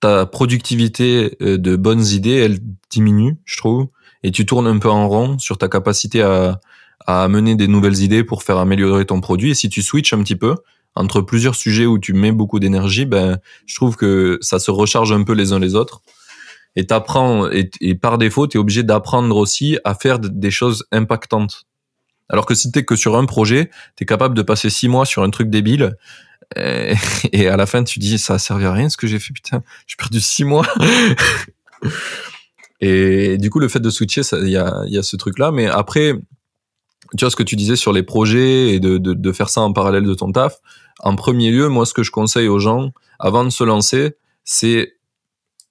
ta 0.00 0.26
productivité 0.26 1.36
euh, 1.40 1.56
de 1.56 1.76
bonnes 1.76 2.04
idées, 2.04 2.34
elle 2.34 2.58
diminue, 2.90 3.38
je 3.44 3.56
trouve, 3.56 3.86
et 4.24 4.32
tu 4.32 4.44
tournes 4.44 4.66
un 4.66 4.78
peu 4.78 4.90
en 4.90 5.08
rond 5.08 5.38
sur 5.38 5.56
ta 5.58 5.68
capacité 5.68 6.22
à, 6.22 6.60
à 7.06 7.22
amener 7.22 7.54
des 7.54 7.68
nouvelles 7.68 8.02
idées 8.02 8.24
pour 8.24 8.42
faire 8.42 8.58
améliorer 8.58 9.06
ton 9.06 9.20
produit. 9.20 9.52
Et 9.52 9.54
si 9.54 9.68
tu 9.68 9.80
switches 9.80 10.12
un 10.12 10.22
petit 10.22 10.36
peu 10.36 10.56
entre 10.94 11.20
plusieurs 11.20 11.54
sujets 11.54 11.86
où 11.86 11.98
tu 11.98 12.12
mets 12.12 12.32
beaucoup 12.32 12.60
d'énergie, 12.60 13.06
ben, 13.06 13.38
je 13.64 13.76
trouve 13.76 13.96
que 13.96 14.38
ça 14.42 14.58
se 14.58 14.70
recharge 14.70 15.12
un 15.12 15.22
peu 15.22 15.32
les 15.32 15.52
uns 15.52 15.58
les 15.58 15.74
autres. 15.74 16.02
Et 16.74 16.86
t'apprends, 16.86 17.50
et, 17.50 17.70
et 17.80 17.94
par 17.94 18.16
défaut, 18.18 18.46
tu 18.46 18.56
es 18.56 18.60
obligé 18.60 18.82
d'apprendre 18.82 19.36
aussi 19.36 19.78
à 19.84 19.94
faire 19.94 20.18
des 20.18 20.50
choses 20.50 20.86
impactantes. 20.90 21.64
Alors 22.28 22.46
que 22.46 22.54
si 22.54 22.72
t'es 22.72 22.84
que 22.84 22.96
sur 22.96 23.16
un 23.16 23.26
projet, 23.26 23.70
tu 23.96 24.04
es 24.04 24.06
capable 24.06 24.34
de 24.34 24.42
passer 24.42 24.70
six 24.70 24.88
mois 24.88 25.04
sur 25.04 25.22
un 25.22 25.30
truc 25.30 25.50
débile 25.50 25.96
et, 26.56 26.94
à 27.48 27.56
la 27.56 27.66
fin, 27.66 27.84
tu 27.84 27.98
dis, 27.98 28.18
ça 28.18 28.34
a 28.34 28.38
servi 28.38 28.64
à 28.64 28.72
rien 28.72 28.88
ce 28.88 28.96
que 28.96 29.06
j'ai 29.06 29.18
fait, 29.18 29.32
putain, 29.32 29.62
j'ai 29.86 29.96
perdu 29.96 30.20
six 30.20 30.44
mois. 30.44 30.66
et 32.80 33.38
du 33.38 33.50
coup, 33.50 33.58
le 33.58 33.68
fait 33.68 33.80
de 33.80 33.90
switcher, 33.90 34.22
il 34.32 34.48
y 34.48 34.56
a, 34.56 34.82
y 34.86 34.98
a 34.98 35.02
ce 35.02 35.16
truc-là. 35.16 35.52
Mais 35.52 35.66
après, 35.66 36.14
tu 37.16 37.24
vois 37.24 37.30
ce 37.30 37.36
que 37.36 37.42
tu 37.42 37.56
disais 37.56 37.76
sur 37.76 37.92
les 37.92 38.02
projets 38.02 38.70
et 38.70 38.80
de, 38.80 38.98
de, 38.98 39.14
de, 39.14 39.32
faire 39.32 39.48
ça 39.48 39.60
en 39.60 39.72
parallèle 39.72 40.04
de 40.04 40.14
ton 40.14 40.32
taf. 40.32 40.56
En 41.00 41.16
premier 41.16 41.50
lieu, 41.50 41.68
moi, 41.68 41.86
ce 41.86 41.94
que 41.94 42.02
je 42.02 42.10
conseille 42.10 42.48
aux 42.48 42.58
gens, 42.58 42.92
avant 43.18 43.44
de 43.44 43.50
se 43.50 43.64
lancer, 43.64 44.16
c'est 44.44 44.94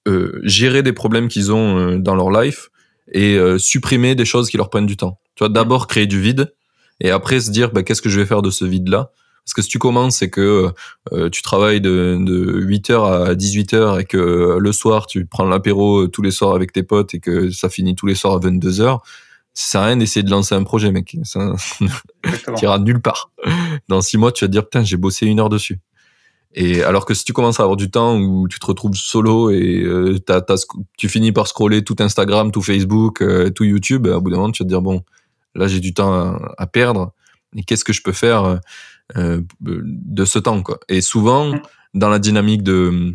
euh, 0.08 0.40
gérer 0.42 0.82
des 0.82 0.92
problèmes 0.92 1.28
qu'ils 1.28 1.52
ont 1.52 1.78
euh, 1.78 1.98
dans 1.98 2.14
leur 2.14 2.30
life 2.30 2.70
et 3.12 3.36
euh, 3.36 3.58
supprimer 3.58 4.14
des 4.14 4.24
choses 4.24 4.50
qui 4.50 4.56
leur 4.56 4.70
prennent 4.70 4.86
du 4.86 4.96
temps. 4.96 5.18
Tu 5.34 5.44
vois, 5.44 5.48
d'abord 5.48 5.86
créer 5.86 6.06
du 6.06 6.20
vide 6.20 6.54
et 7.00 7.10
après 7.10 7.40
se 7.40 7.50
dire, 7.50 7.72
bah, 7.72 7.82
qu'est-ce 7.82 8.02
que 8.02 8.08
je 8.08 8.20
vais 8.20 8.26
faire 8.26 8.42
de 8.42 8.50
ce 8.50 8.64
vide-là? 8.64 9.10
Parce 9.44 9.54
que 9.54 9.62
si 9.62 9.68
tu 9.68 9.78
commences 9.80 10.18
c'est 10.18 10.30
que 10.30 10.72
euh, 11.12 11.28
tu 11.30 11.42
travailles 11.42 11.80
de, 11.80 12.16
de 12.20 12.64
8h 12.64 13.30
à 13.30 13.34
18h 13.34 14.00
et 14.00 14.04
que 14.04 14.56
le 14.60 14.72
soir 14.72 15.08
tu 15.08 15.26
prends 15.26 15.44
l'apéro 15.44 16.06
tous 16.06 16.22
les 16.22 16.30
soirs 16.30 16.54
avec 16.54 16.72
tes 16.72 16.84
potes 16.84 17.12
et 17.14 17.18
que 17.18 17.50
ça 17.50 17.68
finit 17.68 17.96
tous 17.96 18.06
les 18.06 18.14
soirs 18.14 18.34
à 18.34 18.38
22h, 18.38 19.00
ça 19.54 19.72
sert 19.72 19.80
à 19.82 19.86
rien 19.86 19.96
d'essayer 19.96 20.22
de 20.22 20.30
lancer 20.30 20.54
un 20.54 20.62
projet, 20.62 20.90
mec. 20.92 21.16
Ça 21.24 21.54
iras 22.62 22.78
nulle 22.78 23.02
part. 23.02 23.30
Dans 23.88 24.00
six 24.00 24.16
mois, 24.16 24.32
tu 24.32 24.44
vas 24.44 24.48
te 24.48 24.52
dire, 24.52 24.64
putain, 24.64 24.82
j'ai 24.82 24.96
bossé 24.96 25.26
une 25.26 25.40
heure 25.40 25.50
dessus. 25.50 25.80
Et 26.54 26.82
alors 26.82 27.06
que 27.06 27.14
si 27.14 27.24
tu 27.24 27.32
commences 27.32 27.60
à 27.60 27.62
avoir 27.62 27.76
du 27.76 27.90
temps 27.90 28.18
où 28.18 28.46
tu 28.48 28.58
te 28.58 28.66
retrouves 28.66 28.94
solo 28.94 29.50
et 29.50 29.82
euh, 29.84 30.18
tu 30.98 31.08
finis 31.08 31.32
par 31.32 31.46
scroller 31.46 31.82
tout 31.82 31.96
Instagram, 31.98 32.52
tout 32.52 32.62
Facebook, 32.62 33.22
euh, 33.22 33.50
tout 33.50 33.64
YouTube, 33.64 34.06
à 34.06 34.20
bout 34.20 34.30
d'un 34.30 34.36
moment, 34.36 34.52
tu 34.52 34.62
vas 34.62 34.66
te 34.66 34.68
dire, 34.68 34.82
bon, 34.82 35.02
là, 35.54 35.66
j'ai 35.66 35.80
du 35.80 35.94
temps 35.94 36.12
à, 36.12 36.54
à 36.58 36.66
perdre. 36.66 37.12
Et 37.56 37.62
qu'est-ce 37.62 37.84
que 37.84 37.92
je 37.92 38.02
peux 38.02 38.12
faire 38.12 38.60
euh, 39.16 39.42
de 39.60 40.24
ce 40.24 40.38
temps 40.38 40.62
quoi? 40.62 40.80
Et 40.88 41.00
souvent 41.00 41.54
dans 41.92 42.08
la 42.08 42.18
dynamique 42.18 42.62
de 42.62 43.14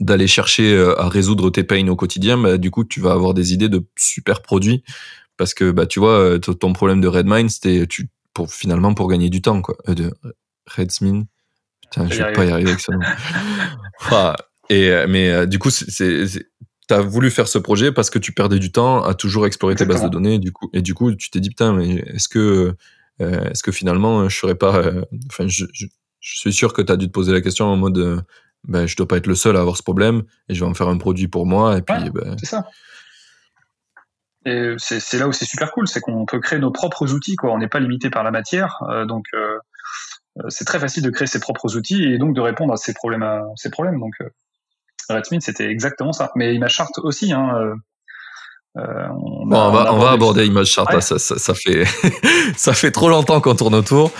d'aller 0.00 0.26
chercher 0.26 0.74
euh, 0.74 1.00
à 1.00 1.08
résoudre 1.08 1.48
tes 1.48 1.64
pains 1.64 1.86
au 1.88 1.96
quotidien, 1.96 2.36
bah, 2.36 2.58
du 2.58 2.70
coup 2.70 2.84
tu 2.84 3.00
vas 3.00 3.12
avoir 3.12 3.32
des 3.32 3.54
idées 3.54 3.70
de 3.70 3.86
super 3.96 4.42
produits 4.42 4.82
parce 5.38 5.54
que 5.54 5.70
bah 5.70 5.86
tu 5.86 5.98
vois 5.98 6.18
euh, 6.18 6.38
ton 6.38 6.74
problème 6.74 7.00
de 7.00 7.08
Redmine 7.08 7.48
c'était 7.48 7.86
tu 7.86 8.10
pour 8.34 8.52
finalement 8.52 8.92
pour 8.92 9.08
gagner 9.08 9.30
du 9.30 9.40
temps 9.40 9.62
quoi 9.62 9.76
de 9.86 10.12
Redsmine 10.66 11.24
putain 11.90 12.08
je 12.08 12.22
vais 12.22 12.32
pas 12.32 12.44
y 12.44 12.50
arriver 12.50 12.70
avec 12.70 12.80
ça 12.80 12.92
ah, 14.10 14.36
et 14.70 14.90
mais 15.08 15.46
du 15.46 15.58
coup 15.58 15.70
c'est 15.70 16.26
t'as 16.86 17.00
voulu 17.00 17.30
faire 17.30 17.48
ce 17.48 17.58
projet 17.58 17.92
parce 17.92 18.10
que 18.10 18.18
tu 18.18 18.32
perdais 18.32 18.58
du 18.58 18.72
temps 18.72 19.02
à 19.02 19.14
toujours 19.14 19.46
explorer 19.46 19.74
tes 19.74 19.84
bases 19.84 20.02
de 20.02 20.08
données 20.08 20.38
du 20.38 20.52
coup 20.52 20.70
et 20.72 20.82
du 20.82 20.94
coup 20.94 21.14
tu 21.14 21.30
t'es 21.30 21.40
dit 21.40 21.50
putain 21.50 21.74
mais 21.74 21.96
est-ce 22.06 22.28
que 22.28 22.74
euh, 23.20 23.50
est-ce 23.50 23.62
que 23.62 23.72
finalement, 23.72 24.28
je 24.28 24.36
serais 24.36 24.54
pas. 24.54 24.76
Euh, 24.76 25.04
enfin, 25.30 25.48
je, 25.48 25.64
je, 25.72 25.86
suis 26.20 26.52
sûr 26.52 26.72
que 26.72 26.82
tu 26.82 26.92
as 26.92 26.96
dû 26.96 27.06
te 27.06 27.12
poser 27.12 27.32
la 27.32 27.40
question 27.40 27.66
en 27.66 27.76
mode 27.76 27.98
euh, 27.98 28.20
ben, 28.64 28.86
je 28.86 28.96
dois 28.96 29.08
pas 29.08 29.16
être 29.16 29.26
le 29.26 29.34
seul 29.34 29.56
à 29.56 29.60
avoir 29.60 29.76
ce 29.76 29.82
problème 29.82 30.22
et 30.48 30.54
je 30.54 30.60
vais 30.60 30.70
en 30.70 30.74
faire 30.74 30.88
un 30.88 30.98
produit 30.98 31.28
pour 31.28 31.46
moi. 31.46 31.78
Et 31.78 31.82
puis, 31.82 32.10
ben... 32.10 32.36
C'est 32.38 32.46
ça. 32.46 32.68
Et 34.46 34.74
c'est 34.78 35.18
là 35.18 35.28
où 35.28 35.32
c'est 35.32 35.44
super 35.44 35.72
cool, 35.72 35.88
c'est 35.88 36.00
qu'on 36.00 36.24
peut 36.24 36.40
créer 36.40 36.58
nos 36.58 36.70
propres 36.70 37.12
outils, 37.12 37.36
quoi. 37.36 37.52
On 37.52 37.58
n'est 37.58 37.68
pas 37.68 37.80
limité 37.80 38.08
par 38.08 38.22
la 38.22 38.30
matière, 38.30 38.78
donc 39.06 39.26
c'est 40.48 40.64
très 40.64 40.78
facile 40.78 41.02
de 41.02 41.10
créer 41.10 41.26
ses 41.26 41.40
propres 41.40 41.76
outils 41.76 42.04
et 42.04 42.18
donc 42.18 42.34
de 42.34 42.40
répondre 42.40 42.72
à 42.72 42.76
ces 42.76 42.94
problèmes. 42.94 43.22
À 43.22 43.44
ces 43.56 43.70
problèmes. 43.70 43.98
Donc 43.98 44.14
Redsmith, 45.08 45.42
c'était 45.42 45.68
exactement 45.68 46.12
ça. 46.12 46.32
Mais 46.36 46.54
ImageChart 46.54 46.90
aussi, 46.98 47.32
hein, 47.32 47.74
euh, 48.76 49.08
on, 49.10 49.46
va, 49.48 49.92
on, 49.92 49.98
va 49.98 50.10
aborder 50.12 50.46
Image 50.46 50.68
Chart. 50.68 51.02
Ça, 51.02 51.18
ça, 51.18 51.54
fait, 51.54 51.84
ça 52.56 52.72
fait 52.72 52.90
trop 52.90 53.08
longtemps 53.08 53.40
qu'on 53.40 53.54
tourne 53.54 53.74
autour. 53.74 54.12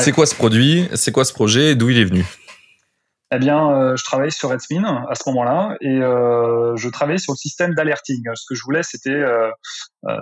C'est 0.00 0.12
quoi 0.12 0.26
ce 0.26 0.34
produit? 0.34 0.88
C'est 0.94 1.10
quoi 1.10 1.24
ce 1.24 1.32
projet? 1.32 1.74
D'où 1.74 1.90
il 1.90 1.98
est 1.98 2.04
venu? 2.04 2.24
Eh 3.34 3.38
bien, 3.38 3.70
euh, 3.70 3.96
je 3.96 4.04
travaillais 4.04 4.30
sur 4.30 4.50
Redspin 4.50 4.84
à 4.84 5.14
ce 5.14 5.28
moment-là 5.28 5.76
et 5.80 5.98
euh, 6.02 6.76
je 6.76 6.88
travaillais 6.88 7.18
sur 7.18 7.32
le 7.32 7.36
système 7.36 7.74
d'alerting. 7.74 8.22
Ce 8.34 8.44
que 8.48 8.54
je 8.54 8.62
voulais, 8.62 8.82
c'était 8.82 9.10
euh, 9.10 9.50
euh 10.06 10.16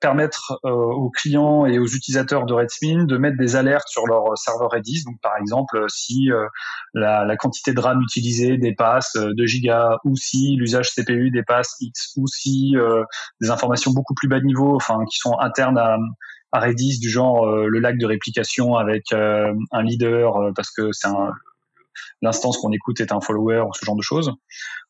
permettre 0.00 0.58
euh, 0.64 0.70
aux 0.70 1.10
clients 1.10 1.66
et 1.66 1.78
aux 1.78 1.86
utilisateurs 1.86 2.46
de 2.46 2.54
Redspin 2.54 3.04
de 3.04 3.16
mettre 3.18 3.36
des 3.36 3.54
alertes 3.54 3.86
sur 3.88 4.06
leur 4.06 4.36
serveur 4.36 4.70
Redis. 4.70 5.04
Donc, 5.04 5.20
par 5.22 5.36
exemple, 5.36 5.84
si 5.88 6.30
la, 6.94 7.36
quantité 7.36 7.72
de 7.72 7.80
RAM 7.80 8.00
utilisée 8.00 8.56
dépasse 8.58 9.16
2 9.16 9.46
gigas 9.46 9.98
ou 10.04 10.16
si 10.16 10.56
l'usage 10.56 10.90
CPU 10.94 11.30
dépasse 11.30 11.76
X 11.80 12.12
ou 12.16 12.26
si 12.26 12.74
des 13.40 13.50
informations 13.50 13.92
beaucoup 13.92 14.14
plus 14.14 14.28
bas 14.28 14.40
de 14.40 14.44
niveau, 14.44 14.74
enfin, 14.74 14.98
qui 15.10 15.18
sont 15.18 15.38
internes 15.38 15.78
à 15.78 16.60
Redis 16.60 16.98
du 16.98 17.08
genre 17.08 17.46
le 17.46 17.78
lac 17.78 17.98
de 17.98 18.06
réplication 18.06 18.74
avec 18.76 19.12
un 19.12 19.82
leader 19.82 20.52
parce 20.54 20.70
que 20.70 20.90
c'est 20.92 21.08
un 21.08 21.32
l'instance 22.22 22.56
qu'on 22.58 22.70
écoute 22.70 23.00
est 23.00 23.12
un 23.12 23.20
follower, 23.20 23.64
ce 23.74 23.84
genre 23.84 23.96
de 23.96 24.02
choses. 24.02 24.32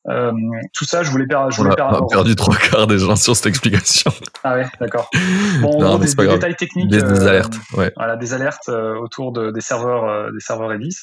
Euh, 0.09 0.33
tout 0.75 0.85
ça, 0.85 1.03
je 1.03 1.11
voulais, 1.11 1.27
perdre. 1.27 1.51
je 1.51 1.57
voulais 1.57 1.75
on 1.81 2.05
a 2.05 2.07
perdu 2.09 2.35
trois 2.35 2.57
quarts 2.57 2.87
des 2.87 2.99
gens 2.99 3.17
sur 3.17 3.37
cette 3.37 3.47
explication. 3.47 4.11
Ah 4.43 4.57
ouais, 4.57 4.67
d'accord. 4.81 5.09
Bon, 5.61 5.99
des, 5.99 6.15
détails 6.15 6.57
techniques. 6.57 6.89
Des, 6.89 7.03
des 7.03 7.21
euh, 7.21 7.29
alertes, 7.29 7.55
ouais. 7.75 7.93
Voilà, 7.97 8.17
des 8.17 8.35
alertes 8.35 8.69
euh, 8.69 8.97
autour 8.97 9.33
de, 9.33 9.51
des 9.51 9.61
serveurs, 9.61 10.33
des 10.33 10.41
serveurs 10.41 10.71
Redis. 10.71 10.97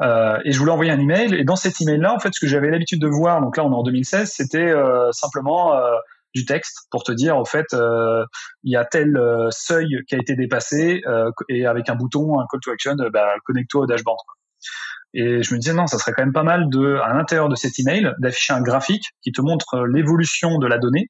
et 0.00 0.52
je 0.52 0.58
voulais 0.58 0.72
envoyer 0.72 0.90
un 0.90 0.98
email. 0.98 1.34
Et 1.34 1.44
dans 1.44 1.56
cet 1.56 1.80
email-là, 1.80 2.12
en 2.12 2.18
fait, 2.18 2.30
ce 2.34 2.40
que 2.40 2.48
j'avais 2.48 2.70
l'habitude 2.70 3.00
de 3.00 3.08
voir, 3.08 3.40
donc 3.40 3.56
là, 3.56 3.64
on 3.64 3.70
est 3.70 3.76
en 3.76 3.82
2016, 3.82 4.30
c'était 4.34 4.74
simplement 5.12 5.72
du 6.34 6.44
texte 6.44 6.88
pour 6.90 7.04
te 7.04 7.12
dire, 7.12 7.36
en 7.36 7.44
fait, 7.44 7.66
il 8.64 8.72
y 8.72 8.76
a 8.76 8.84
tel 8.84 9.18
seuil 9.50 10.00
qui 10.08 10.16
a 10.16 10.18
été 10.18 10.34
dépassé 10.34 11.02
et 11.48 11.66
avec 11.66 11.88
un 11.88 11.94
bouton, 11.94 12.40
un 12.40 12.46
call 12.50 12.60
to 12.60 12.72
action, 12.72 12.96
bah, 13.12 13.34
connecte-toi 13.44 13.82
au 13.82 13.86
dashboard. 13.86 14.18
Quoi. 14.26 14.34
Et 15.18 15.42
je 15.42 15.54
me 15.54 15.58
disais 15.58 15.72
non, 15.72 15.86
ça 15.86 15.96
serait 15.96 16.12
quand 16.12 16.22
même 16.22 16.34
pas 16.34 16.42
mal 16.42 16.68
de, 16.68 16.98
à 17.02 17.14
l'intérieur 17.14 17.48
de 17.48 17.56
cet 17.56 17.78
email, 17.78 18.12
d'afficher 18.18 18.52
un 18.52 18.60
graphique 18.60 19.06
qui 19.22 19.32
te 19.32 19.40
montre 19.40 19.74
euh, 19.74 19.86
l'évolution 19.90 20.58
de 20.58 20.66
la 20.66 20.76
donnée, 20.76 21.06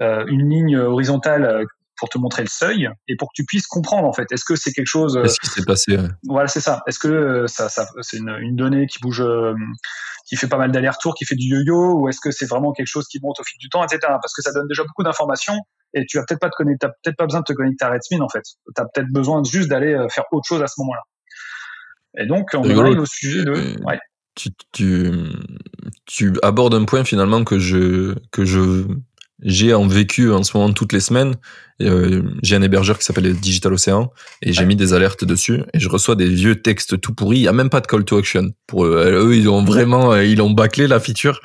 euh, 0.00 0.24
une 0.28 0.48
ligne 0.48 0.78
horizontale 0.78 1.44
euh, 1.44 1.64
pour 1.98 2.08
te 2.08 2.18
montrer 2.18 2.42
le 2.42 2.48
seuil 2.48 2.88
et 3.08 3.16
pour 3.16 3.28
que 3.28 3.32
tu 3.34 3.44
puisses 3.44 3.66
comprendre 3.66 4.06
en 4.06 4.12
fait. 4.12 4.30
Est-ce 4.30 4.44
que 4.44 4.54
c'est 4.54 4.70
quelque 4.70 4.86
chose 4.86 5.18
Qu'est-ce 5.20 5.40
qui 5.40 5.48
s'est 5.48 5.64
passé 5.64 5.98
Voilà, 6.28 6.46
c'est 6.46 6.60
ça. 6.60 6.82
Est-ce 6.86 7.00
que 7.00 7.46
ça, 7.48 7.68
ça 7.68 7.88
c'est 8.00 8.18
une, 8.18 8.36
une, 8.40 8.54
donnée 8.54 8.86
qui 8.86 9.00
bouge, 9.00 9.24
qui 10.28 10.36
fait 10.36 10.48
pas 10.48 10.56
mal 10.56 10.70
d'allers-retours, 10.70 11.14
qui 11.14 11.24
fait 11.24 11.34
du 11.34 11.48
yo-yo, 11.48 12.00
ou 12.00 12.08
est-ce 12.08 12.20
que 12.20 12.30
c'est 12.30 12.46
vraiment 12.46 12.72
quelque 12.72 12.86
chose 12.86 13.08
qui 13.08 13.18
monte 13.20 13.40
au 13.40 13.44
fil 13.44 13.58
du 13.58 13.68
temps, 13.68 13.84
etc. 13.84 13.98
Parce 14.02 14.34
que 14.34 14.42
ça 14.42 14.52
donne 14.52 14.68
déjà 14.68 14.84
beaucoup 14.84 15.02
d'informations 15.02 15.58
et 15.94 16.06
tu 16.06 16.16
vas 16.16 16.24
peut-être 16.26 16.40
pas 16.40 16.50
t'as 16.80 16.88
peut-être 16.88 17.16
pas 17.16 17.26
besoin 17.26 17.40
de 17.40 17.44
te 17.44 17.52
connecter 17.52 17.84
à 17.84 17.90
Redmine 17.90 18.22
en 18.22 18.28
fait. 18.28 18.42
T'as 18.74 18.84
peut-être 18.84 19.12
besoin 19.12 19.42
juste 19.44 19.68
d'aller 19.68 19.96
faire 20.10 20.24
autre 20.30 20.46
chose 20.46 20.62
à 20.62 20.68
ce 20.68 20.74
moment-là. 20.78 21.02
Et 22.18 22.26
donc 22.26 22.48
on 22.54 22.78
arrive 22.78 23.00
au 23.00 23.06
sujet 23.06 23.44
de. 23.44 23.52
Ouais. 23.84 23.98
Tu, 24.34 24.48
tu, 24.72 25.10
tu 26.06 26.32
abordes 26.42 26.74
un 26.74 26.84
point 26.84 27.04
finalement 27.04 27.44
que 27.44 27.58
je 27.58 28.14
que 28.30 28.46
je 28.46 28.86
j'ai 29.42 29.74
en 29.74 29.86
vécu 29.86 30.30
en 30.30 30.42
ce 30.42 30.56
moment 30.56 30.72
toutes 30.72 30.92
les 30.92 31.00
semaines. 31.00 31.34
Euh, 31.80 32.22
j'ai 32.42 32.54
un 32.54 32.62
hébergeur 32.62 32.98
qui 32.98 33.04
s'appelle 33.04 33.34
Digital 33.34 33.72
Ocean 33.72 34.12
et 34.40 34.52
j'ai 34.52 34.64
mis 34.64 34.76
des 34.76 34.92
alertes 34.92 35.24
dessus 35.24 35.62
et 35.74 35.80
je 35.80 35.88
reçois 35.88 36.14
des 36.14 36.28
vieux 36.28 36.62
textes 36.62 37.00
tout 37.00 37.12
pourris. 37.12 37.38
Il 37.38 37.42
y 37.42 37.48
a 37.48 37.52
même 37.52 37.70
pas 37.70 37.80
de 37.80 37.86
call 37.86 38.04
to 38.04 38.18
action. 38.18 38.52
Pour 38.66 38.84
eux, 38.84 39.26
eux 39.26 39.36
ils 39.36 39.48
ont 39.48 39.64
vraiment, 39.64 40.12
euh, 40.12 40.24
ils 40.24 40.40
ont 40.40 40.50
bâclé 40.50 40.86
la 40.86 41.00
feature 41.00 41.40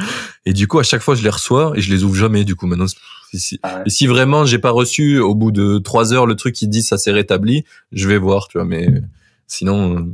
et 0.45 0.53
du 0.53 0.68
coup 0.68 0.80
à 0.80 0.84
chaque 0.84 1.01
fois 1.01 1.15
je 1.15 1.24
les 1.24 1.30
reçois 1.30 1.74
et 1.76 1.82
je 1.82 1.91
les 1.91 2.03
ouvre 2.03 2.15
jamais. 2.15 2.43
Du 2.43 2.55
coup 2.55 2.68
maintenant, 2.68 2.86
si, 3.34 3.59
ah 3.63 3.84
si 3.88 4.05
vraiment 4.05 4.45
j'ai 4.45 4.59
pas 4.59 4.72
reçu 4.72 5.18
au 5.20 5.34
bout 5.34 5.51
de 5.51 5.80
trois 5.80 6.13
heures 6.13 6.28
le 6.28 6.36
truc 6.36 6.53
qui 6.53 6.68
dit 6.68 6.84
ça 6.84 6.97
s'est 6.97 7.11
rétabli, 7.11 7.63
je 7.91 8.07
vais 8.07 8.20
voir, 8.20 8.47
tu 8.47 8.59
vois. 8.59 8.65
Mais 8.65 9.01
sinon 9.47 10.13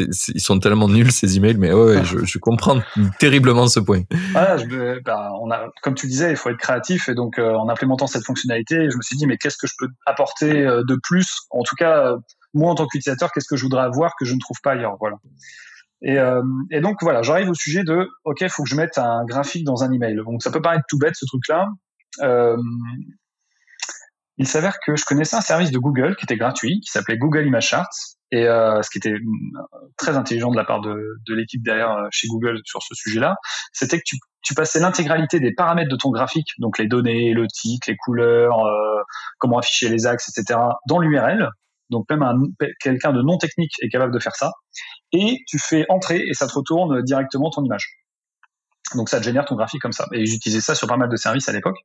ils 0.00 0.40
sont 0.40 0.58
tellement 0.58 0.88
nuls 0.88 1.10
ces 1.10 1.36
emails, 1.36 1.56
mais 1.58 1.72
ouais, 1.72 2.02
je, 2.04 2.38
comprends 2.38 2.80
terriblement 3.18 3.66
ce 3.66 3.80
point. 3.80 4.02
Bah, 4.32 4.58
comme 5.82 5.94
tu 5.94 6.06
disais, 6.06 6.30
il 6.30 6.36
faut 6.36 6.50
être 6.50 6.58
créatif 6.58 7.08
et 7.08 7.14
donc 7.14 7.38
euh, 7.38 7.54
en 7.54 7.68
implémentant 7.68 8.06
cette 8.06 8.24
fonctionnalité, 8.24 8.90
je 8.90 8.96
me 8.96 9.02
suis 9.02 9.16
dit 9.16 9.26
mais 9.26 9.36
qu'est-ce 9.36 9.56
que 9.56 9.66
je 9.66 9.74
peux 9.78 9.88
apporter 10.06 10.66
euh, 10.66 10.82
de 10.86 10.96
plus? 11.02 11.40
En 11.50 11.62
tout 11.62 11.76
cas, 11.76 12.06
euh, 12.06 12.18
moi 12.54 12.70
en 12.70 12.74
tant 12.74 12.86
qu'utilisateur, 12.86 13.32
qu'est-ce 13.32 13.48
que 13.48 13.56
je 13.56 13.64
voudrais 13.64 13.82
avoir 13.82 14.14
que 14.18 14.24
je 14.24 14.34
ne 14.34 14.40
trouve 14.40 14.58
pas 14.62 14.72
ailleurs? 14.72 14.96
Voilà. 15.00 15.16
Et, 16.04 16.16
et 16.72 16.80
donc 16.80 16.96
voilà, 17.00 17.22
j'arrive 17.22 17.48
au 17.48 17.54
sujet 17.54 17.84
de 17.84 18.10
ok, 18.24 18.40
il 18.40 18.48
faut 18.48 18.64
que 18.64 18.68
je 18.68 18.74
mette 18.74 18.98
un 18.98 19.24
graphique 19.24 19.64
dans 19.64 19.84
un 19.84 19.92
email. 19.92 20.16
Donc 20.16 20.42
ça 20.42 20.50
peut 20.50 20.60
paraître 20.60 20.82
tout 20.88 20.98
bête 20.98 21.14
ce 21.14 21.24
truc-là. 21.26 21.68
il 24.36 24.48
s'avère 24.48 24.80
que 24.84 24.96
je 24.96 25.04
connaissais 25.04 25.36
un 25.36 25.42
service 25.42 25.70
de 25.70 25.78
Google 25.78 26.16
qui 26.16 26.24
était 26.24 26.36
gratuit, 26.36 26.80
qui 26.80 26.90
s'appelait 26.90 27.18
Google 27.18 27.46
Image 27.46 27.68
Charts 27.68 28.16
et 28.32 28.48
euh, 28.48 28.80
ce 28.82 28.90
qui 28.90 28.98
était 28.98 29.12
mm, 29.12 29.58
très 29.98 30.16
intelligent 30.16 30.50
de 30.50 30.56
la 30.56 30.64
part 30.64 30.80
de, 30.80 31.18
l'équipe 31.28 31.62
derrière 31.62 31.92
euh, 31.92 32.08
chez 32.10 32.26
Google 32.28 32.60
sur 32.64 32.82
ce 32.82 32.94
sujet-là, 32.94 33.36
c'était 33.72 33.98
que 33.98 34.04
tu, 34.42 34.54
passais 34.54 34.80
l'intégralité 34.80 35.38
des 35.38 35.52
paramètres 35.52 35.90
de 35.90 35.96
ton 35.96 36.10
graphique, 36.10 36.48
donc 36.58 36.78
les 36.78 36.88
données, 36.88 37.32
le 37.32 37.46
titre, 37.46 37.88
les 37.88 37.96
couleurs, 37.96 38.58
euh, 38.66 39.02
comment 39.38 39.58
afficher 39.58 39.88
les 39.88 40.06
axes, 40.06 40.30
etc., 40.30 40.58
dans 40.88 40.98
l'URL. 40.98 41.48
Donc 41.90 42.06
même 42.10 42.22
un, 42.22 42.34
quelqu'un 42.80 43.12
de 43.12 43.20
non 43.22 43.36
technique 43.36 43.72
est 43.82 43.90
capable 43.90 44.12
de 44.12 44.18
faire 44.18 44.34
ça. 44.34 44.50
Et 45.12 45.38
tu 45.46 45.58
fais 45.58 45.84
entrer 45.90 46.22
et 46.26 46.32
ça 46.32 46.46
te 46.46 46.54
retourne 46.54 47.02
directement 47.02 47.50
ton 47.50 47.62
image. 47.62 47.98
Donc 48.94 49.10
ça 49.10 49.20
te 49.20 49.24
génère 49.24 49.44
ton 49.44 49.56
graphique 49.56 49.82
comme 49.82 49.92
ça. 49.92 50.06
Et 50.12 50.24
j'utilisais 50.24 50.62
ça 50.62 50.74
sur 50.74 50.88
pas 50.88 50.96
mal 50.96 51.10
de 51.10 51.16
services 51.16 51.48
à 51.50 51.52
l'époque. 51.52 51.76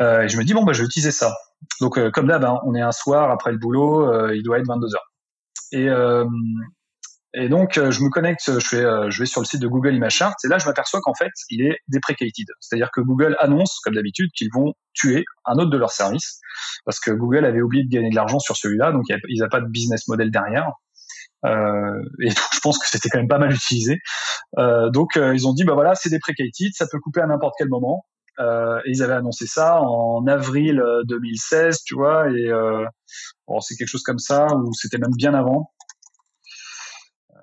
Euh, 0.00 0.22
et 0.22 0.28
je 0.28 0.36
me 0.36 0.44
dis 0.44 0.54
bon 0.54 0.64
bah 0.64 0.72
je 0.72 0.80
vais 0.80 0.86
utiliser 0.86 1.12
ça. 1.12 1.34
Donc, 1.80 1.98
euh, 1.98 2.10
comme 2.10 2.26
d'hab, 2.26 2.44
hein, 2.44 2.58
on 2.64 2.74
est 2.74 2.80
un 2.80 2.92
soir 2.92 3.30
après 3.30 3.52
le 3.52 3.58
boulot, 3.58 4.12
euh, 4.12 4.36
il 4.36 4.42
doit 4.42 4.58
être 4.58 4.66
22 4.66 4.94
heures. 4.94 5.12
Et, 5.72 5.88
et 7.36 7.48
donc, 7.48 7.72
je 7.74 8.00
me 8.04 8.10
connecte, 8.10 8.42
je, 8.46 9.18
vais 9.18 9.26
sur 9.26 9.40
le 9.40 9.44
site 9.44 9.60
de 9.60 9.66
Google 9.66 9.92
Image 9.92 10.14
Charts, 10.14 10.36
et 10.44 10.48
là, 10.48 10.58
je 10.58 10.66
m'aperçois 10.66 11.00
qu'en 11.00 11.14
fait, 11.14 11.32
il 11.50 11.66
est 11.66 11.78
deprecated. 11.88 12.46
C'est-à-dire 12.60 12.90
que 12.92 13.00
Google 13.00 13.34
annonce, 13.40 13.80
comme 13.82 13.94
d'habitude, 13.94 14.30
qu'ils 14.36 14.50
vont 14.54 14.74
tuer 14.92 15.24
un 15.44 15.54
autre 15.54 15.70
de 15.70 15.76
leurs 15.76 15.90
services, 15.90 16.38
parce 16.84 17.00
que 17.00 17.10
Google 17.10 17.44
avait 17.44 17.60
oublié 17.60 17.82
de 17.82 17.90
gagner 17.90 18.10
de 18.10 18.14
l'argent 18.14 18.38
sur 18.38 18.56
celui-là, 18.56 18.92
donc 18.92 19.02
ils 19.08 19.40
n'ont 19.40 19.48
pas 19.48 19.60
de 19.60 19.66
business 19.66 20.06
model 20.06 20.30
derrière. 20.30 20.70
Et 21.44 21.48
je 22.54 22.60
pense 22.62 22.78
que 22.78 22.88
c'était 22.88 23.08
quand 23.08 23.18
même 23.18 23.26
pas 23.26 23.38
mal 23.38 23.52
utilisé. 23.52 23.98
Donc 24.56 25.16
ils 25.16 25.48
ont 25.48 25.54
dit 25.54 25.64
bah 25.64 25.74
voilà 25.74 25.96
c'est 25.96 26.10
deprecated, 26.10 26.72
ça 26.72 26.86
peut 26.88 27.00
couper 27.00 27.20
à 27.20 27.26
n'importe 27.26 27.54
quel 27.58 27.68
moment. 27.68 28.04
Euh, 28.40 28.78
et 28.84 28.90
ils 28.90 29.02
avaient 29.02 29.14
annoncé 29.14 29.46
ça 29.46 29.80
en 29.80 30.26
avril 30.26 30.82
2016, 31.04 31.74
euh, 31.74 31.78
tu 31.84 31.94
vois, 31.94 32.30
et 32.30 32.48
euh, 32.48 32.84
bon, 33.46 33.60
c'est 33.60 33.76
quelque 33.76 33.88
chose 33.88 34.02
comme 34.02 34.18
ça, 34.18 34.46
ou 34.54 34.72
c'était 34.74 34.98
même 34.98 35.14
bien 35.16 35.34
avant. 35.34 35.70
Euh, 37.30 37.38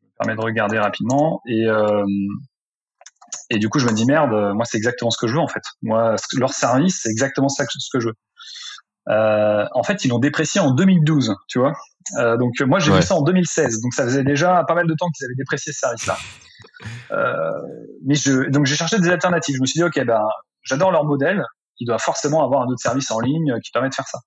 je 0.00 0.06
me 0.06 0.12
permets 0.18 0.36
de 0.36 0.44
regarder 0.44 0.78
rapidement, 0.78 1.42
et, 1.46 1.66
et 3.50 3.58
du 3.58 3.68
coup 3.68 3.78
je 3.78 3.86
me 3.86 3.92
dis 3.92 4.06
merde, 4.06 4.54
moi 4.54 4.64
c'est 4.64 4.78
exactement 4.78 5.10
ce 5.10 5.18
que 5.18 5.26
je 5.26 5.34
veux 5.34 5.40
en 5.40 5.48
fait. 5.48 5.62
Moi, 5.82 6.16
leur 6.38 6.52
service, 6.52 7.00
c'est 7.02 7.10
exactement 7.10 7.48
ça 7.48 7.64
ce 7.68 7.88
que 7.92 8.00
je 8.00 8.08
veux. 8.08 8.14
Euh, 9.08 9.64
en 9.72 9.82
fait, 9.82 10.04
ils 10.04 10.08
l'ont 10.08 10.18
déprécié 10.18 10.60
en 10.60 10.72
2012, 10.72 11.34
tu 11.48 11.58
vois. 11.58 11.72
Euh, 12.18 12.36
donc 12.36 12.52
moi 12.60 12.78
j'ai 12.78 12.92
vu 12.92 13.02
ça 13.02 13.14
en 13.14 13.22
2016, 13.22 13.80
donc 13.82 13.92
ça 13.94 14.04
faisait 14.04 14.24
déjà 14.24 14.64
pas 14.66 14.74
mal 14.74 14.86
de 14.86 14.94
temps 14.94 15.08
qu'ils 15.10 15.26
avaient 15.26 15.34
déprécié 15.36 15.72
ce 15.72 15.80
service-là. 15.80 16.16
Euh, 17.10 17.50
mais 18.04 18.14
je, 18.14 18.48
donc 18.50 18.66
j'ai 18.66 18.76
cherché 18.76 18.98
des 18.98 19.08
alternatives. 19.08 19.56
Je 19.56 19.60
me 19.60 19.66
suis 19.66 19.78
dit, 19.78 19.84
ok, 19.84 20.04
ben, 20.04 20.22
j'adore 20.62 20.90
leur 20.90 21.04
modèle. 21.04 21.44
Il 21.78 21.86
doit 21.86 21.98
forcément 21.98 22.44
avoir 22.44 22.62
un 22.62 22.66
autre 22.66 22.80
service 22.80 23.10
en 23.10 23.20
ligne 23.20 23.58
qui 23.64 23.70
permet 23.70 23.88
de 23.88 23.94
faire 23.94 24.06
ça. 24.06 24.18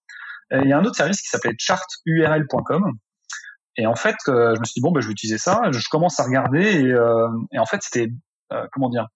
Il 0.51 0.67
y 0.67 0.73
a 0.73 0.77
un 0.77 0.83
autre 0.83 0.95
service 0.95 1.21
qui 1.21 1.27
s'appelait 1.27 1.55
charturl.com. 1.57 2.93
Et 3.77 3.87
en 3.87 3.95
fait, 3.95 4.15
euh, 4.27 4.53
je 4.55 4.59
me 4.59 4.65
suis 4.65 4.75
dit, 4.75 4.81
bon, 4.81 4.91
ben, 4.91 5.01
je 5.01 5.07
vais 5.07 5.13
utiliser 5.13 5.37
ça. 5.37 5.61
Je 5.71 5.87
commence 5.89 6.19
à 6.19 6.23
regarder 6.23 6.61
et, 6.61 6.91
euh, 6.91 7.27
en 7.57 7.65
fait, 7.65 7.81
c'était, 7.81 8.09
euh, 8.51 8.65
comment 8.71 8.89
dire, 8.89 9.07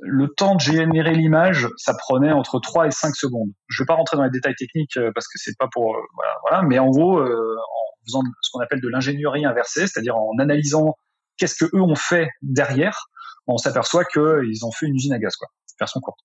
le 0.00 0.28
temps 0.28 0.54
de 0.54 0.60
générer 0.60 1.12
l'image, 1.14 1.68
ça 1.76 1.92
prenait 1.94 2.30
entre 2.30 2.60
3 2.60 2.86
et 2.86 2.90
5 2.92 3.16
secondes. 3.16 3.50
Je 3.66 3.82
vais 3.82 3.86
pas 3.86 3.94
rentrer 3.94 4.16
dans 4.16 4.22
les 4.22 4.30
détails 4.30 4.54
techniques 4.54 4.96
parce 5.12 5.26
que 5.26 5.38
c'est 5.38 5.58
pas 5.58 5.66
pour, 5.72 5.96
voilà, 6.42 6.62
mais 6.62 6.78
en 6.78 6.88
gros, 6.88 7.20
en 7.20 8.04
faisant 8.06 8.22
ce 8.40 8.50
qu'on 8.52 8.60
appelle 8.60 8.80
de 8.80 8.88
l'ingénierie 8.88 9.44
inversée, 9.44 9.88
c'est-à-dire 9.88 10.16
en 10.16 10.38
analysant 10.38 10.94
qu'est-ce 11.38 11.64
que 11.64 11.76
eux 11.76 11.82
ont 11.82 11.94
fait 11.94 12.28
derrière 12.42 13.08
On 13.46 13.56
s'aperçoit 13.56 14.04
qu'ils 14.04 14.64
ont 14.64 14.72
fait 14.72 14.86
une 14.86 14.94
usine 14.94 15.12
à 15.12 15.18
gaz, 15.18 15.36
quoi, 15.36 15.48
version 15.78 16.00
courte. 16.00 16.20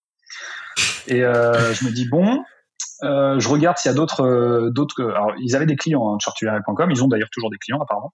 Et 1.08 1.24
euh, 1.24 1.74
je 1.74 1.86
me 1.86 1.92
dis 1.92 2.08
bon, 2.08 2.44
euh, 3.04 3.40
je 3.40 3.50
regarde 3.50 3.78
s'il 3.78 3.90
y 3.90 3.94
a 3.94 3.96
d'autres, 3.96 4.26
euh, 4.26 4.72
d'autres. 4.72 5.04
Alors 5.04 5.34
ils 5.40 5.56
avaient 5.56 5.66
des 5.66 5.76
clients, 5.76 6.16
hein, 6.16 6.18
ils 6.90 7.04
ont 7.04 7.08
d'ailleurs 7.08 7.30
toujours 7.32 7.50
des 7.50 7.58
clients 7.58 7.82
apparemment. 7.82 8.14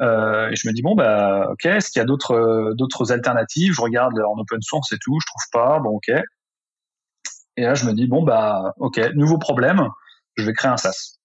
Et 0.00 0.56
je 0.56 0.66
me 0.66 0.72
dis 0.72 0.80
bon 0.80 0.94
bah 0.94 1.48
ok, 1.50 1.66
est-ce 1.66 1.90
qu'il 1.90 2.00
y 2.00 2.02
a 2.02 2.06
d'autres, 2.06 2.72
d'autres 2.74 3.12
alternatives? 3.12 3.74
Je 3.74 3.82
regarde 3.82 4.18
en 4.18 4.38
open 4.38 4.62
source 4.62 4.92
et 4.92 4.98
tout, 4.98 5.18
je 5.20 5.26
trouve 5.26 5.42
pas. 5.52 5.78
Bon 5.80 5.90
ok. 5.90 6.10
Et 7.58 7.62
là 7.62 7.74
je 7.74 7.84
me 7.84 7.92
dis 7.92 8.06
bon 8.06 8.22
bah 8.22 8.72
ok, 8.78 8.98
nouveau 9.14 9.36
problème, 9.36 9.88
je 10.36 10.44
vais 10.46 10.54
créer 10.54 10.70
un 10.70 10.78
SaaS. 10.78 11.19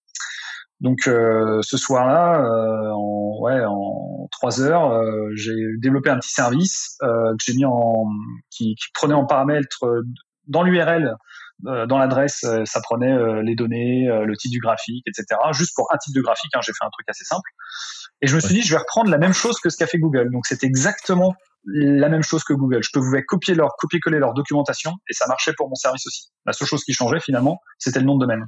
Donc 0.82 1.08
euh, 1.08 1.62
ce 1.62 1.78
soir-là, 1.78 2.42
euh, 2.42 2.92
en, 2.92 3.40
ouais, 3.42 3.64
en 3.66 4.28
trois 4.32 4.62
heures, 4.62 4.92
euh, 4.92 5.30
j'ai 5.36 5.56
développé 5.80 6.10
un 6.10 6.18
petit 6.20 6.34
service 6.34 6.98
que 7.02 7.36
j'ai 7.46 7.54
mis 7.54 7.66
en, 7.66 8.06
qui, 8.50 8.76
qui, 8.76 8.88
prenait 8.94 9.14
en 9.14 9.26
paramètre 9.26 9.86
dans 10.48 10.64
l'URL, 10.64 11.16
dans 11.64 11.98
l'adresse, 11.98 12.46
ça 12.66 12.82
prenait 12.82 13.42
les 13.42 13.56
données, 13.56 14.08
le 14.08 14.36
titre 14.36 14.52
du 14.52 14.60
graphique, 14.60 15.04
etc. 15.08 15.40
Juste 15.54 15.72
pour 15.76 15.88
un 15.92 15.98
type 15.98 16.14
de 16.14 16.22
graphique, 16.22 16.52
hein, 16.54 16.60
j'ai 16.62 16.74
fait 16.74 16.86
un 16.86 16.90
truc 16.92 17.08
assez 17.10 17.24
simple. 17.24 17.50
Et 18.22 18.28
je 18.28 18.36
me 18.36 18.42
suis 18.42 18.54
dit, 18.54 18.62
je 18.62 18.74
vais 18.74 18.80
reprendre 18.80 19.10
la 19.10 19.18
même 19.18 19.34
chose 19.34 19.60
que 19.60 19.70
ce 19.70 19.78
qu'a 19.78 19.88
fait 19.88 19.98
Google. 19.98 20.30
Donc 20.32 20.46
c'est 20.46 20.64
exactement 20.64 21.34
la 21.66 22.10
même 22.10 22.24
chose 22.24 22.44
que 22.44 22.54
Google. 22.54 22.82
Je 22.84 22.90
pouvais 22.94 23.24
copier 23.24 23.56
leur, 23.56 23.76
copier-coller 23.78 24.20
leur 24.20 24.34
documentation 24.34 24.92
et 25.10 25.14
ça 25.14 25.28
marchait 25.28 25.54
pour 25.58 25.68
mon 25.68 25.76
service 25.76 26.06
aussi. 26.06 26.30
La 26.46 26.54
seule 26.54 26.68
chose 26.68 26.84
qui 26.84 26.94
changeait 26.94 27.20
finalement, 27.20 27.60
c'était 27.80 28.00
le 28.00 28.06
nom 28.06 28.16
de 28.16 28.22
domaine. 28.22 28.46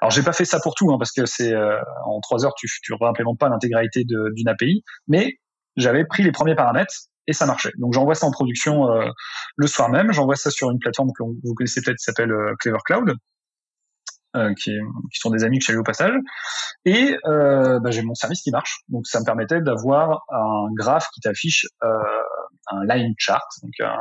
Alors 0.00 0.10
j'ai 0.10 0.22
pas 0.22 0.32
fait 0.32 0.44
ça 0.44 0.60
pour 0.60 0.74
tout 0.74 0.92
hein, 0.92 0.96
parce 0.98 1.12
que 1.12 1.26
c'est 1.26 1.52
euh, 1.52 1.76
en 2.06 2.20
trois 2.20 2.44
heures 2.44 2.54
tu 2.56 2.68
tu 2.82 2.92
réimplémentes 2.94 3.38
pas 3.38 3.48
l'intégralité 3.48 4.04
d'une 4.04 4.48
API, 4.48 4.84
mais 5.08 5.38
j'avais 5.76 6.04
pris 6.04 6.22
les 6.22 6.32
premiers 6.32 6.54
paramètres 6.54 6.94
et 7.26 7.32
ça 7.32 7.46
marchait. 7.46 7.72
Donc 7.78 7.94
j'envoie 7.94 8.14
ça 8.14 8.26
en 8.26 8.30
production 8.30 8.90
euh, 8.90 9.08
le 9.56 9.66
soir 9.66 9.88
même. 9.88 10.12
J'envoie 10.12 10.36
ça 10.36 10.50
sur 10.50 10.70
une 10.70 10.78
plateforme 10.78 11.10
que 11.16 11.22
vous 11.22 11.54
connaissez 11.54 11.82
peut-être 11.82 11.98
qui 11.98 12.04
s'appelle 12.04 12.32
euh, 12.32 12.54
Clever 12.60 12.78
Cloud. 12.84 13.14
Qui, 14.56 14.70
sont 15.12 15.28
des 15.28 15.44
amis 15.44 15.58
que 15.58 15.66
j'ai 15.66 15.74
eu 15.74 15.76
au 15.76 15.82
passage. 15.82 16.14
Et 16.86 17.14
bah, 17.26 17.90
j'ai 17.90 18.00
mon 18.00 18.14
service 18.14 18.40
qui 18.40 18.50
marche. 18.50 18.80
Donc 18.88 19.06
ça 19.06 19.20
me 19.20 19.26
permettait 19.26 19.60
d'avoir 19.60 20.22
un 20.30 20.68
graphe 20.74 21.06
qui 21.12 21.20
t'affiche 21.20 21.66
un 22.68 22.84
line 22.84 23.14
chart, 23.18 23.46
donc 23.62 23.72
un, 23.80 23.98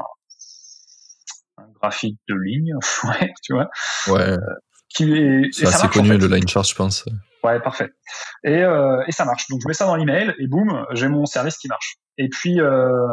un 1.58 1.68
graphique 1.82 2.20
de 2.28 2.36
ligne, 2.36 2.74
ouais, 3.04 3.34
tu 3.44 3.54
vois. 3.54 3.70
Ouais. 4.08 4.30
Euh, 4.30 4.38
qui 4.90 5.14
est, 5.14 5.50
c'est 5.54 5.68
assez 5.68 5.88
connu 5.88 6.18
le 6.18 6.28
line 6.28 6.48
chart, 6.48 6.68
je 6.68 6.76
pense. 6.76 7.06
Ouais, 7.44 7.60
parfait. 7.60 7.90
Et, 8.44 8.64
euh, 8.64 9.04
et 9.08 9.12
ça 9.12 9.26
marche. 9.26 9.48
Donc 9.50 9.62
je 9.64 9.68
mets 9.68 9.74
ça 9.74 9.86
dans 9.86 9.96
l'email 9.96 10.34
et 10.38 10.48
boum, 10.48 10.86
j'ai 10.92 11.08
mon 11.08 11.26
service 11.26 11.58
qui 11.58 11.68
marche. 11.68 11.96
Et 12.18 12.30
puis 12.30 12.60
euh, 12.60 13.08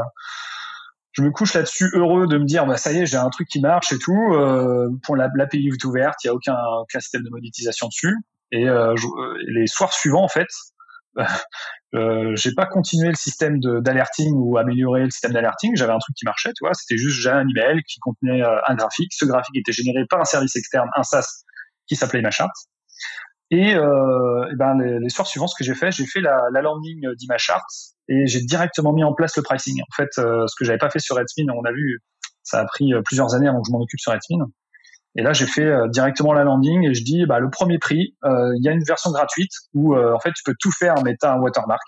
je 1.13 1.23
me 1.23 1.31
couche 1.31 1.55
là-dessus 1.55 1.91
heureux 1.95 2.27
de 2.27 2.37
me 2.37 2.45
dire 2.45 2.67
bah 2.67 2.77
ça 2.77 2.93
y 2.93 2.99
est 2.99 3.07
j'ai 3.07 3.17
un 3.17 3.31
truc 3.31 3.49
qui 3.49 3.61
marche 3.61 3.93
et 3.93 3.99
tout 3.99 4.33
euh, 4.33 4.89
pour 5.03 5.17
l'API 5.17 5.69
est 5.69 5.85
ouverte 5.85 6.17
il 6.25 6.27
y 6.27 6.31
a 6.31 6.35
aucun, 6.35 6.57
aucun 6.81 7.01
système 7.01 7.23
de 7.23 7.31
monétisation 7.31 7.89
dessus 7.89 8.15
et 8.53 8.67
je, 8.67 9.53
les 9.53 9.67
soirs 9.67 9.93
suivants 9.93 10.25
en 10.25 10.29
fait 10.29 10.49
euh, 11.95 12.37
j'ai 12.37 12.53
pas 12.53 12.67
continué 12.67 13.09
le 13.09 13.15
système 13.15 13.61
d'alerting 13.61 14.33
ou 14.35 14.57
amélioré 14.59 15.05
le 15.05 15.11
système 15.11 15.33
d'alerting 15.33 15.77
j'avais 15.77 15.93
un 15.93 15.99
truc 15.99 16.15
qui 16.17 16.25
marchait 16.25 16.53
tu 16.53 16.65
vois 16.65 16.75
c'était 16.75 16.97
juste 16.97 17.21
j'ai 17.21 17.31
un 17.31 17.47
email 17.49 17.83
qui 17.85 17.99
contenait 18.01 18.43
euh, 18.43 18.61
un 18.67 18.75
graphique 18.75 19.13
ce 19.13 19.25
graphique 19.25 19.57
était 19.57 19.73
généré 19.73 20.05
par 20.09 20.21
un 20.21 20.25
service 20.25 20.55
externe 20.57 20.89
un 20.97 21.03
SaaS 21.03 21.45
qui 21.87 21.97
s'appelait 21.97 22.21
Imachart 22.21 22.53
et, 23.51 23.75
euh, 23.75 24.47
ben 24.57 24.79
les, 24.79 25.09
soirs 25.09 25.27
suivants 25.27 25.47
ce 25.47 25.57
que 25.59 25.65
j'ai 25.65 25.75
fait 25.75 25.91
j'ai 25.91 26.07
fait 26.07 26.21
la, 26.21 26.39
la 26.53 26.63
landing 26.63 27.01
d'Imachart 27.17 27.67
et 28.09 28.27
j'ai 28.27 28.41
directement 28.41 28.93
mis 28.95 29.05
en 29.05 29.13
place 29.13 29.37
le 29.37 29.43
pricing. 29.43 29.83
En 29.83 29.95
fait, 29.95 30.09
ce 30.15 30.55
que 30.59 30.65
j'avais 30.65 30.79
pas 30.79 30.89
fait 30.89 30.99
sur 30.99 31.17
Redspin, 31.17 31.45
on 31.55 31.63
a 31.65 31.73
vu, 31.73 32.01
ça 32.43 32.61
a 32.61 32.65
pris 32.65 32.91
plusieurs 33.05 33.35
années 33.35 33.49
avant 33.49 33.61
que 33.61 33.69
je 33.69 33.73
m'en 33.73 33.83
occupe 33.83 34.01
sur 34.01 34.13
Redspin. 34.13 34.47
Et 35.19 35.23
là, 35.23 35.35
j'ai 35.35 35.47
fait 35.47 35.69
directement 35.89 36.33
la 36.33 36.45
landing 36.45 36.89
et 36.89 36.95
je 36.95 37.03
dis, 37.03 37.27
bah, 37.27 37.41
le 37.41 37.51
premier 37.51 37.79
prix, 37.79 38.17
il 38.25 38.61
y 38.63 38.69
a 38.69 38.73
une 38.73 38.85
version 38.85 39.11
gratuite 39.11 39.51
où 39.75 39.95
en 39.95 40.21
fait 40.21 40.31
tu 40.33 40.45
peux 40.45 40.55
tout 40.59 40.71
faire, 40.71 40.95
mais 41.05 41.17
tu 41.21 41.27
as 41.27 41.33
un 41.33 41.41
watermark. 41.41 41.83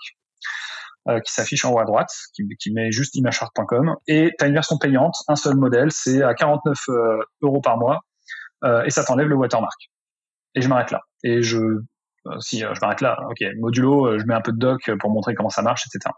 Euh, 1.09 1.19
qui 1.19 1.33
s'affiche 1.33 1.65
en 1.65 1.73
haut 1.73 1.79
à 1.79 1.85
droite, 1.85 2.11
qui, 2.35 2.71
met 2.71 2.91
juste 2.91 3.15
imagechart.com. 3.15 3.95
Et 4.05 4.29
tu 4.37 4.45
as 4.45 4.47
une 4.47 4.53
version 4.53 4.77
payante, 4.77 5.15
un 5.27 5.35
seul 5.35 5.55
modèle, 5.55 5.91
c'est 5.91 6.21
à 6.21 6.35
49 6.35 6.77
euh, 6.89 7.17
euros 7.41 7.59
par 7.59 7.79
mois, 7.79 8.01
euh, 8.63 8.83
et 8.83 8.91
ça 8.91 9.03
t'enlève 9.03 9.27
le 9.27 9.33
watermark. 9.33 9.89
Et 10.53 10.61
je 10.61 10.69
m'arrête 10.69 10.91
là. 10.91 11.01
Et 11.23 11.41
je, 11.41 11.57
si 12.39 12.59
je 12.59 12.79
m'arrête 12.81 13.01
là, 13.01 13.17
ok, 13.31 13.43
modulo, 13.57 14.19
je 14.19 14.25
mets 14.25 14.35
un 14.35 14.41
peu 14.41 14.51
de 14.51 14.59
doc 14.59 14.91
pour 14.99 15.09
montrer 15.09 15.33
comment 15.33 15.49
ça 15.49 15.63
marche, 15.63 15.87
etc. 15.87 16.13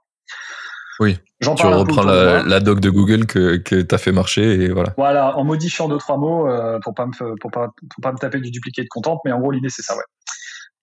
Oui. 1.00 1.18
Tu 1.41 1.50
reprends 1.50 2.04
la, 2.04 2.44
la, 2.44 2.60
doc 2.60 2.80
de 2.80 2.89
Google 2.89 3.26
que, 3.26 3.58
que 3.58 3.82
tu 3.82 3.96
as 3.96 3.98
fait 3.98 4.12
marcher 4.12 4.64
et 4.64 4.70
voilà. 4.70 4.94
Voilà, 4.98 5.38
en 5.38 5.44
modifiant 5.44 5.89
deux 5.89 5.98
trois 5.98 6.18
mots 6.18 6.48
pour 6.82 6.94
pas 6.94 7.06
me 7.06 7.36
pour 7.38 7.52
pas 7.52 7.70
pour 7.89 8.02
pas 8.02 8.12
me 8.14 8.18
taper 8.18 8.39
du 8.39 8.50
dupliqué 8.50 8.84
de 8.84 8.88
content, 8.89 9.20
mais 9.26 9.32
en 9.32 9.39
gros 9.39 9.52
l'idée 9.52 9.70
c'est 9.70 9.82
ça, 9.82 9.96
ouais. 9.96 10.04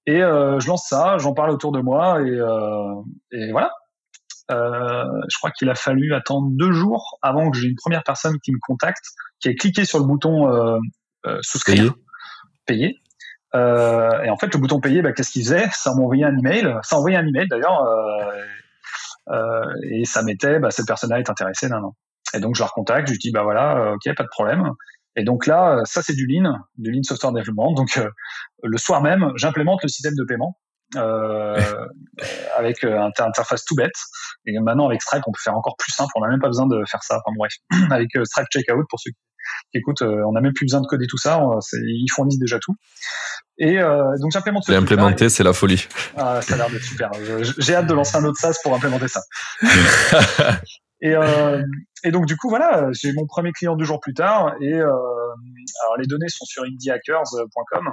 Et 0.07 0.19
je 0.19 0.67
lance 0.67 0.87
ça, 0.89 1.17
j'en 1.19 1.33
parle 1.33 1.51
autour 1.51 1.73
de 1.73 1.81
moi 1.81 2.21
et, 2.21 2.39
et 3.33 3.53
voilà. 3.53 3.71
Euh, 4.51 5.05
je 5.29 5.39
crois 5.39 5.51
qu'il 5.51 5.69
a 5.71 5.75
fallu 5.75 6.15
attendre 6.15 6.49
deux 6.51 6.73
jours 6.73 7.19
avant 7.23 7.51
que 7.51 7.59
j'ai 7.59 7.69
une 7.69 7.77
première 7.77 8.03
personne 8.03 8.39
qui 8.43 8.53
me 8.53 8.59
contacte, 8.61 9.05
qui 9.39 9.49
a 9.49 9.55
cliqué 9.55 9.85
sur 9.85 9.99
le 9.99 10.05
bouton 10.05 10.51
euh, 10.51 10.79
euh, 11.27 11.39
souscrire, 11.43 11.95
payer. 12.67 12.99
et 13.55 13.59
en 14.31 14.37
fait, 14.39 14.53
le 14.53 14.59
bouton 14.59 14.81
payer, 14.81 15.03
bah, 15.03 15.13
qu'est-ce 15.13 15.31
qu'il 15.31 15.43
faisait? 15.43 15.69
Ça 15.73 15.95
m'envoyait 15.95 16.25
un 16.25 16.37
email. 16.37 16.75
Ça 16.83 16.97
envoyait 16.97 17.17
un 17.17 17.27
email 17.27 17.47
d'ailleurs, 17.49 17.87
et 19.29 20.05
ça 20.05 20.23
mettait, 20.23 20.59
bah, 20.59 20.71
cette 20.71 20.87
personne-là 20.87 21.21
est 21.21 21.31
intéressée, 21.31 21.69
non, 21.69 21.81
non. 21.81 21.93
Et 22.35 22.41
donc 22.41 22.55
je 22.55 22.61
la 22.61 22.67
recontacte, 22.67 23.09
je 23.09 23.13
lui 23.13 23.19
dis 23.19 23.33
bah 23.33 23.43
voilà, 23.43 23.93
ok, 23.95 24.15
pas 24.15 24.23
de 24.23 24.29
problème. 24.29 24.71
Et 25.17 25.25
donc 25.25 25.47
là, 25.47 25.81
ça 25.85 26.03
c'est 26.03 26.15
du 26.15 26.27
Lean, 26.27 26.59
du 26.79 26.93
Lean 26.93 27.03
Software 27.03 27.33
Development. 27.33 27.75
Donc 27.75 28.01
le 28.63 28.79
soir 28.79 29.03
même, 29.03 29.33
j'implémente 29.37 29.83
le 29.83 29.89
système 29.89 30.15
de 30.15 30.25
paiement 30.25 30.57
euh, 30.97 31.87
avec 32.57 32.83
euh, 32.83 32.97
une 32.97 33.13
interface 33.23 33.65
tout 33.65 33.75
bête. 33.75 33.95
Et 34.47 34.59
maintenant, 34.59 34.87
avec 34.87 35.03
Stripe, 35.03 35.23
on 35.27 35.33
peut 35.33 35.41
faire 35.43 35.57
encore 35.57 35.77
plus 35.79 35.93
simple. 35.93 36.11
On 36.17 36.21
n'a 36.21 36.29
même 36.29 36.41
pas 36.41 36.49
besoin 36.49 36.67
de 36.67 36.83
faire 36.91 37.03
ça. 37.03 37.21
Enfin 37.25 37.35
bref, 37.37 37.53
avec 37.93 38.09
euh, 38.17 38.25
Stripe 38.25 38.49
Checkout, 38.51 38.85
pour 38.89 38.99
ceux 39.01 39.11
qui 39.11 39.19
écoutent, 39.75 40.03
on 40.03 40.33
n'a 40.33 40.41
même 40.41 40.53
plus 40.53 40.67
besoin 40.67 40.81
de 40.81 40.87
coder 40.87 41.07
tout 41.07 41.19
ça. 41.19 41.41
Ils 41.73 42.11
fournissent 42.15 42.39
déjà 42.39 42.59
tout. 42.59 42.75
Et 43.59 43.79
donc 43.79 44.33
j'implémente 44.33 44.65
ce 44.65 44.73
implémenter, 44.73 45.29
c'est 45.29 45.45
la 45.45 45.53
folie. 45.53 45.87
Ah, 46.17 46.41
ça 46.43 46.55
a 46.55 46.57
l'air 46.57 46.71
d'être 46.71 46.83
super. 46.83 47.11
J'ai 47.59 47.75
hâte 47.75 47.87
de 47.87 47.95
lancer 47.95 48.17
un 48.17 48.25
autre 48.25 48.39
SaaS 48.39 48.59
pour 48.63 48.75
implémenter 48.75 49.09
ça. 49.09 49.21
et, 51.03 51.15
et, 52.05 52.11
donc 52.11 52.27
du 52.27 52.37
coup 52.37 52.49
voilà, 52.49 52.89
j'ai 52.93 53.13
mon 53.13 53.27
premier 53.27 53.53
client 53.53 53.77
deux 53.77 53.85
jours 53.85 54.01
plus 54.01 54.15
tard. 54.15 54.55
Et 54.61 54.75
alors 54.75 55.97
les 55.99 56.07
données 56.07 56.29
sont 56.29 56.45
sur 56.45 56.65
indiehackers.com. 56.65 57.91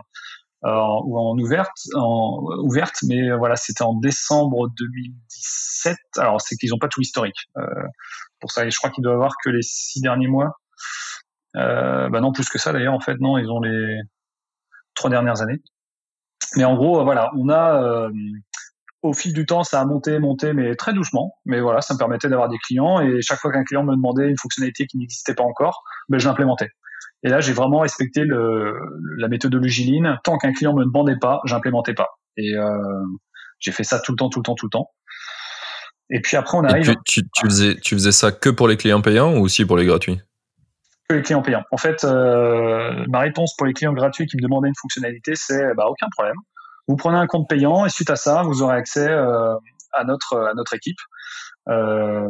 Euh, 0.65 0.69
ou 1.05 1.19
en 1.19 1.37
ouverte, 1.37 1.77
en 1.93 2.41
ouverte, 2.63 2.95
mais 3.03 3.31
voilà, 3.37 3.55
c'était 3.55 3.83
en 3.83 3.93
décembre 3.93 4.69
2017. 4.75 5.97
Alors 6.17 6.41
c'est 6.41 6.55
qu'ils 6.55 6.71
n'ont 6.71 6.79
pas 6.79 6.87
tout 6.87 6.99
l'historique. 6.99 7.37
Euh, 7.57 7.63
pour 8.39 8.51
ça, 8.51 8.67
je 8.67 8.75
crois 8.75 8.89
qu'ils 8.89 9.03
doivent 9.03 9.15
avoir 9.15 9.33
que 9.43 9.51
les 9.51 9.61
six 9.61 10.01
derniers 10.01 10.27
mois. 10.27 10.53
Euh, 11.57 12.09
bah 12.09 12.21
non, 12.21 12.31
plus 12.31 12.49
que 12.49 12.57
ça 12.57 12.71
d'ailleurs. 12.71 12.93
En 12.93 12.99
fait, 12.99 13.17
non, 13.19 13.37
ils 13.37 13.49
ont 13.49 13.59
les 13.61 13.99
trois 14.95 15.09
dernières 15.09 15.41
années. 15.41 15.61
Mais 16.55 16.63
en 16.63 16.75
gros, 16.75 17.03
voilà, 17.03 17.31
on 17.35 17.49
a 17.49 18.09
au 19.01 19.13
fil 19.13 19.33
du 19.33 19.45
temps, 19.45 19.63
ça 19.63 19.79
a 19.81 19.85
monté, 19.85 20.19
monté, 20.19 20.53
mais 20.53 20.75
très 20.75 20.93
doucement. 20.93 21.35
Mais 21.45 21.61
voilà, 21.61 21.81
ça 21.81 21.93
me 21.93 21.99
permettait 21.99 22.29
d'avoir 22.29 22.49
des 22.49 22.57
clients. 22.57 22.99
Et 22.99 23.21
chaque 23.21 23.39
fois 23.39 23.51
qu'un 23.51 23.63
client 23.63 23.83
me 23.83 23.95
demandait 23.95 24.29
une 24.29 24.37
fonctionnalité 24.37 24.85
qui 24.85 24.97
n'existait 24.97 25.33
pas 25.33 25.43
encore, 25.43 25.83
ben, 26.09 26.19
je 26.19 26.27
l'implémentais. 26.27 26.69
Et 27.23 27.29
là, 27.29 27.39
j'ai 27.39 27.53
vraiment 27.53 27.79
respecté 27.79 28.23
le, 28.23 28.77
la 29.17 29.27
méthodologie 29.27 29.89
Lean. 29.89 30.17
Tant 30.23 30.37
qu'un 30.37 30.53
client 30.53 30.73
me 30.73 30.83
demandait 30.83 31.17
pas, 31.19 31.41
j'implémentais 31.45 31.93
pas. 31.93 32.09
Et 32.37 32.55
euh, 32.55 33.03
j'ai 33.59 33.71
fait 33.71 33.83
ça 33.83 33.99
tout 33.99 34.11
le 34.11 34.17
temps, 34.17 34.29
tout 34.29 34.39
le 34.39 34.43
temps, 34.43 34.55
tout 34.55 34.67
le 34.67 34.71
temps. 34.71 34.91
Et 36.09 36.21
puis 36.21 36.37
après, 36.37 36.57
on 36.57 36.63
arrive. 36.63 36.95
tu, 37.05 37.21
tu, 37.33 37.45
faisais, 37.45 37.75
tu 37.75 37.95
faisais 37.95 38.11
ça 38.11 38.31
que 38.31 38.49
pour 38.49 38.67
les 38.67 38.77
clients 38.77 39.01
payants 39.01 39.33
ou 39.33 39.41
aussi 39.41 39.65
pour 39.65 39.77
les 39.77 39.85
gratuits? 39.85 40.21
Que 41.09 41.15
les 41.15 41.21
clients 41.21 41.41
payants. 41.41 41.63
En 41.71 41.77
fait, 41.77 42.03
euh, 42.03 43.05
ma 43.07 43.19
réponse 43.19 43.55
pour 43.55 43.65
les 43.65 43.73
clients 43.73 43.93
gratuits 43.93 44.25
qui 44.25 44.37
me 44.37 44.41
demandaient 44.41 44.67
une 44.67 44.75
fonctionnalité, 44.79 45.33
c'est 45.35 45.73
bah, 45.75 45.85
aucun 45.87 46.07
problème. 46.11 46.35
Vous 46.87 46.95
prenez 46.95 47.17
un 47.17 47.27
compte 47.27 47.47
payant 47.47 47.85
et 47.85 47.89
suite 47.89 48.09
à 48.09 48.15
ça, 48.15 48.43
vous 48.43 48.61
aurez 48.61 48.75
accès 48.75 49.07
euh, 49.07 49.55
à, 49.93 50.03
notre, 50.03 50.37
à 50.37 50.53
notre 50.53 50.73
équipe. 50.73 50.99
Euh, 51.69 52.27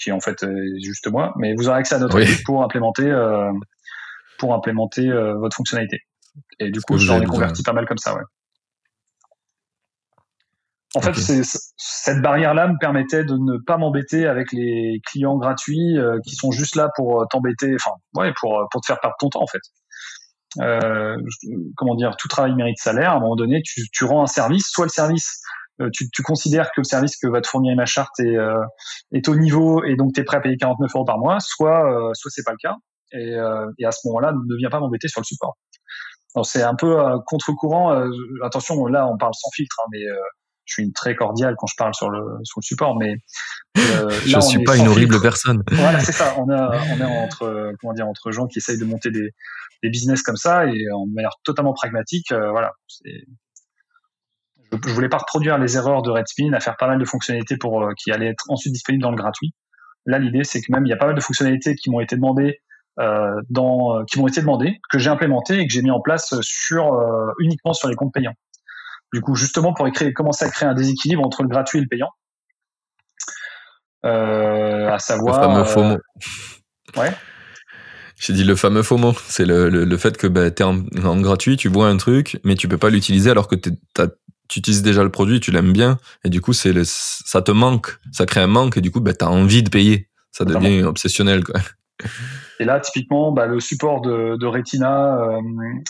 qui 0.00 0.12
en 0.12 0.20
fait 0.20 0.46
juste 0.82 1.10
moi, 1.10 1.34
mais 1.36 1.54
vous 1.54 1.68
aurez 1.68 1.78
accès 1.78 1.94
à 1.94 1.98
notre 1.98 2.18
équipe 2.18 2.44
pour 2.44 2.62
implémenter 2.62 3.10
euh, 3.10 3.52
pour 4.38 4.54
implémenter 4.54 5.08
euh, 5.08 5.34
votre 5.34 5.56
fonctionnalité. 5.56 6.00
Et 6.58 6.70
du 6.70 6.80
coup, 6.80 6.98
j'en 6.98 7.20
ai 7.20 7.26
converti 7.26 7.62
pas 7.62 7.72
mal 7.72 7.86
comme 7.86 7.98
ça, 7.98 8.14
ouais. 8.14 8.22
En 10.94 11.00
fait, 11.00 11.14
cette 11.76 12.22
barrière-là 12.22 12.68
me 12.68 12.78
permettait 12.78 13.24
de 13.24 13.34
ne 13.36 13.58
pas 13.66 13.76
m'embêter 13.76 14.26
avec 14.26 14.52
les 14.52 15.00
clients 15.06 15.36
gratuits 15.36 15.98
euh, 15.98 16.18
qui 16.24 16.36
sont 16.36 16.52
juste 16.52 16.76
là 16.76 16.88
pour 16.96 17.22
euh, 17.22 17.24
t'embêter, 17.30 17.74
enfin, 17.74 17.96
ouais, 18.14 18.32
pour, 18.40 18.68
pour 18.70 18.80
te 18.80 18.86
faire 18.86 19.00
perdre 19.00 19.16
ton 19.18 19.28
temps, 19.28 19.42
en 19.42 19.46
fait. 19.46 19.60
Euh, 20.60 21.16
comment 21.76 21.96
dire, 21.96 22.14
tout 22.16 22.28
travail 22.28 22.54
mérite 22.54 22.78
salaire. 22.78 23.10
À 23.10 23.16
un 23.16 23.20
moment 23.20 23.34
donné, 23.34 23.60
tu, 23.64 23.82
tu 23.92 24.04
rends 24.04 24.22
un 24.22 24.26
service, 24.26 24.68
soit 24.70 24.84
le 24.84 24.90
service, 24.90 25.40
tu, 25.92 26.08
tu, 26.10 26.22
considères 26.22 26.66
que 26.66 26.80
le 26.80 26.84
service 26.84 27.16
que 27.16 27.26
va 27.26 27.40
te 27.40 27.48
fournir 27.48 27.74
ma 27.74 27.86
charte 27.86 28.20
est, 28.20 28.36
est 29.10 29.28
au 29.28 29.34
niveau 29.34 29.82
et 29.82 29.96
donc 29.96 30.12
tu 30.14 30.20
es 30.20 30.24
prêt 30.24 30.36
à 30.36 30.40
payer 30.40 30.56
49 30.56 30.88
euros 30.94 31.04
par 31.04 31.18
mois, 31.18 31.38
soit, 31.40 32.12
soit 32.14 32.30
c'est 32.30 32.44
pas 32.44 32.52
le 32.52 32.58
cas 32.58 32.76
et, 33.14 33.34
euh, 33.34 33.70
et 33.78 33.86
à 33.86 33.92
ce 33.92 34.06
moment-là, 34.08 34.32
ne 34.32 34.56
viens 34.56 34.70
pas 34.70 34.80
m'embêter 34.80 35.08
sur 35.08 35.20
le 35.20 35.24
support. 35.24 35.56
c'est 36.42 36.62
un 36.62 36.74
peu 36.74 37.00
euh, 37.00 37.18
contre-courant. 37.26 37.92
Euh, 37.92 38.10
attention, 38.42 38.84
là, 38.86 39.06
on 39.06 39.16
parle 39.16 39.34
sans 39.34 39.50
filtre, 39.54 39.76
hein, 39.80 39.88
mais 39.92 40.02
je 40.64 40.74
suis 40.74 40.82
une 40.82 40.92
très 40.92 41.14
cordiale 41.14 41.54
quand 41.58 41.66
je 41.66 41.74
parle 41.76 41.94
sur 41.94 42.10
le 42.10 42.20
sur 42.42 42.60
le 42.60 42.64
support, 42.64 42.96
mais 42.96 43.16
euh, 43.78 44.10
je 44.26 44.40
suis 44.40 44.62
pas 44.64 44.76
une 44.76 44.88
horrible 44.88 45.20
personne. 45.20 45.62
Voilà, 45.72 46.00
c'est 46.00 46.12
ça. 46.12 46.34
On, 46.38 46.48
a, 46.50 46.78
on 46.92 47.00
est 47.00 47.04
entre 47.04 47.72
comment 47.80 47.92
dire 47.92 48.06
entre 48.06 48.30
gens 48.30 48.46
qui 48.46 48.58
essayent 48.58 48.78
de 48.78 48.84
monter 48.84 49.10
des, 49.10 49.30
des 49.82 49.90
business 49.90 50.22
comme 50.22 50.36
ça 50.36 50.66
et 50.66 50.90
en 50.94 51.06
manière 51.06 51.36
totalement 51.44 51.72
pragmatique. 51.72 52.32
voilà. 52.32 52.72
Je, 53.04 53.10
je 54.86 54.92
voulais 54.92 55.08
pas 55.08 55.18
reproduire 55.18 55.58
les 55.58 55.76
erreurs 55.76 56.02
de 56.02 56.10
Redspin, 56.10 56.52
à 56.52 56.60
faire 56.60 56.76
pas 56.76 56.88
mal 56.88 56.98
de 56.98 57.04
fonctionnalités 57.04 57.56
pour 57.56 57.88
qui 57.96 58.10
allaient 58.10 58.30
être 58.30 58.44
ensuite 58.48 58.72
disponibles 58.72 59.02
dans 59.02 59.10
le 59.10 59.16
gratuit. 59.16 59.54
Là, 60.06 60.18
l'idée, 60.18 60.44
c'est 60.44 60.60
que 60.60 60.70
même 60.70 60.84
il 60.84 60.90
y 60.90 60.92
a 60.92 60.96
pas 60.96 61.06
mal 61.06 61.14
de 61.14 61.20
fonctionnalités 61.20 61.74
qui 61.76 61.90
m'ont 61.90 62.00
été 62.00 62.16
demandées 62.16 62.60
euh, 63.00 63.40
dans, 63.50 63.98
euh, 63.98 64.04
qui 64.04 64.20
m'ont 64.20 64.28
été 64.28 64.40
demandés, 64.40 64.78
que 64.88 64.98
j'ai 64.98 65.10
implémenté 65.10 65.58
et 65.58 65.66
que 65.66 65.72
j'ai 65.72 65.82
mis 65.82 65.90
en 65.90 66.00
place 66.00 66.32
sur 66.42 66.94
euh, 66.94 67.32
uniquement 67.40 67.72
sur 67.72 67.88
les 67.88 67.96
comptes 67.96 68.12
payants. 68.12 68.34
Du 69.14 69.20
coup, 69.20 69.36
justement 69.36 69.72
pour 69.72 69.88
créer, 69.92 70.12
commencer 70.12 70.44
à 70.44 70.50
créer 70.50 70.68
un 70.68 70.74
déséquilibre 70.74 71.24
entre 71.24 71.44
le 71.44 71.48
gratuit 71.48 71.78
et 71.78 71.82
le 71.82 71.86
payant. 71.86 72.10
Euh, 74.04 74.90
à 74.90 74.98
savoir. 74.98 75.40
Le 75.40 75.46
fameux 75.46 75.64
FOMO. 75.64 75.98
Ouais. 76.96 77.12
J'ai 78.18 78.32
dit 78.32 78.42
le 78.42 78.56
fameux 78.56 78.82
FOMO, 78.82 79.14
c'est 79.28 79.44
le, 79.44 79.68
le, 79.68 79.84
le, 79.84 79.96
fait 79.96 80.16
que 80.16 80.26
bah, 80.26 80.50
tu 80.50 80.64
es 80.64 80.66
en, 80.66 80.84
en, 81.04 81.20
gratuit, 81.20 81.56
tu 81.56 81.68
vois 81.68 81.88
un 81.88 81.96
truc, 81.96 82.40
mais 82.42 82.56
tu 82.56 82.66
peux 82.66 82.76
pas 82.76 82.90
l'utiliser 82.90 83.30
alors 83.30 83.46
que 83.46 83.54
tu 83.54 83.70
utilises 84.56 84.82
déjà 84.82 85.04
le 85.04 85.10
produit, 85.10 85.38
tu 85.38 85.52
l'aimes 85.52 85.72
bien, 85.72 85.98
et 86.24 86.28
du 86.28 86.40
coup 86.40 86.52
c'est 86.52 86.72
ça 86.84 87.42
te 87.42 87.52
manque, 87.52 87.98
ça 88.12 88.26
crée 88.26 88.40
un 88.40 88.46
manque, 88.48 88.76
et 88.76 88.80
du 88.80 88.90
coup 88.90 89.00
bah, 89.00 89.14
tu 89.14 89.24
as 89.24 89.30
envie 89.30 89.62
de 89.62 89.70
payer. 89.70 90.08
Ça 90.32 90.44
devient 90.44 90.82
obsessionnel. 90.82 91.44
Quoi. 91.44 91.60
Et 92.60 92.64
là, 92.64 92.80
typiquement, 92.80 93.32
bah, 93.32 93.46
le 93.46 93.60
support 93.60 94.00
de, 94.00 94.36
de 94.36 94.46
Retina, 94.46 95.18
euh, 95.18 95.40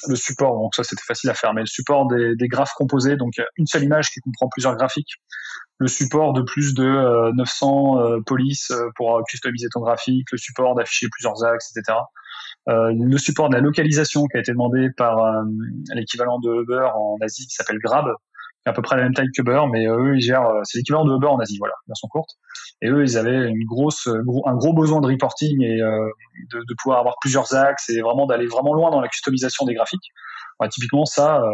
le 0.09 0.17
support, 0.17 0.59
donc 0.59 0.75
ça 0.75 0.83
c'était 0.83 1.03
facile 1.07 1.31
à 1.31 1.35
faire, 1.35 1.53
mais 1.55 1.61
le 1.63 1.67
support 1.67 2.07
des, 2.07 2.37
des, 2.37 2.49
graphes 2.49 2.73
composés, 2.75 3.17
donc 3.17 3.35
une 3.57 3.67
seule 3.67 3.85
image 3.85 4.11
qui 4.11 4.21
comprend 4.21 4.49
plusieurs 4.49 4.75
graphiques, 4.77 5.21
le 5.79 5.89
support 5.89 6.33
de 6.33 6.43
plus 6.43 6.75
de 6.75 7.33
900 7.35 7.99
euh, 7.99 8.03
euh, 8.03 8.21
polices 8.25 8.73
pour 8.97 9.23
customiser 9.29 9.69
ton 9.73 9.81
graphique, 9.81 10.27
le 10.31 10.39
support 10.39 10.75
d'afficher 10.75 11.09
plusieurs 11.11 11.45
axes, 11.45 11.73
etc. 11.77 11.99
Euh, 12.69 12.93
le 12.97 13.19
support 13.19 13.49
de 13.49 13.55
la 13.55 13.61
localisation 13.61 14.27
qui 14.27 14.37
a 14.37 14.41
été 14.41 14.53
demandé 14.53 14.91
par 14.97 15.21
l'équivalent 15.95 16.39
de 16.41 16.63
Uber 16.63 16.89
en 16.95 17.17
Asie 17.21 17.47
qui 17.47 17.55
s'appelle 17.55 17.79
Grab, 17.79 18.07
à 18.67 18.73
peu 18.73 18.83
près 18.83 18.97
la 18.97 19.03
même 19.03 19.15
taille 19.15 19.31
que 19.35 19.43
Uber, 19.43 19.63
mais 19.71 19.87
eux 19.87 20.17
ils 20.17 20.23
gèrent, 20.23 20.49
c'est 20.65 20.79
l'équivalent 20.79 21.05
de 21.05 21.15
Uber 21.15 21.27
en 21.27 21.39
Asie, 21.39 21.59
voilà, 21.59 21.75
version 21.87 22.09
courte. 22.09 22.31
Et 22.83 22.89
eux, 22.89 23.03
ils 23.03 23.17
avaient 23.17 23.49
une 23.49 23.65
grosse, 23.65 24.07
un 24.09 24.55
gros 24.57 24.73
besoin 24.75 25.01
de 25.01 25.07
reporting 25.07 25.63
et 25.63 25.81
euh, 25.81 26.09
de, 26.53 26.59
de, 26.59 26.75
pouvoir 26.83 27.01
avoir 27.01 27.15
plusieurs 27.21 27.55
axes 27.55 27.89
et 27.89 28.01
vraiment 28.01 28.27
d'aller 28.27 28.47
vraiment 28.47 28.75
loin 28.75 28.91
dans 28.91 29.01
la 29.01 29.09
customisation 29.09 29.65
des 29.65 29.75
graphiques. 29.75 30.09
Ouais, 30.61 30.69
typiquement, 30.69 31.05
ça, 31.05 31.41
euh, 31.41 31.51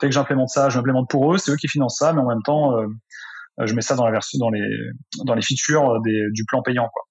dès 0.00 0.08
que 0.08 0.14
j'implémente 0.14 0.48
ça, 0.48 0.68
j'implémente 0.68 1.08
pour 1.08 1.32
eux. 1.32 1.38
C'est 1.38 1.52
eux 1.52 1.56
qui 1.56 1.68
financent 1.68 1.98
ça, 1.98 2.12
mais 2.12 2.20
en 2.20 2.28
même 2.28 2.42
temps, 2.44 2.76
euh, 2.76 2.86
je 3.64 3.74
mets 3.74 3.82
ça 3.82 3.94
dans 3.94 4.04
la 4.04 4.10
version, 4.10 4.38
dans 4.38 4.50
les, 4.50 4.68
dans 5.24 5.34
les 5.34 5.42
features 5.42 6.00
des, 6.02 6.24
du 6.32 6.44
plan 6.44 6.62
payant, 6.62 6.88
quoi. 6.92 7.02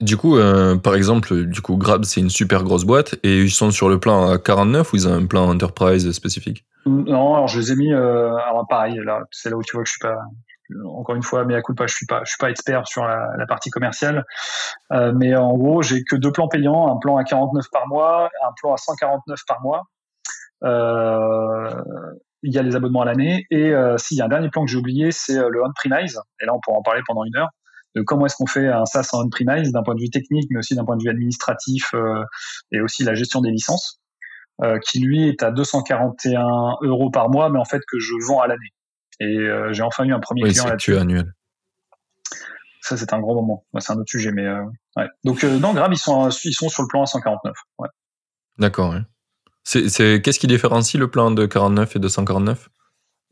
Du 0.00 0.16
coup, 0.16 0.36
euh, 0.36 0.76
par 0.76 0.94
exemple, 0.94 1.44
du 1.46 1.60
coup, 1.60 1.76
Grab, 1.76 2.04
c'est 2.04 2.20
une 2.20 2.30
super 2.30 2.64
grosse 2.64 2.84
boîte 2.84 3.14
et 3.22 3.42
ils 3.42 3.50
sont 3.50 3.70
sur 3.70 3.88
le 3.88 4.00
plan 4.00 4.28
à 4.28 4.38
49 4.38 4.92
ou 4.92 4.96
ils 4.96 5.08
ont 5.08 5.14
un 5.14 5.26
plan 5.26 5.48
enterprise 5.48 6.10
spécifique? 6.12 6.64
Non, 6.84 7.34
alors 7.34 7.48
je 7.48 7.60
les 7.60 7.72
ai 7.72 7.76
mis, 7.76 7.92
euh, 7.92 8.34
alors 8.34 8.66
pareil, 8.68 9.00
là, 9.04 9.20
c'est 9.30 9.50
là 9.50 9.56
où 9.56 9.62
tu 9.62 9.76
vois 9.76 9.84
que 9.84 9.88
je 9.88 9.92
suis 9.92 10.00
pas, 10.00 10.18
encore 10.84 11.14
une 11.14 11.22
fois, 11.22 11.44
mais 11.44 11.54
à 11.54 11.62
coup 11.62 11.74
pas, 11.74 11.86
je 11.86 11.94
suis 11.94 12.06
pas, 12.06 12.22
je 12.24 12.30
suis 12.30 12.38
pas 12.38 12.50
expert 12.50 12.86
sur 12.88 13.04
la, 13.04 13.46
partie 13.48 13.70
commerciale, 13.70 14.24
euh, 14.92 15.12
mais 15.14 15.34
en 15.36 15.56
gros, 15.56 15.80
j'ai 15.80 16.02
que 16.02 16.16
deux 16.16 16.32
plans 16.32 16.48
payants, 16.48 16.92
un 16.94 16.98
plan 16.98 17.16
à 17.16 17.24
49 17.24 17.64
par 17.70 17.86
mois, 17.86 18.30
un 18.46 18.52
plan 18.60 18.74
à 18.74 18.76
149 18.76 19.40
par 19.46 19.62
mois. 19.62 19.84
Il 22.46 22.52
y 22.52 22.58
a 22.58 22.62
les 22.62 22.76
abonnements 22.76 23.02
à 23.02 23.06
l'année 23.06 23.46
et 23.50 23.72
s'il 23.96 24.18
y 24.18 24.20
a 24.20 24.24
un 24.24 24.28
dernier 24.28 24.50
plan 24.50 24.64
que 24.64 24.70
j'ai 24.70 24.76
oublié, 24.76 25.12
c'est 25.12 25.38
le 25.48 25.64
on-premise. 25.64 26.20
Et 26.42 26.46
là, 26.46 26.52
on 26.52 26.60
pourra 26.60 26.78
en 26.78 26.82
parler 26.82 27.00
pendant 27.06 27.24
une 27.24 27.36
heure 27.36 27.48
de 27.94 28.02
comment 28.02 28.26
est-ce 28.26 28.36
qu'on 28.36 28.46
fait 28.46 28.68
un 28.68 28.84
SaaS 28.84 29.10
en 29.12 29.24
on-premise 29.24 29.72
d'un 29.72 29.82
point 29.82 29.94
de 29.94 30.00
vue 30.00 30.10
technique, 30.10 30.48
mais 30.50 30.58
aussi 30.58 30.74
d'un 30.74 30.84
point 30.84 30.96
de 30.96 31.02
vue 31.02 31.10
administratif 31.10 31.94
et 32.72 32.80
aussi 32.80 33.04
la 33.04 33.14
gestion 33.14 33.40
des 33.40 33.50
licences. 33.50 34.00
Euh, 34.62 34.78
qui 34.78 35.00
lui 35.00 35.28
est 35.28 35.42
à 35.42 35.50
241 35.50 36.76
euros 36.82 37.10
par 37.10 37.28
mois, 37.28 37.50
mais 37.50 37.58
en 37.58 37.64
fait 37.64 37.80
que 37.90 37.98
je 37.98 38.12
vends 38.28 38.40
à 38.40 38.46
l'année. 38.46 38.72
Et 39.18 39.24
euh, 39.24 39.72
j'ai 39.72 39.82
enfin 39.82 40.04
eu 40.04 40.12
un 40.12 40.20
premier 40.20 40.42
client 40.42 40.66
là-dessus. 40.66 40.96
annuel. 40.96 41.32
Ça, 42.80 42.96
c'est 42.96 43.12
un 43.12 43.18
grand 43.18 43.34
moment. 43.34 43.66
c'est 43.80 43.92
un 43.92 43.96
autre 43.96 44.10
sujet, 44.10 44.30
mais 44.30 44.46
euh, 44.46 44.62
ouais. 44.96 45.08
Donc, 45.24 45.44
dans 45.44 45.74
Grab, 45.74 45.92
ils 45.92 45.98
sont, 45.98 46.28
ils 46.28 46.52
sont 46.52 46.68
sur 46.68 46.82
le 46.82 46.88
plan 46.88 47.02
à 47.02 47.06
149. 47.06 47.52
Ouais. 47.78 47.88
D'accord. 48.58 48.94
C'est, 49.64 50.20
qu'est-ce 50.22 50.38
qui 50.38 50.46
différencie 50.46 51.00
le 51.00 51.10
plan 51.10 51.32
de 51.32 51.46
49 51.46 51.96
et 51.96 51.98
de 51.98 52.06
149 52.06 52.68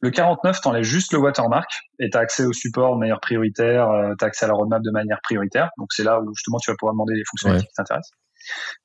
le 0.03 0.11
49, 0.11 0.61
t'enlèves 0.61 0.83
juste 0.83 1.13
le 1.13 1.19
watermark 1.21 1.71
et 1.99 2.11
tu 2.11 2.19
as 2.19 2.21
accès 2.21 2.45
au 2.45 2.53
support 2.53 2.95
de 2.95 3.01
manière 3.01 3.21
prioritaire, 3.21 3.89
tu 4.19 4.25
as 4.25 4.27
accès 4.27 4.45
à 4.45 4.49
la 4.49 4.55
roadmap 4.55 4.83
de 4.83 4.91
manière 4.91 5.21
prioritaire. 5.23 5.71
Donc 5.79 5.93
c'est 5.93 6.05
là 6.05 6.21
où 6.21 6.35
justement 6.35 6.59
tu 6.59 6.71
vas 6.71 6.77
pouvoir 6.77 6.95
demander 6.95 7.15
les 7.15 7.25
fonctionnalités 7.25 7.69
qui 7.69 7.75
t'intéressent. 7.75 8.13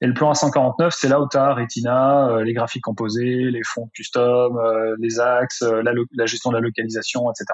Et 0.01 0.07
le 0.07 0.13
plan 0.13 0.31
A149, 0.31 0.91
c'est 0.91 1.07
là 1.07 1.19
où 1.19 1.27
tu 1.29 1.37
as 1.37 1.53
Retina, 1.53 2.29
euh, 2.29 2.43
les 2.43 2.53
graphiques 2.53 2.83
composés, 2.83 3.49
les 3.51 3.61
fonds 3.63 3.89
custom, 3.93 4.57
euh, 4.57 4.95
les 4.99 5.19
axes, 5.19 5.63
euh, 5.63 5.81
la, 5.81 6.25
gestion 6.25 6.51
de 6.51 6.55
la 6.55 6.61
localisation, 6.61 7.29
etc. 7.31 7.45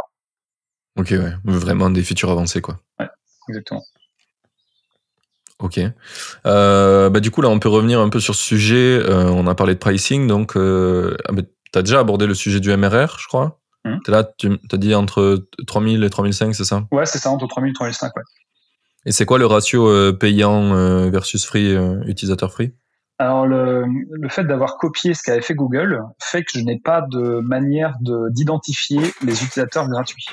Ok, 0.97 1.11
ouais. 1.11 1.33
Vraiment 1.45 1.89
des 1.89 2.03
features 2.03 2.29
avancées, 2.29 2.61
quoi. 2.61 2.79
Ouais, 2.99 3.09
exactement. 3.49 3.83
Ok. 5.59 5.79
bah, 6.43 7.19
du 7.21 7.31
coup, 7.31 7.41
là, 7.41 7.49
on 7.49 7.59
peut 7.59 7.69
revenir 7.69 7.99
un 8.01 8.09
peu 8.09 8.19
sur 8.19 8.35
ce 8.35 8.43
sujet. 8.43 9.01
on 9.09 9.47
a 9.47 9.55
parlé 9.55 9.75
de 9.75 9.79
pricing, 9.79 10.27
donc 10.27 10.57
ah, 10.57 11.31
tu 11.73 11.79
as 11.79 11.81
déjà 11.81 11.99
abordé 11.99 12.27
le 12.27 12.33
sujet 12.33 12.59
du 12.59 12.75
MRR, 12.75 13.17
je 13.19 13.27
crois. 13.27 13.59
Hum. 13.85 13.99
Es 14.07 14.11
là, 14.11 14.23
tu 14.37 14.49
as 14.71 14.77
dit 14.77 14.95
entre 14.95 15.47
3000 15.67 16.03
et 16.03 16.09
3005, 16.09 16.55
c'est 16.55 16.63
ça? 16.63 16.83
Ouais, 16.91 17.05
c'est 17.05 17.17
ça, 17.17 17.29
entre 17.29 17.47
3000 17.47 17.71
et 17.71 17.73
3005, 17.73 18.15
ouais. 18.15 18.23
Et 19.05 19.11
c'est 19.11 19.25
quoi 19.25 19.37
le 19.37 19.45
ratio 19.45 19.87
euh, 19.87 20.13
payant 20.13 20.73
euh, 20.73 21.09
versus 21.09 21.45
free, 21.45 21.75
euh, 21.75 22.01
utilisateur 22.05 22.51
free? 22.51 22.73
Alors 23.19 23.45
le, 23.45 23.85
fait 24.29 24.43
d'avoir 24.43 24.77
copié 24.77 25.13
ce 25.13 25.21
qu'avait 25.23 25.41
fait 25.41 25.53
Google 25.53 26.01
fait 26.19 26.43
que 26.43 26.51
je 26.57 26.59
n'ai 26.59 26.79
pas 26.79 27.01
de 27.01 27.39
manière 27.41 27.95
d'identifier 28.01 28.99
les 29.21 29.43
utilisateurs 29.43 29.87
gratuits. 29.87 30.25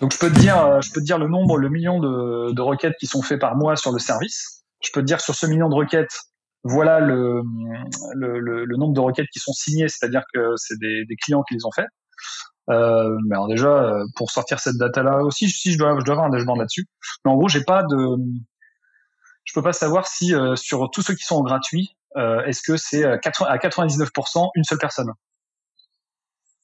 Donc 0.00 0.12
je 0.12 0.18
peux 0.18 0.30
te 0.30 0.38
dire, 0.38 0.80
je 0.80 0.90
peux 0.90 1.00
te 1.00 1.04
dire 1.04 1.18
le 1.18 1.28
nombre, 1.28 1.58
le 1.58 1.68
million 1.68 2.00
de, 2.00 2.60
requêtes 2.60 2.94
qui 2.98 3.06
sont 3.06 3.20
faites 3.20 3.40
par 3.40 3.56
mois 3.56 3.76
sur 3.76 3.92
le 3.92 3.98
service. 3.98 4.64
Je 4.82 4.90
peux 4.92 5.00
te 5.02 5.06
dire 5.06 5.20
sur 5.20 5.34
ce 5.34 5.46
million 5.46 5.68
de 5.68 5.74
requêtes, 5.74 6.16
voilà 6.62 7.00
le, 7.00 7.42
le, 8.14 8.76
nombre 8.76 8.94
de 8.94 9.00
requêtes 9.00 9.28
qui 9.32 9.38
sont 9.38 9.52
signées, 9.52 9.88
c'est-à-dire 9.88 10.22
que 10.32 10.54
c'est 10.56 10.78
des, 10.78 11.04
des, 11.06 11.16
clients 11.16 11.42
qui 11.42 11.54
les 11.54 11.64
ont 11.64 11.70
faites. 11.74 11.88
Euh, 12.68 13.16
mais 13.26 13.34
alors 13.34 13.48
déjà, 13.48 13.68
euh, 13.68 14.04
pour 14.16 14.30
sortir 14.30 14.60
cette 14.60 14.76
data-là 14.76 15.24
aussi, 15.24 15.48
si 15.48 15.72
je 15.72 15.78
dois, 15.78 15.98
je 15.98 16.04
dois 16.04 16.14
avoir 16.14 16.26
un 16.26 16.30
dashboard 16.30 16.58
là-dessus. 16.58 16.86
Mais 17.24 17.30
en 17.30 17.36
gros, 17.36 17.48
j'ai 17.48 17.64
pas 17.64 17.82
de, 17.82 18.16
je 19.44 19.52
peux 19.54 19.62
pas 19.62 19.72
savoir 19.72 20.06
si 20.06 20.34
euh, 20.34 20.54
sur 20.54 20.90
tous 20.90 21.02
ceux 21.02 21.14
qui 21.14 21.24
sont 21.24 21.42
gratuits, 21.42 21.96
est-ce 22.46 22.62
que 22.62 22.76
c'est 22.76 23.04
à 23.04 23.16
99% 23.16 24.50
une 24.56 24.64
seule 24.64 24.78
personne. 24.78 25.12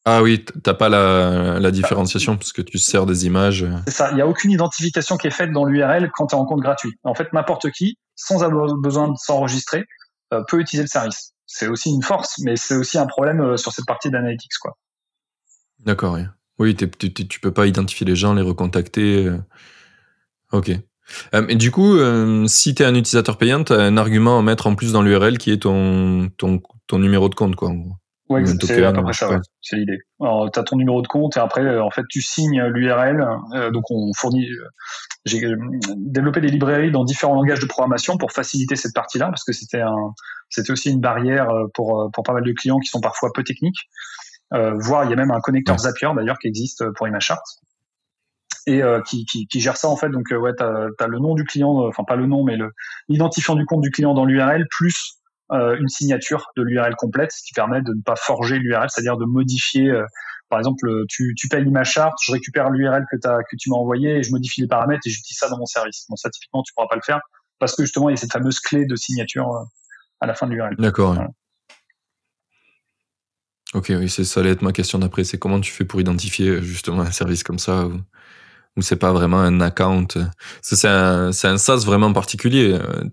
Ah 0.08 0.22
oui, 0.22 0.44
t'as 0.62 0.74
pas 0.74 0.88
la, 0.88 1.58
la 1.58 1.70
différenciation 1.72 2.36
parce 2.36 2.52
que 2.52 2.62
tu 2.62 2.78
sers 2.78 3.06
des 3.06 3.26
images. 3.26 3.66
C'est 3.86 3.92
ça. 3.92 4.10
Il 4.12 4.14
n'y 4.14 4.22
a 4.22 4.26
aucune 4.26 4.52
identification 4.52 5.16
qui 5.16 5.26
est 5.26 5.32
faite 5.32 5.50
dans 5.52 5.64
l'URL 5.64 6.10
quand 6.14 6.28
tu 6.28 6.36
es 6.36 6.38
en 6.38 6.44
compte 6.44 6.60
gratuit. 6.60 6.92
En 7.02 7.14
fait, 7.14 7.32
n'importe 7.32 7.70
qui, 7.72 7.98
sans 8.14 8.44
avoir 8.44 8.72
besoin 8.76 9.08
de 9.08 9.16
s'enregistrer, 9.16 9.84
peut 10.48 10.60
utiliser 10.60 10.84
le 10.84 10.88
service. 10.88 11.32
C'est 11.46 11.66
aussi 11.66 11.90
une 11.90 12.02
force, 12.02 12.36
mais 12.38 12.56
c'est 12.56 12.76
aussi 12.76 12.98
un 12.98 13.06
problème 13.06 13.56
sur 13.56 13.72
cette 13.72 13.86
partie 13.86 14.10
d'analytics, 14.10 14.52
quoi. 14.60 14.76
D'accord, 15.80 16.14
oui. 16.14 16.22
Oui, 16.58 16.74
tu, 16.74 16.88
tu, 17.12 17.40
peux 17.40 17.52
pas 17.52 17.66
identifier 17.66 18.06
les 18.06 18.16
gens, 18.16 18.32
les 18.34 18.42
recontacter. 18.42 19.26
Euh. 19.26 19.38
Ok. 20.52 20.70
Euh, 21.34 21.46
et 21.48 21.54
du 21.54 21.70
coup, 21.70 21.96
euh, 21.96 22.46
si 22.46 22.74
tu 22.74 22.82
es 22.82 22.86
un 22.86 22.94
utilisateur 22.94 23.36
payant, 23.36 23.62
tu 23.62 23.72
as 23.72 23.80
un 23.80 23.96
argument 23.96 24.38
à 24.38 24.42
mettre 24.42 24.66
en 24.66 24.74
plus 24.74 24.92
dans 24.92 25.02
l'URL 25.02 25.38
qui 25.38 25.50
est 25.50 25.62
ton, 25.62 26.30
ton, 26.36 26.60
ton 26.86 26.98
numéro 26.98 27.28
de 27.28 27.34
compte, 27.34 27.56
quoi, 27.56 27.68
en 27.68 27.74
gros. 27.74 27.96
Ouais, 28.28 28.44
c'est 28.44 28.84
à 28.84 28.92
peu 28.92 29.02
près 29.02 29.12
ça, 29.12 29.40
c'est 29.60 29.76
l'idée. 29.76 29.98
Alors, 30.20 30.50
tu 30.50 30.58
as 30.58 30.64
ton 30.64 30.76
numéro 30.76 31.00
de 31.00 31.06
compte 31.06 31.36
et 31.36 31.40
après, 31.40 31.78
en 31.78 31.90
fait, 31.90 32.02
tu 32.08 32.20
signes 32.20 32.62
l'URL. 32.64 33.24
donc, 33.72 33.84
on 33.90 34.12
fournit. 34.16 34.48
J'ai 35.24 35.40
développé 35.96 36.40
des 36.40 36.48
librairies 36.48 36.90
dans 36.90 37.04
différents 37.04 37.34
langages 37.34 37.60
de 37.60 37.66
programmation 37.66 38.18
pour 38.18 38.32
faciliter 38.32 38.74
cette 38.74 38.94
partie-là, 38.94 39.26
parce 39.26 39.44
que 39.44 39.52
c'était 39.52 39.80
un, 39.80 40.12
c'était 40.50 40.72
aussi 40.72 40.90
une 40.90 41.00
barrière 41.00 41.48
pour, 41.74 42.10
pour 42.12 42.24
pas 42.24 42.32
mal 42.32 42.42
de 42.42 42.52
clients 42.52 42.78
qui 42.78 42.88
sont 42.88 43.00
parfois 43.00 43.30
peu 43.32 43.44
techniques. 43.44 43.88
Euh, 44.54 44.74
voire 44.78 45.04
il 45.04 45.10
y 45.10 45.12
a 45.12 45.16
même 45.16 45.32
un 45.32 45.40
connecteur 45.40 45.76
Zapier 45.78 46.08
d'ailleurs 46.14 46.38
qui 46.38 46.46
existe 46.46 46.84
pour 46.92 47.08
ImageArt 47.08 47.42
et 48.68 48.80
euh, 48.80 49.00
qui, 49.02 49.24
qui, 49.24 49.48
qui, 49.48 49.60
gère 49.60 49.76
ça 49.76 49.88
en 49.88 49.96
fait. 49.96 50.08
Donc 50.08 50.30
euh, 50.32 50.36
ouais, 50.36 50.52
tu 50.56 50.62
as, 50.62 51.06
le 51.06 51.18
nom 51.18 51.34
du 51.34 51.44
client, 51.44 51.86
enfin 51.88 52.04
pas 52.04 52.16
le 52.16 52.26
nom, 52.26 52.44
mais 52.44 52.56
l'identifiant 53.08 53.54
du 53.56 53.64
compte 53.64 53.80
du 53.80 53.90
client 53.90 54.14
dans 54.14 54.24
l'URL 54.24 54.66
plus 54.70 55.18
une 55.50 55.88
signature 55.88 56.46
de 56.56 56.62
l'URL 56.62 56.94
complète, 56.96 57.30
ce 57.32 57.42
qui 57.42 57.52
permet 57.52 57.80
de 57.80 57.92
ne 57.92 58.02
pas 58.02 58.16
forger 58.16 58.58
l'URL, 58.58 58.88
c'est-à-dire 58.90 59.16
de 59.16 59.24
modifier. 59.24 59.92
par 60.48 60.58
exemple, 60.58 60.88
tu, 61.08 61.34
tu 61.36 61.48
payes 61.48 61.64
ImageArt, 61.64 62.14
je 62.24 62.32
récupère 62.32 62.70
l'URL 62.70 63.04
que, 63.10 63.16
que 63.16 63.56
tu 63.58 63.70
m'as 63.70 63.76
envoyé 63.76 64.16
et 64.16 64.22
je 64.22 64.30
modifie 64.32 64.62
les 64.62 64.68
paramètres 64.68 65.02
et 65.06 65.10
j'utilise 65.10 65.38
ça 65.38 65.48
dans 65.48 65.58
mon 65.58 65.66
service. 65.66 66.06
Bon, 66.08 66.16
ça 66.16 66.30
typiquement 66.30 66.62
tu 66.62 66.72
pourras 66.74 66.88
pas 66.88 66.96
le 66.96 67.02
faire 67.02 67.20
parce 67.58 67.74
que 67.74 67.82
justement 67.84 68.08
il 68.08 68.12
y 68.12 68.14
a 68.14 68.16
cette 68.16 68.32
fameuse 68.32 68.60
clé 68.60 68.86
de 68.86 68.96
signature 68.96 69.66
à 70.20 70.26
la 70.26 70.34
fin 70.34 70.46
de 70.46 70.52
l'URL. 70.52 70.74
D'accord. 70.78 71.16
Ok, 73.74 73.90
oui, 73.90 74.08
ça 74.08 74.40
allait 74.40 74.52
être 74.52 74.62
ma 74.62 74.72
question 74.72 74.98
d'après. 74.98 75.24
C'est 75.24 75.38
comment 75.38 75.60
tu 75.60 75.72
fais 75.72 75.84
pour 75.84 76.00
identifier 76.00 76.48
euh, 76.48 76.62
justement 76.62 77.02
un 77.02 77.10
service 77.10 77.42
comme 77.42 77.58
ça 77.58 77.86
où, 77.86 78.00
où 78.76 78.82
c'est 78.82 78.96
pas 78.96 79.12
vraiment 79.12 79.40
un 79.40 79.60
account? 79.60 80.06
C'est 80.62 80.88
un, 80.88 81.28
un 81.28 81.58
SaaS 81.58 81.84
vraiment 81.84 82.12
particulier. 82.12 82.72
Euh, 82.72 83.04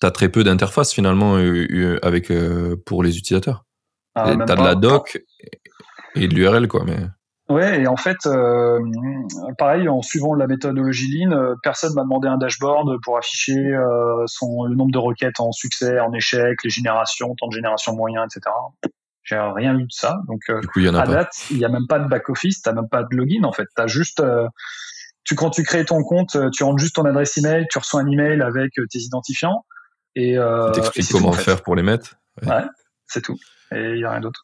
tu 0.00 0.06
as, 0.06 0.10
très 0.10 0.28
peu 0.28 0.44
d'interface 0.44 0.92
finalement 0.92 1.36
euh, 1.36 1.98
avec, 2.02 2.32
pour 2.84 3.02
les 3.02 3.18
utilisateurs. 3.18 3.64
Ah, 4.14 4.34
tu 4.34 4.42
as 4.42 4.56
de 4.56 4.62
la 4.62 4.74
doc 4.74 5.22
et 6.14 6.28
de 6.28 6.34
l'URL, 6.34 6.68
quoi. 6.68 6.84
Mais... 6.84 6.98
Ouais, 7.48 7.80
et 7.80 7.86
en 7.86 7.96
fait, 7.96 8.28
pareil, 9.56 9.88
en 9.88 10.02
suivant 10.02 10.34
la 10.34 10.46
méthodologie 10.46 11.24
Lean, 11.24 11.54
personne 11.62 11.94
m'a 11.94 12.02
demandé 12.02 12.28
un 12.28 12.36
dashboard 12.36 12.98
pour 13.02 13.16
afficher 13.16 13.74
son, 14.26 14.64
le 14.64 14.74
nombre 14.74 14.92
de 14.92 14.98
requêtes 14.98 15.40
en 15.40 15.52
succès, 15.52 15.98
en 16.00 16.12
échec, 16.12 16.62
les 16.62 16.70
générations, 16.70 17.34
temps 17.36 17.48
de 17.48 17.54
génération 17.54 17.94
moyen, 17.94 18.24
etc. 18.24 18.50
J'ai 19.28 19.38
rien 19.38 19.76
vu 19.76 19.84
de 19.84 19.92
ça. 19.92 20.20
Donc, 20.26 20.40
euh, 20.48 20.60
à 20.94 21.06
date, 21.06 21.32
il 21.50 21.58
n'y 21.58 21.64
a 21.64 21.68
même 21.68 21.86
pas 21.86 21.98
de 21.98 22.08
back-office, 22.08 22.62
tu 22.62 22.68
n'as 22.68 22.74
même 22.74 22.88
pas 22.88 23.02
de 23.02 23.14
login 23.14 23.44
en 23.44 23.52
fait. 23.52 23.68
As 23.76 23.86
juste, 23.86 24.20
euh, 24.20 24.48
tu, 25.24 25.34
quand 25.34 25.50
tu 25.50 25.64
crées 25.64 25.84
ton 25.84 26.02
compte, 26.02 26.34
euh, 26.36 26.48
tu 26.50 26.64
rentres 26.64 26.78
juste 26.78 26.94
ton 26.94 27.04
adresse 27.04 27.36
email, 27.36 27.66
tu 27.70 27.78
reçois 27.78 28.00
un 28.00 28.06
email 28.06 28.40
avec 28.40 28.72
tes 28.72 28.98
identifiants. 28.98 29.66
Et 30.18 30.36
euh, 30.36 30.70
t'expliques 30.72 31.10
comment 31.10 31.32
faire 31.32 31.62
pour 31.62 31.76
les 31.76 31.82
mettre. 31.82 32.16
Ouais, 32.42 32.64
c'est 33.06 33.22
tout. 33.22 33.38
Et 33.72 33.90
il 33.90 33.98
n'y 33.98 34.04
a 34.04 34.10
rien 34.10 34.20
d'autre. 34.20 34.40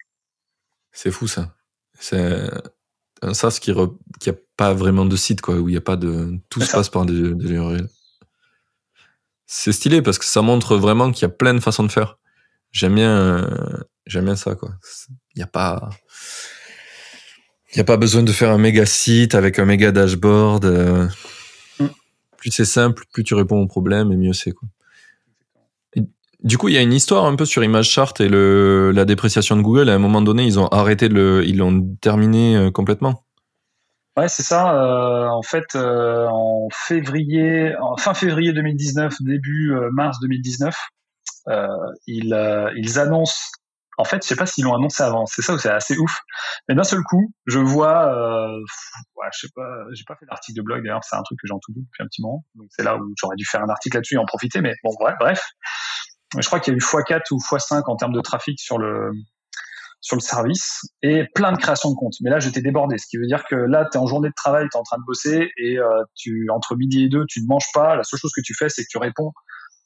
C'est 0.92 1.10
fou 1.10 1.26
ça. 1.26 1.54
C'est 1.98 2.48
un 3.22 3.34
SaaS 3.34 3.58
qui 3.60 3.72
n'a 3.72 3.82
a 3.82 4.32
pas 4.56 4.72
vraiment 4.72 5.04
de 5.04 5.16
site, 5.16 5.40
quoi, 5.40 5.56
où 5.56 5.68
il 5.68 5.72
n'y 5.72 5.78
a 5.78 5.82
pas 5.82 5.96
de. 5.96 6.38
Tout 6.48 6.60
se 6.60 6.70
passe 6.70 6.88
par 6.88 7.06
des, 7.06 7.14
URL. 7.14 7.88
C'est 9.46 9.72
stylé 9.72 10.02
parce 10.02 10.18
que 10.18 10.24
ça 10.24 10.42
montre 10.42 10.76
vraiment 10.76 11.10
qu'il 11.10 11.22
y 11.22 11.30
a 11.30 11.34
plein 11.34 11.54
de 11.54 11.60
façons 11.60 11.82
de 11.82 11.90
faire. 11.90 12.18
J'aime 12.70 12.94
bien 12.94 13.48
J'aime 14.06 14.26
bien 14.26 14.36
ça, 14.36 14.54
quoi. 14.54 14.70
Il 15.34 15.38
n'y 15.38 15.42
a 15.42 15.46
pas. 15.46 15.90
Il 17.74 17.80
a 17.80 17.84
pas 17.84 17.96
besoin 17.96 18.22
de 18.22 18.32
faire 18.32 18.50
un 18.50 18.58
méga 18.58 18.86
site 18.86 19.34
avec 19.34 19.58
un 19.58 19.64
méga 19.64 19.90
dashboard. 19.92 20.64
Euh. 20.66 21.08
Mm. 21.80 21.86
Plus 22.36 22.50
c'est 22.50 22.64
simple, 22.64 23.04
plus 23.12 23.24
tu 23.24 23.34
réponds 23.34 23.60
aux 23.60 23.66
problèmes 23.66 24.12
et 24.12 24.16
mieux 24.16 24.32
c'est. 24.32 24.52
Quoi. 24.52 24.68
Du 26.44 26.58
coup, 26.58 26.68
il 26.68 26.74
y 26.74 26.78
a 26.78 26.82
une 26.82 26.92
histoire 26.92 27.24
un 27.24 27.36
peu 27.36 27.44
sur 27.44 27.64
ImageChart 27.64 28.14
et 28.20 28.28
la 28.28 29.04
dépréciation 29.04 29.56
de 29.56 29.62
Google. 29.62 29.88
À 29.88 29.94
un 29.94 29.98
moment 29.98 30.22
donné, 30.22 30.44
ils 30.44 30.58
ont 30.58 30.68
arrêté 30.68 31.08
le, 31.08 31.42
ils 31.44 31.56
l'ont 31.56 31.96
terminé 32.00 32.56
euh, 32.56 32.70
complètement. 32.70 33.24
Ouais, 34.16 34.28
c'est 34.28 34.44
ça. 34.44 34.74
Euh, 34.74 35.26
en 35.26 35.42
fait, 35.42 35.74
en 35.74 36.68
février, 36.72 37.74
en 37.80 37.96
fin 37.96 38.14
février 38.14 38.52
2019, 38.52 39.14
début 39.22 39.74
mars 39.90 40.18
2019, 40.20 40.76
ils, 42.06 42.34
annoncent 42.98 43.50
en 43.96 44.04
fait, 44.04 44.22
je 44.22 44.28
sais 44.28 44.36
pas 44.36 44.46
s'ils 44.46 44.64
l'ont 44.64 44.74
annoncé 44.74 45.02
avant. 45.02 45.26
C'est 45.26 45.42
ça 45.42 45.56
c'est 45.58 45.70
assez 45.70 45.96
ouf. 45.98 46.20
Mais 46.68 46.74
d'un 46.74 46.84
seul 46.84 47.02
coup, 47.02 47.32
je 47.46 47.58
vois, 47.58 48.12
euh, 48.12 48.60
je 49.32 49.38
sais 49.38 49.52
pas, 49.54 49.84
j'ai 49.92 50.04
pas 50.06 50.16
fait 50.16 50.26
d'article 50.26 50.58
de 50.58 50.62
blog 50.62 50.82
d'ailleurs. 50.82 51.04
C'est 51.04 51.16
un 51.16 51.22
truc 51.22 51.38
que 51.40 51.46
j'ai 51.46 51.54
en 51.54 51.60
tout 51.60 51.72
doute 51.72 51.84
depuis 51.84 52.02
un 52.02 52.06
petit 52.06 52.22
moment. 52.22 52.44
Donc 52.54 52.66
c'est 52.70 52.82
là 52.82 52.96
où 52.96 53.14
j'aurais 53.18 53.36
dû 53.36 53.44
faire 53.44 53.62
un 53.62 53.68
article 53.68 53.96
là-dessus 53.96 54.14
et 54.14 54.18
en 54.18 54.24
profiter. 54.24 54.60
Mais 54.60 54.74
bon, 54.82 54.94
bref. 54.98 55.40
Je 56.38 56.46
crois 56.46 56.60
qu'il 56.60 56.72
y 56.72 56.74
a 56.74 56.76
eu 56.76 56.80
x4 56.80 57.20
ou 57.32 57.38
x5 57.38 57.82
en 57.86 57.96
termes 57.96 58.12
de 58.12 58.20
trafic 58.20 58.58
sur 58.58 58.78
le 58.78 59.12
sur 60.00 60.16
le 60.16 60.20
service 60.20 60.82
et 61.02 61.24
plein 61.34 61.50
de 61.52 61.56
créations 61.56 61.90
de 61.90 61.96
comptes. 61.96 62.16
Mais 62.20 62.28
là, 62.28 62.38
j'étais 62.38 62.60
débordé, 62.60 62.98
ce 62.98 63.06
qui 63.08 63.16
veut 63.16 63.26
dire 63.26 63.42
que 63.48 63.56
là, 63.56 63.88
tu 63.90 63.96
es 63.96 64.00
en 64.00 64.06
journée 64.06 64.28
de 64.28 64.34
travail, 64.36 64.68
tu 64.70 64.76
es 64.76 64.78
en 64.78 64.82
train 64.82 64.98
de 64.98 65.04
bosser 65.06 65.48
et 65.56 65.78
euh, 65.78 66.02
tu 66.14 66.50
entre 66.50 66.76
midi 66.76 67.04
et 67.04 67.08
deux, 67.08 67.24
tu 67.26 67.40
ne 67.40 67.46
manges 67.46 67.72
pas. 67.72 67.96
La 67.96 68.02
seule 68.02 68.20
chose 68.20 68.32
que 68.36 68.42
tu 68.42 68.54
fais, 68.54 68.68
c'est 68.68 68.82
que 68.82 68.88
tu 68.90 68.98
réponds 68.98 69.32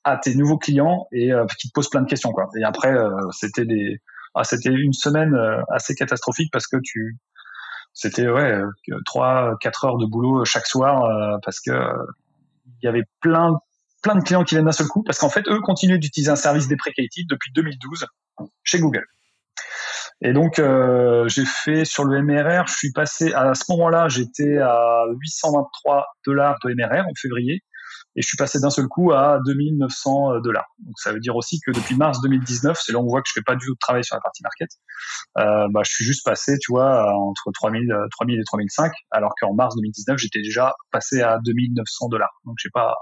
à 0.02 0.16
tes 0.16 0.34
nouveaux 0.34 0.58
clients 0.58 1.06
et 1.12 1.32
euh, 1.32 1.46
qui 1.58 1.68
te 1.68 1.72
posent 1.72 1.88
plein 1.88 2.02
de 2.02 2.08
questions. 2.08 2.32
Et 2.58 2.64
après, 2.64 2.92
euh, 2.92 3.10
c'était 3.30 3.64
des, 3.64 4.00
ah, 4.34 4.42
c'était 4.42 4.72
une 4.72 4.92
semaine 4.92 5.34
euh, 5.34 5.62
assez 5.70 5.94
catastrophique 5.94 6.50
parce 6.52 6.66
que 6.66 6.78
tu, 6.82 7.16
c'était 7.92 8.28
ouais, 8.28 8.60
trois, 9.06 9.56
quatre 9.60 9.84
heures 9.84 9.98
de 9.98 10.06
boulot 10.06 10.44
chaque 10.44 10.66
soir 10.66 11.02
parce 11.44 11.60
que 11.60 11.72
il 12.66 12.86
y 12.86 12.88
avait 12.88 13.04
plein 13.20 13.58
plein 14.02 14.14
de 14.14 14.22
clients 14.22 14.44
qui 14.44 14.54
viennent 14.54 14.64
d'un 14.64 14.72
seul 14.72 14.88
coup 14.88 15.02
parce 15.02 15.18
qu'en 15.18 15.30
fait, 15.30 15.46
eux 15.48 15.60
continuent 15.60 15.98
d'utiliser 15.98 16.30
un 16.30 16.36
service 16.36 16.68
deprecated 16.68 17.26
depuis 17.28 17.52
2012 17.52 18.06
chez 18.64 18.78
Google. 18.78 19.04
Et 20.20 20.32
donc, 20.32 20.58
euh, 20.58 21.28
j'ai 21.28 21.44
fait 21.44 21.84
sur 21.84 22.04
le 22.04 22.22
MRR, 22.22 22.66
je 22.66 22.74
suis 22.74 22.92
passé, 22.92 23.32
à 23.34 23.54
ce 23.54 23.64
moment-là, 23.70 24.08
j'étais 24.08 24.58
à 24.58 25.04
823 25.20 26.06
dollars 26.26 26.56
de 26.64 26.74
MRR 26.74 27.06
en 27.06 27.12
février, 27.16 27.62
et 28.16 28.22
je 28.22 28.26
suis 28.26 28.36
passé 28.36 28.58
d'un 28.58 28.70
seul 28.70 28.88
coup 28.88 29.12
à 29.12 29.38
2900 29.46 30.40
dollars. 30.40 30.66
Donc, 30.84 30.94
ça 30.98 31.12
veut 31.12 31.20
dire 31.20 31.36
aussi 31.36 31.60
que 31.60 31.70
depuis 31.70 31.94
mars 31.94 32.20
2019, 32.20 32.76
c'est 32.82 32.92
là 32.92 32.98
où 32.98 33.02
on 33.02 33.08
voit 33.08 33.20
que 33.20 33.28
je 33.28 33.34
fais 33.34 33.44
pas 33.44 33.54
du 33.54 33.64
tout 33.64 33.74
de 33.74 33.78
travail 33.78 34.02
sur 34.02 34.16
la 34.16 34.20
partie 34.20 34.42
market, 34.42 34.68
euh, 35.38 35.68
bah, 35.70 35.82
je 35.84 35.90
suis 35.92 36.04
juste 36.04 36.24
passé, 36.24 36.58
tu 36.58 36.72
vois, 36.72 37.14
entre 37.14 37.52
3000, 37.52 37.86
3000 38.10 38.40
et 38.40 38.44
3005, 38.44 38.92
alors 39.12 39.34
qu'en 39.40 39.54
mars 39.54 39.76
2019, 39.76 40.18
j'étais 40.18 40.40
déjà 40.40 40.74
passé 40.90 41.22
à 41.22 41.38
2900 41.44 42.08
dollars. 42.08 42.40
Donc, 42.44 42.56
j'ai 42.58 42.70
pas, 42.70 42.96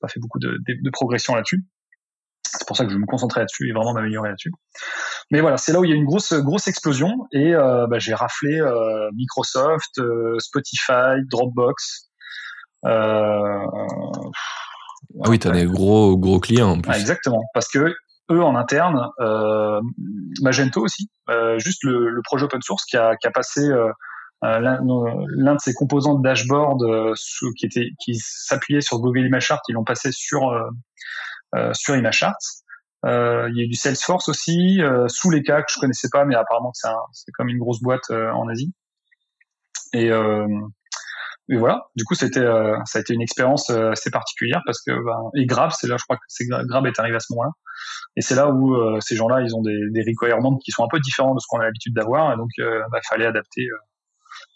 pas 0.00 0.08
fait 0.08 0.20
beaucoup 0.20 0.38
de, 0.38 0.48
de, 0.48 0.82
de 0.82 0.90
progression 0.90 1.34
là-dessus. 1.34 1.62
C'est 2.44 2.66
pour 2.66 2.76
ça 2.76 2.84
que 2.84 2.90
je 2.90 2.94
vais 2.94 3.00
me 3.00 3.06
concentrer 3.06 3.40
là-dessus 3.40 3.68
et 3.68 3.72
vraiment 3.72 3.92
m'améliorer 3.92 4.30
là-dessus. 4.30 4.52
Mais 5.30 5.40
voilà, 5.40 5.58
c'est 5.58 5.72
là 5.72 5.80
où 5.80 5.84
il 5.84 5.90
y 5.90 5.92
a 5.92 5.96
une 5.96 6.06
grosse 6.06 6.32
grosse 6.32 6.66
explosion 6.66 7.26
et 7.32 7.54
euh, 7.54 7.86
bah, 7.86 7.98
j'ai 7.98 8.14
raflé 8.14 8.58
euh, 8.60 9.10
Microsoft, 9.14 9.98
euh, 9.98 10.38
Spotify, 10.38 11.20
Dropbox. 11.30 12.08
ah 12.84 13.66
oui, 15.26 15.38
tu 15.38 15.48
as 15.48 15.50
des 15.50 15.66
gros 15.66 16.16
gros 16.16 16.40
clients 16.40 16.70
en 16.70 16.80
plus. 16.80 16.90
Ah, 16.90 16.98
exactement, 16.98 17.42
parce 17.52 17.68
que 17.68 17.94
eux 18.30 18.42
en 18.42 18.56
interne, 18.56 19.08
Magento 20.42 20.82
aussi, 20.82 21.10
juste 21.58 21.84
le, 21.84 22.10
le, 22.10 22.22
projet 22.22 22.44
open 22.44 22.62
source 22.62 22.84
qui 22.84 22.96
a, 22.96 23.16
qui 23.16 23.26
a 23.26 23.30
passé 23.30 23.62
l'un 24.42 25.54
de 25.54 25.60
ses 25.60 25.74
composants 25.74 26.14
de 26.14 26.22
dashboard 26.22 26.80
qui 27.56 27.66
était 27.66 27.90
qui 27.98 28.14
s'appuyait 28.14 28.80
sur 28.80 29.00
Google 29.00 29.26
Image 29.26 29.46
Chart, 29.46 29.60
ils 29.68 29.72
l'ont 29.72 29.84
passé 29.84 30.10
sur 30.12 30.52
euh, 31.54 31.72
sur 31.72 31.96
ImageArt. 31.96 32.36
Euh, 33.06 33.48
il 33.50 33.56
y 33.56 33.60
a 33.60 33.64
eu 33.64 33.68
du 33.68 33.76
Salesforce 33.76 34.28
aussi, 34.28 34.82
euh, 34.82 35.08
sous 35.08 35.30
les 35.30 35.42
cas 35.42 35.62
que 35.62 35.72
je 35.72 35.80
connaissais 35.80 36.08
pas, 36.12 36.26
mais 36.26 36.34
apparemment 36.34 36.72
c'est, 36.74 36.88
c'est 37.12 37.32
comme 37.32 37.48
une 37.48 37.58
grosse 37.58 37.80
boîte 37.80 38.10
en 38.10 38.48
Asie. 38.48 38.74
Et, 39.94 40.08
et 41.50 41.56
voilà. 41.56 41.86
Du 41.96 42.04
coup, 42.04 42.14
c'était, 42.14 42.44
ça 42.84 42.98
a 42.98 43.00
été 43.00 43.14
une 43.14 43.22
expérience 43.22 43.70
assez 43.70 44.10
particulière 44.10 44.60
parce 44.66 44.82
que 44.82 44.92
ben, 44.92 45.30
et 45.34 45.46
Grab, 45.46 45.70
c'est 45.70 45.86
là, 45.86 45.96
je 45.98 46.04
crois 46.04 46.16
que 46.16 46.22
c'est 46.28 46.44
Grab 46.46 46.84
est 46.84 46.98
arrivé 46.98 47.16
à 47.16 47.20
ce 47.20 47.32
moment-là. 47.32 47.52
Et 48.16 48.20
c'est 48.20 48.34
là 48.34 48.50
où 48.50 49.00
ces 49.00 49.16
gens-là, 49.16 49.40
ils 49.40 49.56
ont 49.56 49.62
des, 49.62 49.78
des 49.90 50.02
requirements 50.02 50.58
qui 50.58 50.72
sont 50.72 50.84
un 50.84 50.88
peu 50.90 51.00
différents 51.00 51.34
de 51.34 51.40
ce 51.40 51.46
qu'on 51.48 51.60
a 51.60 51.64
l'habitude 51.64 51.94
d'avoir, 51.94 52.34
et 52.34 52.36
donc 52.36 52.50
bah, 52.58 52.98
il 53.02 53.08
fallait 53.08 53.26
adapter 53.26 53.66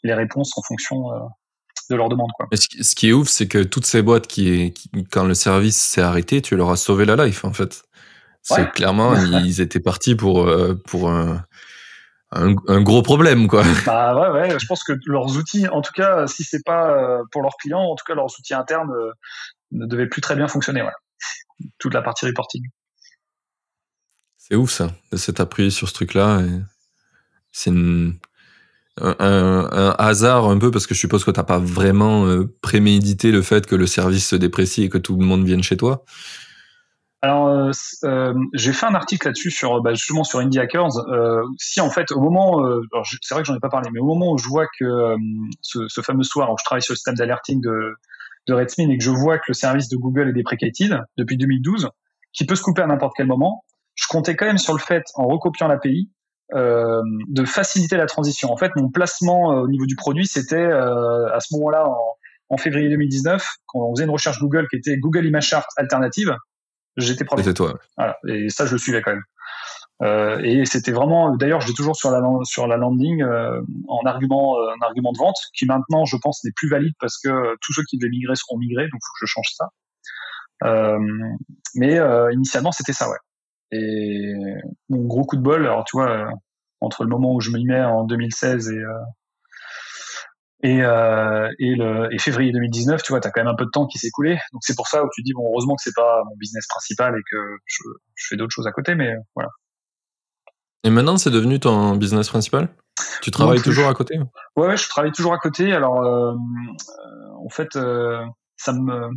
les 0.02 0.14
réponses 0.14 0.56
en 0.56 0.62
fonction 0.62 1.10
de 1.90 1.96
leur 1.96 2.08
demande. 2.08 2.30
Quoi. 2.36 2.46
ce, 2.54 2.94
qui 2.94 3.08
est 3.08 3.12
ouf, 3.12 3.28
c'est 3.28 3.48
que 3.48 3.62
toutes 3.62 3.86
ces 3.86 4.02
boîtes 4.02 4.26
qui, 4.26 4.74
quand 5.10 5.24
le 5.24 5.34
service 5.34 5.76
s'est 5.76 6.00
arrêté, 6.00 6.42
tu 6.42 6.56
leur 6.56 6.70
as 6.70 6.76
sauvé 6.76 7.04
la 7.04 7.16
life 7.24 7.44
en 7.44 7.52
fait. 7.52 7.84
C'est 8.42 8.72
clairement, 8.72 9.14
ils 9.14 9.60
étaient 9.60 9.80
partis 9.80 10.16
pour, 10.16 10.48
euh, 10.48 10.74
pour 10.74 11.10
un, 11.10 11.44
un, 12.32 12.82
gros 12.82 13.02
problème, 13.02 13.46
quoi. 13.46 13.62
Bah 13.86 14.14
ouais, 14.16 14.40
ouais, 14.40 14.58
je 14.58 14.66
pense 14.66 14.82
que 14.82 14.94
leurs 15.06 15.36
outils, 15.36 15.68
en 15.68 15.80
tout 15.80 15.92
cas, 15.92 16.26
si 16.26 16.42
c'est 16.42 16.64
pas 16.64 16.90
euh, 16.90 17.22
pour 17.30 17.42
leurs 17.42 17.56
clients, 17.56 17.82
en 17.82 17.94
tout 17.94 18.04
cas, 18.04 18.14
leurs 18.14 18.26
outils 18.38 18.54
internes 18.54 18.90
euh, 18.90 19.12
ne 19.70 19.86
devaient 19.86 20.08
plus 20.08 20.22
très 20.22 20.34
bien 20.34 20.48
fonctionner, 20.48 20.82
ouais. 20.82 20.90
Toute 21.78 21.94
la 21.94 22.02
partie 22.02 22.26
reporting. 22.26 22.62
C'est 24.38 24.56
ouf, 24.56 24.72
ça, 24.72 24.90
de 25.12 25.16
s'être 25.16 25.40
appuyé 25.40 25.70
sur 25.70 25.88
ce 25.88 25.94
truc-là. 25.94 26.40
C'est 27.52 27.70
une, 27.70 28.18
un, 29.00 29.94
hasard 29.98 30.48
un 30.48 30.58
peu 30.58 30.70
parce 30.70 30.86
que 30.86 30.94
je 30.94 31.00
suppose 31.00 31.24
que 31.24 31.30
t'as 31.30 31.44
pas 31.44 31.58
vraiment 31.58 32.26
euh, 32.26 32.54
prémédité 32.60 33.30
le 33.30 33.42
fait 33.42 33.66
que 33.66 33.74
le 33.74 33.86
service 33.86 34.28
se 34.28 34.36
déprécie 34.36 34.84
et 34.84 34.88
que 34.88 34.98
tout 34.98 35.16
le 35.16 35.24
monde 35.24 35.44
vienne 35.44 35.62
chez 35.62 35.76
toi. 35.76 36.04
Alors, 37.24 37.48
euh, 37.48 37.70
euh, 38.04 38.34
j'ai 38.52 38.72
fait 38.72 38.86
un 38.86 38.94
article 38.94 39.28
là-dessus 39.28 39.52
sur 39.52 39.80
bah, 39.80 39.94
justement 39.94 40.24
sur 40.24 40.40
Indie 40.40 40.58
Hackers. 40.58 40.90
si 41.56 41.80
en 41.80 41.88
fait, 41.88 42.10
au 42.12 42.20
moment, 42.20 42.62
c'est 43.22 43.34
vrai 43.34 43.42
que 43.42 43.46
j'en 43.46 43.56
ai 43.56 43.60
pas 43.60 43.70
parlé, 43.70 43.88
mais 43.92 44.00
au 44.00 44.06
moment 44.06 44.32
où 44.32 44.38
je 44.38 44.48
vois 44.48 44.66
que 44.78 45.16
ce, 45.60 46.00
fameux 46.02 46.24
soir 46.24 46.52
où 46.52 46.56
je 46.58 46.64
travaille 46.64 46.82
sur 46.82 46.92
le 46.92 46.96
système 46.96 47.14
d'alerting 47.14 47.60
de, 47.60 47.94
de 48.48 48.54
Redmine 48.54 48.90
et 48.90 48.98
que 48.98 49.04
je 49.04 49.10
vois 49.10 49.38
que 49.38 49.44
le 49.48 49.54
service 49.54 49.88
de 49.88 49.96
Google 49.96 50.28
est 50.28 50.32
deprecated 50.32 51.00
depuis 51.16 51.36
2012, 51.36 51.90
qui 52.32 52.44
peut 52.44 52.56
se 52.56 52.62
couper 52.62 52.82
à 52.82 52.86
n'importe 52.86 53.14
quel 53.16 53.26
moment, 53.26 53.64
je 53.94 54.06
comptais 54.08 54.36
quand 54.36 54.46
même 54.46 54.58
sur 54.58 54.72
le 54.72 54.80
fait, 54.80 55.04
en 55.14 55.26
recopiant 55.26 55.68
l'API, 55.68 56.10
de 56.54 57.44
faciliter 57.44 57.96
la 57.96 58.06
transition. 58.06 58.52
En 58.52 58.56
fait, 58.56 58.72
mon 58.76 58.90
placement 58.90 59.52
euh, 59.52 59.62
au 59.62 59.68
niveau 59.68 59.86
du 59.86 59.96
produit, 59.96 60.26
c'était 60.26 60.56
euh, 60.56 61.34
à 61.34 61.40
ce 61.40 61.54
moment-là, 61.54 61.86
en, 62.48 62.56
février 62.58 62.90
2019, 62.90 63.46
quand 63.64 63.80
on 63.80 63.94
faisait 63.94 64.04
une 64.04 64.10
recherche 64.10 64.38
Google 64.38 64.68
qui 64.68 64.76
était 64.76 64.98
Google 64.98 65.24
Image 65.24 65.46
Chart 65.46 65.64
alternative, 65.78 66.36
j'étais 66.98 67.24
premier. 67.24 67.42
C'était 67.42 67.54
toi. 67.54 67.78
Voilà, 67.96 68.18
et 68.28 68.50
ça, 68.50 68.66
je 68.66 68.72
le 68.72 68.78
suivais 68.78 69.00
quand 69.00 69.12
même. 69.12 69.22
Euh, 70.02 70.38
et 70.42 70.66
c'était 70.66 70.92
vraiment, 70.92 71.34
d'ailleurs, 71.34 71.60
j'ai 71.60 71.72
toujours 71.72 71.96
sur 71.96 72.10
la 72.10 72.20
sur 72.44 72.66
la 72.66 72.76
landing 72.76 73.22
euh, 73.22 73.60
en 73.88 74.04
argument, 74.04 74.56
un 74.58 74.84
argument 74.84 75.12
de 75.12 75.18
vente 75.18 75.36
qui 75.54 75.64
maintenant, 75.64 76.04
je 76.04 76.16
pense, 76.16 76.44
n'est 76.44 76.52
plus 76.54 76.68
valide 76.68 76.92
parce 77.00 77.18
que 77.18 77.54
tous 77.62 77.72
ceux 77.72 77.84
qui 77.84 77.96
devaient 77.98 78.10
migrer 78.10 78.34
seront 78.34 78.58
migrés, 78.58 78.84
donc 78.84 79.00
faut 79.02 79.12
que 79.18 79.26
je 79.26 79.26
change 79.26 79.48
ça. 79.56 79.68
Euh, 80.64 80.98
mais 81.74 81.98
initialement, 82.34 82.72
c'était 82.72 82.92
ça, 82.92 83.08
ouais. 83.08 83.16
Et 83.72 84.34
mon 84.90 85.06
gros 85.06 85.24
coup 85.24 85.36
de 85.36 85.42
bol, 85.42 85.62
alors 85.62 85.84
tu 85.84 85.96
vois, 85.96 86.10
euh, 86.10 86.30
entre 86.80 87.04
le 87.04 87.10
moment 87.10 87.34
où 87.34 87.40
je 87.40 87.50
m'y 87.50 87.64
mets 87.64 87.82
en 87.82 88.04
2016 88.04 88.70
et 88.70 88.76
euh, 88.76 88.88
et, 90.64 90.80
euh, 90.80 91.48
et, 91.58 91.74
le, 91.74 92.14
et 92.14 92.18
février 92.18 92.52
2019, 92.52 93.02
tu 93.02 93.12
vois, 93.12 93.20
tu 93.20 93.26
as 93.26 93.32
quand 93.32 93.40
même 93.40 93.52
un 93.52 93.56
peu 93.56 93.64
de 93.64 93.70
temps 93.70 93.88
qui 93.88 93.98
s'est 93.98 94.06
écoulé. 94.06 94.38
Donc 94.52 94.62
c'est 94.62 94.76
pour 94.76 94.86
ça 94.86 95.02
où 95.02 95.08
tu 95.12 95.22
dis, 95.22 95.32
bon, 95.32 95.42
heureusement 95.50 95.74
que 95.74 95.82
c'est 95.82 95.94
pas 95.94 96.22
mon 96.24 96.36
business 96.36 96.68
principal 96.68 97.14
et 97.16 97.22
que 97.28 97.56
je, 97.66 97.82
je 98.14 98.26
fais 98.28 98.36
d'autres 98.36 98.52
choses 98.54 98.68
à 98.68 98.70
côté, 98.70 98.94
mais 98.94 99.12
voilà. 99.34 99.50
Et 100.84 100.90
maintenant, 100.90 101.16
c'est 101.16 101.30
devenu 101.30 101.58
ton 101.58 101.96
business 101.96 102.28
principal? 102.28 102.68
Tu 103.22 103.32
travailles 103.32 103.60
toujours 103.60 103.88
à 103.88 103.94
côté? 103.94 104.20
Ouais, 104.56 104.68
ouais, 104.68 104.76
je 104.76 104.88
travaille 104.88 105.10
toujours 105.10 105.32
à 105.32 105.38
côté. 105.38 105.72
Alors, 105.72 106.00
euh, 106.00 106.34
en 107.44 107.48
fait, 107.48 107.76
ça 108.56 108.72
me 108.72 109.10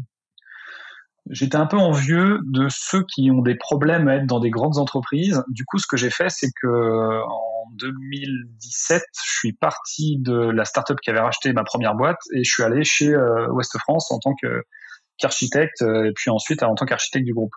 j'étais 1.30 1.58
un 1.58 1.66
peu 1.66 1.78
envieux 1.78 2.40
de 2.46 2.68
ceux 2.70 3.04
qui 3.04 3.32
ont 3.32 3.42
des 3.42 3.56
problèmes 3.56 4.08
à 4.08 4.16
être 4.16 4.28
dans 4.28 4.40
des 4.40 4.50
grandes 4.50 4.78
entreprises. 4.78 5.44
Du 5.50 5.66
coup, 5.66 5.78
ce 5.80 5.88
que 5.88 5.98
j'ai 5.98 6.10
fait, 6.10 6.30
c'est 6.30 6.52
que 6.62 6.68
en 6.68 7.72
2017, 7.74 9.04
je 9.14 9.32
suis 9.38 9.54
parti 9.54 10.18
de 10.20 10.36
la 10.36 10.66
startup 10.66 11.00
qui 11.00 11.10
avait 11.10 11.20
racheté 11.20 11.52
ma 11.54 11.64
première 11.64 11.96
boîte 11.96 12.20
et 12.34 12.44
je 12.44 12.52
suis 12.52 12.64
allé 12.64 12.84
chez 12.84 13.14
euh, 13.14 13.48
Ouest 13.50 13.78
France 13.80 14.12
en 14.12 14.20
tant 14.20 14.34
qu'architecte 15.20 15.82
euh, 15.82 16.06
et 16.06 16.12
puis 16.14 16.30
ensuite 16.30 16.62
en 16.64 16.76
tant 16.76 16.86
qu'architecte 16.86 17.26
du 17.26 17.34
groupe. 17.34 17.54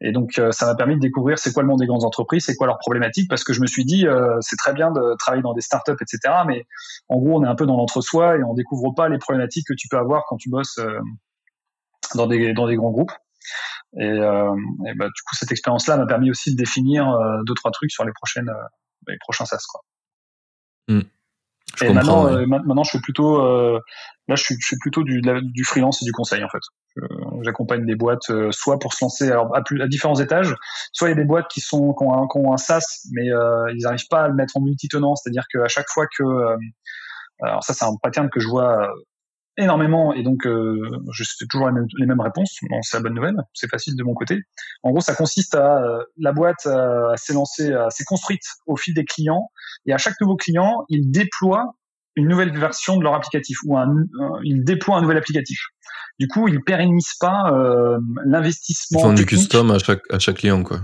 Et 0.00 0.12
donc, 0.12 0.38
euh, 0.38 0.50
ça 0.52 0.66
m'a 0.66 0.74
permis 0.74 0.96
de 0.96 1.00
découvrir 1.00 1.38
c'est 1.38 1.52
quoi 1.52 1.62
le 1.62 1.68
monde 1.68 1.80
des 1.80 1.86
grandes 1.86 2.04
entreprises, 2.04 2.44
c'est 2.46 2.56
quoi 2.56 2.66
leurs 2.66 2.78
problématiques, 2.78 3.28
parce 3.28 3.44
que 3.44 3.52
je 3.52 3.60
me 3.60 3.66
suis 3.66 3.84
dit, 3.84 4.06
c'est 4.40 4.56
très 4.56 4.72
bien 4.72 4.90
de 4.90 5.16
travailler 5.18 5.42
dans 5.42 5.54
des 5.54 5.60
startups, 5.60 5.92
etc. 6.00 6.34
Mais 6.46 6.64
en 7.08 7.18
gros, 7.18 7.38
on 7.38 7.44
est 7.44 7.48
un 7.48 7.54
peu 7.54 7.66
dans 7.66 7.76
l'entre-soi 7.76 8.38
et 8.38 8.44
on 8.44 8.54
découvre 8.54 8.92
pas 8.94 9.08
les 9.08 9.18
problématiques 9.18 9.66
que 9.68 9.74
tu 9.74 9.88
peux 9.88 9.98
avoir 9.98 10.24
quand 10.28 10.36
tu 10.36 10.48
bosses 10.48 10.80
dans 12.16 12.26
des, 12.26 12.52
dans 12.52 12.66
des 12.66 12.76
grands 12.76 12.90
groupes. 12.90 13.12
Et, 13.98 14.04
euh, 14.04 14.54
et 14.86 14.94
bah, 14.94 15.06
du 15.06 15.22
coup, 15.22 15.34
cette 15.34 15.52
expérience-là 15.52 15.96
m'a 15.96 16.06
permis 16.06 16.30
aussi 16.30 16.52
de 16.52 16.56
définir 16.56 17.08
euh, 17.08 17.42
deux, 17.46 17.54
trois 17.54 17.70
trucs 17.70 17.90
sur 17.90 18.04
les, 18.04 18.12
prochaines, 18.12 18.48
euh, 18.48 19.08
les 19.08 19.18
prochains 19.20 19.44
SaaS. 19.44 19.64
Quoi. 19.68 19.80
Hmm. 20.88 21.02
Je 21.76 21.84
et 21.84 21.92
maintenant, 21.92 22.26
euh, 22.26 22.46
maintenant, 22.46 22.84
je 22.84 22.90
fais 22.90 23.00
plutôt, 23.00 23.38
là, 23.40 24.34
je 24.34 24.42
suis, 24.42 24.56
je 24.60 24.66
fais 24.68 24.76
plutôt 24.80 25.02
du, 25.02 25.22
du 25.22 25.64
freelance 25.64 26.02
et 26.02 26.04
du 26.04 26.12
conseil 26.12 26.44
en 26.44 26.48
fait. 26.48 26.60
J'accompagne 27.42 27.86
des 27.86 27.94
boîtes 27.94 28.30
soit 28.50 28.78
pour 28.78 28.92
se 28.92 29.02
lancer 29.02 29.30
alors, 29.30 29.56
à, 29.56 29.62
plus, 29.62 29.80
à 29.80 29.88
différents 29.88 30.20
étages, 30.20 30.54
soit 30.92 31.08
il 31.08 31.12
y 31.12 31.14
a 31.14 31.16
des 31.16 31.24
boîtes 31.24 31.48
qui 31.48 31.62
sont 31.62 31.94
qui 31.94 32.04
ont 32.04 32.12
un, 32.12 32.28
qui 32.28 32.36
ont 32.36 32.52
un 32.52 32.58
SaaS, 32.58 33.06
mais 33.12 33.24
ils 33.24 33.80
n'arrivent 33.84 34.08
pas 34.10 34.24
à 34.24 34.28
le 34.28 34.34
mettre 34.34 34.58
en 34.58 34.60
multi-tenant, 34.60 35.16
c'est-à-dire 35.16 35.44
qu'à 35.50 35.68
chaque 35.68 35.88
fois 35.88 36.04
que 36.18 36.24
alors 37.40 37.64
ça 37.64 37.72
c'est 37.72 37.86
un 37.86 37.96
pattern 38.02 38.28
que 38.28 38.38
je 38.38 38.48
vois 38.48 38.92
énormément 39.56 40.14
et 40.14 40.22
donc 40.22 40.46
euh, 40.46 40.80
je 41.12 41.24
fais 41.24 41.46
toujours 41.50 41.68
les 41.68 41.74
mêmes, 41.74 41.86
les 41.98 42.06
mêmes 42.06 42.20
réponses. 42.20 42.58
c'est 42.82 42.96
la 42.96 43.02
bonne 43.02 43.14
nouvelle, 43.14 43.36
c'est 43.52 43.68
facile 43.68 43.96
de 43.96 44.02
mon 44.02 44.14
côté. 44.14 44.40
En 44.82 44.90
gros, 44.90 45.00
ça 45.00 45.14
consiste 45.14 45.54
à 45.54 45.82
euh, 45.82 46.02
la 46.18 46.32
boîte 46.32 46.66
euh, 46.66 47.14
s'est 47.16 47.34
lancée, 47.34 47.72
s'est 47.90 48.04
construite 48.04 48.44
au 48.66 48.76
fil 48.76 48.94
des 48.94 49.04
clients 49.04 49.50
et 49.86 49.92
à 49.92 49.98
chaque 49.98 50.20
nouveau 50.20 50.36
client, 50.36 50.84
il 50.88 51.10
déploie 51.10 51.74
une 52.16 52.28
nouvelle 52.28 52.56
version 52.58 52.96
de 52.96 53.02
leur 53.02 53.14
applicatif 53.14 53.58
ou 53.64 53.76
un, 53.76 53.94
il 54.44 54.64
déploie 54.64 54.96
un 54.98 55.02
nouvel 55.02 55.16
applicatif. 55.16 55.58
Du 56.18 56.28
coup, 56.28 56.46
ils 56.48 56.62
pérennisent 56.62 57.16
pas 57.18 57.50
euh, 57.52 57.98
l'investissement. 58.24 59.00
Ils 59.00 59.02
font 59.02 59.12
du 59.12 59.26
custom 59.26 59.70
à 59.70 59.78
chaque 59.78 60.02
à 60.10 60.18
chaque 60.18 60.36
client 60.36 60.62
quoi. 60.62 60.80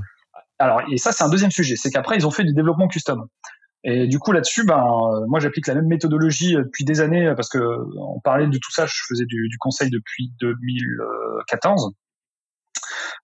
Alors 0.58 0.82
et 0.90 0.96
ça 0.96 1.12
c'est 1.12 1.22
un 1.22 1.28
deuxième 1.28 1.50
sujet, 1.50 1.76
c'est 1.76 1.90
qu'après 1.90 2.16
ils 2.16 2.26
ont 2.26 2.30
fait 2.30 2.44
du 2.44 2.52
développement 2.52 2.88
custom. 2.88 3.26
Et 3.90 4.06
du 4.06 4.18
coup 4.18 4.32
là-dessus, 4.32 4.66
ben 4.66 4.84
moi 5.28 5.40
j'applique 5.40 5.66
la 5.66 5.74
même 5.74 5.86
méthodologie 5.86 6.52
depuis 6.52 6.84
des 6.84 7.00
années 7.00 7.32
parce 7.34 7.48
que 7.48 7.58
on 7.96 8.20
parlait 8.20 8.46
de 8.46 8.58
tout 8.58 8.70
ça, 8.70 8.84
je 8.84 8.94
faisais 9.08 9.24
du, 9.24 9.48
conseil 9.58 9.88
depuis 9.88 10.30
2014. 10.42 11.94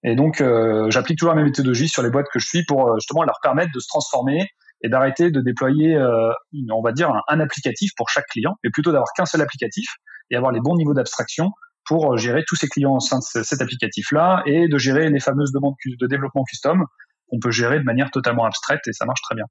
Et 0.04 0.16
donc 0.16 0.42
j'applique 0.88 1.18
toujours 1.18 1.34
la 1.34 1.36
même 1.36 1.44
méthodologie 1.44 1.88
sur 1.88 2.02
les 2.02 2.08
boîtes 2.08 2.28
que 2.32 2.38
je 2.38 2.46
suis 2.46 2.64
pour 2.64 2.98
justement 2.98 3.24
leur 3.24 3.40
permettre 3.42 3.72
de 3.74 3.78
se 3.78 3.88
transformer 3.88 4.48
et 4.82 4.88
d'arrêter 4.88 5.30
de 5.30 5.42
déployer, 5.42 5.98
on 5.98 6.82
va 6.82 6.92
dire, 6.92 7.12
un, 7.28 7.40
applicatif 7.40 7.90
pour 7.94 8.08
chaque 8.08 8.26
client, 8.28 8.54
mais 8.64 8.70
plutôt 8.70 8.90
d'avoir 8.90 9.08
qu'un 9.14 9.26
seul 9.26 9.42
applicatif 9.42 9.90
et 10.30 10.36
avoir 10.36 10.50
les 10.50 10.60
bons 10.60 10.76
niveaux 10.76 10.94
d'abstraction 10.94 11.50
pour 11.84 12.16
gérer 12.16 12.42
tous 12.46 12.56
ces 12.56 12.68
clients 12.68 12.94
au 12.94 13.00
sein 13.00 13.18
de 13.18 13.42
cet 13.42 13.60
applicatif-là 13.60 14.42
et 14.46 14.66
de 14.68 14.78
gérer 14.78 15.10
les 15.10 15.20
fameuses 15.20 15.52
demandes 15.52 15.74
de 15.84 16.06
développement 16.06 16.44
custom 16.44 16.86
qu'on 17.28 17.38
peut 17.38 17.50
gérer 17.50 17.78
de 17.78 17.84
manière 17.84 18.10
totalement 18.10 18.46
abstraite 18.46 18.80
et 18.86 18.94
ça 18.94 19.04
marche 19.04 19.20
très 19.20 19.34
bien. 19.34 19.44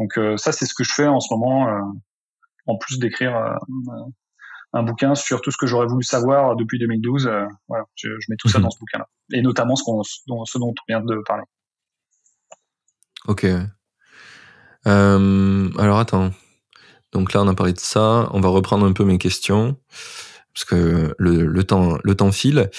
Donc 0.00 0.16
euh, 0.16 0.36
ça, 0.38 0.50
c'est 0.50 0.64
ce 0.64 0.74
que 0.74 0.82
je 0.82 0.92
fais 0.94 1.06
en 1.06 1.20
ce 1.20 1.32
moment, 1.32 1.68
euh, 1.68 1.78
en 2.66 2.78
plus 2.78 2.98
d'écrire 2.98 3.36
euh, 3.36 3.54
un 4.72 4.82
bouquin 4.82 5.14
sur 5.14 5.42
tout 5.42 5.50
ce 5.50 5.58
que 5.58 5.66
j'aurais 5.66 5.86
voulu 5.86 6.02
savoir 6.02 6.56
depuis 6.56 6.78
2012. 6.78 7.30
voilà, 7.68 7.84
je, 7.94 8.08
mets 8.28 8.36
tout 8.38 8.48
ça 8.48 8.58
mhm. 8.58 8.64
dans 8.64 8.70
ce 8.70 8.78
bouquin-là, 8.78 9.06
et 9.32 9.42
notamment 9.42 9.76
ce, 9.76 9.84
dont, 10.26 10.44
ce 10.46 10.58
dont 10.58 10.70
on 10.70 10.84
vient 10.88 11.02
de 11.02 11.22
parler. 11.26 11.44
Ok. 13.28 13.46
alors 14.84 15.98
attends. 15.98 16.30
Donc 17.12 17.32
là, 17.32 17.42
on 17.42 17.48
a 17.48 17.54
parlé 17.54 17.72
de 17.72 17.78
ça. 17.78 18.30
On 18.32 18.40
va 18.40 18.48
reprendre 18.48 18.86
un 18.86 18.92
peu 18.92 19.04
mes 19.04 19.18
questions 19.18 19.76
parce 20.54 20.64
que 20.64 21.14
le, 21.18 21.46
le, 21.46 21.64
temps 21.64 21.98
le 22.02 22.14
temps 22.14 22.32
file. 22.32 22.70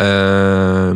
Euh, 0.00 0.94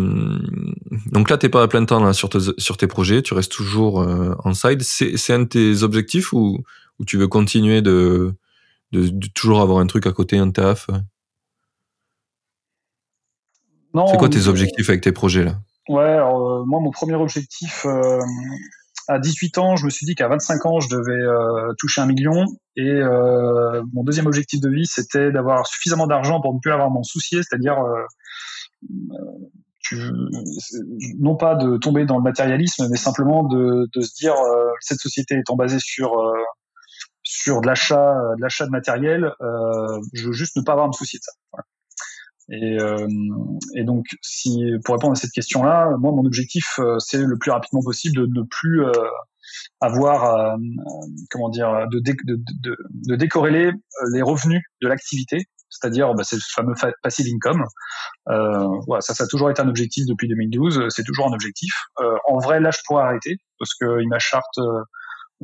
donc 1.07 1.31
là, 1.31 1.39
t'es 1.39 1.49
pas 1.49 1.63
à 1.63 1.69
plein 1.69 1.85
temps 1.85 2.03
là, 2.03 2.13
sur, 2.13 2.29
sur 2.59 2.77
tes 2.77 2.87
projets, 2.87 3.23
tu 3.23 3.35
restes 3.35 3.53
toujours 3.53 4.03
euh, 4.03 4.35
en 4.45 4.55
side. 4.55 4.83
C'est 4.83 5.33
un 5.33 5.41
de 5.41 5.45
tes 5.45 5.83
objectifs 5.83 6.33
ou, 6.33 6.63
ou 6.99 7.05
tu 7.05 7.17
veux 7.17 7.29
continuer 7.29 7.83
de, 7.83 8.35
de, 8.93 9.11
toujours 9.35 9.61
avoir 9.61 9.79
un 9.79 9.87
truc 9.87 10.07
à 10.07 10.13
côté, 10.13 10.39
un 10.39 10.51
taf? 10.51 10.89
C'est 14.09 14.19
quoi 14.19 14.29
tes 14.29 14.49
objectifs 14.49 14.89
avec 14.89 15.03
tes 15.03 15.13
projets 15.13 15.45
là? 15.45 15.61
Ouais, 15.89 16.03
alors, 16.03 16.51
euh, 16.51 16.65
moi 16.65 16.81
mon 16.81 16.91
premier 16.91 17.15
objectif, 17.15 17.85
euh, 17.85 18.19
à 19.09 19.19
18 19.19 19.59
ans, 19.59 19.77
je 19.77 19.85
me 19.85 19.91
suis 19.91 20.07
dit 20.07 20.15
qu'à 20.15 20.29
25 20.29 20.67
ans, 20.67 20.81
je 20.81 20.89
devais 20.89 21.13
euh, 21.13 21.73
toucher 21.79 22.01
un 22.01 22.07
million. 22.07 22.45
Et 22.77 22.91
euh, 22.91 23.83
mon 23.93 24.03
deuxième 24.03 24.27
objectif 24.27 24.61
de 24.61 24.71
vie, 24.71 24.87
c'était 24.87 25.31
d'avoir 25.31 25.67
suffisamment 25.67 26.07
d'argent 26.07 26.41
pour 26.41 26.55
ne 26.55 26.59
plus 26.61 26.73
avoir 26.73 26.91
mon 26.91 27.03
soucier, 27.03 27.41
c'est-à-dire 27.43 27.79
euh, 27.79 28.03
tu, 29.81 29.97
non 31.19 31.37
pas 31.37 31.55
de 31.55 31.77
tomber 31.77 32.07
dans 32.07 32.17
le 32.17 32.23
matérialisme, 32.23 32.89
mais 32.91 32.97
simplement 32.97 33.45
de, 33.45 33.89
de 33.95 34.01
se 34.01 34.15
dire 34.15 34.35
cette 34.81 34.99
société 34.99 35.39
étant 35.39 35.57
basée 35.57 35.79
sur 35.79 36.13
sur 37.23 37.61
de 37.61 37.67
l'achat 37.67 38.15
de 38.37 38.43
l'achat 38.43 38.65
de 38.65 38.71
matériel, 38.71 39.31
je 40.15 40.27
veux 40.27 40.33
juste 40.33 40.57
ne 40.57 40.63
pas 40.63 40.73
avoir 40.73 40.87
à 40.87 40.89
me 40.89 40.93
soucier 40.93 41.19
de 41.19 41.25
ça. 41.25 41.33
Voilà. 41.53 41.65
Et, 42.51 42.79
euh, 42.79 43.07
et, 43.75 43.85
donc, 43.85 44.05
si 44.23 44.65
pour 44.85 44.95
répondre 44.95 45.13
à 45.13 45.17
cette 45.17 45.33
question-là, 45.33 45.97
moi, 45.99 46.13
mon 46.13 46.25
objectif, 46.25 46.79
euh, 46.79 46.99
c'est 46.99 47.19
le 47.19 47.39
plus 47.39 47.51
rapidement 47.51 47.83
possible 47.83 48.17
de 48.17 48.27
ne 48.27 48.43
plus 48.43 48.85
euh, 48.85 48.93
avoir, 49.81 50.57
comment 51.31 51.49
dire, 51.49 51.87
de, 51.91 52.01
dé, 52.01 52.15
de, 52.25 52.37
de, 52.63 52.77
de, 53.09 53.17
décorréler 53.17 53.71
les 54.13 54.23
revenus 54.23 54.63
de 54.83 54.89
l'activité. 54.89 55.47
C'est-à-dire, 55.71 56.15
bah, 56.15 56.23
c'est 56.25 56.37
le 56.37 56.43
fameux 56.55 56.75
passive 57.03 57.27
income. 57.35 57.65
voilà, 58.27 59.01
ça, 59.01 59.15
ça 59.15 59.25
a 59.25 59.27
toujours 59.27 59.51
été 59.51 59.61
un 59.61 59.69
objectif 59.69 60.05
depuis 60.07 60.29
2012. 60.29 60.87
C'est 60.89 61.05
toujours 61.05 61.29
un 61.29 61.33
objectif. 61.33 61.73
en 62.29 62.39
vrai, 62.39 62.61
là, 62.61 62.71
je 62.71 62.79
pourrais 62.87 63.05
arrêter 63.05 63.37
parce 63.59 63.75
que 63.75 64.07
ma 64.09 64.19
charte 64.19 64.59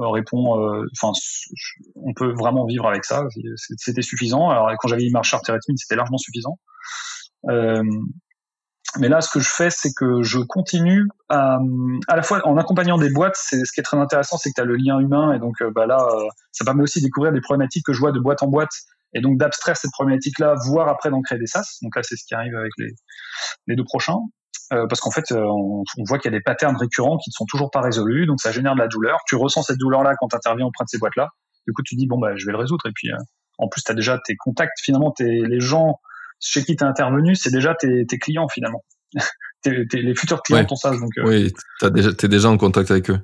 répond, 0.00 0.84
enfin, 0.92 1.12
on 1.96 2.12
peut 2.14 2.32
vraiment 2.32 2.64
vivre 2.66 2.88
avec 2.88 3.04
ça. 3.04 3.24
C'était 3.76 4.02
suffisant. 4.02 4.50
Quand 4.78 4.88
j'avais 4.88 5.08
ma 5.10 5.22
charte 5.22 5.50
c'était 5.76 5.96
largement 5.96 6.18
suffisant. 6.18 6.58
Euh, 7.48 7.82
mais 8.98 9.08
là, 9.08 9.20
ce 9.20 9.30
que 9.30 9.38
je 9.40 9.48
fais, 9.48 9.70
c'est 9.70 9.92
que 9.96 10.22
je 10.22 10.38
continue 10.38 11.06
à, 11.28 11.58
à 12.08 12.16
la 12.16 12.22
fois 12.22 12.40
en 12.46 12.56
accompagnant 12.56 12.98
des 12.98 13.10
boîtes. 13.10 13.36
C'est 13.36 13.64
ce 13.64 13.72
qui 13.72 13.80
est 13.80 13.84
très 13.84 13.96
intéressant, 13.96 14.36
c'est 14.36 14.50
que 14.50 14.54
tu 14.56 14.60
as 14.60 14.64
le 14.64 14.76
lien 14.76 14.98
humain 14.98 15.32
et 15.32 15.38
donc 15.38 15.62
euh, 15.62 15.70
bah 15.70 15.86
là, 15.86 15.98
euh, 15.98 16.28
ça 16.50 16.64
permet 16.64 16.82
aussi 16.82 17.00
de 17.00 17.04
découvrir 17.04 17.32
des 17.32 17.40
problématiques 17.40 17.86
que 17.86 17.92
je 17.92 18.00
vois 18.00 18.10
de 18.10 18.18
boîte 18.18 18.42
en 18.42 18.48
boîte 18.48 18.72
et 19.14 19.20
donc 19.20 19.38
d'abstraire 19.38 19.76
cette 19.76 19.92
problématique-là, 19.92 20.54
voire 20.66 20.88
après 20.88 21.10
d'en 21.10 21.22
créer 21.22 21.38
des 21.38 21.46
SaaS. 21.46 21.78
Donc 21.82 21.94
là, 21.94 22.02
c'est 22.02 22.16
ce 22.16 22.24
qui 22.26 22.34
arrive 22.34 22.56
avec 22.56 22.72
les 23.66 23.76
deux 23.76 23.84
prochains. 23.84 24.18
Euh, 24.72 24.86
parce 24.86 25.00
qu'en 25.00 25.10
fait, 25.10 25.24
on, 25.32 25.82
on, 25.98 26.04
voit 26.04 26.18
qu'il 26.18 26.30
y 26.30 26.34
a 26.34 26.38
des 26.38 26.42
patterns 26.42 26.76
récurrents 26.76 27.18
qui 27.18 27.30
ne 27.30 27.32
sont 27.32 27.44
toujours 27.46 27.70
pas 27.70 27.80
résolus, 27.80 28.26
donc 28.26 28.40
ça 28.40 28.52
génère 28.52 28.74
de 28.74 28.78
la 28.78 28.86
douleur. 28.86 29.18
Tu 29.26 29.34
ressens 29.34 29.64
cette 29.64 29.78
douleur-là 29.78 30.14
quand 30.18 30.28
tu 30.28 30.36
interviens 30.36 30.66
auprès 30.66 30.84
de 30.84 30.88
ces 30.88 30.98
boîtes-là. 30.98 31.28
Du 31.66 31.72
coup, 31.72 31.82
tu 31.82 31.96
dis 31.96 32.06
bon 32.06 32.18
bah 32.18 32.36
je 32.36 32.46
vais 32.46 32.52
le 32.52 32.58
résoudre. 32.58 32.86
Et 32.86 32.92
puis 32.94 33.10
en 33.58 33.68
plus, 33.68 33.82
tu 33.82 33.90
as 33.90 33.94
déjà 33.94 34.18
tes 34.24 34.36
contacts. 34.36 34.78
Finalement, 34.80 35.12
es, 35.20 35.24
les 35.24 35.60
gens 35.60 36.00
chez 36.40 36.64
qui 36.64 36.76
tu 36.76 36.84
es 36.84 36.86
intervenu, 36.86 37.34
c'est 37.34 37.50
déjà 37.50 37.74
tes, 37.74 38.06
tes, 38.06 38.18
clients 38.18 38.48
finalement. 38.48 38.84
les 39.64 40.14
futurs 40.14 40.42
clients 40.42 40.62
de 40.62 40.66
ton. 40.66 40.98
Donc, 40.98 41.10
euh. 41.18 41.24
Oui, 41.26 41.52
tu 41.80 42.26
es 42.26 42.28
déjà 42.28 42.48
en 42.48 42.56
contact 42.56 42.90
avec 42.90 43.10
eux. 43.10 43.20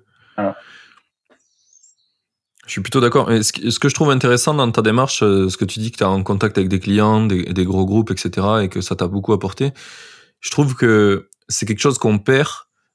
Je 2.67 2.73
suis 2.73 2.81
plutôt 2.81 3.01
d'accord. 3.01 3.29
Ce, 3.31 3.71
ce 3.71 3.79
que 3.79 3.89
je 3.89 3.95
trouve 3.95 4.11
intéressant 4.11 4.53
dans 4.53 4.71
ta 4.71 4.83
démarche, 4.83 5.23
euh, 5.23 5.49
ce 5.49 5.57
que 5.57 5.65
tu 5.65 5.79
dis 5.79 5.93
que 5.93 5.99
tu 5.99 6.03
es 6.03 6.07
en 6.07 6.25
contact 6.25 6.59
avec 6.59 6.69
des 6.69 6.81
clients, 6.81 7.25
des, 7.25 7.45
des, 7.45 7.65
gros 7.65 7.87
groupes, 7.87 8.11
etc., 8.11 8.47
et 8.63 8.69
que 8.69 8.81
ça 8.81 8.97
t'a 8.97 9.07
beaucoup 9.07 9.33
apporté, 9.33 9.73
je 10.41 10.51
trouve 10.51 10.75
que 10.75 11.29
c'est 11.49 11.67
quelque 11.67 11.81
chose 11.81 11.99
qu'on 11.99 12.19
perd 12.19 12.49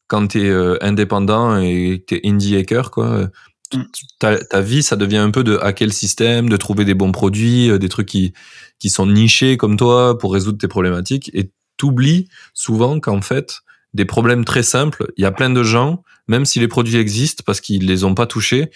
quand 0.08 0.28
tu 0.28 0.42
es 0.42 0.50
euh, 0.50 0.78
indépendant 0.82 1.58
et 1.58 2.04
tu 2.08 2.16
es 2.16 2.22
indie 2.28 2.58
hacker. 2.58 2.92
Quoi. 2.92 3.30
Mm. 3.74 3.84
Ta, 4.20 4.38
ta, 4.38 4.62
vie, 4.62 4.84
ça 4.84 4.96
devient 4.96 5.18
un 5.18 5.32
peu 5.32 5.44
de 5.44 5.58
hacker 5.58 5.88
le 5.88 5.94
système, 5.94 6.50
de 6.50 6.58
trouver 6.58 6.86
des 6.86 6.94
bons 6.94 7.12
produits, 7.12 7.78
des 7.80 7.90
trucs 7.90 8.08
qui, 8.08 8.34
qui 8.80 8.90
sont 8.90 9.06
nichés 9.06 9.58
comme 9.58 9.78
toi 9.78 10.18
pour 10.18 10.34
résoudre 10.34 10.58
tes 10.58 10.68
problématiques 10.68 11.30
et 11.34 11.52
t'oublies 11.78 12.28
souvent 12.54 13.00
qu'en 13.00 13.22
fait, 13.22 13.62
des 13.94 14.06
problèmes 14.06 14.46
très 14.46 14.64
simples, 14.64 15.12
il 15.18 15.22
y 15.24 15.26
a 15.26 15.32
plein 15.32 15.50
de 15.50 15.64
gens, 15.64 16.04
même 16.28 16.46
si 16.46 16.60
les 16.60 16.68
produits 16.68 16.98
existent 16.98 17.44
parce 17.46 17.62
qu'ils 17.62 17.86
les 17.86 18.04
ont 18.04 18.16
pas 18.16 18.26
touchés, 18.26 18.72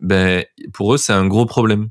ben, 0.00 0.44
pour 0.72 0.94
eux, 0.94 0.98
c'est 0.98 1.12
un 1.12 1.26
gros 1.26 1.46
problème. 1.46 1.88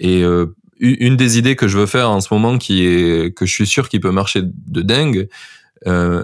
Et 0.00 0.22
euh, 0.22 0.54
une 0.80 1.16
des 1.16 1.38
idées 1.38 1.56
que 1.56 1.66
je 1.66 1.78
veux 1.78 1.86
faire 1.86 2.10
en 2.10 2.20
ce 2.20 2.32
moment, 2.32 2.58
qui 2.58 2.84
est 2.84 3.36
que 3.36 3.46
je 3.46 3.52
suis 3.52 3.66
sûr 3.66 3.88
qu'il 3.88 4.00
peut 4.00 4.10
marcher 4.10 4.42
de 4.44 4.82
dingue, 4.82 5.18
euh, 5.18 5.26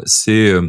c'est 0.05 0.53
euh, 0.53 0.69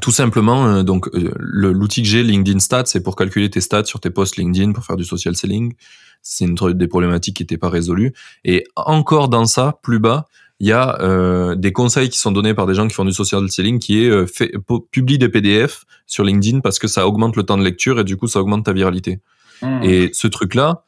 tout 0.00 0.12
simplement 0.12 0.66
euh, 0.66 0.82
donc 0.82 1.08
euh, 1.14 1.32
l'outil 1.38 2.02
que 2.02 2.08
j'ai 2.08 2.22
LinkedIn 2.22 2.60
Stats, 2.60 2.86
c'est 2.86 3.02
pour 3.02 3.16
calculer 3.16 3.50
tes 3.50 3.60
stats 3.60 3.84
sur 3.84 4.00
tes 4.00 4.10
posts 4.10 4.36
LinkedIn 4.36 4.72
pour 4.72 4.84
faire 4.84 4.96
du 4.96 5.04
social 5.04 5.36
selling 5.36 5.74
c'est 6.22 6.44
une 6.44 6.54
des 6.74 6.86
problématiques 6.86 7.36
qui 7.36 7.42
n'étaient 7.42 7.56
pas 7.56 7.70
résolues. 7.70 8.12
Et 8.44 8.66
encore 8.76 9.30
dans 9.30 9.46
ça, 9.46 9.78
plus 9.82 9.98
bas, 9.98 10.26
il 10.58 10.66
y 10.68 10.72
a 10.72 11.00
euh, 11.00 11.54
des 11.54 11.72
conseils 11.72 12.10
qui 12.10 12.18
sont 12.18 12.30
donnés 12.30 12.52
par 12.52 12.66
des 12.66 12.74
gens 12.74 12.86
qui 12.86 12.94
font 12.94 13.06
du 13.06 13.12
social 13.12 13.50
selling, 13.50 13.78
qui 13.78 14.04
est 14.04 14.10
euh, 14.10 14.26
fait, 14.26 14.52
publie 14.90 15.16
des 15.16 15.30
PDF 15.30 15.84
sur 16.06 16.22
LinkedIn 16.22 16.60
parce 16.60 16.78
que 16.78 16.88
ça 16.88 17.06
augmente 17.06 17.36
le 17.36 17.44
temps 17.44 17.56
de 17.56 17.64
lecture 17.64 17.98
et 17.98 18.04
du 18.04 18.18
coup 18.18 18.28
ça 18.28 18.40
augmente 18.40 18.66
ta 18.66 18.74
viralité. 18.74 19.20
Mmh. 19.62 19.82
Et 19.82 20.10
ce 20.12 20.26
truc-là, 20.26 20.84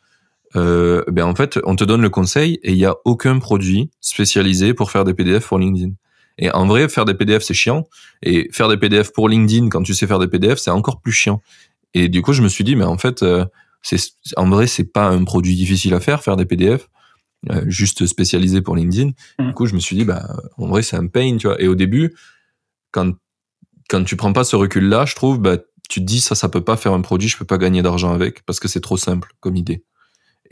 euh, 0.55 1.03
ben 1.09 1.24
en 1.24 1.34
fait, 1.34 1.59
on 1.64 1.76
te 1.76 1.84
donne 1.84 2.03
le 2.03 2.11
conseil 2.11 2.59
et 2.62 2.72
il 2.72 2.76
n'y 2.76 2.84
a 2.84 2.97
aucun 3.07 3.38
produit 3.38 3.90
spécialisé 4.03 4.74
pour 4.74 4.90
faire 4.90 5.05
des 5.05 5.14
PDF 5.14 5.47
pour 5.47 5.59
LinkedIn. 5.59 5.93
Et 6.38 6.50
en 6.50 6.66
vrai, 6.66 6.88
faire 6.88 7.04
des 7.04 7.14
PDF, 7.14 7.42
c'est 7.42 7.54
chiant. 7.54 7.86
Et 8.22 8.48
faire 8.52 8.68
des 8.68 8.76
PDF 8.76 9.12
pour 9.12 9.28
LinkedIn, 9.28 9.68
quand 9.68 9.82
tu 9.82 9.94
sais 9.94 10.06
faire 10.06 10.18
des 10.18 10.28
PDF, 10.28 10.58
c'est 10.58 10.70
encore 10.70 11.00
plus 11.00 11.12
chiant. 11.12 11.42
Et 11.94 12.08
du 12.08 12.22
coup, 12.22 12.32
je 12.32 12.42
me 12.42 12.48
suis 12.48 12.64
dit, 12.64 12.74
mais 12.74 12.84
en 12.84 12.98
fait, 12.98 13.22
euh, 13.22 13.44
c'est 13.82 13.98
en 14.36 14.48
vrai 14.48 14.66
c'est 14.66 14.84
pas 14.84 15.08
un 15.08 15.24
produit 15.24 15.54
difficile 15.54 15.94
à 15.94 16.00
faire 16.00 16.22
faire 16.22 16.36
des 16.36 16.46
PDF 16.46 16.88
euh, 17.50 17.64
juste 17.66 18.06
spécialisé 18.06 18.62
pour 18.62 18.76
LinkedIn 18.76 19.10
mmh. 19.38 19.46
du 19.46 19.52
coup 19.52 19.66
je 19.66 19.74
me 19.74 19.80
suis 19.80 19.96
dit 19.96 20.04
bah 20.04 20.36
en 20.56 20.68
vrai 20.68 20.82
c'est 20.82 20.96
un 20.96 21.08
pain 21.08 21.36
tu 21.36 21.48
vois 21.48 21.60
et 21.60 21.66
au 21.66 21.74
début 21.74 22.14
quand 22.92 23.12
quand 23.88 24.04
tu 24.04 24.16
prends 24.16 24.32
pas 24.32 24.44
ce 24.44 24.56
recul 24.56 24.88
là 24.88 25.04
je 25.04 25.14
trouve 25.14 25.38
bah 25.38 25.56
tu 25.88 26.00
te 26.00 26.04
dis 26.04 26.20
ça 26.20 26.34
ça 26.34 26.48
peut 26.48 26.62
pas 26.62 26.76
faire 26.76 26.92
un 26.92 27.00
produit 27.00 27.28
je 27.28 27.36
peux 27.36 27.44
pas 27.44 27.58
gagner 27.58 27.82
d'argent 27.82 28.12
avec 28.12 28.46
parce 28.46 28.60
que 28.60 28.68
c'est 28.68 28.80
trop 28.80 28.96
simple 28.96 29.32
comme 29.40 29.56
idée 29.56 29.84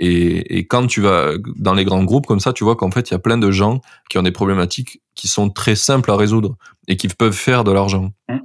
et, 0.02 0.58
et, 0.58 0.66
quand 0.66 0.86
tu 0.86 1.00
vas 1.00 1.32
dans 1.56 1.74
les 1.74 1.84
grands 1.84 2.04
groupes 2.04 2.26
comme 2.26 2.40
ça, 2.40 2.52
tu 2.52 2.64
vois 2.64 2.76
qu'en 2.76 2.90
fait, 2.90 3.10
il 3.10 3.12
y 3.12 3.16
a 3.16 3.18
plein 3.18 3.38
de 3.38 3.50
gens 3.50 3.80
qui 4.08 4.18
ont 4.18 4.22
des 4.22 4.32
problématiques 4.32 5.02
qui 5.14 5.28
sont 5.28 5.50
très 5.50 5.74
simples 5.74 6.10
à 6.10 6.16
résoudre 6.16 6.56
et 6.88 6.96
qui 6.96 7.08
peuvent 7.08 7.32
faire 7.32 7.64
de 7.64 7.72
l'argent. 7.72 8.12
Mmh. 8.28 8.38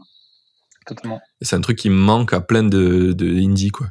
Totalement. 0.85 1.21
Et 1.41 1.45
c'est 1.45 1.55
un 1.55 1.61
truc 1.61 1.77
qui 1.77 1.89
manque 1.89 2.33
à 2.33 2.41
plein 2.41 2.63
de, 2.63 3.13
de 3.13 3.27
indie, 3.27 3.69
quoi 3.71 3.87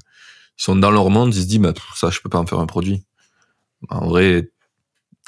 ils 0.59 0.62
sont 0.62 0.77
dans 0.77 0.91
leur 0.91 1.11
monde, 1.11 1.35
ils 1.35 1.43
se 1.43 1.47
disent, 1.47 1.59
bah, 1.59 1.73
ça, 1.95 2.11
je 2.11 2.21
peux 2.21 2.29
pas 2.29 2.39
en 2.39 2.47
faire 2.47 2.61
un 2.61 2.67
produit. 2.67 3.03
En 3.89 4.07
vrai, 4.07 4.51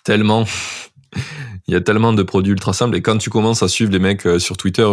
tellement, 0.05 0.45
il 1.67 1.75
y 1.75 1.75
a 1.75 1.81
tellement 1.81 2.13
de 2.13 2.23
produits 2.23 2.53
ultra 2.53 2.73
simples. 2.73 2.97
Et 2.97 3.03
quand 3.03 3.19
tu 3.19 3.29
commences 3.31 3.63
à 3.63 3.69
suivre 3.69 3.91
les 3.93 3.99
mecs 3.99 4.27
euh, 4.27 4.39
sur 4.39 4.57
Twitter, 4.57 4.87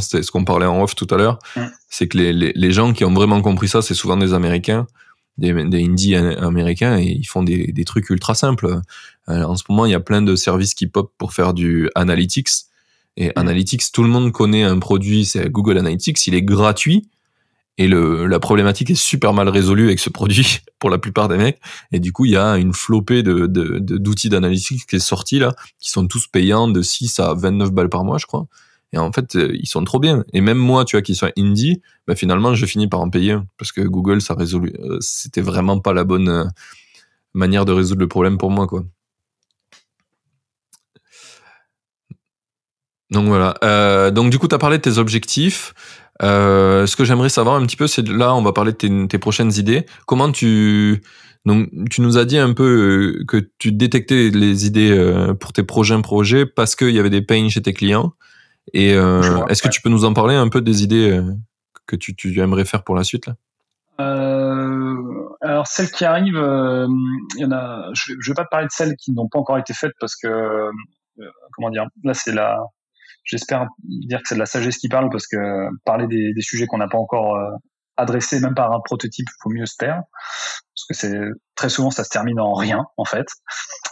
c'était 0.00 0.22
ce 0.22 0.30
qu'on 0.30 0.44
parlait 0.44 0.66
en 0.66 0.82
off 0.82 0.94
tout 0.94 1.06
à 1.10 1.16
l'heure, 1.16 1.38
c'est 1.88 2.08
que 2.08 2.18
les, 2.18 2.32
les, 2.32 2.52
les, 2.54 2.72
gens 2.72 2.92
qui 2.92 3.04
ont 3.04 3.14
vraiment 3.14 3.40
compris 3.40 3.68
ça, 3.68 3.80
c'est 3.80 3.94
souvent 3.94 4.16
des 4.16 4.34
Américains, 4.34 4.86
des, 5.38 5.52
des 5.52 5.84
indies 5.84 6.14
américains, 6.14 6.98
et 6.98 7.06
ils 7.06 7.24
font 7.24 7.42
des, 7.42 7.72
des 7.72 7.84
trucs 7.84 8.10
ultra 8.10 8.34
simples. 8.34 8.80
Euh, 9.28 9.42
en 9.42 9.56
ce 9.56 9.64
moment, 9.68 9.86
il 9.86 9.92
y 9.92 9.94
a 9.94 10.00
plein 10.00 10.22
de 10.22 10.36
services 10.36 10.74
qui 10.74 10.86
pop 10.86 11.12
pour 11.18 11.32
faire 11.32 11.54
du 11.54 11.88
analytics. 11.94 12.48
Et 13.16 13.32
analytics, 13.36 13.90
tout 13.92 14.02
le 14.02 14.08
monde 14.08 14.32
connaît 14.32 14.62
un 14.62 14.78
produit, 14.78 15.24
c'est 15.24 15.48
Google 15.50 15.78
Analytics, 15.78 16.26
il 16.28 16.34
est 16.34 16.42
gratuit 16.42 17.08
Et 17.76 17.88
le, 17.88 18.26
la 18.26 18.38
problématique 18.38 18.90
est 18.90 18.94
super 18.94 19.32
mal 19.32 19.48
résolue 19.48 19.86
avec 19.86 19.98
ce 19.98 20.10
produit 20.10 20.60
pour 20.78 20.90
la 20.90 20.98
plupart 20.98 21.28
des 21.28 21.36
mecs. 21.36 21.60
Et 21.90 22.00
du 22.00 22.12
coup, 22.12 22.26
il 22.26 22.32
y 22.32 22.36
a 22.36 22.56
une 22.56 22.72
flopée 22.72 23.22
de, 23.22 23.46
de, 23.46 23.78
d'outils 23.78 24.28
d'analytique 24.28 24.86
qui 24.86 24.96
est 24.96 25.00
sortie 25.00 25.38
là, 25.40 25.54
qui 25.80 25.90
sont 25.90 26.06
tous 26.06 26.28
payants 26.28 26.68
de 26.68 26.80
6 26.80 27.18
à 27.20 27.34
29 27.34 27.72
balles 27.72 27.88
par 27.88 28.04
mois, 28.04 28.18
je 28.18 28.26
crois. 28.26 28.46
Et 28.92 28.98
en 28.98 29.12
fait, 29.12 29.36
euh, 29.36 29.50
ils 29.54 29.68
sont 29.68 29.84
trop 29.84 29.98
bien. 29.98 30.24
Et 30.32 30.40
même 30.40 30.58
moi, 30.58 30.84
tu 30.84 30.96
vois, 30.96 31.02
qui 31.02 31.14
suis 31.14 31.26
indie, 31.36 31.82
bah, 32.06 32.14
finalement, 32.14 32.54
je 32.54 32.66
finis 32.66 32.88
par 32.88 33.00
en 33.00 33.10
payer 33.10 33.36
parce 33.58 33.72
que 33.72 33.82
Google, 33.82 34.20
ça 34.22 34.34
résolu, 34.34 34.74
euh, 34.80 34.98
c'était 35.00 35.42
vraiment 35.42 35.78
pas 35.78 35.92
la 35.92 36.04
bonne 36.04 36.28
euh, 36.28 36.44
manière 37.34 37.64
de 37.64 37.72
résoudre 37.72 38.00
le 38.00 38.08
problème 38.08 38.38
pour 38.38 38.50
moi, 38.50 38.66
quoi. 38.66 38.84
Donc 43.10 43.26
voilà. 43.28 44.10
Donc 44.10 44.30
du 44.30 44.38
coup, 44.38 44.48
tu 44.48 44.54
as 44.54 44.58
parlé 44.58 44.76
de 44.76 44.82
tes 44.82 44.98
objectifs. 44.98 45.72
Ce 46.20 46.94
que 46.94 47.04
j'aimerais 47.04 47.30
savoir 47.30 47.56
un 47.56 47.64
petit 47.64 47.76
peu, 47.76 47.86
c'est 47.86 48.06
là, 48.06 48.34
on 48.34 48.42
va 48.42 48.52
parler 48.52 48.72
de 48.72 49.06
tes, 49.06 49.18
prochaines 49.18 49.52
idées. 49.54 49.86
Comment 50.06 50.30
tu 50.30 51.00
donc 51.46 51.70
tu 51.90 52.02
nous 52.02 52.18
as 52.18 52.26
dit 52.26 52.36
un 52.36 52.52
peu 52.52 53.24
que 53.26 53.48
tu 53.58 53.72
détectais 53.72 54.28
les 54.28 54.66
idées 54.66 55.32
pour 55.40 55.54
tes 55.54 55.62
prochains 55.62 56.02
projets 56.02 56.44
parce 56.44 56.76
qu'il 56.76 56.90
y 56.90 56.98
avait 56.98 57.08
des 57.08 57.22
pains 57.22 57.48
chez 57.48 57.62
tes 57.62 57.72
clients. 57.72 58.12
Et 58.72 58.94
euh, 58.94 59.44
est-ce 59.46 59.62
que 59.62 59.68
tu 59.68 59.80
peux 59.80 59.88
nous 59.88 60.04
en 60.04 60.12
parler 60.12 60.34
un 60.34 60.48
peu 60.48 60.60
des 60.60 60.82
idées 60.82 61.20
que 61.86 61.96
tu, 61.96 62.14
tu 62.14 62.38
aimerais 62.40 62.64
faire 62.64 62.84
pour 62.84 62.94
la 62.94 63.04
suite 63.04 63.26
là? 63.26 63.36
Alors 65.40 65.66
celles 65.66 65.90
qui 65.90 66.04
arrivent, 66.04 66.34
il 67.36 67.40
y 67.40 67.44
en 67.44 67.52
a. 67.52 67.90
Je, 67.94 68.14
je 68.20 68.30
vais 68.30 68.34
pas 68.34 68.44
te 68.44 68.50
parler 68.50 68.66
de 68.66 68.72
celles 68.72 68.96
qui 68.96 69.12
n'ont 69.12 69.28
pas 69.28 69.38
encore 69.38 69.58
été 69.58 69.74
faites 69.74 69.92
parce 70.00 70.14
que 70.16 70.70
comment 71.52 71.70
dire. 71.70 71.86
Là, 72.04 72.14
c'est 72.14 72.32
la 72.32 72.58
j'espère 73.28 73.66
dire 73.84 74.18
que 74.22 74.28
c'est 74.28 74.34
de 74.34 74.40
la 74.40 74.46
sagesse 74.46 74.78
qui 74.78 74.88
parle 74.88 75.10
parce 75.10 75.26
que 75.26 75.68
parler 75.84 76.06
des, 76.06 76.32
des 76.32 76.40
sujets 76.40 76.66
qu'on 76.66 76.78
n'a 76.78 76.88
pas 76.88 76.98
encore 76.98 77.36
euh, 77.36 77.50
adressés, 77.96 78.40
même 78.40 78.54
par 78.54 78.72
un 78.72 78.80
prototype, 78.80 79.26
il 79.28 79.38
faut 79.42 79.50
mieux 79.50 79.66
se 79.66 79.76
taire 79.76 80.02
parce 80.12 80.86
que 80.88 80.94
c'est 80.94 81.20
très 81.58 81.68
souvent 81.68 81.90
ça 81.90 82.04
se 82.04 82.08
termine 82.08 82.40
en 82.40 82.54
rien 82.54 82.86
en 82.96 83.04
fait. 83.04 83.26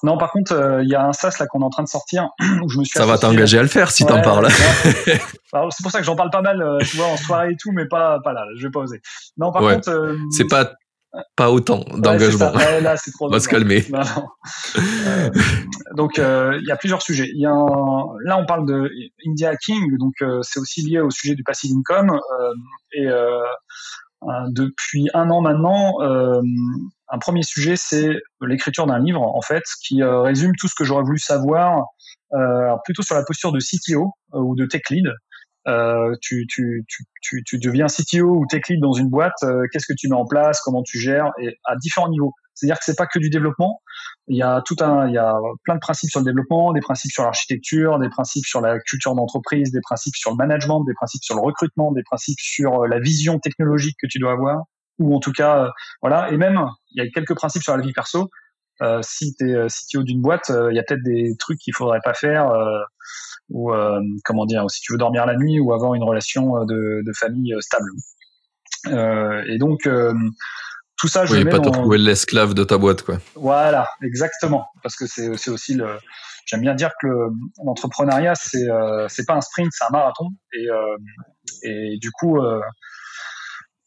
Non, 0.03 0.17
par 0.17 0.31
contre, 0.31 0.53
euh, 0.53 0.83
il 0.83 0.89
y 0.89 0.95
a 0.95 1.05
un 1.05 1.13
SaaS 1.13 1.37
là 1.41 1.47
qu'on 1.47 1.61
est 1.61 1.65
en 1.65 1.71
train 1.71 1.83
de 1.83 1.89
sortir 1.89 2.29
où 2.63 2.69
je 2.69 2.79
me 2.79 2.85
suis. 2.85 2.99
Ça 2.99 3.07
va 3.07 3.19
t'engager 3.19 3.59
à 3.59 3.63
le 3.63 3.69
faire 3.69 3.91
si 3.91 4.05
ouais, 4.05 4.11
t'en 4.11 4.23
parles. 4.23 4.49
c'est 5.05 5.83
pour 5.83 5.91
ça 5.91 5.99
que 5.99 6.05
j'en 6.05 6.17
parle 6.17 6.31
pas 6.31 6.43
mal, 6.43 6.63
euh, 6.63 6.79
tu 6.81 6.97
vois, 6.97 7.07
en 7.07 7.17
soirée 7.17 7.51
et 7.51 7.57
tout, 7.61 7.73
mais 7.73 7.87
pas 7.87 8.21
pas 8.25 8.33
là. 8.33 8.45
Je 8.57 8.67
vais 8.67 8.71
pas 8.71 8.81
oser. 8.81 9.01
Non, 9.37 9.53
par 9.53 9.63
ouais. 9.63 9.75
contre. 9.75 10.17
c'est 10.31 10.47
pas 10.47 10.73
pas 11.35 11.51
autant 11.51 11.85
d'engagement. 11.97 12.53
Ouais, 12.53 12.81
là, 12.81 12.97
c'est 12.97 13.11
trop. 13.11 13.27
On 13.29 13.31
va 13.31 13.41
se 13.41 13.49
calmer. 13.49 13.85
Euh, 13.93 15.31
donc, 15.95 16.19
euh, 16.19 16.59
il 16.61 16.67
y 16.67 16.71
a 16.71 16.77
plusieurs 16.77 17.03
sujets. 17.03 17.29
Y 17.35 17.47
a 17.47 17.51
un... 17.51 18.05
Là, 18.25 18.39
on 18.39 18.47
parle 18.47 18.67
de 18.67 18.91
India 19.27 19.51
Hacking, 19.51 19.97
donc 19.99 20.15
euh, 20.23 20.41
c'est 20.43 20.61
aussi 20.61 20.83
lié 20.83 21.01
au 21.01 21.11
sujet 21.11 21.35
du 21.35 21.43
passive 21.43 21.73
income. 21.77 22.11
Euh, 22.11 22.55
et 22.93 23.07
euh, 23.07 23.41
depuis 24.49 25.09
un 25.15 25.31
an 25.31 25.41
maintenant, 25.41 25.95
un 27.09 27.19
premier 27.19 27.43
sujet, 27.43 27.77
c'est 27.77 28.11
l'écriture 28.41 28.87
d'un 28.87 28.99
livre, 28.99 29.23
en 29.23 29.43
fait, 29.43 29.63
qui 29.83 30.03
résume 30.03 30.53
tout 30.59 30.69
ce 30.69 30.75
que 30.75 30.85
j'aurais 30.85 31.05
voulu 31.05 31.19
savoir, 31.19 31.85
plutôt 32.85 33.03
sur 33.03 33.15
la 33.15 33.25
posture 33.25 33.53
de 33.53 33.59
CTO 33.59 34.13
ou 34.33 34.57
de 34.57 34.67
tech 34.67 34.83
lead. 34.91 35.07
Euh, 35.69 36.15
tu, 36.23 36.47
tu, 36.49 36.85
tu, 37.23 37.43
tu, 37.45 37.59
deviens 37.59 37.87
CTO 37.87 38.37
ou 38.37 38.47
tech 38.49 38.69
lead 38.69 38.81
dans 38.81 38.93
une 38.93 39.09
boîte, 39.09 39.35
euh, 39.43 39.67
qu'est-ce 39.73 39.87
que 39.87 39.97
tu 39.99 40.09
mets 40.09 40.15
en 40.15 40.25
place, 40.25 40.61
comment 40.61 40.83
tu 40.85 41.01
gères, 41.01 41.33
et 41.41 41.57
à 41.65 41.75
différents 41.77 42.09
niveaux. 42.09 42.33
C'est-à-dire 42.55 42.79
que 42.79 42.85
c'est 42.85 42.97
pas 42.97 43.07
que 43.07 43.19
du 43.19 43.31
développement. 43.31 43.81
Il 44.29 44.37
y 44.37 44.43
a 44.43 44.63
tout 44.65 44.77
un, 44.81 45.09
il 45.09 45.15
y 45.15 45.19
a 45.19 45.35
plein 45.65 45.75
de 45.75 45.81
principes 45.81 46.11
sur 46.11 46.21
le 46.21 46.25
développement, 46.25 46.73
des 46.73 46.81
principes 46.81 47.11
sur 47.11 47.25
l'architecture, 47.25 47.99
des 47.99 48.09
principes 48.09 48.47
sur 48.47 48.61
la 48.61 48.79
culture 48.79 49.15
d'entreprise, 49.17 49.73
des 49.73 49.81
principes 49.81 50.15
sur 50.15 50.31
le 50.31 50.37
management, 50.37 50.85
des 50.85 50.95
principes 50.95 51.25
sur 51.25 51.35
le 51.35 51.43
recrutement, 51.43 51.91
des 51.91 52.05
principes 52.05 52.39
sur 52.39 52.83
euh, 52.83 52.87
la 52.87 53.01
vision 53.01 53.41
technologique 53.41 53.97
que 54.01 54.07
tu 54.07 54.21
dois 54.21 54.33
avoir, 54.33 54.63
ou 54.99 55.15
en 55.15 55.21
tout 55.21 55.33
cas, 55.33 55.71
voilà. 56.03 56.31
Et 56.31 56.37
même, 56.37 56.61
il 56.93 57.05
y 57.05 57.07
a 57.07 57.11
quelques 57.11 57.35
principes 57.35 57.63
sur 57.63 57.77
la 57.77 57.83
vie 57.83 57.93
perso. 57.93 58.31
Euh, 58.83 59.01
si 59.03 59.35
tu 59.37 59.51
es 59.51 59.67
CTO 59.69 60.03
d'une 60.03 60.21
boîte, 60.21 60.51
il 60.51 60.77
y 60.77 60.79
a 60.79 60.83
peut-être 60.83 61.03
des 61.03 61.35
trucs 61.39 61.59
qu'il 61.59 61.75
faudrait 61.75 62.01
pas 62.05 62.15
faire 62.15 62.51
ou 63.49 63.73
euh, 63.73 64.01
comment 64.25 64.47
dire, 64.47 64.69
si 64.71 64.81
tu 64.81 64.93
veux 64.93 64.99
dormir 64.99 65.27
la 65.27 65.37
nuit 65.37 65.61
ou 65.61 65.73
avoir 65.73 65.95
une 65.95 66.03
relation 66.03 66.57
euh, 66.57 66.65
de, 66.65 67.03
de 67.05 67.13
famille 67.19 67.55
euh, 67.55 67.61
stable. 67.61 67.91
et 69.49 69.59
donc 69.59 69.89
tout 70.99 71.09
ça, 71.09 71.27
je 71.27 71.33
oui, 71.33 71.45
mets 71.45 71.51
pas 71.51 71.59
dans... 71.59 71.71
te 71.71 71.77
trouver 71.77 71.99
l'esclave 71.99 72.55
de 72.55 72.65
ta 72.65 72.79
boîte, 72.79 73.03
quoi. 73.03 73.19
Voilà, 73.35 73.89
exactement, 74.03 74.67
parce 74.83 74.97
que 74.97 75.07
c'est 75.07 75.51
aussi 75.51 75.75
le. 75.75 75.99
J'aime 76.47 76.61
bien 76.61 76.75
dire 76.75 76.93
que 77.03 77.09
l'entrepreneuriat, 77.65 78.35
c'est 78.37 78.71
euh, 78.71 79.07
c'est 79.09 79.27
pas 79.27 79.35
un 79.35 79.41
sprint, 79.41 79.73
c'est 79.73 79.85
un 79.85 79.91
marathon, 79.91 80.29
et 80.55 80.71
euh, 80.71 80.97
et 81.65 81.99
du 82.01 82.11
coup, 82.13 82.39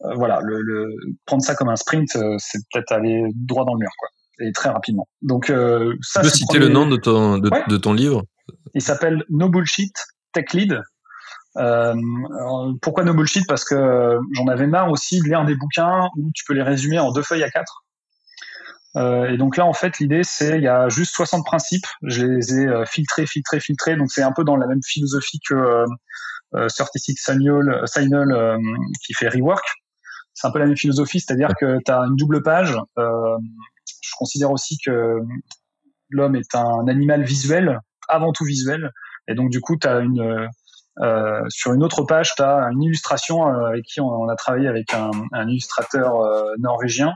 euh, 0.04 0.14
voilà, 0.16 0.40
le, 0.44 0.62
le, 0.62 0.96
prendre 1.26 1.44
ça 1.44 1.56
comme 1.56 1.70
un 1.70 1.76
sprint, 1.76 2.10
c'est 2.38 2.60
peut-être 2.72 2.92
aller 2.92 3.24
droit 3.36 3.66
dans 3.66 3.74
le 3.74 3.80
mur, 3.80 3.92
quoi, 3.98 4.10
et 4.40 4.52
très 4.52 4.70
rapidement. 4.70 5.08
Donc 5.22 5.48
ça. 6.02 6.22
Tu 6.22 6.28
peux 6.28 6.30
citer 6.30 6.46
premier... 6.60 6.66
le 6.66 6.74
nom 6.74 6.88
de 6.88 6.98
ton 6.98 7.38
de, 7.38 7.50
ouais. 7.50 7.64
de 7.68 7.78
ton 7.78 7.94
livre? 7.94 8.24
Il 8.74 8.82
s'appelle 8.82 9.24
No 9.30 9.50
Bullshit 9.50 9.94
Tech 10.34 10.54
Lead. 10.54 10.82
Euh, 11.58 11.96
pourquoi 12.82 13.04
No 13.04 13.14
Bullshit? 13.14 13.46
Parce 13.48 13.64
que 13.64 14.18
j'en 14.34 14.48
avais 14.48 14.68
marre 14.68 14.90
aussi 14.92 15.20
de 15.20 15.26
lire 15.26 15.46
des 15.46 15.56
bouquins 15.56 16.08
où 16.18 16.32
tu 16.34 16.44
peux 16.46 16.54
les 16.54 16.64
résumer 16.64 17.00
en 17.00 17.12
deux 17.12 17.24
feuilles 17.24 17.44
à 17.44 17.50
quatre. 17.50 17.84
Euh, 18.96 19.30
et 19.30 19.38
donc 19.38 19.58
là, 19.58 19.66
en 19.66 19.74
fait, 19.74 20.00
l'idée, 20.00 20.24
c'est 20.24 20.58
il 20.58 20.64
y 20.64 20.68
a 20.68 20.90
juste 20.90 21.14
60 21.14 21.46
principes. 21.46 21.86
Je 22.04 22.26
les 22.26 22.60
ai 22.60 22.68
euh, 22.68 22.86
filtrés, 22.86 23.28
filtrés, 23.28 23.60
filtrés. 23.60 23.96
Donc 23.96 24.12
c'est 24.12 24.24
un 24.24 24.32
peu 24.32 24.44
dans 24.44 24.56
la 24.56 24.68
même 24.68 24.82
philosophie 24.84 25.40
que 25.48 25.86
euh, 26.56 26.68
36 26.68 27.16
Signal, 27.18 27.84
Signal 27.86 28.60
qui 29.06 29.14
fait 29.14 29.30
Rework. 29.30 29.64
C'est 30.40 30.48
un 30.48 30.52
peu 30.52 30.60
la 30.60 30.68
même 30.68 30.78
philosophie, 30.78 31.20
c'est-à-dire 31.20 31.50
que 31.60 31.80
tu 31.86 31.92
as 31.92 32.00
une 32.00 32.16
double 32.16 32.42
page. 32.42 32.78
je 32.98 34.12
considère 34.18 34.52
aussi 34.52 34.78
que 34.86 35.20
l'homme 36.10 36.38
est 36.38 36.56
un 36.56 36.88
animal 36.88 37.24
visuel 37.24 37.80
avant 38.08 38.32
tout 38.32 38.46
visuel. 38.46 38.92
Et 39.28 39.36
donc, 39.36 39.50
du 39.50 39.60
coup, 39.60 39.76
tu 39.76 39.86
as 39.86 40.00
une, 40.00 40.48
euh, 41.02 41.42
sur 41.50 41.74
une 41.74 41.84
autre 41.84 42.04
page, 42.04 42.36
tu 42.36 42.42
as 42.42 42.70
une 42.72 42.84
illustration 42.84 43.48
euh, 43.48 43.66
avec 43.68 43.84
qui 43.84 44.00
on, 44.00 44.08
on, 44.08 44.30
a 44.30 44.36
travaillé 44.38 44.70
avec 44.70 44.94
un, 44.94 45.12
un 45.34 45.48
illustrateur 45.50 46.22
euh, 46.22 46.54
norvégien 46.60 47.14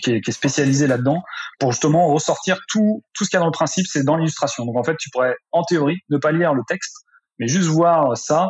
qui 0.00 0.12
est, 0.12 0.20
qui 0.20 0.30
est 0.30 0.32
spécialisé 0.32 0.86
là-dedans 0.86 1.22
pour 1.58 1.72
justement 1.72 2.06
ressortir 2.06 2.58
tout, 2.68 3.02
tout 3.14 3.24
ce 3.24 3.30
qu'il 3.30 3.36
y 3.36 3.38
a 3.38 3.40
dans 3.40 3.46
le 3.46 3.52
principe, 3.52 3.86
c'est 3.88 4.04
dans 4.04 4.16
l'illustration. 4.16 4.64
Donc, 4.64 4.76
en 4.76 4.84
fait, 4.84 4.96
tu 4.96 5.10
pourrais, 5.10 5.34
en 5.50 5.64
théorie, 5.64 5.98
ne 6.08 6.18
pas 6.18 6.30
lire 6.30 6.54
le 6.54 6.62
texte, 6.68 7.04
mais 7.40 7.48
juste 7.48 7.68
voir 7.68 8.16
ça, 8.16 8.44
euh, 8.44 8.48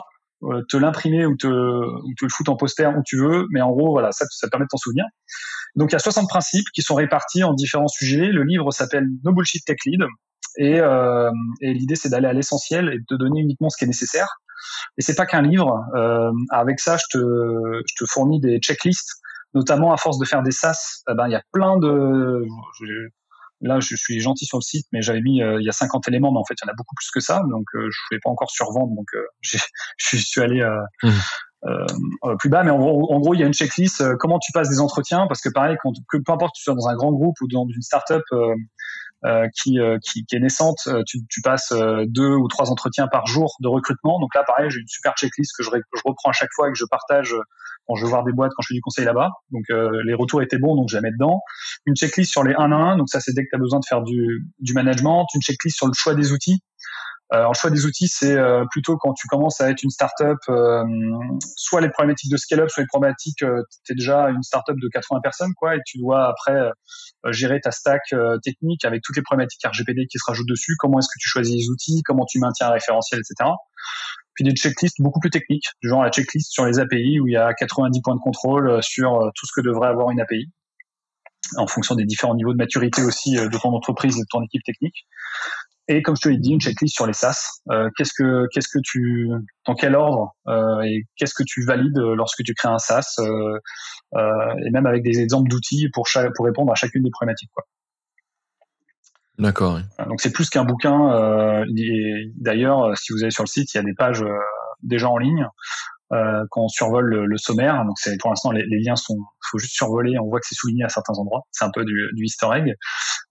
te 0.68 0.76
l'imprimer 0.76 1.26
ou 1.26 1.36
te, 1.36 1.46
le 1.46 2.28
foutre 2.28 2.50
en 2.50 2.56
poster 2.56 2.86
où 2.96 3.02
tu 3.04 3.18
veux. 3.18 3.46
Mais 3.50 3.60
en 3.60 3.70
gros, 3.70 3.92
voilà, 3.92 4.12
ça, 4.12 4.24
ça 4.30 4.48
permet 4.48 4.64
de 4.64 4.68
t'en 4.70 4.76
souvenir. 4.76 5.04
Donc, 5.76 5.90
il 5.90 5.94
y 5.94 5.96
a 5.96 6.00
60 6.00 6.28
principes 6.28 6.66
qui 6.74 6.82
sont 6.82 6.94
répartis 6.94 7.44
en 7.44 7.54
différents 7.54 7.88
sujets. 7.88 8.26
Le 8.26 8.42
livre 8.42 8.70
s'appelle 8.70 9.06
No 9.24 9.32
Bullshit 9.32 9.64
Tech 9.64 9.78
Lead. 9.86 10.02
Et, 10.58 10.80
euh, 10.80 11.30
et 11.60 11.72
l'idée, 11.72 11.94
c'est 11.94 12.10
d'aller 12.10 12.28
à 12.28 12.32
l'essentiel 12.32 12.90
et 12.90 12.98
de 12.98 13.16
donner 13.16 13.40
uniquement 13.40 13.70
ce 13.70 13.78
qui 13.78 13.84
est 13.84 13.88
nécessaire. 13.88 14.28
Et 14.98 15.02
c'est 15.02 15.14
pas 15.14 15.26
qu'un 15.26 15.42
livre. 15.42 15.82
Euh, 15.94 16.30
avec 16.50 16.78
ça, 16.78 16.96
je 16.96 17.18
te, 17.18 17.82
je 17.86 18.04
te 18.04 18.08
fournis 18.08 18.40
des 18.40 18.58
checklists, 18.58 19.20
notamment 19.54 19.92
à 19.92 19.96
force 19.96 20.18
de 20.18 20.26
faire 20.26 20.42
des 20.42 20.50
sas. 20.50 21.02
Eh 21.10 21.14
ben, 21.14 21.26
il 21.28 21.32
y 21.32 21.36
a 21.36 21.42
plein 21.52 21.78
de. 21.78 22.44
Là, 23.62 23.78
je 23.80 23.94
suis 23.94 24.20
gentil 24.20 24.44
sur 24.44 24.58
le 24.58 24.62
site, 24.62 24.86
mais 24.92 25.02
j'avais 25.02 25.20
mis 25.20 25.42
euh, 25.42 25.60
il 25.60 25.64
y 25.64 25.68
a 25.68 25.72
50 25.72 26.08
éléments, 26.08 26.32
mais 26.32 26.38
en 26.38 26.44
fait, 26.44 26.54
il 26.60 26.66
y 26.66 26.68
en 26.68 26.72
a 26.72 26.76
beaucoup 26.76 26.96
plus 26.96 27.10
que 27.10 27.20
ça. 27.20 27.42
Donc, 27.48 27.64
euh, 27.74 27.88
je 27.90 27.98
voulais 28.10 28.20
pas 28.22 28.30
encore 28.30 28.50
survendre, 28.50 28.94
donc 28.94 29.06
euh, 29.14 29.24
je 29.40 30.16
suis 30.16 30.40
allé. 30.40 30.62
Mmh. 31.02 31.10
Plus 32.40 32.48
bas, 32.48 32.64
mais 32.64 32.72
en 32.72 32.78
gros, 32.78 33.12
en 33.12 33.20
gros, 33.20 33.34
il 33.34 33.40
y 33.40 33.44
a 33.44 33.46
une 33.46 33.54
checklist. 33.54 34.02
Comment 34.18 34.40
tu 34.40 34.50
passes 34.50 34.68
des 34.68 34.80
entretiens 34.80 35.28
Parce 35.28 35.40
que 35.40 35.48
pareil, 35.48 35.76
quand, 35.80 35.92
que, 36.08 36.16
peu 36.18 36.32
importe 36.32 36.54
que 36.54 36.58
tu 36.58 36.64
sois 36.64 36.74
dans 36.74 36.88
un 36.88 36.96
grand 36.96 37.12
groupe 37.12 37.36
ou 37.40 37.46
dans 37.46 37.64
une 37.68 37.82
startup 37.82 38.24
qui, 39.54 39.78
qui, 40.02 40.24
qui, 40.24 40.36
est 40.36 40.40
naissante, 40.40 40.88
tu, 41.06 41.18
tu 41.28 41.40
passes 41.42 41.72
deux 42.06 42.34
ou 42.34 42.48
trois 42.48 42.70
entretiens 42.70 43.08
par 43.08 43.26
jour 43.26 43.54
de 43.60 43.68
recrutement. 43.68 44.18
Donc 44.20 44.34
là, 44.34 44.42
pareil, 44.46 44.70
j'ai 44.70 44.80
une 44.80 44.88
super 44.88 45.14
checklist 45.14 45.52
que 45.56 45.62
je, 45.62 45.70
je, 45.70 46.02
reprends 46.04 46.30
à 46.30 46.32
chaque 46.32 46.50
fois 46.54 46.68
et 46.68 46.72
que 46.72 46.78
je 46.78 46.84
partage 46.90 47.34
quand 47.86 47.96
je 47.96 48.04
veux 48.04 48.10
voir 48.10 48.24
des 48.24 48.32
boîtes, 48.32 48.52
quand 48.56 48.62
je 48.62 48.68
fais 48.68 48.74
du 48.74 48.80
conseil 48.80 49.04
là-bas. 49.04 49.30
Donc 49.50 49.64
les 50.04 50.14
retours 50.14 50.42
étaient 50.42 50.58
bons, 50.58 50.76
donc 50.76 50.88
je 50.88 50.96
la 50.96 51.02
mets 51.02 51.12
dedans. 51.12 51.40
Une 51.86 51.96
checklist 51.96 52.30
sur 52.30 52.42
les 52.42 52.54
1 52.54 52.72
à 52.72 52.74
1, 52.74 52.96
donc 52.96 53.08
ça 53.08 53.20
c'est 53.20 53.32
dès 53.32 53.42
que 53.42 53.48
tu 53.50 53.56
as 53.56 53.60
besoin 53.60 53.80
de 53.80 53.84
faire 53.88 54.02
du, 54.02 54.46
du 54.58 54.72
management. 54.72 55.26
Une 55.34 55.42
checklist 55.42 55.76
sur 55.76 55.86
le 55.86 55.92
choix 55.94 56.14
des 56.14 56.32
outils. 56.32 56.60
Alors, 57.32 57.52
le 57.52 57.56
choix 57.56 57.70
des 57.70 57.86
outils, 57.86 58.08
c'est 58.08 58.36
euh, 58.36 58.66
plutôt 58.70 58.98
quand 58.98 59.14
tu 59.14 59.26
commences 59.26 59.58
à 59.62 59.70
être 59.70 59.82
une 59.82 59.88
startup, 59.88 60.36
euh, 60.50 60.84
soit 61.56 61.80
les 61.80 61.88
problématiques 61.88 62.30
de 62.30 62.36
scale-up, 62.36 62.68
soit 62.68 62.82
les 62.82 62.86
problématiques, 62.86 63.42
euh, 63.42 63.62
tu 63.86 63.92
es 63.92 63.94
déjà 63.96 64.28
une 64.28 64.42
startup 64.42 64.78
de 64.78 64.86
80 64.88 65.20
personnes, 65.22 65.54
quoi, 65.56 65.74
et 65.74 65.78
tu 65.86 65.96
dois 65.96 66.28
après 66.28 66.52
euh, 66.52 67.32
gérer 67.32 67.58
ta 67.62 67.70
stack 67.70 68.02
euh, 68.12 68.36
technique 68.44 68.84
avec 68.84 69.00
toutes 69.02 69.16
les 69.16 69.22
problématiques 69.22 69.64
RGPD 69.64 70.08
qui 70.08 70.18
se 70.18 70.24
rajoutent 70.26 70.48
dessus. 70.48 70.74
Comment 70.78 70.98
est-ce 70.98 71.08
que 71.08 71.18
tu 71.18 71.26
choisis 71.26 71.56
les 71.56 71.70
outils, 71.70 72.02
comment 72.04 72.26
tu 72.26 72.38
maintiens 72.38 72.66
un 72.66 72.72
référentiel, 72.72 73.20
etc. 73.20 73.48
Puis 74.34 74.44
des 74.44 74.52
checklists 74.52 75.00
beaucoup 75.00 75.20
plus 75.20 75.30
techniques, 75.30 75.68
du 75.82 75.88
genre 75.88 76.02
la 76.02 76.10
checklist 76.10 76.52
sur 76.52 76.66
les 76.66 76.80
API 76.80 77.18
où 77.18 77.28
il 77.28 77.32
y 77.32 77.38
a 77.38 77.54
90 77.54 78.02
points 78.02 78.14
de 78.14 78.20
contrôle 78.20 78.82
sur 78.82 79.30
tout 79.34 79.46
ce 79.46 79.52
que 79.58 79.66
devrait 79.66 79.88
avoir 79.88 80.10
une 80.10 80.20
API 80.20 80.50
en 81.56 81.66
fonction 81.66 81.94
des 81.94 82.04
différents 82.04 82.34
niveaux 82.34 82.52
de 82.52 82.58
maturité 82.58 83.02
aussi 83.02 83.34
de 83.34 83.58
ton 83.58 83.74
entreprise 83.74 84.16
et 84.16 84.20
de 84.20 84.26
ton 84.30 84.42
équipe 84.42 84.62
technique. 84.64 85.06
Et 85.88 86.02
comme 86.02 86.16
je 86.16 86.22
te 86.22 86.28
l'ai 86.28 86.38
dit, 86.38 86.52
une 86.52 86.60
checklist 86.60 86.94
sur 86.94 87.06
les 87.06 87.12
SaaS. 87.12 87.60
Euh, 87.70 87.90
qu'est-ce 87.96 88.12
que 88.16 88.46
qu'est-ce 88.52 88.68
que 88.68 88.78
tu 88.82 89.28
dans 89.66 89.74
quel 89.74 89.96
ordre 89.96 90.32
euh, 90.46 90.80
et 90.82 91.04
qu'est-ce 91.16 91.34
que 91.34 91.42
tu 91.44 91.64
valides 91.64 91.98
lorsque 91.98 92.42
tu 92.44 92.54
crées 92.54 92.68
un 92.68 92.78
SaaS 92.78 93.16
euh, 93.18 93.58
euh, 94.14 94.54
et 94.64 94.70
même 94.70 94.86
avec 94.86 95.02
des 95.02 95.20
exemples 95.20 95.50
d'outils 95.50 95.88
pour 95.92 96.06
chaque, 96.06 96.32
pour 96.34 96.46
répondre 96.46 96.70
à 96.70 96.76
chacune 96.76 97.02
des 97.02 97.10
problématiques 97.10 97.50
quoi. 97.52 97.64
D'accord. 99.38 99.80
Donc 100.06 100.20
c'est 100.20 100.30
plus 100.30 100.50
qu'un 100.50 100.64
bouquin. 100.64 101.64
D'ailleurs, 102.36 102.96
si 102.96 103.12
vous 103.12 103.22
allez 103.22 103.32
sur 103.32 103.42
le 103.42 103.48
site, 103.48 103.74
il 103.74 103.78
y 103.78 103.80
a 103.80 103.82
des 103.82 103.94
pages 103.94 104.24
déjà 104.82 105.08
en 105.08 105.16
ligne 105.16 105.48
euh, 106.12 106.44
quand 106.50 106.62
on 106.62 106.68
survole 106.68 107.24
le, 107.24 107.36
sommaire. 107.38 107.84
Donc 107.86 107.98
c'est 107.98 108.18
pour 108.18 108.30
l'instant 108.30 108.50
les, 108.50 108.64
liens 108.68 108.96
sont, 108.96 109.16
faut 109.50 109.58
juste 109.58 109.74
survoler. 109.74 110.18
On 110.18 110.28
voit 110.28 110.40
que 110.40 110.46
c'est 110.46 110.54
souligné 110.54 110.84
à 110.84 110.88
certains 110.88 111.14
endroits. 111.14 111.42
C'est 111.52 111.64
un 111.64 111.70
peu 111.70 111.84
du, 111.84 112.10
du 112.12 112.24
Easter 112.24 112.48
egg. 112.54 112.74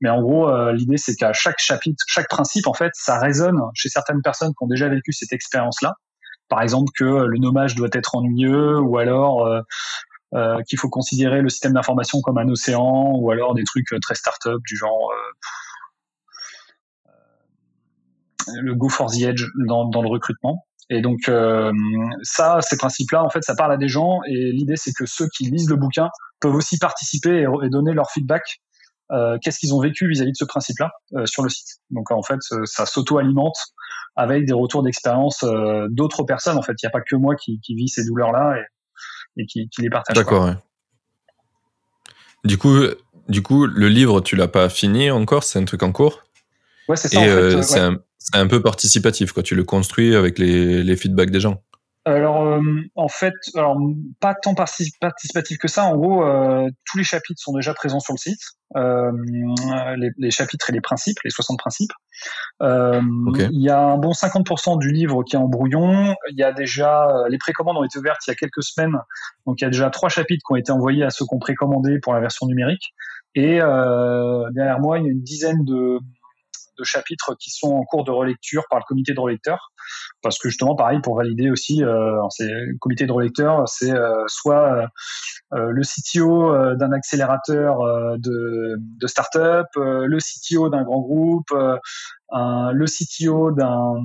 Mais 0.02 0.10
en 0.10 0.22
gros, 0.22 0.50
euh, 0.50 0.74
l'idée 0.74 0.98
c'est 0.98 1.16
qu'à 1.16 1.32
chaque 1.34 1.60
chapitre, 1.60 2.04
chaque 2.08 2.28
principe 2.28 2.66
en 2.68 2.74
fait, 2.74 2.92
ça 2.94 3.20
résonne 3.20 3.60
chez 3.76 3.90
certaines 3.90 4.22
personnes 4.24 4.50
qui 4.50 4.64
ont 4.64 4.68
déjà 4.68 4.90
vécu 4.90 5.14
cette 5.14 5.32
expérience-là. 5.32 5.94
Par 6.50 6.62
exemple 6.62 6.92
que 6.98 7.06
le 7.06 7.38
nommage 7.38 7.76
doit 7.76 7.90
être 7.94 8.16
ennuyeux, 8.16 8.80
ou 8.80 8.98
alors 8.98 9.46
euh, 9.46 9.62
euh 10.34 10.58
qu'il 10.68 10.80
faut 10.80 10.90
considérer 10.90 11.42
le 11.42 11.50
système 11.50 11.74
d'information 11.74 12.20
comme 12.22 12.40
un 12.40 12.50
océan, 12.50 13.12
ou 13.16 13.30
alors 13.32 13.54
des 13.54 13.64
trucs 13.64 13.88
très 14.02 14.16
start-up 14.16 14.60
du 14.68 14.76
genre 14.76 15.12
le 18.48 18.74
go 18.76 18.90
for 18.90 19.12
the 19.12 19.22
edge 19.22 19.46
dans 19.68 20.02
le 20.02 20.08
recrutement. 20.08 20.66
Et 20.92 21.02
donc 21.02 21.30
euh, 21.30 21.72
ça, 22.22 22.60
ces 22.62 22.76
principes-là, 22.76 23.24
en 23.24 23.30
fait, 23.30 23.42
ça 23.44 23.56
parle 23.56 23.72
à 23.72 23.78
des 23.78 23.88
gens. 23.88 24.20
Et 24.28 24.52
l'idée, 24.52 24.76
c'est 24.76 24.92
que 24.92 25.06
ceux 25.06 25.28
qui 25.36 25.46
lisent 25.46 25.70
le 25.70 25.78
bouquin 25.78 26.10
peuvent 26.42 26.54
aussi 26.54 26.78
participer 26.78 27.46
et, 27.64 27.70
donner 27.70 27.94
leur 27.94 28.12
feedback. 28.12 28.44
Euh, 29.12 29.38
Qu'est-ce 29.42 29.58
qu'ils 29.58 29.74
ont 29.74 29.80
vécu 29.80 30.10
vis-à-vis 30.10 30.32
de 30.32 30.38
ce 30.38 30.44
principe-là 30.44 30.92
euh, 31.14 31.26
sur 31.26 31.44
le 31.44 31.50
site. 31.50 31.80
Donc 31.92 32.12
en 32.12 32.22
fait, 32.22 32.40
ça 32.66 32.86
s'auto-alimente 32.86 33.56
avec 34.18 34.46
des 34.46 34.54
retours 34.54 34.84
d'expérience 34.84 35.46
d'autres 35.90 36.24
personnes. 36.24 36.58
En 36.58 36.62
fait, 36.62 36.74
il 36.74 36.86
n'y 36.86 36.88
a 36.88 36.92
pas 36.92 37.02
que 37.02 37.16
moi 37.16 37.36
qui, 37.36 37.60
vis 37.70 37.88
ces 37.88 38.06
douleurs-là 38.06 38.58
et, 39.38 39.46
qui, 39.46 39.70
les 39.80 39.90
partage. 39.90 40.18
D'accord. 40.18 40.54
Du 42.44 42.58
coup, 42.58 42.80
du 43.30 43.42
coup, 43.42 43.66
le 43.66 43.88
livre, 43.88 44.20
tu 44.20 44.36
l'as 44.36 44.50
pas 44.50 44.68
fini 44.68 45.10
encore? 45.10 45.46
C'est 45.46 45.60
un 45.60 45.64
truc 45.64 45.84
en 45.84 45.94
cours? 45.94 46.22
Ouais, 46.92 46.98
c'est 46.98 47.08
ça. 47.08 47.22
en 47.22 47.24
fait, 47.24 47.62
c'est 47.62 47.80
un, 47.80 47.98
c'est 48.18 48.36
un 48.36 48.48
peu 48.48 48.62
participatif, 48.62 49.32
quoi. 49.32 49.44
Tu 49.44 49.56
le 49.56 49.64
construis 49.64 50.14
avec 50.14 50.38
les, 50.38 50.84
les 50.84 50.96
feedbacks 50.98 51.32
des 51.32 51.40
gens. 51.40 51.64
Alors, 52.04 52.42
euh, 52.42 52.62
en 52.96 53.08
fait, 53.08 53.34
alors, 53.56 53.78
pas 54.20 54.36
tant 54.36 54.54
participatif 54.54 55.58
que 55.58 55.70
ça. 55.70 55.86
En 55.86 55.96
gros, 55.96 56.26
euh, 56.26 56.68
tous 56.86 56.98
les 56.98 57.06
chapitres 57.06 57.40
sont 57.42 57.54
déjà 57.54 57.74
présents 57.74 58.02
sur 58.02 58.14
le 58.14 58.18
site. 58.18 58.42
Euh, 58.76 59.12
les, 59.96 60.10
les, 60.18 60.32
chapitres 60.32 60.70
et 60.72 60.74
les 60.74 60.82
principes, 60.82 61.18
les 61.24 61.30
60 61.30 61.58
principes. 61.58 61.92
Euh, 62.62 63.00
il 63.52 63.62
y 63.62 63.70
a 63.70 63.80
un 63.80 63.98
bon 63.98 64.12
50% 64.12 64.78
du 64.80 64.92
livre 64.92 65.24
qui 65.24 65.38
est 65.38 65.40
en 65.40 65.48
brouillon. 65.48 66.14
Il 66.32 66.38
y 66.38 66.44
a 66.44 66.52
déjà, 66.52 67.08
les 67.30 67.38
précommandes 67.38 67.78
ont 67.78 67.86
été 67.86 68.00
ouvertes 68.00 68.20
il 68.28 68.32
y 68.32 68.34
a 68.34 68.36
quelques 68.36 68.64
semaines. 68.64 68.98
Donc, 69.46 69.62
il 69.62 69.64
y 69.64 69.68
a 69.68 69.70
déjà 69.70 69.90
trois 69.90 70.10
chapitres 70.10 70.44
qui 70.46 70.54
ont 70.54 70.58
été 70.58 70.74
envoyés 70.74 71.04
à 71.06 71.12
ceux 71.12 71.24
qui 71.24 71.34
ont 71.34 71.40
précommandé 71.40 72.00
pour 72.02 72.14
la 72.14 72.20
version 72.20 72.46
numérique. 72.46 72.94
Et 73.36 73.60
derrière 73.60 74.80
moi, 74.80 75.00
il 75.00 75.06
y 75.06 75.08
a 75.08 75.12
une 75.12 75.24
dizaine 75.24 75.64
de, 75.66 76.00
de 76.82 76.86
chapitres 76.86 77.36
qui 77.40 77.52
sont 77.52 77.72
en 77.72 77.84
cours 77.84 78.04
de 78.04 78.12
relecture 78.12 78.64
par 78.70 78.80
le 78.80 78.84
comité 78.88 79.14
de 79.14 79.20
relecteurs, 79.20 79.72
parce 80.22 80.38
que 80.40 80.50
justement, 80.50 80.76
pareil, 80.76 81.00
pour 81.02 81.16
valider 81.16 81.50
aussi, 81.50 81.84
euh, 81.84 82.20
c'est 82.30 82.50
le 82.50 82.78
comité 82.80 83.06
de 83.06 83.12
relecteurs, 83.12 83.68
c'est 83.68 83.92
euh, 83.92 84.24
soit 84.28 84.90
euh, 85.54 85.72
le 85.72 85.82
CTO 85.84 86.76
d'un 86.76 86.92
accélérateur 86.92 87.80
de, 88.18 88.78
de 88.80 89.08
start-up, 89.08 89.68
le 89.76 90.18
CTO 90.18 90.70
d'un 90.70 90.84
grand 90.84 91.02
groupe, 91.02 91.52
le 91.52 92.86
CTO 92.86 93.52
d'un 93.52 93.96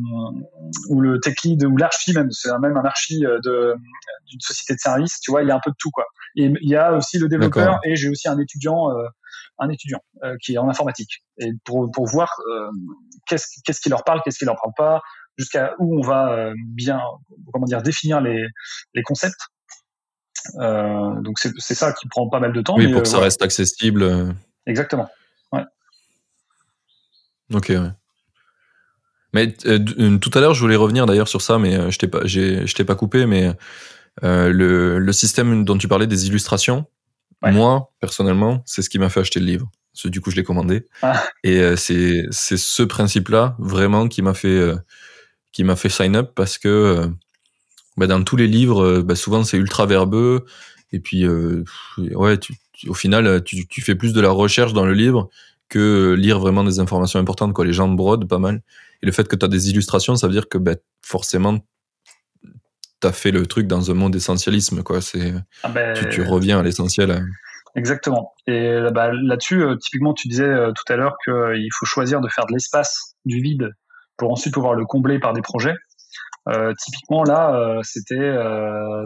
ou 0.89 1.01
le 1.01 1.21
tech 1.21 1.37
lead 1.45 1.65
ou 1.65 1.77
l'archi 1.77 2.13
même, 2.13 2.31
c'est 2.31 2.51
même 2.59 2.77
un 2.77 2.85
archi 2.85 3.21
de 3.21 3.75
d'une 4.29 4.41
société 4.41 4.75
de 4.75 4.81
service, 4.81 5.21
tu 5.21 5.31
vois, 5.31 5.45
il 5.45 5.49
y 5.49 5.53
a 5.53 5.55
un 5.55 5.61
peu 5.65 5.71
de 5.71 5.77
tout 5.79 5.91
quoi. 5.93 6.05
Et 6.35 6.53
il 6.61 6.69
y 6.69 6.75
a 6.75 6.95
aussi 6.95 7.19
le 7.19 7.29
développeur 7.29 7.79
et 7.85 7.95
j'ai 7.95 8.09
aussi 8.09 8.29
un 8.29 8.39
étudiant 8.39 8.91
un 9.59 9.69
étudiant 9.71 10.01
euh, 10.23 10.37
qui 10.43 10.55
est 10.55 10.59
en 10.59 10.69
informatique 10.69 11.23
et 11.39 11.51
pour, 11.65 11.91
pour 11.91 12.07
voir 12.07 12.31
euh, 12.51 12.71
qu'est-ce 13.27 13.47
qu'est-ce 13.65 13.81
qui 13.81 13.89
leur 13.89 14.05
parle, 14.05 14.21
qu'est-ce 14.25 14.39
qui 14.39 14.45
leur 14.45 14.57
parle 14.57 14.73
pas, 14.77 15.03
jusqu'à 15.39 15.75
où 15.79 15.99
on 15.99 16.03
va 16.03 16.33
euh, 16.33 16.55
bien 16.57 17.01
comment 17.53 17.67
dire 17.67 17.83
définir 17.83 18.21
les, 18.21 18.47
les 18.95 19.03
concepts. 19.03 19.41
donc 20.55 21.39
c'est 21.39 21.75
ça 21.75 21.93
qui 21.93 22.09
prend 22.09 22.29
pas 22.29 22.41
mal 22.41 22.53
de 22.53 22.61
temps. 22.61 22.77
Oui, 22.77 22.93
pour 22.93 23.03
que 23.03 23.09
ça 23.09 23.21
reste 23.21 23.43
accessible. 23.43 24.35
Exactement. 24.67 25.09
Ouais. 25.53 25.65
Ok. 27.53 27.69
Ouais. 27.71 27.91
Mais 29.33 29.53
tout 29.53 30.31
à 30.35 30.41
l'heure, 30.41 30.55
je 30.55 30.61
voulais 30.61 30.77
revenir 30.77 31.05
d'ailleurs 31.07 31.29
sur 31.29 31.43
ça, 31.43 31.59
mais 31.59 31.91
je 31.91 31.99
t'ai 31.99 32.09
pas, 32.09 32.25
je 32.25 32.73
t'ai 32.73 32.85
pas 32.85 32.95
coupé, 32.95 33.27
mais 33.27 33.53
le, 34.23 34.99
le 34.99 35.13
système 35.13 35.65
dont 35.65 35.77
tu 35.77 35.89
parlais 35.89 36.07
des 36.07 36.27
illustrations, 36.27 36.87
moi, 37.43 37.93
personnellement, 38.01 38.63
c'est 38.67 38.83
ce 38.83 38.91
qui 38.91 38.99
m'a 38.99 39.09
fait 39.09 39.21
acheter 39.21 39.41
le 39.41 39.47
livre. 39.47 39.71
du 40.05 40.21
coup, 40.21 40.31
je 40.31 40.37
l'ai 40.37 40.45
commandé. 40.45 40.87
Ah. 41.03 41.25
Et 41.45 41.61
euh, 41.61 41.77
c'est 41.77 42.27
ce 42.31 42.83
principe-là 42.83 43.57
vraiment 43.59 44.09
qui 44.09 44.23
m'a 44.23 44.35
fait 44.35 44.49
euh, 44.49 44.77
qui 45.53 45.65
m'a 45.65 45.77
fait 45.77 45.89
sign 45.89 46.17
up 46.17 46.33
parce 46.35 46.59
que 46.59 46.69
euh, 46.69 47.07
bah, 47.97 48.07
dans 48.07 48.23
tous 48.23 48.37
les 48.37 48.47
livres, 48.47 49.01
bah, 49.01 49.17
souvent 49.17 49.43
c'est 49.45 49.57
ultra 49.57 49.87
verbeux 49.87 50.45
et 50.93 51.01
puis 51.01 51.27
ouais, 51.27 52.39
tu, 52.39 52.55
au 52.89 52.95
final, 52.95 53.43
tu, 53.45 53.67
tu, 53.67 53.81
fais 53.81 53.95
plus 53.95 54.13
de 54.13 54.21
la 54.21 54.31
recherche 54.31 54.73
dans 54.73 54.87
le 54.87 54.93
livre 54.93 55.29
que 55.69 56.15
lire 56.15 56.39
vraiment 56.39 56.63
des 56.63 56.79
informations 56.79 57.19
importantes. 57.19 57.53
Quoi. 57.53 57.65
Les 57.65 57.73
gens 57.73 57.89
brodent 57.89 58.29
pas 58.29 58.39
mal. 58.39 58.63
Et 59.03 59.07
le 59.07 59.13
fait 59.13 59.27
que 59.27 59.37
tu 59.37 59.45
as 59.45 59.49
des 59.49 59.71
illustrations, 59.71 60.17
ça 60.17 60.27
veut 60.27 60.33
dire 60.33 60.49
que 60.49 60.59
bah, 60.59 60.77
forcément, 61.03 61.59
tu 63.01 63.07
as 63.07 63.13
fait 63.13 63.31
le 63.31 63.47
truc 63.47 63.67
dans 63.67 63.91
un 63.91 63.95
monde 63.95 64.15
essentialisme. 64.15 64.83
Quoi. 64.83 65.01
C'est, 65.01 65.35
ah 65.63 65.69
ben, 65.69 65.95
tu, 66.11 66.23
reviens 66.23 66.59
à 66.59 66.63
l'essentiel. 66.63 67.11
Hein. 67.11 67.27
Exactement. 67.77 68.33
Et 68.47 68.81
bah, 68.93 69.11
là-dessus, 69.13 69.63
euh, 69.63 69.77
typiquement, 69.77 70.15
tu 70.15 70.29
disais 70.29 70.45
euh, 70.45 70.73
tout 70.73 70.91
à 70.91 70.97
l'heure 70.97 71.17
qu'il 71.23 71.35
euh, 71.35 71.69
faut 71.79 71.85
choisir 71.85 72.23
de 72.23 72.29
faire 72.29 72.47
de 72.47 72.55
l'espace, 72.55 73.17
du 73.27 73.43
vide, 73.43 73.71
pour 74.17 74.33
ensuite 74.33 74.55
pouvoir 74.55 74.75
le 74.75 74.87
combler 74.87 75.19
par 75.19 75.35
des 75.35 75.43
projets. 75.43 75.75
typiquement, 76.79 77.23
là, 77.23 77.81
c'était 77.83 78.35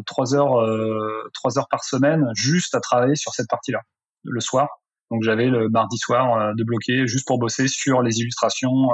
trois 0.06 0.36
heures, 0.36 0.62
trois 1.34 1.58
heures 1.58 1.66
par 1.68 1.82
semaine 1.82 2.28
juste 2.34 2.76
à 2.76 2.80
travailler 2.80 3.16
sur 3.16 3.32
cette 3.34 3.48
partie-là, 3.48 3.80
le 4.22 4.40
soir. 4.40 4.68
Donc 5.10 5.22
j'avais 5.24 5.46
le 5.46 5.68
mardi 5.68 5.96
soir 5.98 6.54
de 6.54 6.62
bloquer 6.62 7.08
juste 7.08 7.26
pour 7.26 7.40
bosser 7.40 7.66
sur 7.66 8.02
les 8.02 8.20
illustrations. 8.20 8.90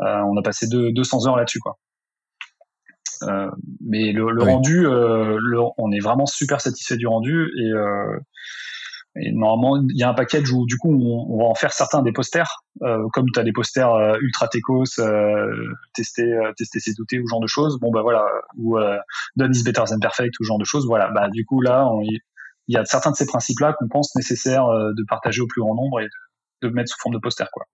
on 0.00 0.36
a 0.36 0.42
passé 0.42 0.66
deux, 0.66 0.90
200 0.92 1.28
heures 1.28 1.36
là-dessus, 1.36 1.60
quoi. 1.60 1.78
Euh, 3.22 3.50
mais 3.80 4.12
le, 4.12 4.30
le 4.30 4.42
rendu, 4.42 4.86
euh, 4.86 5.38
le, 5.40 5.58
on 5.78 5.92
est 5.92 6.00
vraiment 6.00 6.26
super 6.26 6.60
satisfait 6.60 6.96
du 6.96 7.06
rendu 7.06 7.50
et, 7.58 7.70
euh, 7.70 8.18
et 9.16 9.32
normalement 9.32 9.76
il 9.88 9.96
y 9.96 10.02
a 10.02 10.08
un 10.08 10.14
package 10.14 10.50
où 10.50 10.66
du 10.66 10.76
coup 10.78 10.90
on, 10.90 11.34
on 11.34 11.38
va 11.38 11.44
en 11.44 11.54
faire 11.54 11.72
certains 11.72 12.02
des 12.02 12.12
posters, 12.12 12.64
comme 13.12 13.26
tu 13.32 13.38
as 13.38 13.42
des 13.42 13.52
posters 13.52 14.16
ultra 14.20 14.48
techos, 14.48 14.84
tester 15.94 16.34
tester 16.56 16.80
ses 16.80 16.94
doutés 16.94 17.20
ou 17.20 17.28
genre 17.28 17.40
de 17.40 17.46
choses. 17.46 17.78
Bon 17.78 17.90
bah 17.90 18.00
voilà, 18.02 18.24
ou 18.56 18.78
done 19.36 19.54
is 19.54 19.62
better 19.62 19.84
than 19.86 19.98
perfect 20.00 20.40
ou 20.40 20.44
genre 20.44 20.58
de 20.58 20.64
choses. 20.64 20.86
Voilà, 20.86 21.10
bah 21.10 21.28
du 21.28 21.44
coup 21.44 21.60
là 21.60 21.90
il 22.68 22.74
y 22.74 22.78
a 22.78 22.84
certains 22.86 23.10
de 23.10 23.16
ces 23.16 23.26
principes-là 23.26 23.74
qu'on 23.78 23.88
pense 23.88 24.16
nécessaire 24.16 24.64
de 24.66 25.04
partager 25.06 25.42
au 25.42 25.46
plus 25.46 25.60
grand 25.60 25.74
nombre 25.74 26.00
et 26.00 26.04
de, 26.04 26.68
de 26.68 26.74
mettre 26.74 26.90
sous 26.90 26.98
forme 26.98 27.14
de 27.14 27.20
poster 27.20 27.46
quoi. 27.52 27.64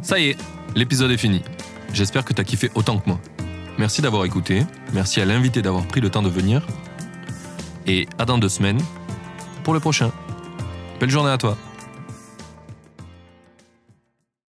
Ça 0.00 0.18
y 0.18 0.30
est, 0.30 0.38
l'épisode 0.74 1.10
est 1.10 1.18
fini. 1.18 1.42
J'espère 1.92 2.24
que 2.24 2.32
tu 2.32 2.40
as 2.40 2.44
kiffé 2.44 2.70
autant 2.74 2.98
que 2.98 3.08
moi. 3.08 3.20
Merci 3.78 4.02
d'avoir 4.02 4.24
écouté, 4.24 4.64
merci 4.92 5.20
à 5.20 5.24
l'invité 5.24 5.62
d'avoir 5.62 5.86
pris 5.86 6.00
le 6.00 6.10
temps 6.10 6.22
de 6.22 6.28
venir, 6.28 6.66
et 7.86 8.06
à 8.18 8.24
dans 8.24 8.38
deux 8.38 8.48
semaines 8.48 8.80
pour 9.64 9.74
le 9.74 9.80
prochain. 9.80 10.10
Belle 11.00 11.10
journée 11.10 11.30
à 11.30 11.38
toi 11.38 11.56